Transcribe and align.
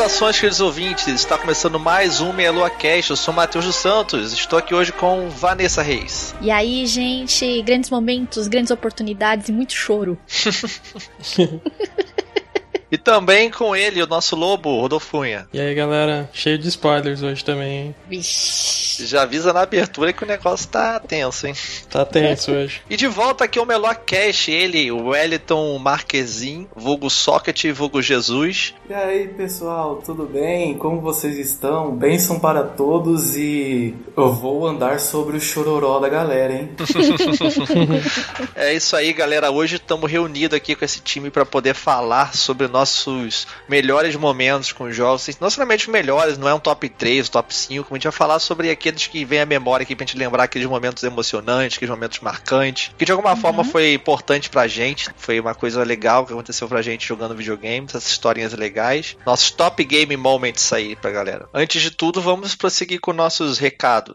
Saudações, 0.00 0.36
queridos 0.36 0.60
ouvintes. 0.62 1.08
Está 1.08 1.36
começando 1.36 1.78
mais 1.78 2.22
um 2.22 2.32
Meia 2.32 2.50
Lua 2.50 2.70
Cast. 2.70 3.10
Eu 3.10 3.16
sou 3.18 3.34
Matheus 3.34 3.66
dos 3.66 3.76
Santos. 3.76 4.32
Estou 4.32 4.58
aqui 4.58 4.74
hoje 4.74 4.92
com 4.92 5.28
Vanessa 5.28 5.82
Reis. 5.82 6.34
E 6.40 6.50
aí, 6.50 6.86
gente, 6.86 7.60
grandes 7.60 7.90
momentos, 7.90 8.48
grandes 8.48 8.70
oportunidades 8.70 9.50
e 9.50 9.52
muito 9.52 9.74
choro. 9.74 10.18
E 12.90 12.98
também 12.98 13.50
com 13.50 13.76
ele, 13.76 14.02
o 14.02 14.06
nosso 14.06 14.34
lobo, 14.34 14.80
Rodolfo 14.80 15.10
Cunha. 15.20 15.46
E 15.52 15.60
aí, 15.60 15.74
galera, 15.74 16.30
cheio 16.32 16.58
de 16.58 16.68
spoilers 16.68 17.22
hoje 17.22 17.44
também, 17.44 17.78
hein? 17.78 17.94
Vixe. 18.08 19.06
Já 19.06 19.22
avisa 19.22 19.52
na 19.52 19.62
abertura 19.62 20.12
que 20.12 20.24
o 20.24 20.26
negócio 20.26 20.68
tá 20.68 20.98
tenso, 20.98 21.46
hein? 21.46 21.54
Tá 21.88 22.04
tenso 22.04 22.52
hoje. 22.52 22.80
E 22.88 22.96
de 22.96 23.06
volta 23.06 23.44
aqui 23.44 23.58
o 23.58 23.66
Melhor 23.66 23.94
Cash, 23.94 24.48
ele, 24.48 24.90
o 24.90 25.08
Wellington 25.08 25.78
Marquezin, 25.78 26.66
vulgo 26.74 27.08
Socket, 27.08 27.64
vulgo 27.72 28.02
Jesus. 28.02 28.74
E 28.88 28.94
aí, 28.94 29.28
pessoal, 29.28 30.02
tudo 30.04 30.24
bem? 30.24 30.74
Como 30.74 31.00
vocês 31.00 31.38
estão? 31.38 31.92
Bênção 31.92 32.40
para 32.40 32.62
todos 32.62 33.36
e 33.36 33.94
eu 34.16 34.32
vou 34.32 34.66
andar 34.66 35.00
sobre 35.00 35.36
o 35.36 35.40
chororó 35.40 35.98
da 35.98 36.08
galera, 36.08 36.52
hein? 36.52 36.70
é 38.56 38.74
isso 38.74 38.96
aí, 38.96 39.12
galera. 39.12 39.50
Hoje 39.50 39.76
estamos 39.76 40.10
reunidos 40.10 40.56
aqui 40.56 40.74
com 40.74 40.84
esse 40.84 41.00
time 41.00 41.30
para 41.30 41.46
poder 41.46 41.74
falar 41.74 42.34
sobre 42.34 42.66
o 42.66 42.68
nossos 42.80 43.46
melhores 43.68 44.16
momentos 44.16 44.72
com 44.72 44.84
os 44.84 44.96
jogos. 44.96 45.28
Não 45.38 45.50
somente 45.50 45.86
os 45.86 45.92
melhores, 45.92 46.38
não 46.38 46.48
é 46.48 46.54
um 46.54 46.58
top 46.58 46.88
3, 46.88 47.28
top 47.28 47.54
5. 47.54 47.88
A 47.90 47.96
gente 47.96 48.04
vai 48.04 48.12
falar 48.12 48.38
sobre 48.38 48.70
aqueles 48.70 49.06
que 49.06 49.24
vem 49.24 49.40
à 49.40 49.46
memória 49.46 49.84
aqui 49.84 49.94
pra 49.94 50.06
gente 50.06 50.16
lembrar 50.16 50.44
aqueles 50.44 50.66
momentos 50.66 51.02
emocionantes, 51.02 51.76
aqueles 51.76 51.94
momentos 51.94 52.20
marcantes, 52.20 52.92
que 52.96 53.04
de 53.04 53.12
alguma 53.12 53.32
uhum. 53.32 53.36
forma 53.36 53.64
foi 53.64 53.92
importante 53.92 54.48
pra 54.48 54.66
gente. 54.66 55.10
Foi 55.16 55.38
uma 55.38 55.54
coisa 55.54 55.84
legal 55.84 56.24
que 56.24 56.32
aconteceu 56.32 56.68
pra 56.68 56.80
gente 56.80 57.06
jogando 57.06 57.34
videogames, 57.34 57.94
essas 57.94 58.10
historinhas 58.10 58.52
legais. 58.54 59.16
Nossos 59.26 59.50
top 59.50 59.84
game 59.84 60.16
moments 60.16 60.72
aí 60.72 60.96
pra 60.96 61.10
galera. 61.10 61.48
Antes 61.52 61.82
de 61.82 61.90
tudo, 61.90 62.20
vamos 62.20 62.54
prosseguir 62.54 63.00
com 63.00 63.12
nossos 63.12 63.58
recados. 63.58 64.14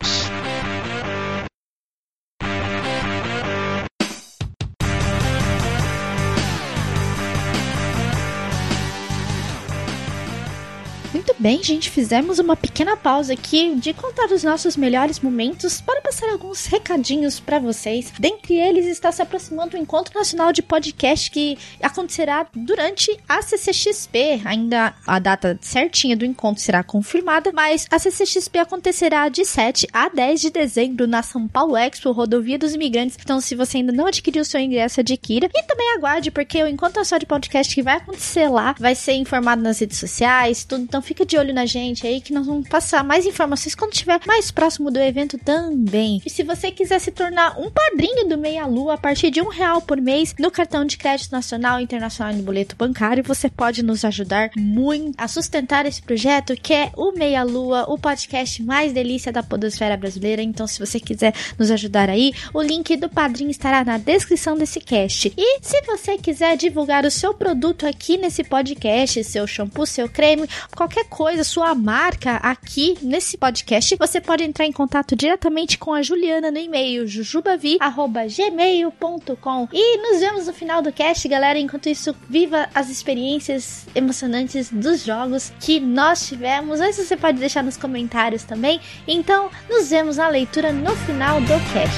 Bem, 11.45 11.61
gente, 11.61 11.91
fizemos 11.91 12.39
uma 12.39 12.55
pequena 12.55 12.97
pausa 12.97 13.33
aqui 13.33 13.75
de 13.75 13.93
contar 13.93 14.25
os 14.31 14.43
nossos 14.43 14.75
melhores 14.75 15.19
momentos 15.19 15.79
para 15.79 16.01
passar 16.01 16.27
alguns 16.31 16.65
recadinhos 16.65 17.39
para 17.39 17.59
vocês. 17.59 18.11
Dentre 18.17 18.55
eles 18.55 18.87
está 18.87 19.11
se 19.11 19.21
aproximando 19.21 19.77
o 19.77 19.79
Encontro 19.79 20.17
Nacional 20.17 20.51
de 20.51 20.63
Podcast 20.63 21.29
que 21.29 21.55
acontecerá 21.79 22.47
durante 22.51 23.15
a 23.29 23.43
CCXP. 23.43 24.41
Ainda 24.43 24.95
a 25.05 25.19
data 25.19 25.55
certinha 25.61 26.17
do 26.17 26.25
encontro 26.25 26.63
será 26.63 26.81
confirmada, 26.81 27.51
mas 27.51 27.85
a 27.91 27.99
CCXP 27.99 28.57
acontecerá 28.57 29.29
de 29.29 29.45
7 29.45 29.87
a 29.93 30.09
10 30.09 30.41
de 30.41 30.49
dezembro 30.49 31.05
na 31.05 31.21
São 31.21 31.47
Paulo 31.47 31.77
Expo, 31.77 32.11
Rodovia 32.11 32.57
dos 32.57 32.73
Imigrantes. 32.73 33.19
Então, 33.21 33.39
se 33.39 33.53
você 33.53 33.77
ainda 33.77 33.91
não 33.91 34.07
adquiriu 34.07 34.41
o 34.41 34.45
seu 34.45 34.59
ingresso, 34.59 35.01
adquira. 35.01 35.47
E 35.53 35.61
também 35.61 35.93
aguarde, 35.93 36.31
porque 36.31 36.63
o 36.63 36.67
Encontro 36.67 37.01
Nacional 37.01 37.19
de 37.19 37.27
Podcast 37.27 37.75
que 37.75 37.83
vai 37.83 37.97
acontecer 37.97 38.49
lá 38.49 38.73
vai 38.79 38.95
ser 38.95 39.13
informado 39.13 39.61
nas 39.61 39.77
redes 39.77 39.99
sociais, 39.99 40.63
tudo. 40.63 40.81
Então, 40.81 41.03
fica 41.03 41.23
de 41.23 41.34
olho 41.37 41.53
na 41.53 41.65
gente 41.65 42.05
aí 42.05 42.21
que 42.21 42.33
nós 42.33 42.45
vamos 42.45 42.67
passar 42.67 43.03
mais 43.03 43.25
informações 43.25 43.75
quando 43.75 43.93
estiver 43.93 44.19
mais 44.25 44.51
próximo 44.51 44.91
do 44.91 44.99
evento 44.99 45.37
também. 45.37 46.21
E 46.25 46.29
se 46.29 46.43
você 46.43 46.71
quiser 46.71 46.99
se 46.99 47.11
tornar 47.11 47.59
um 47.59 47.69
padrinho 47.69 48.27
do 48.27 48.37
Meia 48.37 48.65
Lua 48.65 48.95
a 48.95 48.97
partir 48.97 49.29
de 49.29 49.41
um 49.41 49.49
real 49.49 49.81
por 49.81 49.99
mês 49.99 50.35
no 50.39 50.51
cartão 50.51 50.85
de 50.85 50.97
crédito 50.97 51.31
nacional 51.31 51.79
internacional 51.79 52.33
e 52.33 52.37
no 52.37 52.43
boleto 52.43 52.75
bancário, 52.75 53.23
você 53.23 53.49
pode 53.49 53.83
nos 53.83 54.03
ajudar 54.05 54.51
muito 54.57 55.15
a 55.17 55.27
sustentar 55.27 55.85
esse 55.85 56.01
projeto 56.01 56.55
que 56.55 56.73
é 56.73 56.91
o 56.95 57.11
Meia 57.11 57.43
Lua, 57.43 57.85
o 57.87 57.97
podcast 57.97 58.61
mais 58.63 58.93
delícia 58.93 59.31
da 59.31 59.43
podosfera 59.43 59.97
brasileira. 59.97 60.41
Então, 60.41 60.67
se 60.67 60.79
você 60.79 60.99
quiser 60.99 61.33
nos 61.57 61.71
ajudar 61.71 62.09
aí, 62.09 62.33
o 62.53 62.61
link 62.61 62.95
do 62.97 63.09
padrinho 63.09 63.51
estará 63.51 63.83
na 63.83 63.97
descrição 63.97 64.57
desse 64.57 64.79
cast. 64.79 65.33
E 65.37 65.59
se 65.61 65.81
você 65.83 66.17
quiser 66.17 66.57
divulgar 66.57 67.05
o 67.05 67.11
seu 67.11 67.33
produto 67.33 67.85
aqui 67.85 68.17
nesse 68.17 68.43
podcast, 68.43 69.23
seu 69.23 69.45
shampoo, 69.45 69.85
seu 69.85 70.07
creme, 70.09 70.47
qualquer 70.75 71.05
coisa 71.05 71.14
coisa, 71.15 71.43
sua 71.45 71.73
marca 71.73 72.35
aqui 72.43 72.97
nesse 73.01 73.37
podcast, 73.37 73.95
você 73.95 74.19
pode 74.19 74.43
entrar 74.43 74.65
em 74.65 74.73
contato 74.73 75.15
diretamente 75.15 75.77
com 75.77 75.93
a 75.93 76.01
Juliana 76.01 76.51
no 76.51 76.57
e-mail 76.57 77.07
jujubavi@gmail.com. 77.07 79.69
E 79.71 79.97
nos 79.97 80.19
vemos 80.19 80.47
no 80.47 80.53
final 80.53 80.81
do 80.81 80.91
cast, 80.91 81.25
galera. 81.29 81.57
Enquanto 81.57 81.87
isso, 81.87 82.13
viva 82.27 82.67
as 82.75 82.89
experiências 82.89 83.87
emocionantes 83.95 84.69
dos 84.69 85.05
jogos 85.05 85.53
que 85.61 85.79
nós 85.79 86.27
tivemos. 86.27 86.81
Antes 86.81 86.97
você 86.97 87.15
pode 87.15 87.39
deixar 87.39 87.63
nos 87.63 87.77
comentários 87.77 88.43
também. 88.43 88.81
Então, 89.07 89.49
nos 89.69 89.89
vemos 89.89 90.17
na 90.17 90.27
leitura 90.27 90.73
no 90.73 90.93
final 90.97 91.39
do 91.39 91.53
cast. 91.71 91.95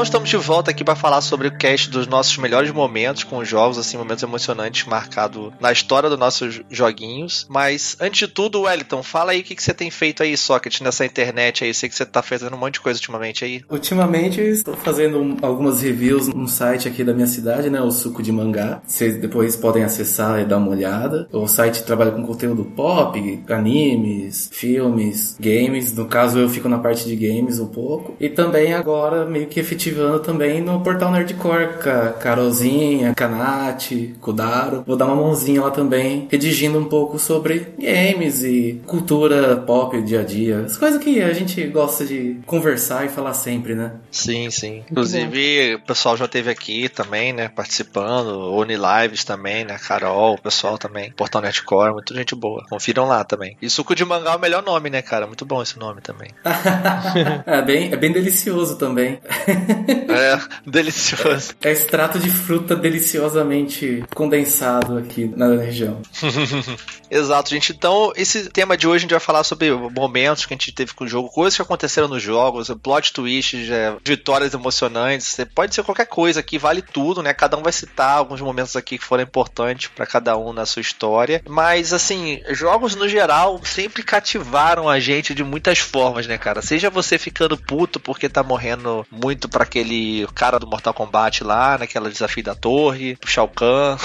Então 0.00 0.06
estamos 0.06 0.30
de 0.30 0.36
volta 0.38 0.70
aqui 0.70 0.82
para 0.82 0.96
falar 0.96 1.20
sobre 1.20 1.48
o 1.48 1.58
cast 1.58 1.90
dos 1.90 2.06
nossos 2.06 2.34
melhores 2.38 2.72
momentos 2.72 3.22
com 3.22 3.36
os 3.36 3.46
jogos, 3.46 3.76
assim, 3.76 3.98
momentos 3.98 4.22
emocionantes 4.22 4.86
marcados 4.86 5.52
na 5.60 5.70
história 5.70 6.08
dos 6.08 6.18
nossos 6.18 6.62
joguinhos. 6.70 7.46
Mas 7.50 7.98
antes 8.00 8.20
de 8.20 8.26
tudo, 8.26 8.62
Wellington, 8.62 9.02
fala 9.02 9.32
aí 9.32 9.40
o 9.40 9.44
que, 9.44 9.54
que 9.54 9.62
você 9.62 9.74
tem 9.74 9.90
feito 9.90 10.22
aí, 10.22 10.34
Socket, 10.38 10.80
nessa 10.80 11.04
internet 11.04 11.64
aí. 11.64 11.74
Sei 11.74 11.86
que 11.86 11.94
você 11.94 12.06
tá 12.06 12.22
fazendo 12.22 12.56
um 12.56 12.58
monte 12.58 12.74
de 12.74 12.80
coisa 12.80 12.96
ultimamente 12.96 13.44
aí. 13.44 13.62
Ultimamente 13.68 14.40
estou 14.40 14.74
fazendo 14.74 15.36
algumas 15.42 15.82
reviews 15.82 16.28
no 16.28 16.48
site 16.48 16.88
aqui 16.88 17.04
da 17.04 17.12
minha 17.12 17.26
cidade, 17.26 17.68
né? 17.68 17.82
O 17.82 17.90
Suco 17.90 18.22
de 18.22 18.32
Mangá. 18.32 18.80
Vocês 18.86 19.20
depois 19.20 19.54
podem 19.54 19.84
acessar 19.84 20.40
e 20.40 20.46
dar 20.46 20.56
uma 20.56 20.70
olhada. 20.70 21.28
O 21.30 21.46
site 21.46 21.82
trabalha 21.82 22.12
com 22.12 22.22
conteúdo 22.22 22.64
pop, 22.64 23.44
animes, 23.50 24.48
filmes, 24.50 25.36
games. 25.38 25.92
No 25.92 26.06
caso, 26.06 26.38
eu 26.38 26.48
fico 26.48 26.70
na 26.70 26.78
parte 26.78 27.04
de 27.04 27.14
games 27.14 27.58
um 27.58 27.66
pouco. 27.66 28.16
E 28.18 28.30
também 28.30 28.72
agora 28.72 29.26
meio 29.26 29.46
que 29.46 29.60
efetivamente 29.60 29.89
ativando 29.90 30.20
também 30.20 30.60
no 30.60 30.80
portal 30.80 31.10
Nerdcore, 31.10 31.82
com 31.82 31.90
a 31.90 32.12
Carolzinha, 32.12 33.12
Kanati, 33.14 34.14
Kudaro. 34.20 34.84
Vou 34.86 34.96
dar 34.96 35.06
uma 35.06 35.16
mãozinha 35.16 35.62
lá 35.62 35.70
também, 35.70 36.28
redigindo 36.30 36.78
um 36.78 36.84
pouco 36.84 37.18
sobre 37.18 37.68
games 37.78 38.42
e 38.44 38.80
cultura 38.86 39.56
pop, 39.56 40.00
dia 40.02 40.20
a 40.20 40.24
dia. 40.24 40.60
As 40.60 40.76
coisas 40.76 41.02
que 41.02 41.20
a 41.20 41.32
gente 41.32 41.66
gosta 41.66 42.04
de 42.04 42.38
conversar 42.46 43.04
e 43.04 43.08
falar 43.08 43.34
sempre, 43.34 43.74
né? 43.74 43.92
Sim, 44.10 44.50
sim. 44.50 44.84
Inclusive, 44.90 45.74
o 45.74 45.80
pessoal 45.80 46.16
já 46.16 46.28
teve 46.28 46.50
aqui 46.50 46.88
também, 46.88 47.32
né, 47.32 47.48
participando, 47.48 48.52
Oni 48.52 48.76
Lives 48.76 49.24
também, 49.24 49.64
né, 49.64 49.76
Carol, 49.78 50.34
o 50.34 50.40
pessoal 50.40 50.78
também, 50.78 51.10
Portal 51.12 51.42
Nerdcore, 51.42 51.92
muita 51.92 52.14
gente 52.14 52.34
boa. 52.34 52.64
Confiram 52.68 53.06
lá 53.06 53.24
também. 53.24 53.56
E 53.60 53.68
Suco 53.68 53.94
de 53.94 54.04
Mangá 54.04 54.32
é 54.32 54.36
o 54.36 54.40
melhor 54.40 54.62
nome, 54.62 54.88
né, 54.88 55.02
cara? 55.02 55.26
Muito 55.26 55.44
bom 55.44 55.62
esse 55.62 55.78
nome 55.78 56.00
também. 56.00 56.30
é, 57.46 57.62
bem, 57.62 57.92
é 57.92 57.96
bem 57.96 58.12
delicioso 58.12 58.76
também. 58.76 59.18
É, 59.88 60.40
delicioso. 60.68 61.54
É 61.62 61.72
extrato 61.72 62.18
de 62.18 62.30
fruta 62.30 62.76
deliciosamente 62.76 64.04
condensado 64.14 64.98
aqui 64.98 65.30
na 65.36 65.54
região. 65.56 66.00
Exato, 67.10 67.50
gente. 67.50 67.72
Então, 67.72 68.12
esse 68.14 68.48
tema 68.50 68.76
de 68.76 68.86
hoje 68.86 68.98
a 68.98 69.00
gente 69.00 69.10
vai 69.10 69.20
falar 69.20 69.42
sobre 69.42 69.72
momentos 69.72 70.46
que 70.46 70.54
a 70.54 70.56
gente 70.56 70.72
teve 70.72 70.94
com 70.94 71.04
o 71.04 71.08
jogo, 71.08 71.28
coisas 71.28 71.56
que 71.56 71.62
aconteceram 71.62 72.06
nos 72.06 72.22
jogos, 72.22 72.70
plot 72.82 73.12
twists, 73.12 73.68
é, 73.68 73.96
vitórias 74.04 74.54
emocionantes. 74.54 75.36
Pode 75.54 75.74
ser 75.74 75.82
qualquer 75.82 76.06
coisa 76.06 76.38
aqui, 76.38 76.56
vale 76.56 76.82
tudo, 76.82 77.22
né? 77.22 77.34
Cada 77.34 77.56
um 77.56 77.62
vai 77.62 77.72
citar 77.72 78.18
alguns 78.18 78.40
momentos 78.40 78.76
aqui 78.76 78.96
que 78.96 79.04
foram 79.04 79.24
importantes 79.24 79.88
para 79.88 80.06
cada 80.06 80.36
um 80.36 80.52
na 80.52 80.64
sua 80.64 80.80
história. 80.80 81.42
Mas, 81.48 81.92
assim, 81.92 82.40
jogos 82.50 82.94
no 82.94 83.08
geral 83.08 83.60
sempre 83.64 84.02
cativaram 84.02 84.88
a 84.88 85.00
gente 85.00 85.34
de 85.34 85.42
muitas 85.42 85.78
formas, 85.78 86.26
né, 86.26 86.38
cara? 86.38 86.62
Seja 86.62 86.90
você 86.90 87.18
ficando 87.18 87.56
puto 87.56 87.98
porque 87.98 88.28
tá 88.28 88.42
morrendo 88.42 89.04
muito 89.10 89.48
para 89.48 89.66
aquele 89.70 90.26
cara 90.34 90.58
do 90.58 90.66
Mortal 90.66 90.92
Kombat 90.92 91.44
lá, 91.44 91.78
naquela 91.78 92.10
desafio 92.10 92.42
da 92.42 92.54
torre, 92.54 93.16
o 93.24 93.26
Shao 93.26 93.48
Kahn. 93.48 93.96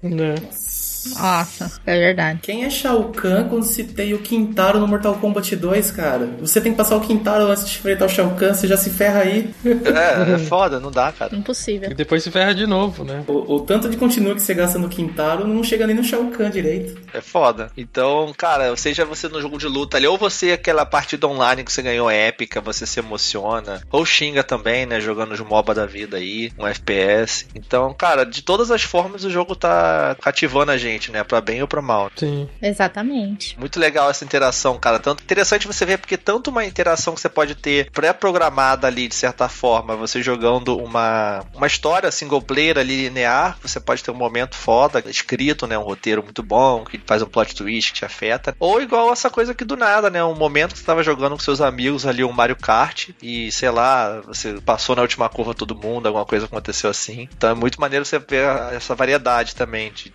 Né? 0.00 0.36
Nossa, 1.08 1.80
é 1.86 1.98
verdade. 1.98 2.40
Quem 2.42 2.64
é 2.64 2.70
Shao 2.70 3.04
Kahn 3.12 3.48
quando 3.48 3.64
se 3.64 3.84
tem 3.84 4.14
o 4.14 4.18
Quintaro 4.18 4.78
no 4.78 4.86
Mortal 4.86 5.14
Kombat 5.16 5.56
2, 5.56 5.90
cara? 5.90 6.28
Você 6.40 6.60
tem 6.60 6.72
que 6.72 6.78
passar 6.78 6.96
o 6.96 7.00
Quintaro 7.00 7.44
antes 7.46 7.68
de 7.68 7.78
enfrentar 7.78 8.06
o 8.06 8.08
Shao 8.08 8.30
Kahn, 8.36 8.54
você 8.54 8.66
já 8.66 8.76
se 8.76 8.90
ferra 8.90 9.20
aí. 9.20 9.50
É, 9.64 10.34
é 10.34 10.38
foda, 10.38 10.78
não 10.78 10.90
dá, 10.90 11.12
cara. 11.12 11.34
Impossível. 11.34 11.90
E 11.90 11.94
depois 11.94 12.22
se 12.22 12.30
ferra 12.30 12.54
de 12.54 12.66
novo, 12.66 13.04
né? 13.04 13.24
O, 13.26 13.56
o 13.56 13.60
tanto 13.60 13.88
de 13.88 13.96
continua 13.96 14.34
que 14.34 14.42
você 14.42 14.54
gasta 14.54 14.78
no 14.78 14.88
Quintaro 14.88 15.46
não 15.46 15.62
chega 15.62 15.86
nem 15.86 15.96
no 15.96 16.04
Shao 16.04 16.26
Kahn 16.26 16.50
direito. 16.50 17.00
É 17.12 17.20
foda. 17.20 17.70
Então, 17.76 18.32
cara, 18.36 18.74
seja 18.76 19.04
você 19.04 19.28
no 19.28 19.40
jogo 19.40 19.58
de 19.58 19.66
luta 19.66 19.96
ali, 19.96 20.06
ou 20.06 20.18
você 20.18 20.52
aquela 20.52 20.84
partida 20.84 21.26
online 21.26 21.64
que 21.64 21.72
você 21.72 21.82
ganhou 21.82 22.10
épica, 22.10 22.60
você 22.60 22.86
se 22.86 22.98
emociona, 23.00 23.80
ou 23.90 24.04
xinga 24.04 24.42
também, 24.42 24.86
né, 24.86 25.00
jogando 25.00 25.32
os 25.32 25.40
MOBA 25.40 25.74
da 25.74 25.86
vida 25.86 26.16
aí, 26.16 26.52
um 26.58 26.66
FPS. 26.66 27.46
Então, 27.54 27.94
cara, 27.94 28.24
de 28.24 28.42
todas 28.42 28.70
as 28.70 28.82
formas 28.82 29.24
o 29.24 29.30
jogo 29.30 29.54
tá 29.54 30.16
cativando 30.20 30.72
a 30.72 30.76
gente, 30.76 30.89
né, 31.10 31.22
pra 31.22 31.40
bem 31.40 31.62
ou 31.62 31.68
pra 31.68 31.82
mal. 31.82 32.10
Sim. 32.16 32.48
Exatamente. 32.60 33.58
Muito 33.58 33.78
legal 33.78 34.10
essa 34.10 34.24
interação, 34.24 34.78
cara. 34.78 34.98
Tanto 34.98 35.22
interessante 35.22 35.66
você 35.66 35.84
ver 35.84 35.98
porque 35.98 36.16
tanto 36.16 36.50
uma 36.50 36.64
interação 36.64 37.14
que 37.14 37.20
você 37.20 37.28
pode 37.28 37.54
ter 37.54 37.90
pré-programada 37.90 38.86
ali 38.86 39.08
de 39.08 39.14
certa 39.14 39.48
forma, 39.48 39.96
você 39.96 40.22
jogando 40.22 40.76
uma 40.76 41.44
uma 41.54 41.66
história 41.66 42.10
single 42.10 42.42
player 42.42 42.78
ali 42.78 43.02
linear, 43.02 43.58
você 43.62 43.78
pode 43.78 44.02
ter 44.02 44.10
um 44.10 44.14
momento 44.14 44.56
foda 44.56 45.02
escrito, 45.06 45.66
né, 45.66 45.78
um 45.78 45.82
roteiro 45.82 46.22
muito 46.22 46.42
bom 46.42 46.84
que 46.84 47.00
faz 47.06 47.22
um 47.22 47.26
plot 47.26 47.54
twist 47.54 47.92
que 47.92 47.98
te 47.98 48.04
afeta, 48.04 48.54
ou 48.58 48.80
igual 48.80 49.12
essa 49.12 49.30
coisa 49.30 49.54
que 49.54 49.64
do 49.64 49.76
nada, 49.76 50.10
né, 50.10 50.22
um 50.24 50.34
momento 50.34 50.72
que 50.72 50.78
você 50.78 50.84
tava 50.84 51.02
jogando 51.02 51.32
com 51.32 51.38
seus 51.38 51.60
amigos 51.60 52.06
ali 52.06 52.24
um 52.24 52.32
Mario 52.32 52.56
Kart 52.56 53.10
e 53.22 53.50
sei 53.52 53.70
lá, 53.70 54.20
você 54.20 54.60
passou 54.60 54.96
na 54.96 55.02
última 55.02 55.28
curva 55.28 55.54
todo 55.54 55.74
mundo, 55.74 56.06
alguma 56.06 56.24
coisa 56.24 56.46
aconteceu 56.46 56.90
assim. 56.90 57.28
Então 57.36 57.50
é 57.50 57.54
muito 57.54 57.80
maneiro 57.80 58.04
você 58.04 58.18
ver 58.18 58.46
essa 58.72 58.94
variedade 58.94 59.54
também 59.54 59.92
de 59.92 60.10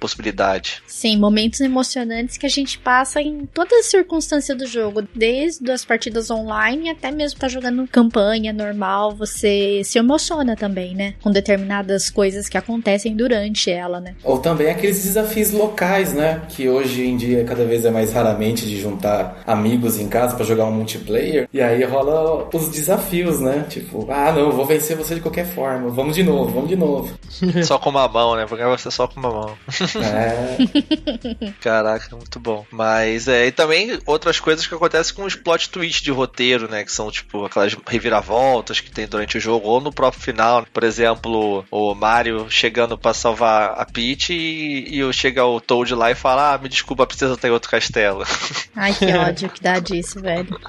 possibilidade. 0.65 0.81
Sim, 0.87 1.17
momentos 1.17 1.61
emocionantes 1.61 2.37
que 2.37 2.45
a 2.45 2.49
gente 2.49 2.77
passa 2.79 3.21
em 3.21 3.45
todas 3.45 3.79
as 3.79 3.85
circunstâncias 3.87 4.57
do 4.57 4.65
jogo, 4.65 5.03
desde 5.13 5.69
as 5.71 5.85
partidas 5.85 6.31
online 6.31 6.89
até 6.89 7.11
mesmo 7.11 7.39
tá 7.39 7.47
jogando 7.47 7.87
campanha 7.87 8.51
normal, 8.51 9.13
você 9.13 9.81
se 9.83 9.99
emociona 9.99 10.55
também, 10.55 10.95
né? 10.95 11.15
Com 11.21 11.31
determinadas 11.31 12.09
coisas 12.09 12.49
que 12.49 12.57
acontecem 12.57 13.15
durante 13.15 13.69
ela, 13.69 13.99
né? 13.99 14.15
Ou 14.23 14.39
também 14.39 14.69
aqueles 14.69 15.03
desafios 15.03 15.51
locais, 15.51 16.13
né? 16.13 16.41
Que 16.49 16.67
hoje 16.67 17.05
em 17.05 17.17
dia 17.17 17.43
cada 17.43 17.65
vez 17.65 17.85
é 17.85 17.91
mais 17.91 18.13
raramente 18.13 18.65
de 18.65 18.79
juntar 18.79 19.43
amigos 19.45 19.99
em 19.99 20.07
casa 20.07 20.35
pra 20.35 20.45
jogar 20.45 20.65
um 20.65 20.71
multiplayer. 20.71 21.47
E 21.53 21.61
aí 21.61 21.83
rola 21.83 22.47
os 22.53 22.69
desafios, 22.69 23.39
né? 23.39 23.65
Tipo, 23.69 24.07
ah 24.09 24.31
não, 24.31 24.41
eu 24.41 24.51
vou 24.51 24.65
vencer 24.65 24.95
você 24.95 25.15
de 25.15 25.21
qualquer 25.21 25.45
forma. 25.45 25.89
Vamos 25.89 26.15
de 26.15 26.23
novo, 26.23 26.51
vamos 26.51 26.69
de 26.69 26.75
novo. 26.75 27.13
Só 27.63 27.77
com 27.77 27.89
uma 27.89 28.07
mão, 28.07 28.35
né? 28.35 28.45
Vou 28.45 28.57
ganhar 28.57 28.69
você 28.69 28.89
só 28.89 29.07
com 29.07 29.19
uma 29.19 29.29
mão. 29.29 29.57
É. 30.01 30.54
Caraca, 31.61 32.15
muito 32.15 32.39
bom. 32.39 32.65
Mas 32.71 33.27
é, 33.27 33.47
e 33.47 33.51
também 33.51 33.99
outras 34.05 34.39
coisas 34.39 34.65
que 34.65 34.73
acontecem 34.73 35.13
com 35.15 35.23
os 35.23 35.35
plot 35.35 35.69
twists 35.69 36.01
de 36.01 36.11
roteiro, 36.11 36.69
né? 36.69 36.83
Que 36.83 36.91
são 36.91 37.11
tipo 37.11 37.45
aquelas 37.45 37.75
reviravoltas 37.87 38.79
que 38.79 38.91
tem 38.91 39.07
durante 39.07 39.37
o 39.37 39.41
jogo, 39.41 39.67
ou 39.67 39.81
no 39.81 39.91
próprio 39.91 40.21
final. 40.21 40.65
Por 40.73 40.83
exemplo, 40.83 41.65
o 41.71 41.93
Mario 41.93 42.47
chegando 42.49 42.97
pra 42.97 43.13
salvar 43.13 43.73
a 43.77 43.85
Peach 43.85 44.33
e, 44.33 44.99
e 44.99 45.13
chega 45.13 45.45
o 45.45 45.61
Toad 45.61 45.93
lá 45.93 46.11
e 46.11 46.15
fala: 46.15 46.53
Ah, 46.53 46.57
me 46.57 46.69
desculpa, 46.69 47.03
a 47.03 47.07
princesa 47.07 47.37
tem 47.37 47.51
outro 47.51 47.69
castelo. 47.69 48.23
Ai, 48.75 48.93
que 48.93 49.05
ódio 49.05 49.49
que 49.49 49.61
dá 49.61 49.79
disso, 49.79 50.19
velho. 50.21 50.59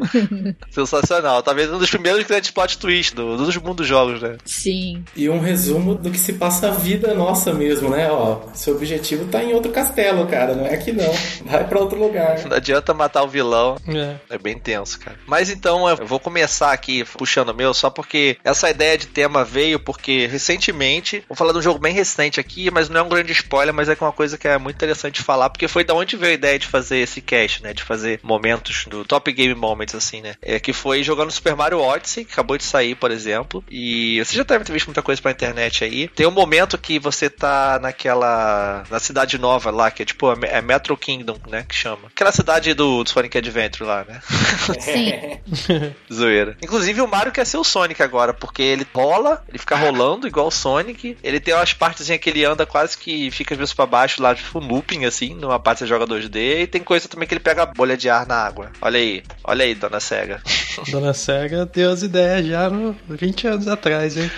Sensacional. 0.70 1.42
Talvez 1.42 1.70
um 1.70 1.78
dos 1.78 1.90
primeiros 1.90 2.24
grandes 2.24 2.50
plot 2.50 2.78
twists 2.78 3.14
do, 3.14 3.36
dos 3.36 3.56
mundos 3.56 3.86
jogos, 3.86 4.20
né? 4.20 4.36
Sim. 4.44 5.04
E 5.16 5.28
um 5.28 5.40
resumo 5.40 5.94
do 5.94 6.10
que 6.10 6.18
se 6.18 6.34
passa 6.34 6.68
a 6.68 6.70
vida 6.70 7.14
nossa 7.14 7.52
mesmo, 7.52 7.90
né? 7.90 8.10
Ó, 8.10 8.40
seu 8.54 8.74
objetivo 8.74 9.19
tá 9.26 9.42
em 9.42 9.52
outro 9.52 9.70
castelo, 9.72 10.26
cara. 10.26 10.54
Não 10.54 10.66
é 10.66 10.74
aqui 10.74 10.92
não. 10.92 11.12
Vai 11.44 11.66
pra 11.66 11.80
outro 11.80 11.98
lugar. 11.98 12.38
Não 12.44 12.56
adianta 12.56 12.94
matar 12.94 13.22
o 13.22 13.28
vilão. 13.28 13.76
É. 13.88 14.34
É 14.34 14.38
bem 14.38 14.58
tenso, 14.58 14.98
cara. 14.98 15.18
Mas 15.26 15.50
então 15.50 15.88
eu 15.88 16.06
vou 16.06 16.20
começar 16.20 16.72
aqui 16.72 17.04
puxando 17.04 17.50
o 17.50 17.54
meu, 17.54 17.72
só 17.74 17.90
porque 17.90 18.36
essa 18.44 18.70
ideia 18.70 18.96
de 18.96 19.06
tema 19.06 19.44
veio 19.44 19.78
porque 19.78 20.26
recentemente, 20.26 21.24
vou 21.28 21.36
falar 21.36 21.52
de 21.52 21.58
um 21.58 21.62
jogo 21.62 21.78
bem 21.78 21.94
recente 21.94 22.40
aqui, 22.40 22.70
mas 22.70 22.88
não 22.88 23.00
é 23.00 23.02
um 23.02 23.08
grande 23.08 23.32
spoiler, 23.32 23.74
mas 23.74 23.88
é 23.88 23.96
uma 24.00 24.12
coisa 24.12 24.38
que 24.38 24.48
é 24.48 24.58
muito 24.58 24.76
interessante 24.76 25.22
falar, 25.22 25.50
porque 25.50 25.68
foi 25.68 25.84
da 25.84 25.94
onde 25.94 26.16
veio 26.16 26.32
a 26.32 26.34
ideia 26.34 26.58
de 26.58 26.66
fazer 26.66 26.98
esse 26.98 27.20
cast, 27.20 27.62
né? 27.62 27.72
De 27.72 27.82
fazer 27.82 28.20
momentos 28.22 28.86
do 28.88 29.04
Top 29.04 29.30
Game 29.32 29.54
Moments, 29.54 29.94
assim, 29.94 30.20
né? 30.20 30.34
É 30.42 30.58
que 30.58 30.72
foi 30.72 31.02
jogando 31.02 31.30
Super 31.30 31.54
Mario 31.54 31.80
Odyssey, 31.80 32.24
que 32.24 32.32
acabou 32.32 32.56
de 32.56 32.64
sair, 32.64 32.94
por 32.94 33.10
exemplo. 33.10 33.64
E 33.70 34.18
você 34.18 34.36
já 34.36 34.42
deve 34.42 34.64
ter 34.64 34.72
visto 34.72 34.86
muita 34.86 35.02
coisa 35.02 35.20
pra 35.20 35.30
internet 35.30 35.84
aí. 35.84 36.08
Tem 36.08 36.26
um 36.26 36.30
momento 36.30 36.78
que 36.78 36.98
você 36.98 37.28
tá 37.28 37.78
naquela. 37.80 38.84
na 38.90 38.98
cidade 39.10 39.38
nova 39.38 39.70
lá, 39.70 39.90
que 39.90 40.02
é 40.02 40.06
tipo 40.06 40.32
é 40.44 40.62
Metro 40.62 40.96
Kingdom, 40.96 41.36
né? 41.48 41.64
Que 41.68 41.74
chama. 41.74 42.06
Aquela 42.06 42.32
cidade 42.32 42.72
do, 42.74 43.02
do 43.02 43.10
Sonic 43.10 43.36
Adventure 43.36 43.84
lá, 43.84 44.04
né? 44.04 44.20
Sim. 44.78 45.92
Zoeira. 46.12 46.56
Inclusive 46.62 47.00
o 47.00 47.08
Mario 47.08 47.32
quer 47.32 47.44
ser 47.44 47.58
o 47.58 47.64
Sonic 47.64 48.02
agora, 48.02 48.32
porque 48.32 48.62
ele 48.62 48.86
rola, 48.94 49.42
ele 49.48 49.58
fica 49.58 49.76
rolando 49.76 50.26
igual 50.26 50.46
o 50.46 50.50
Sonic. 50.50 51.16
Ele 51.22 51.40
tem 51.40 51.54
umas 51.54 51.72
partezinhas 51.72 52.20
que 52.20 52.30
ele 52.30 52.44
anda 52.44 52.64
quase 52.64 52.96
que 52.96 53.30
fica 53.30 53.54
às 53.54 53.58
vezes 53.58 53.74
pra 53.74 53.86
baixo 53.86 54.22
lá, 54.22 54.34
tipo 54.34 54.58
looping 54.58 55.04
assim, 55.04 55.34
numa 55.34 55.58
parte 55.58 55.80
você 55.80 55.86
joga 55.86 56.06
2D. 56.06 56.62
E 56.62 56.66
tem 56.66 56.82
coisa 56.82 57.08
também 57.08 57.26
que 57.26 57.34
ele 57.34 57.40
pega 57.40 57.66
bolha 57.66 57.96
de 57.96 58.08
ar 58.08 58.26
na 58.26 58.36
água. 58.36 58.70
Olha 58.80 58.98
aí, 58.98 59.22
olha 59.44 59.64
aí, 59.64 59.74
dona 59.74 60.00
Sega. 60.00 60.40
Dona 60.90 61.12
Sega 61.12 61.66
deu 61.66 61.90
as 61.90 62.02
ideias 62.02 62.46
já 62.46 62.70
no 62.70 62.96
20 63.08 63.46
anos 63.48 63.68
atrás, 63.68 64.16
hein? 64.16 64.30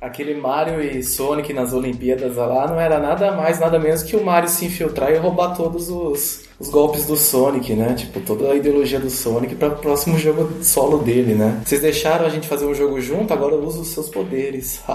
Aquele 0.00 0.34
Mario 0.34 0.80
e 0.80 1.02
Sonic 1.02 1.52
nas 1.52 1.72
Olimpíadas 1.72 2.36
lá 2.36 2.66
não 2.66 2.80
era 2.80 2.98
nada 2.98 3.32
mais, 3.32 3.47
nada 3.60 3.78
menos 3.78 4.02
que 4.02 4.16
o 4.16 4.24
Mario 4.24 4.48
se 4.48 4.66
infiltrar 4.66 5.12
e 5.12 5.16
roubar 5.16 5.56
todos 5.56 5.88
os, 5.88 6.47
os 6.58 6.68
golpes 6.68 7.06
do 7.06 7.16
Sonic, 7.16 7.74
né? 7.74 7.94
Tipo, 7.94 8.20
toda 8.20 8.50
a 8.50 8.54
ideologia 8.54 8.98
do 8.98 9.10
Sonic 9.10 9.54
para 9.54 9.68
o 9.68 9.76
próximo 9.76 10.18
jogo 10.18 10.62
solo 10.62 10.98
dele, 10.98 11.34
né? 11.34 11.62
Vocês 11.64 11.80
deixaram 11.80 12.26
a 12.26 12.28
gente 12.28 12.48
fazer 12.48 12.66
um 12.66 12.74
jogo 12.74 13.00
junto, 13.00 13.32
agora 13.32 13.54
eu 13.54 13.64
uso 13.64 13.82
os 13.82 13.88
seus 13.88 14.08
poderes. 14.08 14.82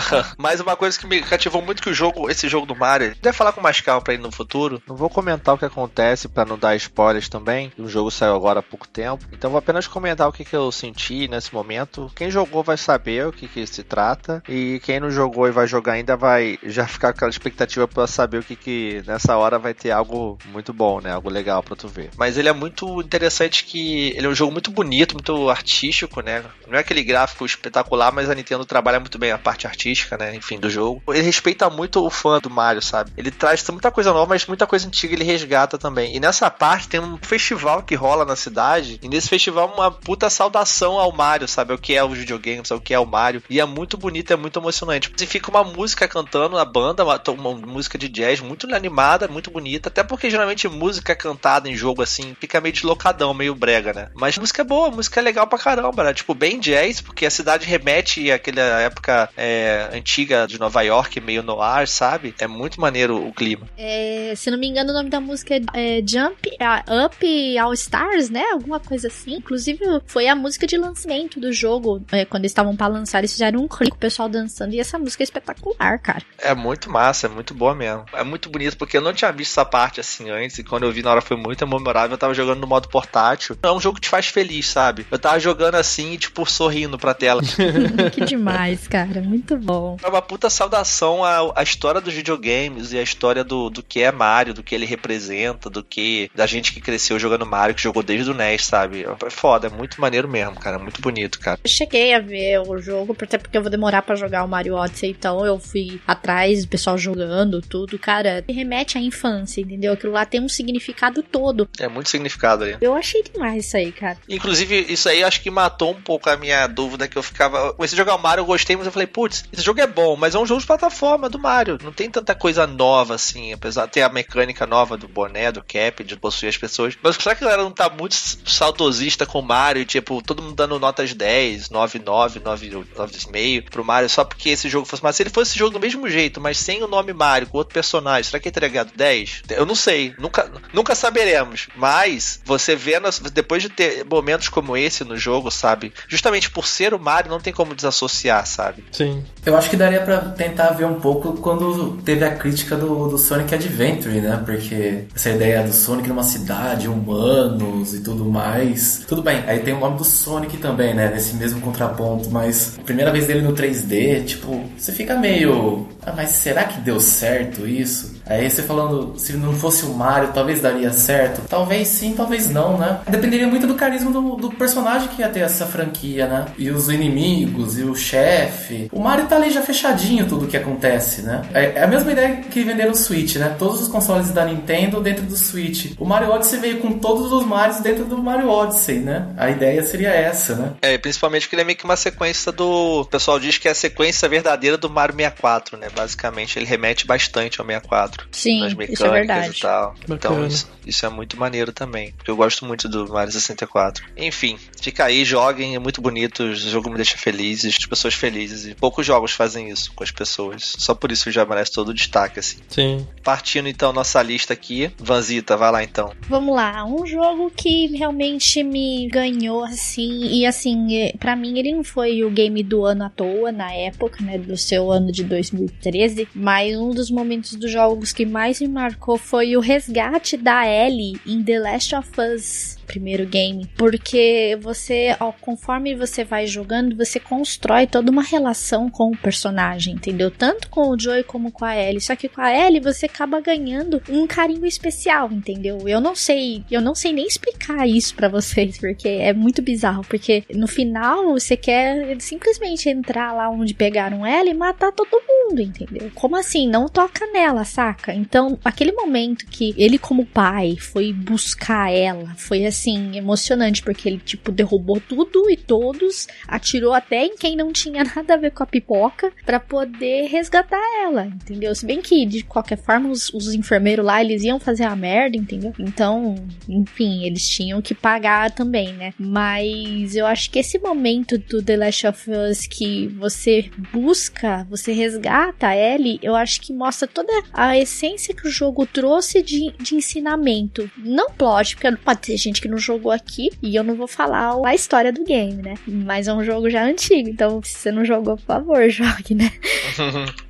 Mas 0.36 0.60
uma 0.60 0.76
coisa 0.76 0.98
que 0.98 1.06
me 1.06 1.20
cativou 1.22 1.62
muito 1.62 1.82
que 1.82 1.90
o 1.90 1.94
jogo, 1.94 2.30
esse 2.30 2.48
jogo 2.48 2.66
do 2.66 2.76
Mario, 2.76 3.14
deve 3.20 3.36
falar 3.36 3.52
com 3.52 3.60
mais 3.60 3.80
calma 3.80 4.00
pra 4.00 4.14
ele 4.14 4.22
no 4.22 4.32
futuro. 4.32 4.82
Não 4.86 4.96
vou 4.96 5.08
comentar 5.08 5.54
o 5.54 5.58
que 5.58 5.64
acontece 5.64 6.28
pra 6.28 6.44
não 6.44 6.58
dar 6.58 6.76
spoilers 6.76 7.28
também. 7.28 7.72
O 7.78 7.88
jogo 7.88 8.10
saiu 8.10 8.34
agora 8.34 8.60
há 8.60 8.62
pouco 8.62 8.88
tempo. 8.88 9.24
Então 9.32 9.50
vou 9.50 9.58
apenas 9.58 9.86
comentar 9.86 10.28
o 10.28 10.32
que, 10.32 10.44
que 10.44 10.56
eu 10.56 10.70
senti 10.70 11.28
nesse 11.28 11.52
momento. 11.54 12.10
Quem 12.14 12.30
jogou 12.30 12.62
vai 12.62 12.76
saber 12.76 13.26
o 13.26 13.32
que, 13.32 13.48
que 13.48 13.66
se 13.66 13.82
trata. 13.82 14.42
E 14.48 14.80
quem 14.84 15.00
não 15.00 15.10
jogou 15.10 15.46
e 15.46 15.50
vai 15.50 15.66
jogar 15.66 15.94
ainda 15.94 16.16
vai 16.16 16.58
já 16.64 16.86
ficar 16.86 17.12
com 17.12 17.18
aquela 17.18 17.30
expectativa 17.30 17.86
pra 17.88 18.06
saber 18.06 18.38
o 18.38 18.42
que, 18.42 18.56
que 18.56 19.02
nessa 19.06 19.36
hora 19.36 19.58
vai 19.58 19.74
ter 19.74 19.90
algo 19.90 20.38
muito 20.46 20.72
bom, 20.72 20.89
né? 20.98 21.12
Algo 21.12 21.28
legal 21.28 21.62
pra 21.62 21.76
tu 21.76 21.86
ver. 21.86 22.08
Mas 22.16 22.38
ele 22.38 22.48
é 22.48 22.52
muito 22.52 23.02
interessante 23.02 23.64
que 23.64 24.14
ele 24.16 24.26
é 24.26 24.30
um 24.30 24.34
jogo 24.34 24.50
muito 24.50 24.70
bonito, 24.70 25.12
muito 25.12 25.50
artístico, 25.50 26.22
né? 26.22 26.42
Não 26.66 26.78
é 26.78 26.80
aquele 26.80 27.02
gráfico 27.02 27.44
espetacular, 27.44 28.10
mas 28.12 28.30
a 28.30 28.34
Nintendo 28.34 28.64
trabalha 28.64 28.98
muito 28.98 29.18
bem 29.18 29.30
a 29.30 29.38
parte 29.38 29.66
artística, 29.66 30.16
né? 30.16 30.34
Enfim, 30.34 30.58
do 30.58 30.70
jogo. 30.70 31.02
Ele 31.08 31.20
respeita 31.20 31.68
muito 31.68 32.04
o 32.04 32.08
fã 32.08 32.38
do 32.38 32.48
Mario, 32.48 32.80
sabe? 32.80 33.12
Ele 33.16 33.30
traz 33.30 33.62
muita 33.68 33.90
coisa 33.90 34.12
nova, 34.12 34.26
mas 34.26 34.46
muita 34.46 34.66
coisa 34.66 34.86
antiga 34.86 35.14
ele 35.14 35.24
resgata 35.24 35.76
também. 35.76 36.16
E 36.16 36.20
nessa 36.20 36.50
parte 36.50 36.88
tem 36.88 37.00
um 37.00 37.18
festival 37.18 37.82
que 37.82 37.94
rola 37.94 38.24
na 38.24 38.36
cidade. 38.36 38.98
E 39.02 39.08
nesse 39.08 39.28
festival 39.28 39.72
uma 39.74 39.90
puta 39.90 40.30
saudação 40.30 40.98
ao 40.98 41.12
Mario, 41.12 41.46
sabe? 41.46 41.74
O 41.74 41.78
que 41.78 41.94
é 41.94 42.02
os 42.02 42.16
videogames, 42.16 42.70
o 42.70 42.80
que 42.80 42.94
é 42.94 42.98
o 42.98 43.04
Mario. 43.04 43.42
E 43.50 43.60
é 43.60 43.64
muito 43.64 43.98
bonito, 43.98 44.32
é 44.32 44.36
muito 44.36 44.58
emocionante. 44.58 45.12
E 45.20 45.26
fica 45.26 45.50
uma 45.50 45.64
música 45.64 46.08
cantando 46.08 46.56
na 46.56 46.64
banda, 46.64 47.04
uma, 47.04 47.20
uma 47.28 47.54
música 47.54 47.98
de 47.98 48.08
jazz 48.08 48.40
muito 48.40 48.72
animada, 48.74 49.28
muito 49.28 49.50
bonita. 49.50 49.88
Até 49.88 50.02
porque 50.02 50.30
geralmente 50.30 50.68
música 50.80 51.14
cantada 51.14 51.68
em 51.68 51.76
jogo 51.76 52.02
assim 52.02 52.34
fica 52.40 52.58
meio 52.58 52.72
deslocadão, 52.72 53.34
meio 53.34 53.54
brega, 53.54 53.92
né? 53.92 54.08
Mas 54.14 54.38
música 54.38 54.62
é 54.62 54.64
boa, 54.64 54.90
música 54.90 55.20
é 55.20 55.22
legal 55.22 55.46
pra 55.46 55.58
caramba, 55.58 56.04
né? 56.04 56.14
Tipo, 56.14 56.34
bem 56.34 56.58
jazz, 56.58 57.02
porque 57.02 57.26
a 57.26 57.30
cidade 57.30 57.66
remete 57.66 58.30
àquela 58.30 58.80
época 58.80 59.28
é, 59.36 59.90
antiga 59.92 60.46
de 60.46 60.58
Nova 60.58 60.80
York, 60.80 61.20
meio 61.20 61.42
no 61.42 61.60
ar, 61.60 61.86
sabe? 61.86 62.34
É 62.38 62.46
muito 62.46 62.80
maneiro 62.80 63.26
o 63.26 63.30
clima. 63.32 63.68
É, 63.76 64.32
se 64.34 64.50
não 64.50 64.56
me 64.56 64.68
engano, 64.68 64.90
o 64.90 64.94
nome 64.94 65.10
da 65.10 65.20
música 65.20 65.54
é, 65.54 65.98
é 65.98 66.02
Jump 66.06 66.50
a 66.58 66.82
Up 67.04 67.58
All 67.58 67.74
Stars, 67.74 68.30
né? 68.30 68.44
Alguma 68.52 68.80
coisa 68.80 69.08
assim. 69.08 69.34
Inclusive, 69.34 69.80
foi 70.06 70.28
a 70.28 70.34
música 70.34 70.66
de 70.66 70.78
lançamento 70.78 71.38
do 71.38 71.52
jogo. 71.52 72.02
É, 72.10 72.24
quando 72.24 72.44
eles 72.44 72.52
estavam 72.52 72.74
pra 72.74 72.86
lançar, 72.86 73.18
eles 73.18 73.32
fizeram 73.32 73.60
um 73.60 73.68
clipe, 73.68 73.96
o 73.96 73.98
pessoal 73.98 74.28
dançando. 74.28 74.74
E 74.74 74.80
essa 74.80 74.98
música 74.98 75.22
é 75.22 75.24
espetacular, 75.24 75.98
cara. 75.98 76.22
É 76.38 76.54
muito 76.54 76.90
massa, 76.90 77.26
é 77.26 77.30
muito 77.30 77.52
boa 77.54 77.74
mesmo. 77.74 78.04
É 78.12 78.24
muito 78.24 78.48
bonito, 78.48 78.76
porque 78.76 78.96
eu 78.96 79.02
não 79.02 79.12
tinha 79.12 79.30
visto 79.30 79.52
essa 79.52 79.64
parte 79.64 80.00
assim 80.00 80.30
antes. 80.30 80.58
E 80.70 80.80
quando 80.80 80.84
eu 80.84 80.92
vi 80.92 81.02
na 81.02 81.10
hora 81.10 81.20
foi 81.20 81.36
muito 81.36 81.66
memorável. 81.66 82.12
Eu 82.12 82.18
tava 82.18 82.34
jogando 82.34 82.60
no 82.60 82.66
modo 82.66 82.88
portátil. 82.88 83.56
É 83.62 83.72
um 83.72 83.80
jogo 83.80 83.96
que 83.96 84.02
te 84.02 84.08
faz 84.08 84.26
feliz, 84.26 84.68
sabe? 84.68 85.06
Eu 85.10 85.18
tava 85.18 85.40
jogando 85.40 85.74
assim, 85.76 86.16
tipo, 86.16 86.44
sorrindo 86.46 86.98
pra 86.98 87.14
tela. 87.14 87.40
que 88.12 88.24
demais, 88.24 88.86
cara. 88.86 89.20
Muito 89.20 89.56
bom. 89.56 89.96
É 90.02 90.08
uma 90.08 90.22
puta 90.22 90.50
saudação 90.50 91.24
à, 91.24 91.52
à 91.56 91.62
história 91.62 92.00
dos 92.00 92.14
videogames 92.14 92.92
e 92.92 92.98
a 92.98 93.02
história 93.02 93.42
do, 93.42 93.70
do 93.70 93.82
que 93.82 94.00
é 94.02 94.12
Mario, 94.12 94.54
do 94.54 94.62
que 94.62 94.74
ele 94.74 94.86
representa, 94.86 95.70
do 95.70 95.82
que. 95.82 96.30
da 96.34 96.46
gente 96.46 96.72
que 96.72 96.80
cresceu 96.80 97.18
jogando 97.18 97.46
Mario, 97.46 97.74
que 97.74 97.82
jogou 97.82 98.02
desde 98.02 98.30
o 98.30 98.34
NES, 98.34 98.66
sabe? 98.66 99.04
É 99.04 99.30
foda, 99.30 99.68
é 99.68 99.70
muito 99.70 100.00
maneiro 100.00 100.28
mesmo, 100.28 100.56
cara. 100.56 100.78
Muito 100.78 101.00
bonito, 101.00 101.38
cara. 101.40 101.58
Eu 101.62 101.70
cheguei 101.70 102.14
a 102.14 102.20
ver 102.20 102.60
o 102.60 102.78
jogo, 102.78 103.16
até 103.20 103.38
porque 103.38 103.56
eu 103.56 103.62
vou 103.62 103.70
demorar 103.70 104.02
para 104.02 104.14
jogar 104.14 104.44
o 104.44 104.48
Mario 104.48 104.74
Odyssey, 104.74 105.10
então 105.10 105.44
eu 105.44 105.58
fui 105.58 106.00
atrás 106.06 106.64
do 106.64 106.68
pessoal 106.68 106.98
jogando 106.98 107.60
tudo. 107.60 107.98
Cara, 107.98 108.44
remete 108.48 108.98
à 108.98 109.00
infância, 109.00 109.60
entendeu? 109.60 109.92
Aquilo 109.92 110.12
lá 110.12 110.24
tem 110.24 110.40
um 110.40 110.48
significado 110.60 111.22
todo. 111.22 111.68
É 111.78 111.88
muito 111.88 112.08
significado 112.08 112.64
aí. 112.64 112.76
Eu 112.80 112.94
achei 112.94 113.22
demais 113.22 113.66
isso 113.66 113.76
aí, 113.76 113.90
cara. 113.92 114.18
Inclusive, 114.28 114.86
isso 114.88 115.08
aí 115.08 115.24
acho 115.24 115.40
que 115.40 115.50
matou 115.50 115.92
um 115.92 116.00
pouco 116.00 116.28
a 116.28 116.36
minha 116.36 116.66
dúvida 116.66 117.08
que 117.08 117.16
eu 117.16 117.22
ficava. 117.22 117.72
Comecei 117.72 117.96
a 117.96 118.02
jogar 118.02 118.14
o 118.14 118.22
Mario, 118.22 118.42
eu 118.42 118.46
gostei, 118.46 118.76
mas 118.76 118.86
eu 118.86 118.92
falei, 118.92 119.06
putz, 119.06 119.44
esse 119.52 119.62
jogo 119.62 119.80
é 119.80 119.86
bom, 119.86 120.16
mas 120.16 120.34
é 120.34 120.38
um 120.38 120.46
jogo 120.46 120.60
de 120.60 120.66
plataforma 120.66 121.28
do 121.28 121.38
Mario. 121.38 121.78
Não 121.82 121.92
tem 121.92 122.10
tanta 122.10 122.34
coisa 122.34 122.66
nova 122.66 123.14
assim, 123.14 123.52
apesar 123.52 123.86
de 123.86 123.92
ter 123.92 124.02
a 124.02 124.08
mecânica 124.08 124.66
nova 124.66 124.96
do 124.96 125.08
boné, 125.08 125.50
do 125.50 125.62
cap, 125.62 126.04
de 126.04 126.16
possuir 126.16 126.48
as 126.48 126.56
pessoas. 126.56 126.96
Mas 127.02 127.16
será 127.16 127.34
que 127.34 127.44
a 127.44 127.48
galera 127.48 127.62
não 127.62 127.72
tá 127.72 127.88
muito 127.88 128.14
saudosista 128.14 129.24
com 129.24 129.40
o 129.40 129.42
Mario? 129.42 129.84
Tipo, 129.84 130.22
todo 130.22 130.42
mundo 130.42 130.54
dando 130.54 130.78
notas 130.78 131.14
10, 131.14 131.70
9, 131.70 131.98
9, 131.98 132.40
9, 132.40 132.70
9,5 132.70 133.70
pro 133.70 133.84
Mario 133.84 134.08
só 134.08 134.24
porque 134.24 134.50
esse 134.50 134.68
jogo 134.68 134.86
fosse. 134.86 135.02
Mas 135.02 135.16
se 135.16 135.22
ele 135.22 135.30
fosse 135.30 135.52
esse 135.52 135.58
jogo 135.58 135.72
do 135.72 135.80
mesmo 135.80 136.08
jeito, 136.08 136.40
mas 136.40 136.58
sem 136.58 136.82
o 136.82 136.88
nome 136.88 137.12
Mario, 137.12 137.48
com 137.48 137.58
outro 137.58 137.72
personagem, 137.72 138.24
será 138.24 138.40
que 138.40 138.50
teria 138.50 138.68
ganhado 138.68 138.92
10? 138.94 139.42
Eu 139.50 139.66
não 139.66 139.74
sei, 139.74 140.14
nunca, 140.18 140.49
nunca 140.72 140.94
saberemos. 140.94 141.68
Mas 141.76 142.40
você 142.44 142.74
vendo, 142.74 143.08
depois 143.32 143.62
de 143.62 143.68
ter 143.68 144.04
momentos 144.04 144.48
como 144.48 144.76
esse 144.76 145.04
no 145.04 145.16
jogo, 145.16 145.50
sabe? 145.50 145.92
Justamente 146.08 146.50
por 146.50 146.66
ser 146.66 146.94
o 146.94 146.98
Mario, 146.98 147.30
não 147.30 147.40
tem 147.40 147.52
como 147.52 147.74
desassociar, 147.74 148.46
sabe? 148.46 148.84
Sim. 148.92 149.24
Eu 149.44 149.56
acho 149.56 149.70
que 149.70 149.76
daria 149.76 150.00
para 150.00 150.18
tentar 150.18 150.70
ver 150.70 150.84
um 150.84 151.00
pouco 151.00 151.34
quando 151.34 151.96
teve 152.02 152.24
a 152.24 152.34
crítica 152.34 152.76
do, 152.76 153.08
do 153.08 153.18
Sonic 153.18 153.54
Adventure, 153.54 154.20
né? 154.20 154.42
Porque 154.44 155.04
essa 155.14 155.30
ideia 155.30 155.62
do 155.62 155.72
Sonic 155.72 156.08
numa 156.08 156.22
cidade, 156.22 156.88
humanos 156.88 157.94
e 157.94 158.02
tudo 158.02 158.24
mais. 158.24 159.04
Tudo 159.06 159.22
bem, 159.22 159.42
aí 159.46 159.60
tem 159.60 159.74
o 159.74 159.80
nome 159.80 159.98
do 159.98 160.04
Sonic 160.04 160.56
também, 160.58 160.94
né? 160.94 161.08
Nesse 161.08 161.34
mesmo 161.34 161.60
contraponto, 161.60 162.30
mas 162.30 162.78
a 162.78 162.82
primeira 162.82 163.10
vez 163.10 163.26
dele 163.26 163.42
no 163.42 163.54
3D, 163.54 164.24
tipo, 164.24 164.68
você 164.76 164.92
fica 164.92 165.16
meio. 165.16 165.88
Ah, 166.02 166.12
mas 166.14 166.30
será 166.30 166.64
que 166.64 166.80
deu 166.80 167.00
certo 167.00 167.66
isso? 167.66 168.19
Aí 168.30 168.48
você 168.48 168.62
falando, 168.62 169.18
se 169.18 169.32
não 169.32 169.52
fosse 169.52 169.84
o 169.84 169.92
Mario, 169.92 170.30
talvez 170.32 170.60
daria 170.60 170.92
certo. 170.92 171.42
Talvez 171.48 171.88
sim, 171.88 172.14
talvez 172.16 172.48
não, 172.48 172.78
né? 172.78 173.00
Dependeria 173.08 173.48
muito 173.48 173.66
do 173.66 173.74
carisma 173.74 174.12
do, 174.12 174.36
do 174.36 174.50
personagem 174.50 175.08
que 175.08 175.20
ia 175.20 175.28
ter 175.28 175.40
essa 175.40 175.66
franquia, 175.66 176.28
né? 176.28 176.46
E 176.56 176.70
os 176.70 176.88
inimigos, 176.88 177.76
e 177.76 177.82
o 177.82 177.94
chefe. 177.96 178.88
O 178.92 179.00
Mario 179.00 179.26
tá 179.26 179.34
ali 179.34 179.50
já 179.50 179.62
fechadinho 179.62 180.28
tudo 180.28 180.46
que 180.46 180.56
acontece, 180.56 181.22
né? 181.22 181.42
É, 181.52 181.72
é 181.80 181.82
a 181.82 181.88
mesma 181.88 182.12
ideia 182.12 182.36
que 182.36 182.62
venderam 182.62 182.92
o 182.92 182.96
Switch, 182.96 183.34
né? 183.34 183.56
Todos 183.58 183.82
os 183.82 183.88
consoles 183.88 184.30
da 184.30 184.44
Nintendo 184.44 185.00
dentro 185.00 185.24
do 185.24 185.36
Switch. 185.36 185.92
O 185.98 186.04
Mario 186.04 186.30
Odyssey 186.30 186.60
veio 186.60 186.78
com 186.78 186.92
todos 186.98 187.32
os 187.32 187.44
Marios 187.44 187.80
dentro 187.80 188.04
do 188.04 188.16
Mario 188.18 188.48
Odyssey, 188.48 188.98
né? 189.00 189.26
A 189.36 189.50
ideia 189.50 189.82
seria 189.82 190.10
essa, 190.10 190.54
né? 190.54 190.72
É, 190.82 190.96
principalmente 190.98 191.42
porque 191.42 191.56
ele 191.56 191.62
é 191.62 191.64
meio 191.64 191.76
que 191.76 191.84
uma 191.84 191.96
sequência 191.96 192.52
do. 192.52 193.00
O 193.00 193.04
pessoal 193.04 193.40
diz 193.40 193.58
que 193.58 193.66
é 193.66 193.72
a 193.72 193.74
sequência 193.74 194.28
verdadeira 194.28 194.76
do 194.78 194.88
Mario 194.88 195.16
64, 195.16 195.76
né? 195.76 195.88
Basicamente, 195.94 196.58
ele 196.58 196.66
remete 196.66 197.06
bastante 197.06 197.60
ao 197.60 197.66
64. 197.66 198.19
Sim, 198.30 198.60
nas 198.60 198.74
mecânicas 198.74 199.00
isso 199.00 199.06
é 199.06 199.10
verdade. 199.10 199.58
e 199.58 199.60
tal. 199.60 199.94
Então, 200.08 200.46
isso, 200.46 200.70
isso, 200.86 201.06
é 201.06 201.08
muito 201.08 201.38
maneiro 201.38 201.72
também. 201.72 202.12
Porque 202.12 202.30
eu 202.30 202.36
gosto 202.36 202.64
muito 202.64 202.88
do 202.88 203.08
Mario 203.08 203.32
64. 203.32 204.04
Enfim, 204.16 204.58
fica 204.80 205.04
aí, 205.04 205.24
joguem, 205.24 205.74
é 205.74 205.78
muito 205.78 206.00
bonito. 206.00 206.44
O 206.44 206.54
jogo 206.54 206.90
me 206.90 206.96
deixa 206.96 207.16
feliz, 207.16 207.64
as 207.64 207.86
pessoas 207.86 208.14
felizes. 208.14 208.66
E 208.66 208.74
poucos 208.74 209.06
jogos 209.06 209.32
fazem 209.32 209.68
isso 209.68 209.92
com 209.94 210.02
as 210.02 210.10
pessoas. 210.10 210.74
Só 210.78 210.94
por 210.94 211.12
isso 211.12 211.30
já 211.30 211.44
merece 211.44 211.72
todo 211.72 211.90
o 211.90 211.94
destaque, 211.94 212.38
assim. 212.38 212.58
Sim. 212.68 213.06
Partindo 213.22 213.68
então 213.68 213.92
nossa 213.92 214.22
lista 214.22 214.52
aqui. 214.52 214.90
Vanzita, 214.98 215.56
vai 215.56 215.70
lá 215.70 215.84
então. 215.84 216.12
Vamos 216.28 216.54
lá, 216.54 216.84
um 216.84 217.06
jogo 217.06 217.50
que 217.50 217.86
realmente 217.96 218.62
me 218.62 219.08
ganhou, 219.08 219.64
assim, 219.64 220.26
e 220.26 220.46
assim, 220.46 220.96
é, 220.96 221.12
para 221.18 221.36
mim 221.36 221.58
ele 221.58 221.72
não 221.72 221.84
foi 221.84 222.24
o 222.24 222.30
game 222.30 222.62
do 222.62 222.84
ano 222.84 223.04
à 223.04 223.10
toa, 223.10 223.52
na 223.52 223.72
época, 223.72 224.22
né, 224.22 224.38
do 224.38 224.56
seu 224.56 224.90
ano 224.90 225.12
de 225.12 225.24
2013, 225.24 226.28
mas 226.34 226.76
um 226.76 226.90
dos 226.90 227.10
momentos 227.10 227.54
dos 227.54 227.70
jogos 227.70 228.12
que 228.12 228.24
mais 228.24 228.60
me 228.60 228.68
marcou 228.68 229.16
foi 229.16 229.56
o 229.56 229.60
resgate 229.60 230.36
da 230.36 230.66
Ellie 230.66 231.20
em 231.26 231.42
The 231.42 231.58
Last 231.58 231.94
of 231.94 232.08
Us 232.20 232.79
primeiro 232.90 233.24
game, 233.24 233.68
porque 233.76 234.58
você, 234.60 235.16
ó, 235.20 235.30
conforme 235.30 235.94
você 235.94 236.24
vai 236.24 236.44
jogando, 236.46 236.96
você 236.96 237.20
constrói 237.20 237.86
toda 237.86 238.10
uma 238.10 238.22
relação 238.22 238.90
com 238.90 239.12
o 239.12 239.16
personagem, 239.16 239.94
entendeu? 239.94 240.28
Tanto 240.28 240.68
com 240.68 240.88
o 240.88 240.98
Joey 240.98 241.22
como 241.22 241.52
com 241.52 241.64
a 241.64 241.76
Ellie. 241.76 242.00
Só 242.00 242.16
que 242.16 242.28
com 242.28 242.40
a 242.40 242.52
Ellie 242.52 242.80
você 242.80 243.06
acaba 243.06 243.40
ganhando 243.40 244.02
um 244.08 244.26
carinho 244.26 244.66
especial, 244.66 245.30
entendeu? 245.30 245.78
Eu 245.86 246.00
não 246.00 246.16
sei, 246.16 246.64
eu 246.68 246.80
não 246.80 246.94
sei 246.94 247.12
nem 247.12 247.26
explicar 247.26 247.88
isso 247.88 248.14
para 248.14 248.28
vocês, 248.28 248.78
porque 248.78 249.08
é 249.08 249.32
muito 249.32 249.62
bizarro, 249.62 250.02
porque 250.08 250.42
no 250.52 250.66
final 250.66 251.34
você 251.34 251.56
quer 251.56 252.16
simplesmente 252.18 252.88
entrar 252.88 253.32
lá 253.32 253.48
onde 253.48 253.72
pegaram 253.72 254.26
ela 254.26 254.48
e 254.48 254.54
matar 254.54 254.90
todo 254.92 255.22
mundo, 255.28 255.60
entendeu? 255.60 256.10
Como 256.14 256.36
assim? 256.36 256.68
Não 256.68 256.88
toca 256.88 257.24
nela, 257.28 257.64
saca? 257.64 258.12
Então, 258.12 258.58
aquele 258.64 258.92
momento 258.92 259.46
que 259.46 259.74
ele 259.76 259.98
como 259.98 260.26
pai 260.26 260.76
foi 260.76 261.12
buscar 261.12 261.92
ela, 261.92 262.34
foi 262.36 262.66
assim 262.66 262.79
assim, 262.80 263.16
emocionante, 263.16 263.82
porque 263.82 264.08
ele, 264.08 264.18
tipo, 264.18 264.50
derrubou 264.50 265.00
tudo 265.00 265.50
e 265.50 265.56
todos, 265.56 266.26
atirou 266.48 266.94
até 266.94 267.26
em 267.26 267.36
quem 267.36 267.54
não 267.54 267.72
tinha 267.72 268.02
nada 268.16 268.34
a 268.34 268.36
ver 268.36 268.52
com 268.52 268.62
a 268.62 268.66
pipoca, 268.66 269.32
para 269.44 269.60
poder 269.60 270.28
resgatar 270.28 270.80
ela, 271.04 271.26
entendeu? 271.26 271.74
Se 271.74 271.84
bem 271.84 272.00
que, 272.00 272.24
de 272.24 272.42
qualquer 272.42 272.78
forma, 272.78 273.10
os, 273.10 273.32
os 273.34 273.52
enfermeiros 273.52 274.04
lá, 274.04 274.22
eles 274.22 274.42
iam 274.42 274.58
fazer 274.58 274.84
a 274.84 274.96
merda, 274.96 275.36
entendeu? 275.36 275.72
Então, 275.78 276.34
enfim, 276.68 277.24
eles 277.24 277.48
tinham 277.48 277.82
que 277.82 277.94
pagar 277.94 278.50
também, 278.50 278.92
né? 278.94 279.12
Mas 279.18 280.16
eu 280.16 280.26
acho 280.26 280.50
que 280.50 280.58
esse 280.58 280.78
momento 280.78 281.36
do 281.36 281.62
The 281.62 281.76
Last 281.76 282.06
of 282.06 282.30
Us 282.30 282.66
que 282.66 283.08
você 283.08 283.70
busca, 283.92 284.66
você 284.70 284.92
resgata 284.92 285.68
a 285.68 285.76
Ellie, 285.76 286.18
eu 286.22 286.34
acho 286.34 286.60
que 286.60 286.72
mostra 286.72 287.06
toda 287.06 287.32
a 287.52 287.76
essência 287.76 288.34
que 288.34 288.46
o 288.46 288.50
jogo 288.50 288.86
trouxe 288.86 289.42
de, 289.42 289.72
de 289.78 289.94
ensinamento. 289.94 290.90
Não 290.96 291.30
plot, 291.30 291.76
porque 291.76 291.90
pode 291.96 292.20
ter 292.20 292.36
gente 292.36 292.60
que 292.60 292.68
não 292.70 292.78
jogou 292.78 293.12
aqui 293.12 293.50
e 293.62 293.76
eu 293.76 293.82
não 293.82 293.94
vou 293.94 294.06
falar 294.06 294.54
a 294.64 294.74
história 294.74 295.12
do 295.12 295.24
game, 295.24 295.62
né? 295.62 295.74
Mas 295.86 296.28
é 296.28 296.32
um 296.32 296.44
jogo 296.44 296.70
já 296.70 296.84
antigo, 296.84 297.28
então 297.28 297.60
se 297.62 297.78
você 297.78 297.92
não 297.92 298.04
jogou, 298.04 298.36
por 298.36 298.44
favor, 298.44 298.88
jogue, 298.90 299.34
né? 299.34 299.52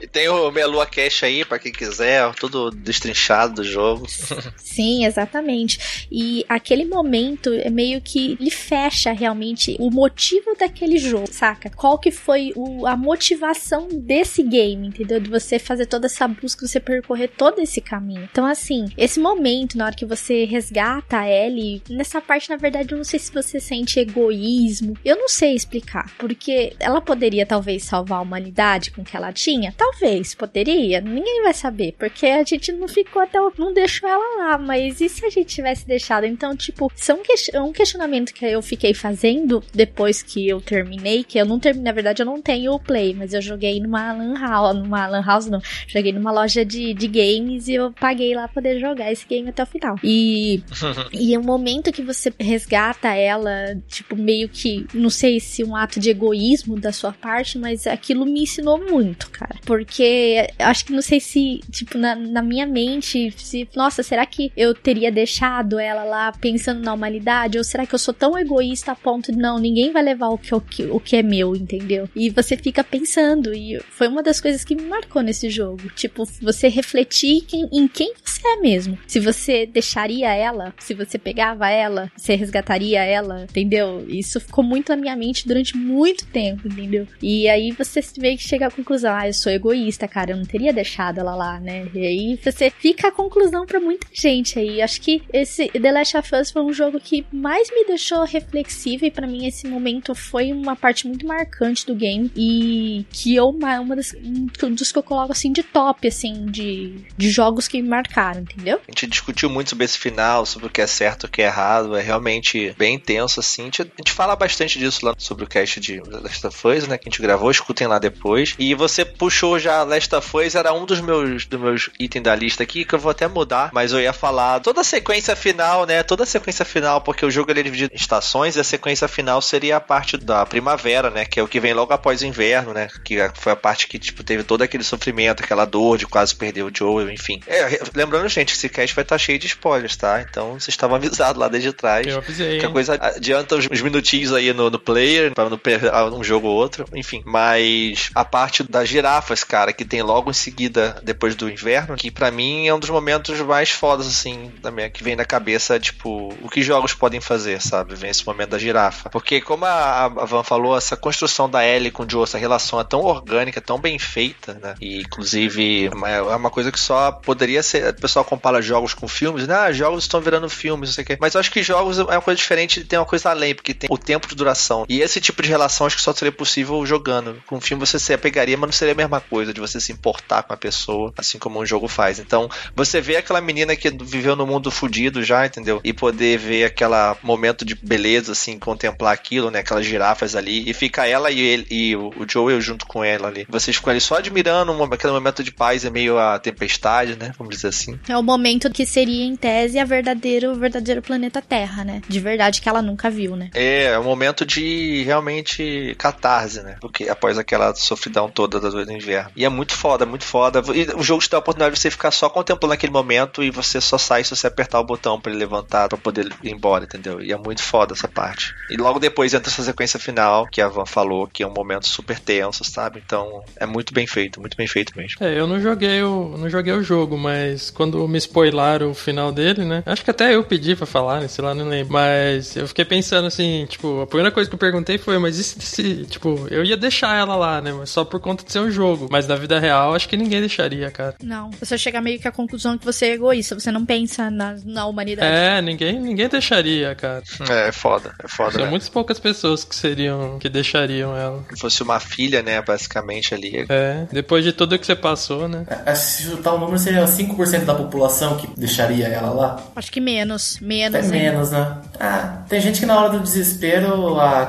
e 0.00 0.07
tem 0.07 0.29
o 0.29 0.50
Melua 0.50 0.87
Cash 0.87 1.25
aí, 1.25 1.45
para 1.45 1.59
quem 1.59 1.73
quiser, 1.73 2.33
tudo 2.35 2.71
destrinchado 2.71 3.55
do 3.57 3.65
jogo. 3.65 4.07
Sim, 4.57 5.05
exatamente. 5.05 6.07
E 6.11 6.45
aquele 6.49 6.85
momento 6.85 7.53
é 7.53 7.71
meio 7.71 8.00
que 8.00 8.37
ele 8.41 8.50
fecha 8.50 9.12
realmente 9.12 9.77
o 9.79 9.91
motivo 9.91 10.55
daquele 10.59 10.99
jogo, 10.99 11.29
saca? 11.31 11.71
Qual 11.71 11.99
que 11.99 12.11
foi 12.11 12.53
o, 12.55 12.87
a 12.87 12.97
motivação 12.97 13.89
desse 13.89 14.43
game, 14.43 14.89
entendeu? 14.89 15.21
De 15.21 15.31
você 15.31 15.59
fazer 15.59 15.87
toda 15.87 16.07
essa 16.07 16.27
busca, 16.29 16.67
você 16.67 16.81
percorrer 16.81 17.29
todo 17.29 17.61
esse 17.61 17.81
caminho. 17.81 18.29
Então, 18.31 18.47
assim, 18.47 18.87
esse 18.97 19.19
momento, 19.19 19.77
na 19.77 19.87
hora 19.87 19.97
que 19.97 20.07
você 20.07 20.45
resgata 20.45 21.19
a 21.19 21.29
Ellie, 21.29 21.83
nessa 22.00 22.21
essa 22.21 22.21
parte, 22.21 22.50
na 22.50 22.57
verdade, 22.57 22.92
eu 22.92 22.99
não 22.99 23.04
sei 23.04 23.19
se 23.19 23.33
você 23.33 23.59
sente 23.59 23.99
egoísmo. 23.99 24.97
Eu 25.04 25.16
não 25.16 25.28
sei 25.28 25.54
explicar. 25.54 26.12
Porque 26.19 26.75
ela 26.78 27.00
poderia, 27.00 27.47
talvez, 27.47 27.85
salvar 27.85 28.19
a 28.19 28.23
humanidade 28.23 28.90
com 28.90 29.02
o 29.02 29.04
que 29.04 29.16
ela 29.16 29.33
tinha? 29.33 29.73
Talvez, 29.76 30.35
poderia. 30.35 31.00
Ninguém 31.00 31.42
vai 31.42 31.54
saber. 31.54 31.95
Porque 31.99 32.26
a 32.26 32.45
gente 32.45 32.73
não 32.73 32.87
ficou 32.87 33.23
até. 33.23 33.38
não 33.59 33.73
deixou 33.73 34.09
ela 34.09 34.37
lá. 34.38 34.59
Mas 34.59 35.00
e 35.00 35.09
se 35.09 35.25
a 35.25 35.30
gente 35.30 35.54
tivesse 35.54 35.87
deixado? 35.87 36.25
Então, 36.26 36.54
tipo, 36.54 36.92
são 36.95 37.23
que, 37.23 37.33
um 37.59 37.73
questionamento 37.73 38.35
que 38.35 38.45
eu 38.45 38.61
fiquei 38.61 38.92
fazendo 38.92 39.62
depois 39.73 40.23
que 40.23 40.49
eu 40.49 40.61
terminei. 40.61 41.25
Que 41.25 41.38
eu 41.38 41.47
não 41.47 41.59
terminei, 41.59 41.85
na 41.85 41.95
verdade, 41.95 42.23
eu 42.23 42.26
não 42.26 42.42
tenho 42.42 42.73
o 42.73 42.80
Play, 42.80 43.14
mas 43.14 43.33
eu 43.33 43.40
joguei 43.40 43.80
numa 43.80 44.12
Lan 44.12 44.38
House. 44.38 44.76
Numa 44.76 45.07
Lan 45.07 45.25
House, 45.25 45.47
não. 45.47 45.61
Joguei 45.87 46.12
numa 46.12 46.33
loja 46.33 46.64
de, 46.64 46.92
de 46.92 47.07
games 47.07 47.69
e 47.69 47.75
eu 47.75 47.92
paguei 47.92 48.35
lá 48.35 48.49
pra 48.49 48.61
poder 48.61 48.78
jogar 48.78 49.11
esse 49.11 49.26
game 49.26 49.49
até 49.49 49.62
o 49.62 49.66
final. 49.66 49.97
E. 50.02 50.62
e 51.12 51.37
o 51.37 51.42
momento 51.42 51.89
que 51.92 52.02
você 52.02 52.32
resgata 52.38 53.09
ela, 53.09 53.76
tipo, 53.88 54.16
meio 54.16 54.49
que, 54.49 54.87
não 54.94 55.11
sei 55.11 55.40
se 55.40 55.64
um 55.64 55.75
ato 55.76 56.00
de 56.00 56.11
egoísmo 56.11 56.78
da 56.78 56.92
sua 56.92 57.12
parte, 57.12 57.59
mas 57.59 57.87
aquilo 57.87 58.25
me 58.25 58.42
ensinou 58.42 58.78
muito, 58.78 59.30
cara. 59.30 59.56
Porque 59.64 60.49
acho 60.59 60.85
que 60.85 60.92
não 60.92 61.02
sei 61.02 61.20
se, 61.20 61.61
tipo, 61.70 61.99
na, 61.99 62.14
na 62.14 62.42
minha 62.42 62.66
mente, 62.66 63.32
se, 63.37 63.68
nossa, 63.75 64.02
será 64.02 64.25
que 64.26 64.52
eu 64.56 64.75
teria 64.75 65.11
deixado 65.11 65.78
ela 65.78 66.04
lá 66.04 66.32
pensando 66.32 66.82
na 66.82 66.92
humanidade? 66.92 67.59
Ou 67.59 67.64
será 67.64 67.87
que 67.87 67.94
eu 67.94 67.99
sou 67.99 68.14
tão 68.14 68.38
egoísta 68.38 68.92
a 68.92 68.97
ponto 68.97 69.32
de, 69.32 69.38
não, 69.38 69.59
ninguém 69.59 69.92
vai 69.92 70.02
levar 70.02 70.28
o 70.28 70.38
que, 70.38 70.54
o 70.54 70.61
que, 70.61 70.82
o 70.85 71.00
que 71.00 71.16
é 71.16 71.23
meu, 71.23 71.54
entendeu? 71.54 72.09
E 72.14 72.30
você 72.30 72.56
fica 72.56 72.82
pensando, 72.85 73.54
e 73.54 73.80
foi 73.90 74.09
uma 74.09 74.23
das 74.23 74.40
coisas 74.40 74.64
que 74.64 74.75
me 74.75 74.82
marcou 74.82 75.23
nesse 75.23 75.50
jogo. 75.50 75.88
Tipo, 75.94 76.25
você 76.40 76.68
refletir 76.68 77.44
em, 77.52 77.68
em 77.73 77.88
quem 77.88 78.14
você 78.25 78.47
é 78.47 78.56
mesmo. 78.56 78.99
Se 79.06 79.20
você 79.20 79.66
deixaria 79.66 80.32
ela, 80.32 80.75
se 80.78 80.94
você 80.94 81.18
pegava 81.18 81.68
ela, 81.68 81.80
você 82.17 82.35
resgataria 82.35 83.03
ela, 83.03 83.43
entendeu? 83.43 84.05
Isso 84.09 84.41
ficou 84.41 84.65
muito 84.65 84.91
na 84.91 84.97
minha 84.97 85.17
mente 85.17 85.47
durante 85.47 85.77
muito 85.77 86.27
tempo, 86.27 86.69
entendeu? 86.69 87.07
E 87.23 87.49
aí 87.49 87.73
você 87.73 88.01
meio 88.19 88.37
que 88.37 88.45
chega 88.45 88.67
à 88.67 88.71
conclusão, 88.71 89.15
ah, 89.15 89.29
eu 89.29 89.35
sou 89.35 89.53
egoísta, 89.53 90.09
cara, 90.09 90.33
eu 90.33 90.37
não 90.37 90.45
teria 90.45 90.73
deixado 90.73 91.19
ela 91.21 91.35
lá, 91.35 91.61
né? 91.61 91.89
E 91.95 92.07
aí 92.07 92.39
você 92.43 92.71
fica 92.71 93.09
a 93.09 93.13
conclusão 93.13 93.67
para 93.67 93.81
muita 93.81 94.07
gente 94.13 94.59
aí. 94.59 94.83
Acho 94.83 95.01
que 95.01 95.23
esse 95.33 95.69
The 95.69 95.93
Last 95.93 96.17
of 96.17 96.35
Us 96.35 96.51
foi 96.51 96.63
um 96.63 96.73
jogo 96.73 97.01
que 97.01 97.27
mais 97.33 97.71
me 97.71 97.85
deixou 97.85 98.25
reflexiva 98.25 99.07
e 99.07 99.11
para 99.11 99.27
mim 99.27 99.47
esse 99.47 99.67
momento 99.67 100.15
foi 100.15 100.53
uma 100.53 100.77
parte 100.77 101.07
muito 101.07 101.27
marcante 101.27 101.87
do 101.87 101.95
game 101.95 102.31
e 102.37 103.05
que 103.11 103.35
eu 103.35 103.49
uma, 103.49 103.81
uma 103.81 103.97
das 103.97 104.15
um 104.63 104.75
dos 104.75 104.93
que 104.93 104.99
eu 104.99 105.03
coloco 105.03 105.33
assim 105.33 105.53
de 105.53 105.63
top 105.63 106.07
assim 106.09 106.47
de, 106.47 106.95
de 107.17 107.31
jogos 107.31 107.69
que 107.69 107.81
me 107.81 107.89
marcaram, 107.89 108.43
entendeu? 108.43 108.81
A 108.87 108.91
gente 108.91 109.07
discutiu 109.07 109.51
muito 109.51 109.71
sobre 109.71 109.85
esse 109.85 109.99
final, 109.99 110.47
sobre 110.47 110.67
o 110.67 110.71
que 110.71 110.81
é 110.81 110.87
certo, 110.87 111.25
o 111.25 111.29
que 111.29 111.43
é 111.43 111.47
errado, 111.47 111.61
é 111.97 112.00
realmente 112.00 112.75
bem 112.79 112.95
intenso 112.95 113.41
assim. 113.41 113.62
A 113.62 113.65
gente, 113.67 114.12
fala 114.12 114.37
bastante 114.37 114.79
disso 114.79 115.05
lá 115.05 115.15
sobre 115.19 115.45
o 115.45 115.47
cast 115.47 115.81
de 115.81 116.00
Last 116.00 116.47
of 116.47 116.69
Us, 116.69 116.87
né, 116.87 116.99
que 116.99 117.09
a 117.09 117.11
gente 117.11 117.23
gravou, 117.23 117.50
escutem 117.50 117.87
lá 117.87 117.99
depois. 117.99 118.55
E 118.59 118.75
você 118.75 119.05
puxou 119.05 119.59
já 119.59 119.83
Last 119.83 120.15
of 120.15 120.37
Us, 120.37 120.55
era 120.55 120.73
um 120.73 120.85
dos 120.85 121.00
meus 121.00 121.47
dos 121.47 121.61
meus 121.61 121.91
itens 121.99 122.23
da 122.23 122.35
lista 122.35 122.62
aqui 122.62 122.85
que 122.85 122.95
eu 122.95 122.99
vou 122.99 123.11
até 123.11 123.27
mudar, 123.29 123.71
mas 123.73 123.93
eu 123.93 124.00
ia 124.00 124.12
falar 124.12 124.61
toda 124.61 124.81
a 124.81 124.85
sequência 124.85 125.35
final, 125.37 125.87
né? 125.87 126.03
Toda 126.03 126.25
a 126.25 126.27
sequência 126.27 126.65
final, 126.65 127.00
porque 127.00 127.25
o 127.25 127.31
jogo 127.31 127.50
ele 127.50 127.61
é 127.61 127.62
dividido 127.62 127.93
em 127.93 127.97
estações 127.97 128.57
e 128.57 128.61
a 128.61 128.65
sequência 128.65 129.09
final 129.09 129.41
seria 129.41 129.77
a 129.77 129.81
parte 129.81 130.17
da 130.17 130.45
primavera, 130.47 131.11
né? 131.11 131.25
Que 131.25 131.41
é 131.41 131.43
o 131.43 131.49
que 131.49 131.61
vem 131.61 131.75
logo 131.75 131.93
após 131.93 132.23
o 132.23 132.27
inverno, 132.27 132.73
né? 132.73 132.89
Que 133.05 133.17
foi 133.35 133.53
a 133.53 133.57
parte 133.57 133.87
que, 133.87 133.99
tipo, 133.99 134.23
teve 134.23 134.43
todo 134.43 134.62
aquele 134.62 134.85
sofrimento, 134.85 135.43
aquela 135.43 135.65
dor 135.65 135.99
de 135.99 136.07
quase 136.07 136.35
perder 136.35 136.62
o 136.62 136.71
Joel, 136.75 137.11
enfim. 137.11 137.41
É, 137.47 137.81
lembrando, 137.95 138.29
gente, 138.29 138.55
esse 138.55 138.69
cast 138.69 138.95
vai 138.95 139.03
estar 139.03 139.19
cheio 139.19 139.39
de 139.39 139.47
spoilers, 139.47 139.97
tá? 139.97 140.21
Então 140.21 140.53
vocês 140.53 140.69
estavam 140.69 140.97
avisados 140.97 141.41
lá 141.41 141.49
desde 141.49 141.60
trás. 141.73 142.07
Eu 142.07 142.19
avisei. 142.19 142.59
Que 142.59 142.67
a 142.67 142.71
coisa 142.71 142.99
adianta 143.00 143.57
uns, 143.57 143.69
minutinhos 143.83 144.33
aí 144.33 144.52
no, 144.52 144.71
no 144.71 144.79
player, 144.79 145.33
pra 145.33 145.49
não 145.49 145.59
perder 145.59 145.93
um 146.12 146.23
jogo 146.23 146.49
ou 146.49 146.57
outro, 146.57 146.85
enfim. 146.95 147.23
Mas 147.25 148.11
a 148.14 148.25
parte 148.25 148.62
das 148.62 148.88
girafas, 148.88 149.45
cara, 149.45 149.73
que 149.73 149.85
tem 149.85 150.02
logo 150.02 150.31
em 150.31 150.35
seguida, 150.35 151.00
depois 151.02 151.35
do 151.35 151.50
inverno, 151.50 151.97
que 151.97 152.11
para 152.11 152.31
mim 152.31 152.67
é 152.67 152.75
um 152.75 152.79
dos 152.79 152.90
momentos 152.90 153.40
mais 153.40 153.71
fodas, 153.71 154.07
assim, 154.07 154.52
da 154.61 154.71
minha, 154.71 154.90
que 154.90 155.02
vem 155.02 155.17
na 155.17 155.25
cabeça, 155.25 155.79
tipo, 155.79 156.35
o 156.43 156.49
que 156.49 156.62
jogos 156.62 156.95
podem 156.95 157.21
fazer, 157.21 157.61
sabe? 157.61 157.95
Vem 157.95 158.11
esse 158.11 158.26
momento 158.26 158.50
da 158.50 158.59
girafa. 158.59 159.11
Porque, 159.11 159.40
como 159.40 159.64
a, 159.64 160.05
a 160.05 160.25
Van 160.25 160.43
falou, 160.43 160.76
essa 160.76 160.97
construção 160.97 161.49
da 161.49 161.67
Ellie 161.67 161.90
com 161.90 162.05
o 162.05 162.11
Joe, 162.11 162.25
essa 162.25 162.38
relação 162.38 162.81
é 162.81 162.85
tão 162.85 163.00
orgânica, 163.00 163.61
tão 163.61 163.79
bem 163.79 163.99
feita, 163.99 164.55
né? 164.55 164.75
E, 164.81 165.00
inclusive, 165.00 165.90
é 166.07 166.37
uma 166.37 166.50
coisa 166.50 166.73
que 166.73 166.79
só 166.79 167.12
poderia 167.12 167.62
ser. 167.62 167.90
O 167.90 168.00
pessoal 168.00 168.25
compara 168.25 168.62
jogos 168.62 168.95
com 168.95 169.09
filmes, 169.09 169.47
né? 169.47 169.55
Ah, 169.55 169.73
jogos 169.73 170.05
estão 170.05 170.21
virando 170.21 170.49
filmes, 170.49 170.90
não 170.90 170.95
sei 170.95 171.05
o 171.05 171.07
quê. 171.07 171.19
Mas 171.21 171.35
eu 171.35 171.40
acho 171.40 171.50
que 171.50 171.62
jogos 171.62 171.99
é 171.99 172.02
uma 172.02 172.21
coisa 172.21 172.38
diferente, 172.38 172.85
tem 172.85 172.99
uma 172.99 173.07
coisa 173.07 173.30
além, 173.30 173.54
porque 173.54 173.75
tem 173.75 173.88
o 173.90 173.99
tempo 173.99 174.28
de 174.28 174.35
duração. 174.35 174.85
E 174.88 175.00
esse 175.00 175.21
tipo 175.21 175.42
de 175.42 175.49
relação 175.49 175.87
acho 175.87 175.97
que 175.97 176.02
só 176.02 176.12
seria 176.12 176.33
possível 176.33 176.85
jogando. 176.87 177.42
Com 177.47 177.57
um 177.57 177.61
filme 177.61 177.85
você 177.85 177.99
se 177.99 178.12
apegaria, 178.12 178.57
mas 178.57 178.69
não 178.69 178.73
seria 178.73 178.95
a 178.95 178.97
mesma 178.97 179.21
coisa 179.21 179.52
de 179.52 179.61
você 179.61 179.80
se 179.80 179.92
importar 179.92 180.42
com 180.42 180.52
a 180.52 180.57
pessoa, 180.57 181.12
assim 181.16 181.38
como 181.38 181.61
um 181.61 181.66
jogo 181.66 181.88
faz. 181.88 182.19
Então, 182.19 182.49
você 182.75 183.00
vê 183.00 183.16
aquela 183.16 183.40
menina 183.40 183.75
que 183.76 183.90
viveu 183.90 184.37
no 184.37 184.47
mundo 184.47 184.71
fudido 184.71 185.23
já, 185.23 185.47
entendeu? 185.47 185.80
E 185.85 185.92
poder 185.92 186.38
ver 186.38 186.64
aquele 186.64 186.90
momento 187.23 187.64
de 187.64 187.75
beleza, 187.75 188.33
assim, 188.33 188.59
contemplar 188.59 189.12
aquilo, 189.12 189.50
né? 189.50 189.61
Aquelas 189.61 189.85
girafas 189.85 190.35
ali. 190.35 190.69
E 190.69 190.73
fica 190.73 191.07
ela 191.07 191.30
e, 191.30 191.40
ele, 191.40 191.66
e 191.71 191.97
o 191.97 192.12
Joel 192.28 192.61
junto 192.61 192.87
com 192.87 193.04
ela 193.04 193.28
ali. 193.28 193.47
Vocês 193.49 193.76
ficam 193.76 193.90
ali 193.90 194.00
só 194.00 194.16
admirando 194.16 194.73
um, 194.73 194.83
aquele 194.85 195.12
momento 195.12 195.42
de 195.42 195.50
paz, 195.50 195.85
é 195.85 195.90
meio 195.90 196.19
a 196.19 196.38
tempestade, 196.38 197.16
né? 197.16 197.33
Vamos 197.38 197.54
dizer 197.54 197.69
assim. 197.69 197.99
É 198.09 198.16
o 198.16 198.23
momento 198.23 198.71
que 198.71 198.87
seria, 198.87 199.25
em 199.25 199.37
tese, 199.37 199.78
a 199.78 199.85
verdadeiro, 199.85 200.52
o 200.52 200.54
verdadeiro 200.54 201.02
planeta 201.02 201.39
Terra, 201.42 201.85
né? 201.85 202.02
De 202.09 202.20
verdade, 202.20 202.61
que 202.61 202.68
ela 202.68 202.82
nunca 202.82 203.11
viu, 203.11 203.37
né? 203.37 203.50
É, 203.54 203.85
é 203.85 203.98
um 203.98 204.05
momento 204.05 204.44
de 204.44 205.03
realmente 205.05 205.94
catarse, 205.98 206.62
né? 206.62 206.76
Porque 206.81 207.09
após 207.09 207.38
aquela 207.38 207.74
sofridão 207.74 208.29
toda 208.29 208.61
do 208.61 208.92
inverno. 208.92 209.31
E 209.37 209.44
é 209.44 209.48
muito 209.48 209.74
foda, 209.74 210.07
muito 210.07 210.24
foda. 210.24 210.62
E 210.74 210.94
o 210.94 211.03
jogo 211.03 211.22
te 211.22 211.31
dá 211.31 211.38
a 211.38 211.40
oportunidade 211.40 211.74
de 211.74 211.81
você 211.81 211.90
ficar 211.90 212.11
só 212.11 212.29
contemplando 212.29 212.74
aquele 212.74 212.92
momento 212.92 213.42
e 213.42 213.50
você 213.50 213.81
só 213.81 213.98
sai 213.98 214.24
se 214.24 214.35
você 214.35 214.46
apertar 214.46 214.81
o 214.81 214.85
botão 214.85 215.20
para 215.20 215.31
ele 215.31 215.40
levantar, 215.40 215.88
para 215.88 215.98
poder 215.98 216.29
ir 216.42 216.53
embora, 216.53 216.85
entendeu? 216.85 217.20
E 217.22 217.33
é 217.33 217.37
muito 217.37 217.62
foda 217.62 217.94
essa 217.94 218.09
parte. 218.09 218.55
E 218.70 218.76
logo 218.76 218.98
depois 218.98 219.35
entra 219.35 219.50
essa 219.50 219.62
sequência 219.62 219.98
final, 219.98 220.46
que 220.46 220.61
a 220.61 220.68
Van 220.68 220.87
falou, 220.87 221.26
que 221.26 221.42
é 221.42 221.46
um 221.46 221.53
momento 221.53 221.87
super 221.87 222.18
tenso, 222.18 222.64
sabe? 222.64 223.03
Então 223.05 223.42
é 223.57 223.66
muito 223.66 223.92
bem 223.92 224.07
feito, 224.07 224.40
muito 224.40 224.57
bem 224.57 224.66
feito 224.66 224.96
mesmo. 224.96 225.24
É, 225.24 225.38
eu 225.38 225.46
não 225.46 225.61
joguei 225.61 226.03
o, 226.03 226.37
não 226.37 226.48
joguei 226.48 226.72
o 226.72 226.83
jogo, 226.83 227.16
mas 227.16 227.70
quando 227.70 228.07
me 228.09 228.18
spoilaram 228.18 228.90
o 228.90 228.94
final 228.94 229.33
dele, 229.33 229.64
né? 229.64 229.83
Acho 229.87 230.05
que 230.05 230.11
até 230.11 230.35
eu 230.35 230.44
pedi 230.44 230.76
pra 230.76 230.87
falar, 230.87 231.20
né? 231.20 231.29
Sei 231.31 231.45
lá, 231.45 231.55
não 231.55 231.69
lembro. 231.69 231.93
Mas 231.93 232.57
eu 232.57 232.66
fiquei 232.69 232.85
pensando 232.85 233.27
assim, 233.27 233.66
tipo, 233.69 234.03
a 234.03 234.07
primeira 234.07 234.31
coisa 234.31 234.49
que 234.49 234.55
eu 234.55 234.59
perguntei 234.59 234.99
foi, 234.99 235.19
mas 235.19 235.38
e 235.38 235.45
se, 235.45 235.61
se 235.61 236.05
tipo, 236.07 236.47
eu 236.51 236.64
ia 236.64 236.77
deixar 236.77 237.16
ela 237.16 237.37
lá, 237.37 237.61
né? 237.61 237.73
Mas 237.73 237.90
só 237.90 238.05
por 238.05 238.21
conta 238.21 238.45
de 238.45 238.53
ser 238.53 238.61
um 238.61 238.71
jogo. 238.71 239.09
Mas 239.11 239.27
na 239.27 239.37
vida 239.37 239.59
real, 239.59 239.95
acho 239.95 240.09
que 240.09 240.16
ninguém 240.16 240.40
deixaria, 240.40 240.90
cara. 240.90 241.14
Não. 241.23 241.51
Você 241.61 241.79
chega 241.79 242.01
meio 242.01 242.19
que 242.19 242.29
à 242.29 242.33
conclusão 242.33 242.77
que 242.77 242.85
você 242.85 243.07
é 243.07 243.14
egoísta, 243.14 243.59
você 243.59 243.71
não 243.71 243.85
pensa 243.85 244.31
na, 244.31 244.57
na 244.64 244.87
humanidade. 244.87 245.33
É, 245.33 245.62
ninguém, 245.62 245.99
ninguém 245.99 246.29
deixaria, 246.29 246.95
cara. 246.95 247.23
É, 247.49 247.69
é 247.69 247.73
foda, 247.73 248.12
é 248.23 248.29
foda. 248.29 248.53
São 248.53 248.64
né? 248.64 248.71
muitas 248.71 248.88
poucas 248.88 249.19
pessoas 249.19 249.64
que 249.64 249.75
seriam, 249.75 250.38
que 250.38 250.49
deixariam 250.49 251.16
ela. 251.16 251.45
Se 251.55 251.61
fosse 251.61 251.83
uma 251.83 252.01
filha, 252.01 252.43
né, 252.43 252.61
basicamente 252.62 253.35
ali. 253.35 253.66
É, 253.69 254.07
depois 254.12 254.45
de 254.45 254.53
tudo 254.53 254.79
que 254.79 254.87
você 254.87 254.97
passou, 254.97 255.49
né? 255.49 255.64
É, 255.87 255.95
Se 255.95 256.25
chutar 256.25 256.55
o 256.55 256.59
número, 256.59 256.79
seria 256.79 257.05
5% 257.05 257.64
da 257.64 257.75
população 257.75 258.37
que 258.37 258.49
deixaria 258.59 259.07
ela 259.07 259.31
lá? 259.31 259.62
Acho 259.77 259.90
que 259.90 260.01
menos. 260.01 260.59
Menos. 260.61 261.07
Até? 261.07 261.09
Menos, 261.20 261.50
né? 261.50 261.76
Ah, 261.98 262.38
tem 262.48 262.61
gente 262.61 262.80
que 262.80 262.87
na 262.87 262.98
hora 262.98 263.11
do 263.11 263.20
desespero 263.20 264.18
a, 264.18 264.42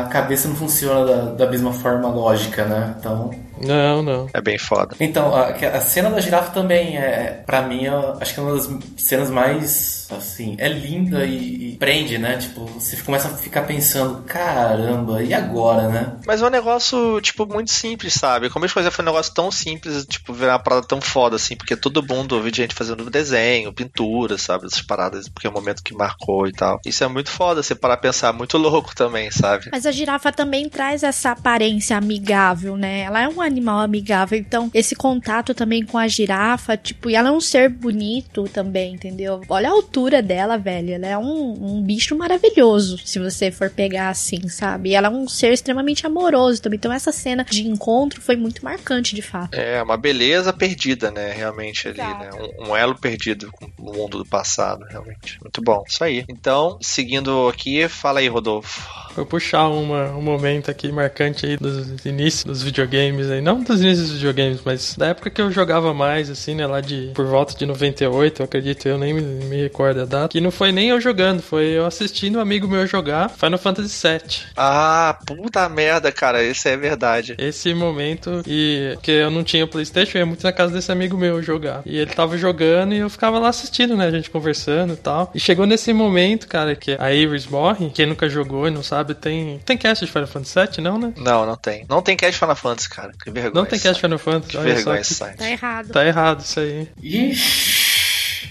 a 0.00 0.04
cabeça 0.04 0.48
não 0.48 0.56
funciona 0.56 1.04
da, 1.04 1.44
da 1.44 1.50
mesma 1.50 1.72
forma 1.72 2.08
lógica, 2.08 2.64
né? 2.64 2.94
Então. 2.98 3.30
Não, 3.60 4.02
não. 4.02 4.26
É 4.32 4.40
bem 4.40 4.58
foda. 4.58 4.96
Então, 4.98 5.34
a, 5.34 5.48
a 5.50 5.80
cena 5.80 6.10
da 6.10 6.20
girafa 6.20 6.50
também 6.52 6.96
é, 6.96 7.42
pra 7.44 7.62
mim, 7.62 7.84
eu 7.84 8.16
acho 8.20 8.34
que 8.34 8.40
é 8.40 8.42
uma 8.42 8.54
das 8.54 8.68
cenas 8.96 9.30
mais, 9.30 10.03
assim, 10.16 10.54
é 10.58 10.68
linda 10.68 11.24
e, 11.24 11.72
e 11.72 11.76
prende, 11.76 12.18
né? 12.18 12.36
Tipo, 12.38 12.66
você 12.66 12.96
começa 12.98 13.28
a 13.28 13.36
ficar 13.36 13.62
pensando, 13.62 14.22
caramba, 14.22 15.22
e 15.22 15.32
agora, 15.32 15.88
né? 15.88 16.16
Mas 16.26 16.42
é 16.42 16.46
um 16.46 16.50
negócio, 16.50 17.20
tipo, 17.20 17.46
muito 17.46 17.70
simples, 17.70 18.14
sabe? 18.14 18.50
Como 18.50 18.64
as 18.64 18.72
coisas 18.72 18.94
foi 18.94 19.04
um 19.04 19.06
negócio 19.06 19.32
tão 19.34 19.50
simples, 19.50 20.04
tipo, 20.06 20.32
virar 20.32 20.52
uma 20.52 20.58
parada 20.58 20.86
tão 20.86 21.00
foda, 21.00 21.36
assim, 21.36 21.56
porque 21.56 21.76
todo 21.76 22.02
mundo 22.02 22.36
ouve 22.36 22.50
gente 22.54 22.74
fazendo 22.74 23.08
desenho, 23.10 23.72
pintura, 23.72 24.38
sabe? 24.38 24.66
Essas 24.66 24.82
paradas, 24.82 25.28
porque 25.28 25.46
é 25.46 25.50
um 25.50 25.54
momento 25.54 25.82
que 25.82 25.94
marcou 25.94 26.46
e 26.46 26.52
tal. 26.52 26.80
Isso 26.84 27.02
é 27.04 27.08
muito 27.08 27.30
foda, 27.30 27.62
você 27.62 27.74
parar 27.74 27.94
a 27.94 27.98
pensar, 27.98 28.32
muito 28.32 28.56
louco 28.58 28.94
também, 28.94 29.30
sabe? 29.30 29.68
Mas 29.72 29.86
a 29.86 29.92
girafa 29.92 30.32
também 30.32 30.68
traz 30.68 31.02
essa 31.02 31.32
aparência 31.32 31.96
amigável, 31.96 32.76
né? 32.76 33.00
Ela 33.00 33.22
é 33.22 33.28
um 33.28 33.40
animal 33.40 33.80
amigável, 33.80 34.38
então 34.38 34.70
esse 34.72 34.94
contato 34.94 35.54
também 35.54 35.84
com 35.84 35.98
a 35.98 36.08
girafa, 36.08 36.76
tipo, 36.76 37.10
e 37.10 37.14
ela 37.14 37.28
é 37.28 37.32
um 37.32 37.40
ser 37.40 37.68
bonito 37.68 38.44
também, 38.48 38.94
entendeu? 38.94 39.40
Olha 39.48 39.68
a 39.68 39.72
altura 39.72 40.03
dela, 40.22 40.56
velho. 40.56 40.94
Ela 40.94 41.06
é 41.06 41.18
um, 41.18 41.76
um 41.76 41.82
bicho 41.82 42.16
maravilhoso, 42.16 42.98
se 42.98 43.18
você 43.18 43.50
for 43.50 43.70
pegar 43.70 44.08
assim, 44.08 44.48
sabe? 44.48 44.90
E 44.90 44.94
ela 44.94 45.08
é 45.08 45.10
um 45.10 45.28
ser 45.28 45.52
extremamente 45.52 46.06
amoroso 46.06 46.62
também. 46.62 46.76
Então 46.76 46.92
essa 46.92 47.12
cena 47.12 47.44
de 47.44 47.66
encontro 47.66 48.20
foi 48.20 48.36
muito 48.36 48.64
marcante, 48.64 49.14
de 49.14 49.22
fato. 49.22 49.54
É, 49.54 49.82
uma 49.82 49.96
beleza 49.96 50.52
perdida, 50.52 51.10
né? 51.10 51.32
Realmente 51.32 51.88
ali, 51.88 52.00
Exato. 52.00 52.24
né? 52.24 52.30
Um, 52.58 52.70
um 52.70 52.76
elo 52.76 52.94
perdido 52.94 53.50
com 53.52 53.66
o 53.78 53.94
mundo 53.94 54.18
do 54.18 54.26
passado, 54.26 54.84
realmente. 54.88 55.38
Muito 55.40 55.62
bom. 55.62 55.84
Isso 55.86 56.02
aí. 56.02 56.24
Então, 56.28 56.78
seguindo 56.80 57.48
aqui, 57.48 57.88
fala 57.88 58.20
aí, 58.20 58.28
Rodolfo. 58.28 58.82
Vou 59.14 59.26
puxar 59.26 59.68
uma, 59.68 60.10
um 60.10 60.22
momento 60.22 60.70
aqui 60.70 60.90
marcante 60.90 61.46
aí 61.46 61.56
dos 61.56 62.04
inícios 62.04 62.44
dos 62.44 62.62
videogames 62.62 63.30
aí. 63.30 63.40
Não 63.40 63.62
dos 63.62 63.80
inícios 63.80 64.08
dos 64.08 64.16
videogames, 64.16 64.60
mas 64.64 64.94
da 64.96 65.08
época 65.08 65.30
que 65.30 65.40
eu 65.40 65.50
jogava 65.50 65.92
mais, 65.92 66.30
assim, 66.30 66.54
né? 66.54 66.66
Lá 66.66 66.80
de 66.80 67.10
por 67.14 67.26
volta 67.26 67.56
de 67.56 67.66
98, 67.66 68.40
eu 68.40 68.44
acredito, 68.44 68.88
eu 68.88 68.98
nem 68.98 69.12
me, 69.12 69.22
me 69.22 69.62
recordo 69.62 70.02
a 70.02 70.04
data. 70.04 70.28
Que 70.28 70.40
não 70.40 70.50
foi 70.50 70.72
nem 70.72 70.88
eu 70.88 71.00
jogando, 71.00 71.42
foi 71.42 71.66
eu 71.66 71.86
assistindo 71.86 72.36
um 72.36 72.40
amigo 72.40 72.66
meu 72.66 72.86
jogar 72.86 73.28
Final 73.30 73.58
Fantasy 73.58 74.08
VII. 74.08 74.46
Ah, 74.56 75.18
puta 75.26 75.68
merda, 75.68 76.10
cara, 76.10 76.42
isso 76.42 76.68
é 76.68 76.76
verdade. 76.76 77.34
Esse 77.38 77.74
momento, 77.74 78.42
e 78.46 78.90
porque 78.94 79.10
eu 79.10 79.30
não 79.30 79.44
tinha 79.44 79.66
Playstation, 79.66 80.18
eu 80.18 80.20
ia 80.20 80.26
muito 80.26 80.44
na 80.44 80.52
casa 80.52 80.72
desse 80.72 80.90
amigo 80.90 81.16
meu 81.16 81.42
jogar. 81.42 81.82
E 81.84 81.98
ele 81.98 82.10
tava 82.10 82.36
jogando 82.38 82.94
e 82.94 82.98
eu 82.98 83.10
ficava 83.10 83.38
lá 83.38 83.48
assistindo, 83.48 83.96
né? 83.96 84.06
A 84.06 84.10
gente 84.10 84.30
conversando 84.30 84.94
e 84.94 84.96
tal. 84.96 85.30
E 85.34 85.40
chegou 85.40 85.66
nesse 85.66 85.92
momento, 85.92 86.46
cara, 86.48 86.74
que 86.74 86.96
a 86.98 87.12
Iris 87.12 87.46
morre. 87.46 87.90
Quem 87.90 88.06
nunca 88.06 88.28
jogou 88.28 88.66
e 88.66 88.70
não 88.70 88.82
sabe, 88.82 89.03
tem. 89.12 89.58
Tem 89.66 89.76
cast 89.76 90.06
de 90.06 90.10
Final 90.10 90.28
Fantasy 90.28 90.54
VII, 90.54 90.84
não, 90.84 90.98
né? 90.98 91.12
Não, 91.16 91.44
não 91.44 91.56
tem. 91.56 91.84
Não 91.88 92.00
tem 92.00 92.16
cast 92.16 92.34
de 92.34 92.38
Final 92.38 92.54
Fantasy, 92.54 92.88
cara. 92.88 93.12
Que 93.12 93.30
vergonha. 93.30 93.54
Não 93.54 93.68
tem 93.68 93.80
cast 93.80 93.94
de 93.94 94.00
Final 94.00 94.18
Fantasy. 94.18 94.56
Que 94.56 94.58
vergonha 94.58 95.00
esse 95.00 95.14
site. 95.14 95.36
Tá 95.36 95.50
errado. 95.50 95.88
Tá 95.88 96.06
errado 96.06 96.40
isso 96.40 96.60
aí. 96.60 96.88
Ixi. 97.02 97.83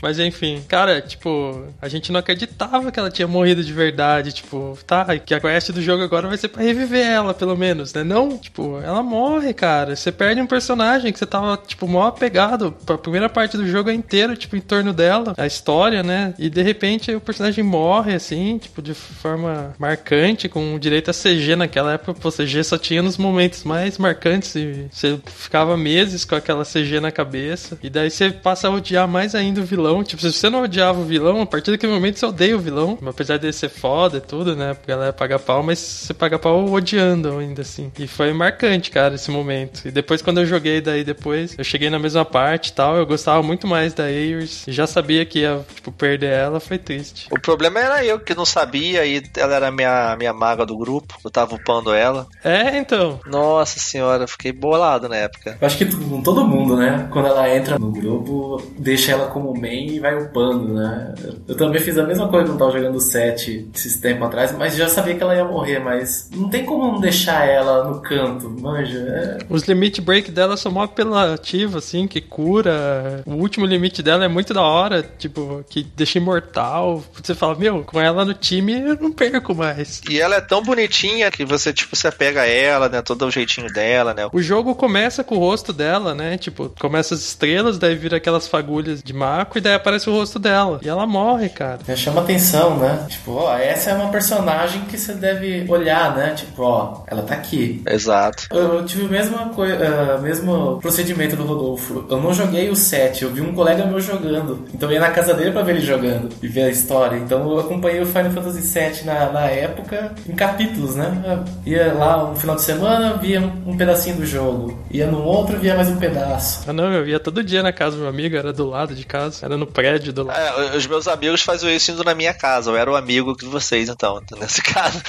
Mas 0.04 0.20
enfim, 0.20 0.62
cara, 0.68 1.00
tipo, 1.02 1.66
a 1.82 1.88
gente 1.88 2.12
não 2.12 2.20
acreditava 2.20 2.92
que 2.92 3.00
ela 3.00 3.10
tinha 3.10 3.26
morrido 3.26 3.64
de 3.64 3.72
verdade. 3.72 4.34
Tipo, 4.34 4.78
tá, 4.86 5.18
que 5.18 5.34
a 5.34 5.40
quest 5.40 5.72
do 5.72 5.82
jogo 5.82 6.04
agora 6.04 6.28
vai 6.28 6.38
ser 6.38 6.50
pra 6.50 6.62
reviver 6.62 7.08
ela, 7.08 7.34
pelo 7.34 7.56
menos, 7.56 7.94
né? 7.94 8.04
Não, 8.04 8.38
tipo, 8.38 8.82
ela 8.84 9.02
morre, 9.02 9.54
cara. 9.54 9.96
Você 9.96 10.12
perde 10.12 10.42
um 10.42 10.46
personagem 10.46 11.14
que 11.14 11.18
você 11.18 11.26
tava, 11.26 11.56
tipo, 11.56 11.88
mó 11.88 12.08
apegado. 12.08 12.76
A 12.86 12.98
primeira 12.98 13.30
parte 13.30 13.56
do 13.56 13.66
jogo 13.66 13.90
inteira, 13.92 14.36
tipo, 14.36 14.58
em 14.58 14.60
torno 14.60 14.92
dela, 14.92 15.34
a 15.38 15.48
história, 15.48 16.04
né? 16.04 16.34
E 16.38 16.50
de 16.50 16.62
repente 16.62 17.16
o 17.16 17.22
personagem 17.22 17.64
morre, 17.64 18.14
assim, 18.14 18.58
tipo, 18.58 18.82
de 18.82 18.94
forma 18.94 19.74
marcante, 19.80 20.50
com 20.50 20.78
direito 20.78 21.12
a 21.12 21.14
CG 21.14 21.56
naquela 21.56 21.94
época. 21.94 22.14
Pô, 22.14 22.30
CG 22.30 22.62
só 22.66 22.78
tinha 22.78 23.02
nos 23.02 23.18
momentos 23.18 23.64
mais 23.64 23.98
marcantes 23.98 24.54
e 24.56 24.86
você 24.92 25.18
ficava 25.28 25.78
meses 25.78 26.26
com 26.26 26.36
aquela 26.36 26.66
CG 26.66 27.00
na 27.00 27.10
cabeça. 27.10 27.80
E 27.82 27.90
daí 27.90 28.10
você 28.10 28.32
passa 28.32 28.68
a 28.68 28.72
odiar 28.72 29.08
mais 29.08 29.34
ainda 29.34 29.62
o 29.62 29.64
vilão. 29.64 29.93
Tipo, 30.02 30.22
se 30.22 30.32
você 30.32 30.50
não 30.50 30.64
odiava 30.64 31.00
o 31.00 31.04
vilão, 31.04 31.42
a 31.42 31.46
partir 31.46 31.72
daquele 31.72 31.92
momento 31.92 32.18
você 32.18 32.26
odeia 32.26 32.56
o 32.56 32.60
vilão. 32.60 32.98
Apesar 33.06 33.38
dele 33.38 33.52
ser 33.52 33.70
foda 33.70 34.18
e 34.18 34.22
tudo, 34.22 34.56
né? 34.56 34.72
A 34.72 34.88
galera 34.88 35.14
paga 35.14 35.38
pau, 35.38 35.62
mas 35.62 35.80
você 35.80 36.14
paga 36.14 36.40
pau 36.40 36.72
odiando 36.72 37.38
ainda 37.38 37.62
assim. 37.62 37.92
E 38.00 38.08
foi 38.08 38.32
marcante, 38.32 38.90
cara, 38.90 39.16
esse 39.16 39.30
momento. 39.30 39.86
E 39.86 39.92
depois, 39.92 40.22
quando 40.22 40.40
eu 40.40 40.46
joguei 40.46 40.80
daí 40.80 41.04
depois, 41.04 41.56
eu 41.58 41.64
cheguei 41.64 41.90
na 41.90 42.00
mesma 42.00 42.24
parte 42.24 42.70
e 42.70 42.74
tal. 42.74 42.96
Eu 42.96 43.06
gostava 43.06 43.44
muito 43.44 43.68
mais 43.68 43.94
da. 43.94 44.10
E 44.10 44.48
já 44.68 44.88
sabia 44.88 45.26
que 45.26 45.40
ia, 45.40 45.66
tipo, 45.76 45.92
perder 45.92 46.32
ela. 46.32 46.60
Foi 46.60 46.78
triste. 46.78 47.28
O 47.30 47.40
problema 47.40 47.80
era 47.80 48.06
eu 48.06 48.20
que 48.20 48.34
não 48.34 48.46
sabia 48.46 49.06
e 49.06 49.22
ela 49.36 49.56
era 49.56 49.72
minha, 49.72 50.16
minha 50.18 50.34
maga 50.34 50.66
do 50.66 50.78
grupo. 50.78 51.18
Eu 51.24 51.30
tava 51.32 51.56
upando 51.56 51.94
ela. 51.94 52.28
É, 52.44 52.78
então. 52.78 53.20
Nossa 53.26 53.80
senhora, 53.80 54.24
eu 54.24 54.28
fiquei 54.28 54.52
bolado 54.52 55.10
na 55.10 55.18
época. 55.18 55.58
Eu 55.60 55.68
acho 55.68 55.78
que 55.78 55.86
todo 56.24 56.46
mundo, 56.46 56.78
né? 56.78 57.08
Quando 57.12 57.28
ela 57.28 57.54
entra 57.54 57.78
no 57.78 57.92
grupo, 57.92 58.62
deixa 58.78 59.12
ela 59.12 59.28
como 59.28 59.54
main 59.60 59.83
e 59.88 60.00
vai 60.00 60.16
upando, 60.16 60.74
né? 60.74 61.14
Eu 61.48 61.56
também 61.56 61.82
fiz 61.82 61.98
a 61.98 62.04
mesma 62.04 62.28
coisa 62.28 62.48
quando 62.48 62.60
tava 62.60 62.72
jogando 62.72 62.96
o 62.96 63.02
7 63.02 63.70
esses 63.74 63.98
tempos 63.98 64.28
atrás, 64.28 64.56
mas 64.58 64.76
já 64.76 64.88
sabia 64.88 65.16
que 65.16 65.24
ela 65.24 65.36
ia 65.36 65.46
morrer, 65.46 65.80
mas 65.80 66.30
não 66.36 66.50
tem 66.50 66.66
como 66.66 66.92
não 66.92 67.00
deixar 67.00 67.48
ela 67.48 67.84
no 67.90 68.02
canto, 68.02 68.50
manja. 68.50 68.98
É... 68.98 69.38
Os 69.50 69.64
limit 69.64 70.02
break 70.02 70.32
dela 70.32 70.58
são 70.58 70.72
mó 70.72 70.84
apelativo, 70.84 71.78
assim, 71.78 72.08
que 72.08 72.22
cura. 72.22 73.22
O 73.26 73.34
último 73.36 73.66
limite 73.66 74.02
dela 74.02 74.26
é 74.26 74.28
muito 74.28 74.54
da 74.54 74.62
hora, 74.62 75.04
tipo, 75.18 75.64
que 75.70 75.84
deixa 75.84 76.18
imortal. 76.18 77.04
Você 77.14 77.36
fala, 77.36 77.56
meu, 77.56 77.84
com 77.84 78.00
ela 78.00 78.26
no 78.26 78.34
time 78.34 78.74
eu 78.80 78.98
não 79.00 79.12
perco 79.12 79.56
mais. 79.56 80.02
E 80.10 80.20
ela 80.20 80.36
é 80.36 80.42
tão 80.42 80.62
bonitinha 80.64 81.32
que 81.32 81.46
você, 81.46 81.74
tipo, 81.74 81.96
se 81.96 82.08
apega 82.08 82.42
a 82.42 82.48
ela, 82.48 82.90
né? 82.90 83.02
Todo 83.02 83.26
o 83.26 83.32
jeitinho 83.32 83.72
dela, 83.72 84.14
né? 84.14 84.28
O 84.32 84.42
jogo 84.42 84.76
começa 84.76 85.24
com 85.24 85.36
o 85.36 85.40
rosto 85.40 85.74
dela, 85.74 86.14
né? 86.14 86.38
Tipo, 86.38 86.72
começa 86.80 87.14
as 87.14 87.22
estrelas, 87.22 87.78
daí 87.78 87.96
vira 87.96 88.18
aquelas 88.18 88.48
fagulhas 88.48 89.02
de 89.02 89.14
maco 89.14 89.58
e 89.58 89.62
daí 89.62 89.73
aparece 89.74 90.10
o 90.10 90.14
rosto 90.14 90.40
dela. 90.40 90.80
E 90.82 90.90
ela 90.90 91.06
morre, 91.06 91.50
cara. 91.50 91.80
Já 91.88 91.96
chama 91.96 92.22
atenção, 92.22 92.78
né? 92.78 93.06
Tipo, 93.10 93.34
ó, 93.34 93.58
essa 93.58 93.92
é 93.92 93.94
uma 93.94 94.10
personagem 94.10 94.82
que 94.82 94.98
você 94.98 95.14
deve 95.14 95.66
olhar, 95.70 96.16
né? 96.16 96.34
Tipo, 96.36 96.64
ó, 96.64 97.04
ela 97.08 97.24
tá 97.24 97.36
aqui. 97.36 97.82
Exato. 97.88 98.48
Eu, 98.52 98.76
eu 98.76 98.86
tive 98.86 99.04
o 99.04 99.10
mesmo, 99.10 99.38
uh, 99.38 100.22
mesmo 100.22 100.80
procedimento 100.82 101.36
do 101.36 101.44
Rodolfo. 101.44 102.06
Eu 102.10 102.20
não 102.20 102.34
joguei 102.34 102.70
o 102.70 102.76
7, 102.76 103.24
eu 103.24 103.32
vi 103.32 103.42
um 103.42 103.54
colega 103.54 103.86
meu 103.86 104.00
jogando. 104.00 104.66
Então 104.74 104.90
eu 104.90 104.94
ia 104.94 105.00
na 105.00 105.12
casa 105.12 105.34
dele 105.34 105.52
pra 105.52 105.62
ver 105.62 105.74
ele 105.76 105.86
jogando 105.86 106.30
e 106.42 106.48
ver 106.48 106.64
a 106.64 106.70
história. 106.70 107.18
Então 107.18 107.50
eu 107.52 107.60
acompanhei 107.60 108.02
o 108.02 108.06
Final 108.06 108.32
Fantasy 108.32 108.62
VII 108.62 109.06
na, 109.06 109.32
na 109.32 109.46
época 109.46 110.14
em 110.28 110.34
capítulos, 110.34 110.96
né? 110.96 111.44
Eu 111.66 111.74
ia 111.74 111.94
lá 111.94 112.32
um 112.32 112.36
final 112.36 112.56
de 112.56 112.62
semana, 112.62 113.18
via 113.18 113.40
um, 113.40 113.72
um 113.72 113.78
pedacinho 113.78 114.18
do 114.18 114.26
jogo. 114.26 114.78
Ia 114.92 115.08
no 115.08 115.24
outro, 115.24 115.58
via 115.58 115.76
mais 115.76 115.90
um 115.90 115.98
pedaço. 115.98 116.64
Ah, 116.68 116.74
não, 116.74 116.92
eu 116.92 117.08
ia 117.08 117.20
todo 117.20 117.44
dia 117.44 117.64
na 117.64 117.72
casa 117.72 117.96
do 117.96 118.02
meu 118.02 118.10
amigo, 118.10 118.36
era 118.36 118.54
do 118.54 118.70
lado 118.70 118.94
de 118.94 119.06
casa, 119.06 119.46
era 119.46 119.53
no 119.58 119.68
prédio 119.68 120.14
do 120.14 120.24
lado. 120.24 120.40
É, 120.40 120.78
os 120.78 120.86
meus 120.88 121.08
amigos 121.08 121.42
faziam 121.42 121.72
isso 121.72 121.92
indo 121.92 122.04
na 122.04 122.14
minha 122.14 122.34
casa. 122.34 122.72
Eu 122.72 122.78
era 122.78 122.92
o 122.92 122.96
amigo 122.96 123.36
de 123.36 123.46
vocês, 123.46 123.90
então, 123.90 124.22
nesse 124.40 124.62
caso. 124.62 125.02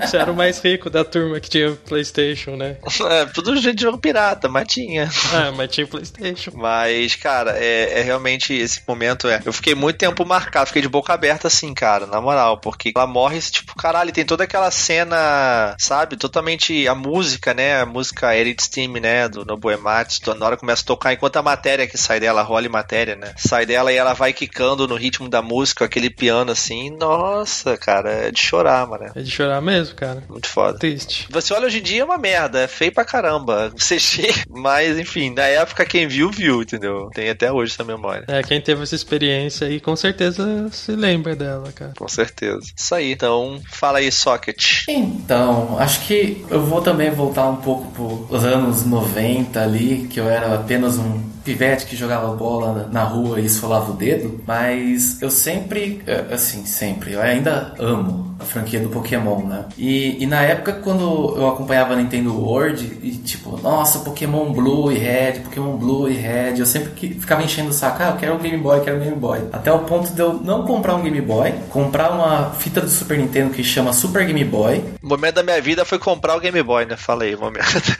Você 0.00 0.16
era 0.16 0.30
o 0.30 0.36
mais 0.36 0.58
rico 0.60 0.90
da 0.90 1.04
turma 1.04 1.40
que 1.40 1.48
tinha 1.48 1.72
PlayStation, 1.86 2.56
né? 2.56 2.76
É, 3.08 3.24
tudo 3.26 3.56
gente 3.56 3.76
de 3.76 3.82
jogo 3.82 3.96
pirata, 3.96 4.48
mas 4.48 4.66
tinha. 4.66 5.08
Ah, 5.32 5.52
mas 5.56 5.70
tinha 5.70 5.86
PlayStation. 5.86 6.50
Mas, 6.54 7.14
cara, 7.14 7.56
é, 7.56 8.00
é, 8.00 8.02
realmente 8.02 8.52
esse 8.52 8.82
momento 8.86 9.28
é. 9.28 9.40
Eu 9.44 9.52
fiquei 9.52 9.74
muito 9.74 9.96
tempo 9.96 10.26
marcado, 10.26 10.66
fiquei 10.66 10.82
de 10.82 10.88
boca 10.88 11.12
aberta 11.12 11.46
assim, 11.46 11.72
cara, 11.72 12.06
na 12.06 12.20
moral, 12.20 12.58
porque 12.58 12.92
ela 12.94 13.06
morre, 13.06 13.40
tipo, 13.40 13.74
caralho, 13.76 14.12
tem 14.12 14.24
toda 14.24 14.44
aquela 14.44 14.70
cena, 14.70 15.74
sabe? 15.78 16.16
Totalmente 16.16 16.86
a 16.86 16.94
música, 16.94 17.54
né? 17.54 17.80
A 17.80 17.86
música 17.86 18.36
Eric 18.36 18.62
Steam, 18.62 18.92
né? 18.94 19.28
Do 19.28 19.44
Nobu 19.44 19.70
Ematsu, 19.70 20.34
na 20.34 20.46
hora 20.46 20.56
começa 20.56 20.82
a 20.82 20.86
tocar, 20.86 21.12
enquanto 21.12 21.36
a 21.36 21.42
matéria 21.42 21.86
que 21.86 21.96
sai 21.96 22.20
dela, 22.20 22.42
rola 22.42 22.66
em 22.66 22.70
matéria, 22.70 22.87
né? 23.16 23.32
Sai 23.36 23.66
dela 23.66 23.92
e 23.92 23.96
ela 23.96 24.14
vai 24.14 24.32
quicando 24.32 24.88
no 24.88 24.96
ritmo 24.96 25.28
da 25.28 25.42
música, 25.42 25.84
aquele 25.84 26.10
piano 26.10 26.50
assim. 26.50 26.90
Nossa, 26.90 27.76
cara, 27.76 28.10
é 28.10 28.30
de 28.30 28.40
chorar, 28.40 28.86
mano. 28.86 29.12
É 29.14 29.20
de 29.20 29.30
chorar 29.30 29.60
mesmo, 29.60 29.94
cara. 29.94 30.22
Muito 30.28 30.48
foda. 30.48 30.78
Triste. 30.78 31.26
Você 31.30 31.52
olha 31.54 31.66
hoje 31.66 31.78
em 31.78 31.82
dia 31.82 32.02
é 32.02 32.04
uma 32.04 32.18
merda, 32.18 32.60
é 32.60 32.68
feio 32.68 32.92
pra 32.92 33.04
caramba. 33.04 33.72
CG, 33.78 34.44
mas 34.48 34.98
enfim, 34.98 35.32
na 35.34 35.44
época 35.44 35.84
quem 35.84 36.06
viu, 36.06 36.30
viu, 36.30 36.62
entendeu? 36.62 37.10
Tem 37.14 37.30
até 37.30 37.52
hoje 37.52 37.72
essa 37.72 37.84
memória. 37.84 38.24
É, 38.28 38.42
quem 38.42 38.60
teve 38.60 38.82
essa 38.82 38.94
experiência 38.94 39.66
aí 39.66 39.80
com 39.80 39.94
certeza 39.96 40.68
se 40.70 40.92
lembra 40.92 41.34
dela, 41.34 41.70
cara. 41.72 41.92
Com 41.96 42.08
certeza. 42.08 42.72
Isso 42.76 42.94
aí, 42.94 43.12
então, 43.12 43.60
fala 43.70 43.98
aí, 43.98 44.10
Socket. 44.10 44.84
Então, 44.88 45.78
acho 45.78 46.06
que 46.06 46.44
eu 46.50 46.62
vou 46.62 46.80
também 46.80 47.10
voltar 47.10 47.48
um 47.48 47.56
pouco 47.56 48.26
pros 48.26 48.44
anos 48.44 48.84
90 48.84 49.60
ali, 49.60 50.08
que 50.10 50.20
eu 50.20 50.28
era 50.28 50.54
apenas 50.54 50.98
um 50.98 51.37
pivete 51.48 51.86
que 51.86 51.96
jogava 51.96 52.34
bola 52.34 52.90
na 52.92 53.04
rua 53.04 53.40
e 53.40 53.46
esfolava 53.46 53.92
o 53.92 53.94
dedo, 53.94 54.38
mas 54.46 55.22
eu 55.22 55.30
sempre, 55.30 56.02
assim, 56.30 56.66
sempre, 56.66 57.14
eu 57.14 57.22
ainda 57.22 57.74
amo 57.78 58.36
a 58.38 58.44
franquia 58.44 58.78
do 58.78 58.88
Pokémon, 58.88 59.42
né? 59.44 59.64
E, 59.76 60.22
e 60.22 60.26
na 60.26 60.42
época 60.42 60.74
quando 60.74 61.34
eu 61.36 61.48
acompanhava 61.48 61.94
a 61.94 61.96
Nintendo 61.96 62.38
World 62.38 62.98
e 63.02 63.12
tipo, 63.12 63.56
nossa, 63.60 64.00
Pokémon 64.00 64.52
Blue 64.52 64.92
e 64.92 64.98
Red, 64.98 65.40
Pokémon 65.40 65.76
Blue 65.76 66.08
e 66.08 66.14
Red, 66.14 66.58
eu 66.58 66.66
sempre 66.66 66.90
que, 66.90 67.14
ficava 67.14 67.42
enchendo 67.42 67.70
o 67.70 67.72
saco, 67.72 68.02
ah, 68.02 68.10
eu 68.10 68.16
quero 68.16 68.34
um 68.34 68.38
Game 68.38 68.58
Boy, 68.58 68.80
quero 68.80 68.98
um 68.98 69.00
Game 69.00 69.16
Boy. 69.16 69.40
Até 69.52 69.72
o 69.72 69.80
ponto 69.80 70.12
de 70.12 70.20
eu 70.20 70.34
não 70.34 70.64
comprar 70.64 70.94
um 70.94 71.02
Game 71.02 71.20
Boy, 71.20 71.52
comprar 71.70 72.12
uma 72.12 72.50
fita 72.50 72.80
do 72.80 72.88
Super 72.88 73.18
Nintendo 73.18 73.50
que 73.50 73.64
chama 73.64 73.92
Super 73.92 74.24
Game 74.26 74.44
Boy. 74.44 74.84
O 75.02 75.08
momento 75.08 75.36
da 75.36 75.42
minha 75.42 75.60
vida 75.60 75.84
foi 75.84 75.98
comprar 75.98 76.36
o 76.36 76.40
Game 76.40 76.62
Boy, 76.62 76.84
né? 76.84 76.96
Falei, 76.96 77.34
momento. 77.34 77.96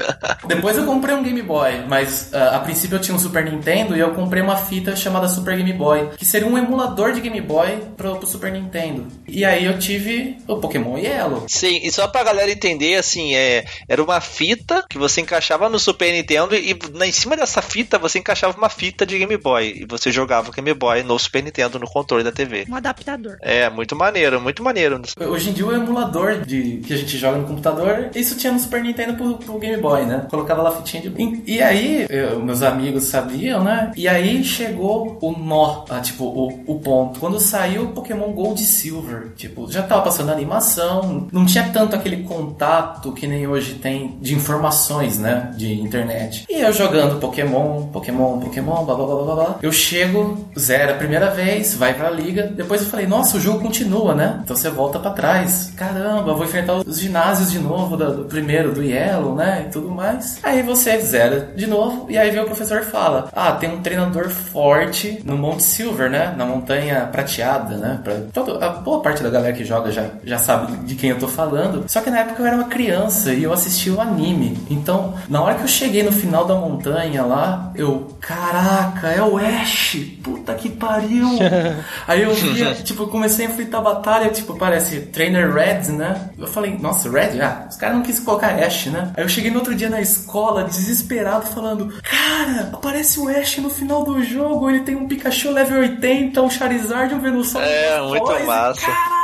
Depois 0.47 0.77
eu 0.77 0.85
comprei 0.85 1.15
um 1.15 1.23
Game 1.23 1.43
Boy, 1.43 1.85
mas 1.89 2.31
uh, 2.33 2.55
a 2.55 2.59
princípio 2.61 2.97
eu 2.97 3.01
tinha 3.01 3.17
um 3.17 3.19
Super 3.19 3.38
Nintendo 3.44 3.96
e 3.96 4.01
eu 4.01 4.14
comprei 4.14 4.42
uma 4.42 4.57
fita 4.57 4.94
chamada 4.96 5.29
Super 5.29 5.57
Game 5.57 5.72
Boy, 5.72 6.11
que 6.16 6.24
seria 6.24 6.46
um 6.46 6.59
emulador 6.59 7.12
de 7.12 7.20
Game 7.20 7.40
Boy 7.40 7.79
pro, 7.96 8.16
pro 8.16 8.27
Super 8.27 8.53
Nintendo. 8.53 9.07
E 9.27 9.44
aí 9.44 9.64
eu 9.64 9.79
tive 9.79 10.38
o 10.46 10.57
Pokémon 10.57 10.98
Yellow. 10.98 11.44
Sim, 11.48 11.81
e 11.83 11.90
só 11.90 12.07
pra 12.09 12.24
galera 12.24 12.51
entender, 12.51 12.96
assim, 12.96 13.35
é, 13.35 13.64
era 13.88 14.03
uma 14.03 14.20
fita 14.20 14.85
que 14.88 14.98
você 14.98 15.20
encaixava 15.20 15.68
no 15.68 15.79
Super 15.79 16.12
Nintendo 16.12 16.55
e 16.55 16.77
na, 16.94 17.07
em 17.07 17.12
cima 17.12 17.37
dessa 17.37 17.62
fita 17.62 17.98
você 17.98 18.18
encaixava 18.18 18.57
uma 18.57 18.68
fita 18.68 19.05
de 19.07 19.18
Game 19.18 19.37
Boy 19.37 19.83
e 19.83 19.87
você 19.87 20.11
jogava 20.11 20.51
o 20.51 20.53
Game 20.53 20.72
Boy 20.74 21.03
no 21.03 21.18
Super 21.18 21.42
Nintendo, 21.42 21.79
no 21.79 21.87
controle 21.87 22.24
da 22.24 22.33
TV. 22.33 22.66
Um 22.68 22.77
adaptador. 22.77 23.37
É, 23.40 23.68
muito 23.70 23.94
maneiro, 23.96 24.40
muito 24.40 24.62
maneiro. 24.62 25.01
Hoje 25.20 25.51
em 25.51 25.53
dia 25.53 25.66
o 25.66 25.74
emulador 25.74 26.40
de, 26.40 26.79
que 26.87 26.92
a 26.92 26.96
gente 26.96 27.16
joga 27.16 27.38
no 27.38 27.46
computador, 27.46 28.11
isso 28.14 28.37
tinha 28.37 28.53
no 28.53 28.59
Super 28.59 28.83
Nintendo 28.83 29.14
pro, 29.14 29.38
pro 29.38 29.59
Game 29.59 29.81
Boy, 29.81 30.05
né? 30.05 30.27
Colocava 30.31 30.62
lá 30.62 30.70
a 30.70 30.77
fitinha 30.77 31.03
de... 31.03 31.09
E, 31.18 31.57
e 31.57 31.62
aí, 31.62 32.07
eu, 32.09 32.40
meus 32.40 32.62
amigos 32.62 33.05
sabiam, 33.18 33.64
né? 33.64 33.92
E 33.96 34.09
aí 34.09 34.44
chegou 34.44 35.18
o 35.20 35.33
nó, 35.33 35.85
ah, 35.88 36.00
tipo, 36.00 36.24
o, 36.24 36.62
o 36.66 36.78
ponto. 36.81 37.18
Quando 37.18 37.40
saiu 37.40 37.85
o 37.85 37.88
Pokémon 37.88 38.33
Gold 38.33 38.62
e 38.62 38.66
Silver. 38.66 39.33
Tipo, 39.37 39.70
já 39.70 39.83
tava 39.83 40.02
passando 40.02 40.31
animação, 40.31 41.28
não 41.33 41.44
tinha 41.44 41.68
tanto 41.72 41.96
aquele 41.96 42.22
contato 42.22 43.12
que 43.12 43.26
nem 43.26 43.46
hoje 43.46 43.74
tem 43.74 44.16
de 44.20 44.35
informações, 44.35 45.18
né? 45.18 45.52
De 45.57 45.72
internet. 45.81 46.44
E 46.48 46.61
eu 46.61 46.72
jogando 46.72 47.18
Pokémon, 47.20 47.87
Pokémon, 47.87 48.38
Pokémon, 48.40 48.85
blá 48.85 48.94
blá 48.94 49.07
blá 49.07 49.22
blá 49.22 49.35
blá. 49.35 49.59
Eu 49.62 49.72
chego, 49.72 50.46
zero 50.59 50.92
a 50.92 50.96
primeira 50.96 51.31
vez, 51.31 51.74
vai 51.74 51.94
pra 51.94 52.11
liga. 52.11 52.44
Depois 52.44 52.83
eu 52.83 52.88
falei, 52.88 53.07
nossa, 53.07 53.37
o 53.37 53.40
jogo 53.40 53.61
continua, 53.61 54.14
né? 54.14 54.40
Então 54.44 54.57
você 54.57 54.70
volta 54.70 54.98
para 54.98 55.11
trás. 55.11 55.72
Caramba, 55.76 56.35
vou 56.35 56.44
enfrentar 56.44 56.74
os 56.74 56.98
ginásios 56.98 57.50
de 57.50 57.59
novo, 57.59 57.96
do, 57.96 58.18
do 58.18 58.24
primeiro, 58.26 58.72
do 58.72 58.83
Yellow, 58.83 59.35
né? 59.35 59.64
E 59.66 59.72
tudo 59.72 59.90
mais. 59.90 60.38
Aí 60.42 60.62
você 60.62 60.98
zera 61.00 61.52
de 61.57 61.66
novo, 61.66 62.07
e 62.09 62.16
aí 62.18 62.31
vem 62.31 62.40
o 62.40 62.46
professor 62.46 62.83
fala: 62.83 63.08
Ah, 63.35 63.53
tem 63.53 63.71
um 63.71 63.81
treinador 63.81 64.29
forte 64.29 65.21
no 65.25 65.37
Monte 65.37 65.62
Silver, 65.62 66.11
né? 66.11 66.35
Na 66.37 66.44
montanha 66.44 67.09
prateada, 67.11 67.77
né? 67.77 68.01
Pra 68.03 68.14
toda, 68.33 68.64
a 68.64 68.71
boa 68.71 69.01
parte 69.01 69.23
da 69.23 69.31
galera 69.31 69.53
que 69.53 69.64
joga 69.64 69.90
já, 69.90 70.07
já 70.25 70.38
sabe 70.38 70.77
de 70.79 70.94
quem 70.94 71.11
eu 71.11 71.18
tô 71.18 71.29
falando. 71.29 71.85
Só 71.88 72.01
que 72.01 72.11
na 72.11 72.21
época 72.21 72.42
eu 72.42 72.47
era 72.47 72.57
uma 72.57 72.68
criança 72.68 73.33
e 73.33 73.42
eu 73.42 73.53
assisti 73.53 73.90
o 73.90 74.01
anime. 74.01 74.59
Então, 74.71 75.14
na 75.29 75.42
hora 75.42 75.55
que 75.57 75.62
eu 75.62 75.68
cheguei 75.68 76.03
no 76.03 76.12
final 76.12 76.44
da 76.44 76.55
montanha 76.55 77.25
lá, 77.25 77.73
eu, 77.75 78.16
caraca, 78.21 79.09
é 79.09 79.23
o 79.23 79.37
Ash! 79.38 79.97
Puta 80.23 80.55
que 80.55 80.68
pariu! 80.68 81.29
aí 82.07 82.23
eu 82.23 82.35
via, 82.35 82.75
tipo, 82.75 83.07
comecei 83.07 83.47
a 83.47 83.51
enfrentar 83.51 83.79
a 83.79 83.83
batalha, 83.83 84.31
tipo, 84.31 84.57
parece 84.57 85.01
Trainer 85.01 85.53
Red, 85.53 85.92
né? 85.92 86.31
Eu 86.38 86.47
falei, 86.47 86.77
nossa, 86.79 87.11
Red? 87.11 87.40
Ah, 87.40 87.66
os 87.68 87.77
caras 87.77 87.97
não 87.97 88.03
quis 88.03 88.21
colocar 88.21 88.49
Ash, 88.49 88.87
né? 88.87 89.12
Aí 89.16 89.25
eu 89.25 89.29
cheguei 89.29 89.51
no 89.51 89.59
outro 89.59 89.75
dia 89.75 89.88
na 89.88 90.01
escola, 90.01 90.64
desesperado, 90.64 91.47
falando, 91.47 91.92
cara, 92.03 92.64
aparece 92.99 93.21
o 93.21 93.29
Ash 93.29 93.59
no 93.59 93.71
final 93.71 94.03
do 94.05 94.23
jogo, 94.23 94.69
ele 94.69 94.81
tem 94.81 94.97
um 94.97 95.07
Pikachu 95.07 95.51
level 95.51 95.81
80, 95.81 96.43
um 96.43 96.51
Charizard, 96.51 97.15
um 97.15 97.21
Venusaur. 97.21 97.63
É, 97.63 98.01
muito 98.03 98.25
Poise. 98.25 98.45
massa. 98.45 98.81
Caralho, 98.81 99.17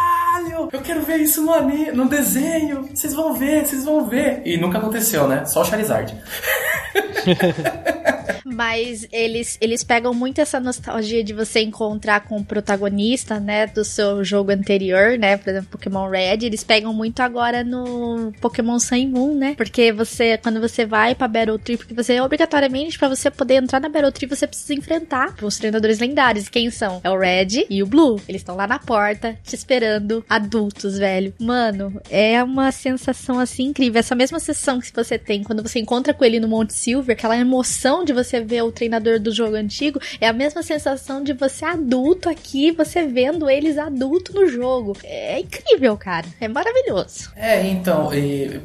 eu 0.74 0.82
quero 0.82 1.02
ver 1.02 1.18
isso 1.18 1.42
no 1.42 1.52
anime, 1.52 1.92
no 1.92 2.08
desenho. 2.08 2.88
Vocês 2.92 3.14
vão 3.14 3.34
ver, 3.34 3.66
vocês 3.66 3.84
vão 3.84 4.06
ver. 4.06 4.42
E 4.44 4.56
nunca 4.56 4.78
aconteceu, 4.78 5.28
né? 5.28 5.44
Só 5.44 5.62
o 5.62 5.64
Charizard. 5.64 6.14
Mas 8.44 9.06
eles, 9.10 9.56
eles 9.60 9.82
pegam 9.82 10.12
muito 10.12 10.40
essa 10.40 10.60
nostalgia 10.60 11.24
de 11.24 11.32
você 11.32 11.60
encontrar 11.60 12.20
com 12.20 12.36
o 12.36 12.44
protagonista, 12.44 13.40
né, 13.40 13.66
do 13.66 13.84
seu 13.84 14.22
jogo 14.22 14.52
anterior, 14.52 15.18
né, 15.18 15.36
por 15.36 15.50
exemplo, 15.50 15.70
Pokémon 15.70 16.08
Red, 16.08 16.44
eles 16.44 16.62
pegam 16.62 16.92
muito 16.92 17.20
agora 17.20 17.64
no 17.64 18.32
Pokémon 18.40 18.78
Sun 18.78 18.96
e 18.96 19.06
Moon, 19.06 19.34
né, 19.34 19.54
porque 19.56 19.92
você, 19.92 20.36
quando 20.38 20.60
você 20.60 20.84
vai 20.84 21.14
pra 21.14 21.26
Battle 21.26 21.58
Tree, 21.58 21.76
porque 21.78 21.94
você, 21.94 22.20
obrigatoriamente, 22.20 22.98
pra 22.98 23.08
você 23.08 23.30
poder 23.30 23.54
entrar 23.54 23.80
na 23.80 23.88
Battle 23.88 24.12
Tree, 24.12 24.28
você 24.28 24.46
precisa 24.46 24.74
enfrentar 24.74 25.34
os 25.42 25.56
treinadores 25.56 25.98
lendários, 25.98 26.48
quem 26.48 26.70
são? 26.70 27.00
É 27.02 27.10
o 27.10 27.18
Red 27.18 27.66
e 27.70 27.82
o 27.82 27.86
Blue, 27.86 28.20
eles 28.28 28.42
estão 28.42 28.56
lá 28.56 28.66
na 28.66 28.78
porta, 28.78 29.38
te 29.42 29.54
esperando, 29.54 30.24
adultos, 30.64 30.98
velho. 30.98 31.34
Mano, 31.38 32.00
é 32.10 32.42
uma 32.42 32.72
sensação, 32.72 33.38
assim, 33.38 33.64
incrível, 33.64 33.98
essa 33.98 34.14
mesma 34.14 34.38
sensação 34.38 34.80
que 34.80 34.90
você 34.94 35.18
tem 35.18 35.42
quando 35.42 35.62
você 35.62 35.78
encontra 35.78 36.14
com 36.14 36.24
ele 36.24 36.40
no 36.40 36.48
Monte 36.48 36.72
Silver, 36.72 37.14
aquela 37.14 37.36
emoção 37.36 38.04
de 38.04 38.12
você 38.12 38.40
ver 38.40 38.62
o 38.62 38.72
treinador 38.72 39.20
do 39.20 39.32
jogo 39.32 39.56
antigo, 39.56 40.00
é 40.20 40.28
a 40.28 40.32
mesma 40.32 40.62
sensação 40.62 41.22
de 41.22 41.32
você 41.32 41.64
adulto 41.64 42.28
aqui, 42.28 42.70
você 42.72 43.06
vendo 43.06 43.48
eles 43.48 43.76
adulto 43.78 44.32
no 44.34 44.48
jogo. 44.48 44.96
É 45.04 45.40
incrível, 45.40 45.96
cara. 45.96 46.26
É 46.40 46.48
maravilhoso. 46.48 47.30
É, 47.36 47.66
então, 47.66 48.10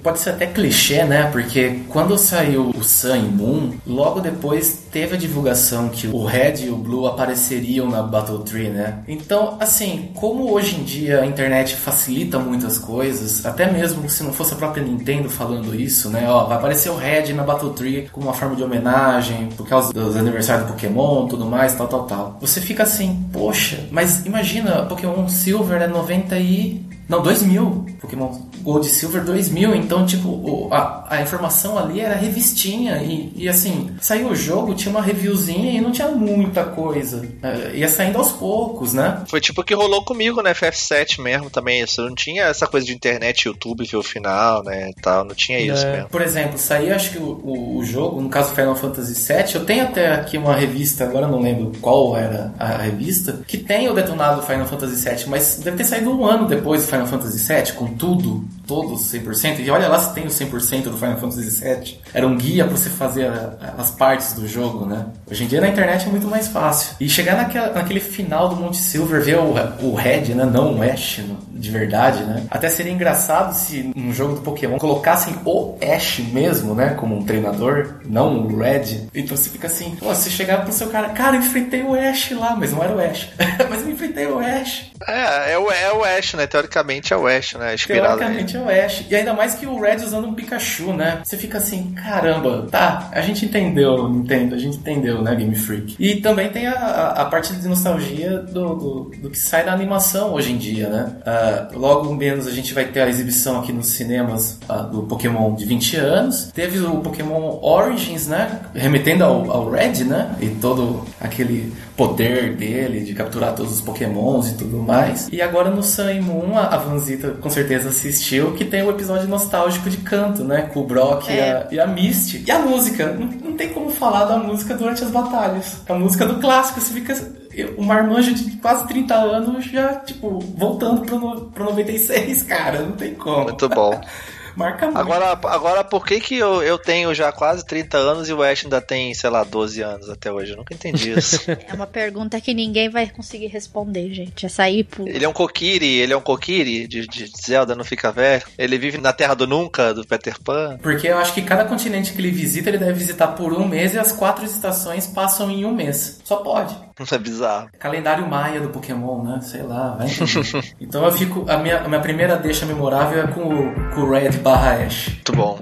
pode 0.01 0.19
ser 0.19 0.31
até 0.31 0.47
clichê, 0.47 1.03
né? 1.03 1.29
Porque 1.31 1.81
quando 1.89 2.17
saiu 2.17 2.69
o 2.69 2.83
Sun 2.83 3.15
e 3.15 3.21
Moon, 3.21 3.73
logo 3.85 4.19
depois 4.19 4.85
teve 4.91 5.15
a 5.15 5.17
divulgação 5.17 5.89
que 5.89 6.07
o 6.07 6.23
Red 6.23 6.65
e 6.65 6.69
o 6.69 6.75
Blue 6.75 7.07
apareceriam 7.07 7.89
na 7.89 8.01
Battle 8.01 8.39
Tree, 8.39 8.69
né? 8.69 8.99
Então, 9.07 9.57
assim, 9.59 10.11
como 10.15 10.51
hoje 10.51 10.75
em 10.75 10.83
dia 10.83 11.21
a 11.21 11.25
internet 11.25 11.75
facilita 11.79 12.37
muitas 12.39 12.77
coisas, 12.77 13.45
até 13.45 13.71
mesmo 13.71 14.09
se 14.09 14.23
não 14.23 14.33
fosse 14.33 14.53
a 14.53 14.57
própria 14.57 14.83
Nintendo 14.83 15.29
falando 15.29 15.73
isso, 15.73 16.09
né? 16.09 16.29
Ó, 16.29 16.45
vai 16.45 16.57
aparecer 16.57 16.89
o 16.89 16.95
Red 16.95 17.33
na 17.33 17.43
Battle 17.43 17.71
Tree 17.71 18.09
como 18.11 18.27
uma 18.27 18.33
forma 18.33 18.55
de 18.55 18.63
homenagem, 18.63 19.49
por 19.57 19.67
causa 19.67 19.93
dos 19.93 20.15
aniversários 20.15 20.67
do 20.67 20.73
Pokémon, 20.73 21.27
tudo 21.27 21.45
mais, 21.45 21.75
tal, 21.75 21.87
tal, 21.87 22.03
tal. 22.05 22.37
Você 22.41 22.61
fica 22.61 22.83
assim, 22.83 23.27
poxa, 23.31 23.87
mas 23.91 24.25
imagina, 24.25 24.85
Pokémon 24.85 25.27
Silver 25.27 25.81
é 25.81 25.87
90 25.87 26.37
e 26.37 26.98
não, 27.09 27.21
2000. 27.23 27.85
Pokémon 27.99 28.29
Gold 28.61 28.85
e 28.87 28.89
Silver 28.89 29.23
2000. 29.23 29.75
Então, 29.75 30.05
tipo, 30.05 30.29
o- 30.29 30.69
a, 30.71 31.05
a 31.09 31.21
informação 31.21 31.77
ali 31.77 31.99
era 31.99 32.15
revistinha. 32.15 32.97
E, 33.03 33.31
e, 33.35 33.49
assim, 33.49 33.89
saiu 33.99 34.29
o 34.29 34.35
jogo, 34.35 34.73
tinha 34.75 34.91
uma 34.91 35.01
reviewzinha 35.01 35.71
e 35.71 35.81
não 35.81 35.91
tinha 35.91 36.07
muita 36.09 36.63
coisa. 36.63 37.27
É, 37.41 37.75
ia 37.75 37.89
saindo 37.89 38.17
aos 38.17 38.31
poucos, 38.31 38.93
né? 38.93 39.21
Foi 39.27 39.41
tipo 39.41 39.61
o 39.61 39.63
que 39.63 39.73
rolou 39.73 40.03
comigo 40.03 40.41
na 40.41 40.53
FF7 40.53 41.21
mesmo 41.21 41.49
também. 41.49 41.81
Isso 41.81 42.01
não 42.01 42.13
tinha 42.15 42.43
essa 42.43 42.67
coisa 42.67 42.85
de 42.85 42.93
internet, 42.93 43.45
YouTube, 43.47 43.85
ver 43.85 43.97
o 43.97 44.03
final, 44.03 44.63
né? 44.63 44.91
Tal, 45.01 45.23
não 45.25 45.33
tinha 45.35 45.59
isso 45.59 45.85
É. 45.85 45.91
mesmo. 45.93 46.09
Por 46.09 46.21
exemplo, 46.21 46.57
saiu 46.57 46.93
acho 46.95 47.11
que 47.11 47.17
o, 47.17 47.39
o, 47.43 47.77
o 47.77 47.85
jogo, 47.85 48.21
no 48.21 48.29
caso 48.29 48.53
Final 48.53 48.75
Fantasy 48.75 49.13
VII, 49.13 49.55
eu 49.55 49.65
tenho 49.65 49.83
até 49.83 50.13
aqui 50.13 50.37
uma 50.37 50.55
revista, 50.55 51.03
agora 51.05 51.25
eu 51.25 51.31
não 51.31 51.39
lembro 51.41 51.71
qual 51.81 52.15
era 52.17 52.53
a 52.59 52.67
revista, 52.77 53.39
que 53.47 53.57
tem 53.57 53.87
o 53.89 53.93
detonado 53.93 54.41
Final 54.43 54.65
Fantasy 54.67 55.07
VII, 55.09 55.25
mas 55.27 55.59
deve 55.63 55.77
ter 55.77 55.83
saído 55.85 56.11
um 56.11 56.25
ano 56.25 56.47
depois 56.47 56.81
do 56.81 56.87
Final 56.87 56.98
Fantasy 57.07 57.37
VII, 57.53 57.73
com 57.73 57.87
tudo, 57.95 58.43
todos 58.67 59.01
100%. 59.11 59.59
E 59.59 59.69
olha 59.69 59.87
lá 59.87 59.99
se 59.99 60.13
tem 60.13 60.25
o 60.25 60.29
100% 60.29 60.83
do 60.83 60.97
Final 60.97 61.17
Fantasy 61.17 61.49
VII. 61.63 61.99
Era 62.13 62.27
um 62.27 62.37
guia 62.37 62.65
para 62.65 62.75
você 62.77 62.89
fazer 62.89 63.27
a- 63.27 63.75
as 63.77 63.89
partes 63.91 64.33
do 64.33 64.47
jogo, 64.47 64.85
né? 64.85 65.05
Hoje 65.29 65.43
em 65.43 65.47
dia 65.47 65.61
na 65.61 65.67
internet 65.67 66.07
é 66.07 66.09
muito 66.09 66.27
mais 66.27 66.47
fácil. 66.47 66.95
E 66.99 67.09
chegar 67.09 67.35
naquela, 67.35 67.73
naquele 67.73 67.99
final 67.99 68.49
do 68.49 68.55
Monte 68.55 68.77
Silver, 68.77 69.21
ver 69.23 69.37
o, 69.39 69.53
o 69.85 69.95
Red, 69.95 70.33
né? 70.35 70.45
Não 70.45 70.77
o 70.77 70.83
Ash, 70.83 71.19
no- 71.19 71.37
de 71.59 71.69
verdade, 71.71 72.23
né? 72.23 72.43
Até 72.49 72.69
seria 72.69 72.91
engraçado 72.91 73.53
se 73.53 73.91
num 73.95 74.13
jogo 74.13 74.35
do 74.35 74.41
Pokémon 74.41 74.77
colocassem 74.77 75.35
o 75.45 75.77
Ash 75.81 76.19
mesmo, 76.31 76.73
né? 76.73 76.95
Como 76.95 77.17
um 77.17 77.23
treinador, 77.23 77.95
não 78.05 78.45
o 78.45 78.57
Red. 78.57 79.07
Então 79.13 79.35
você 79.35 79.49
fica 79.49 79.67
assim, 79.67 79.95
pô, 79.99 80.07
você 80.07 80.29
chegar 80.29 80.63
pro 80.63 80.71
seu 80.71 80.87
cara, 80.89 81.09
cara, 81.09 81.35
eu 81.35 81.41
enfrentei 81.41 81.83
o 81.83 81.93
Ash 81.93 82.31
lá, 82.31 82.55
mas 82.55 82.71
não 82.71 82.83
era 82.83 82.95
o 82.95 82.99
Ash. 82.99 83.29
mas 83.69 83.81
eu 83.81 83.91
enfrentei 83.91 84.25
o 84.27 84.39
Ash. 84.39 84.91
É, 85.07 85.53
é 85.53 85.57
o, 85.57 85.71
é 85.71 85.93
o 85.93 86.03
Ash, 86.03 86.33
né? 86.33 86.47
Teoricamente 86.47 87.13
é 87.13 87.17
o 87.17 87.27
Ash, 87.27 87.53
né? 87.53 87.73
Inspirado 87.73 88.17
Teoricamente 88.17 88.57
é 88.57 88.59
o 88.59 88.69
Ash. 88.69 89.05
E 89.09 89.15
ainda 89.15 89.33
mais 89.33 89.55
que 89.55 89.65
o 89.65 89.79
Red 89.79 89.97
usando 89.97 90.27
um 90.27 90.33
Pikachu, 90.33 90.93
né? 90.93 91.21
Você 91.23 91.37
fica 91.37 91.57
assim, 91.57 91.93
caramba, 91.93 92.67
tá, 92.71 93.09
a 93.11 93.21
gente 93.21 93.45
entendeu, 93.45 94.09
Nintendo, 94.09 94.55
a 94.55 94.57
gente 94.57 94.77
entendeu, 94.77 95.21
né, 95.21 95.35
Game 95.35 95.55
Freak. 95.55 95.95
E 95.99 96.17
também 96.17 96.49
tem 96.49 96.67
a, 96.67 96.73
a, 96.73 97.21
a 97.21 97.25
parte 97.25 97.53
de 97.53 97.67
nostalgia 97.67 98.39
do, 98.39 98.75
do, 98.75 99.11
do 99.17 99.29
que 99.29 99.37
sai 99.37 99.65
da 99.65 99.73
animação 99.73 100.33
hoje 100.33 100.51
em 100.51 100.57
dia, 100.57 100.89
né? 100.89 101.15
Ah, 101.49 101.67
logo 101.73 102.13
menos 102.15 102.47
a 102.47 102.51
gente 102.51 102.73
vai 102.73 102.85
ter 102.85 103.01
a 103.01 103.09
exibição 103.09 103.59
aqui 103.59 103.73
nos 103.73 103.87
cinemas 103.87 104.57
ah, 104.67 104.77
do 104.77 105.03
Pokémon 105.03 105.55
de 105.55 105.65
20 105.65 105.97
anos. 105.97 106.51
Teve 106.53 106.79
o 106.79 106.97
Pokémon 106.97 107.59
Origins, 107.61 108.27
né? 108.27 108.61
Remetendo 108.73 109.23
ao, 109.23 109.51
ao 109.51 109.69
Red, 109.69 110.03
né? 110.05 110.35
E 110.41 110.47
todo 110.47 111.03
aquele 111.19 111.73
poder 111.97 112.55
dele 112.55 113.01
de 113.01 113.13
capturar 113.13 113.53
todos 113.53 113.73
os 113.73 113.81
pokémons 113.81 114.51
e 114.51 114.53
tudo 114.53 114.77
mais. 114.77 115.27
E 115.31 115.41
agora 115.41 115.69
no 115.69 115.83
Sun 115.83 116.09
e 116.09 116.21
Moon, 116.21 116.57
a 116.57 116.69
a 116.69 116.77
Vanzita 116.77 117.31
com 117.41 117.49
certeza 117.49 117.89
assistiu, 117.89 118.53
que 118.53 118.63
tem 118.63 118.83
o 118.83 118.89
episódio 118.89 119.27
nostálgico 119.27 119.89
de 119.89 119.97
canto, 119.97 120.43
né? 120.43 120.69
Com 120.73 120.81
o 120.81 120.83
Brock 120.85 121.29
e, 121.29 121.39
a, 121.39 121.67
e 121.71 121.79
a 121.79 121.87
Misty. 121.87 122.43
E 122.47 122.51
a 122.51 122.59
música, 122.59 123.11
não, 123.13 123.27
não 123.27 123.57
tem 123.57 123.69
como 123.69 123.89
falar 123.89 124.25
da 124.25 124.37
música 124.37 124.75
durante 124.75 125.03
as 125.03 125.11
batalhas. 125.11 125.77
A 125.87 125.93
música 125.93 126.25
do 126.25 126.39
clássico, 126.39 126.79
você 126.79 126.93
fica... 126.93 127.39
eu- 127.53 127.75
Um 127.77 127.83
marmanjo 127.85 128.33
de 128.33 128.57
quase 128.57 128.87
30 128.87 129.15
anos 129.15 129.65
já, 129.65 129.95
tipo, 129.99 130.39
voltando 130.39 131.01
pro, 131.01 131.41
pro 131.51 131.63
96, 131.65 132.43
cara, 132.43 132.81
não 132.81 132.93
tem 132.93 133.13
como. 133.15 133.43
Muito 133.45 133.67
bom. 133.69 133.99
Marca 134.55 134.87
muito. 134.87 134.99
Agora, 134.99 135.31
agora 135.43 135.83
por 135.85 136.05
que, 136.05 136.19
que 136.19 136.35
eu, 136.35 136.61
eu 136.61 136.77
tenho 136.77 137.13
já 137.13 137.31
quase 137.31 137.65
30 137.65 137.97
anos 137.97 138.27
e 138.27 138.33
o 138.33 138.43
Ash 138.43 138.63
ainda 138.65 138.81
tem, 138.81 139.13
sei 139.13 139.29
lá, 139.29 139.43
12 139.45 139.81
anos 139.81 140.09
até 140.09 140.29
hoje? 140.33 140.51
Eu 140.51 140.57
nunca 140.57 140.73
entendi 140.73 141.11
isso. 141.17 141.39
É 141.49 141.73
uma 141.73 141.87
pergunta 141.87 142.41
que 142.41 142.53
ninguém 142.53 142.89
vai 142.89 143.07
conseguir 143.07 143.47
responder, 143.47 144.11
gente. 144.13 144.45
É 144.45 144.49
sair 144.49 144.83
pro. 144.83 145.07
ele 145.07 145.23
é 145.23 145.29
um 145.29 145.33
Kokiri, 145.33 145.99
ele 145.99 146.11
é 146.11 146.17
um 146.17 146.21
Kokiri 146.21 146.87
de, 146.87 147.07
de 147.07 147.31
Zelda 147.41 147.73
Não 147.73 147.85
Fica 147.85 148.11
Velho. 148.11 148.43
Ele 148.57 148.77
vive 148.77 148.97
na 148.97 149.13
Terra 149.13 149.33
do 149.35 149.47
Nunca, 149.47 149.93
do 149.93 150.05
Peter 150.05 150.37
Pan. 150.43 150.77
Porque 150.81 151.07
eu 151.07 151.17
acho 151.19 151.33
que 151.33 151.41
cada 151.43 151.63
continente 151.63 152.11
que 152.11 152.19
ele 152.19 152.31
visita, 152.31 152.67
ele 152.69 152.79
deve 152.79 152.93
visitar 152.93 153.27
por 153.29 153.53
um 153.53 153.65
mês 153.65 153.93
e 153.93 153.99
as 153.99 154.11
quatro 154.11 154.43
estações 154.43 155.07
passam 155.07 155.49
em 155.49 155.63
um 155.63 155.73
mês. 155.73 156.19
Só 156.25 156.37
pode. 156.37 156.75
É 157.11 157.17
bizarro. 157.17 157.69
Calendário 157.79 158.27
maia 158.27 158.59
do 158.59 158.69
Pokémon, 158.69 159.23
né? 159.23 159.39
Sei 159.41 159.61
lá, 159.63 159.95
vai 159.95 160.07
entender. 160.07 160.75
Então 160.81 161.05
eu 161.05 161.11
fico. 161.11 161.45
A 161.49 161.57
minha, 161.57 161.79
a 161.81 161.87
minha 161.87 162.01
primeira 162.01 162.35
deixa 162.35 162.65
memorável 162.65 163.23
é 163.23 163.27
com 163.27 163.41
o, 163.41 163.91
com 163.93 164.01
o 164.01 164.11
Red 164.11 164.31
barra 164.39 164.83
Ash. 164.85 165.07
Muito 165.07 165.31
bom. 165.33 165.59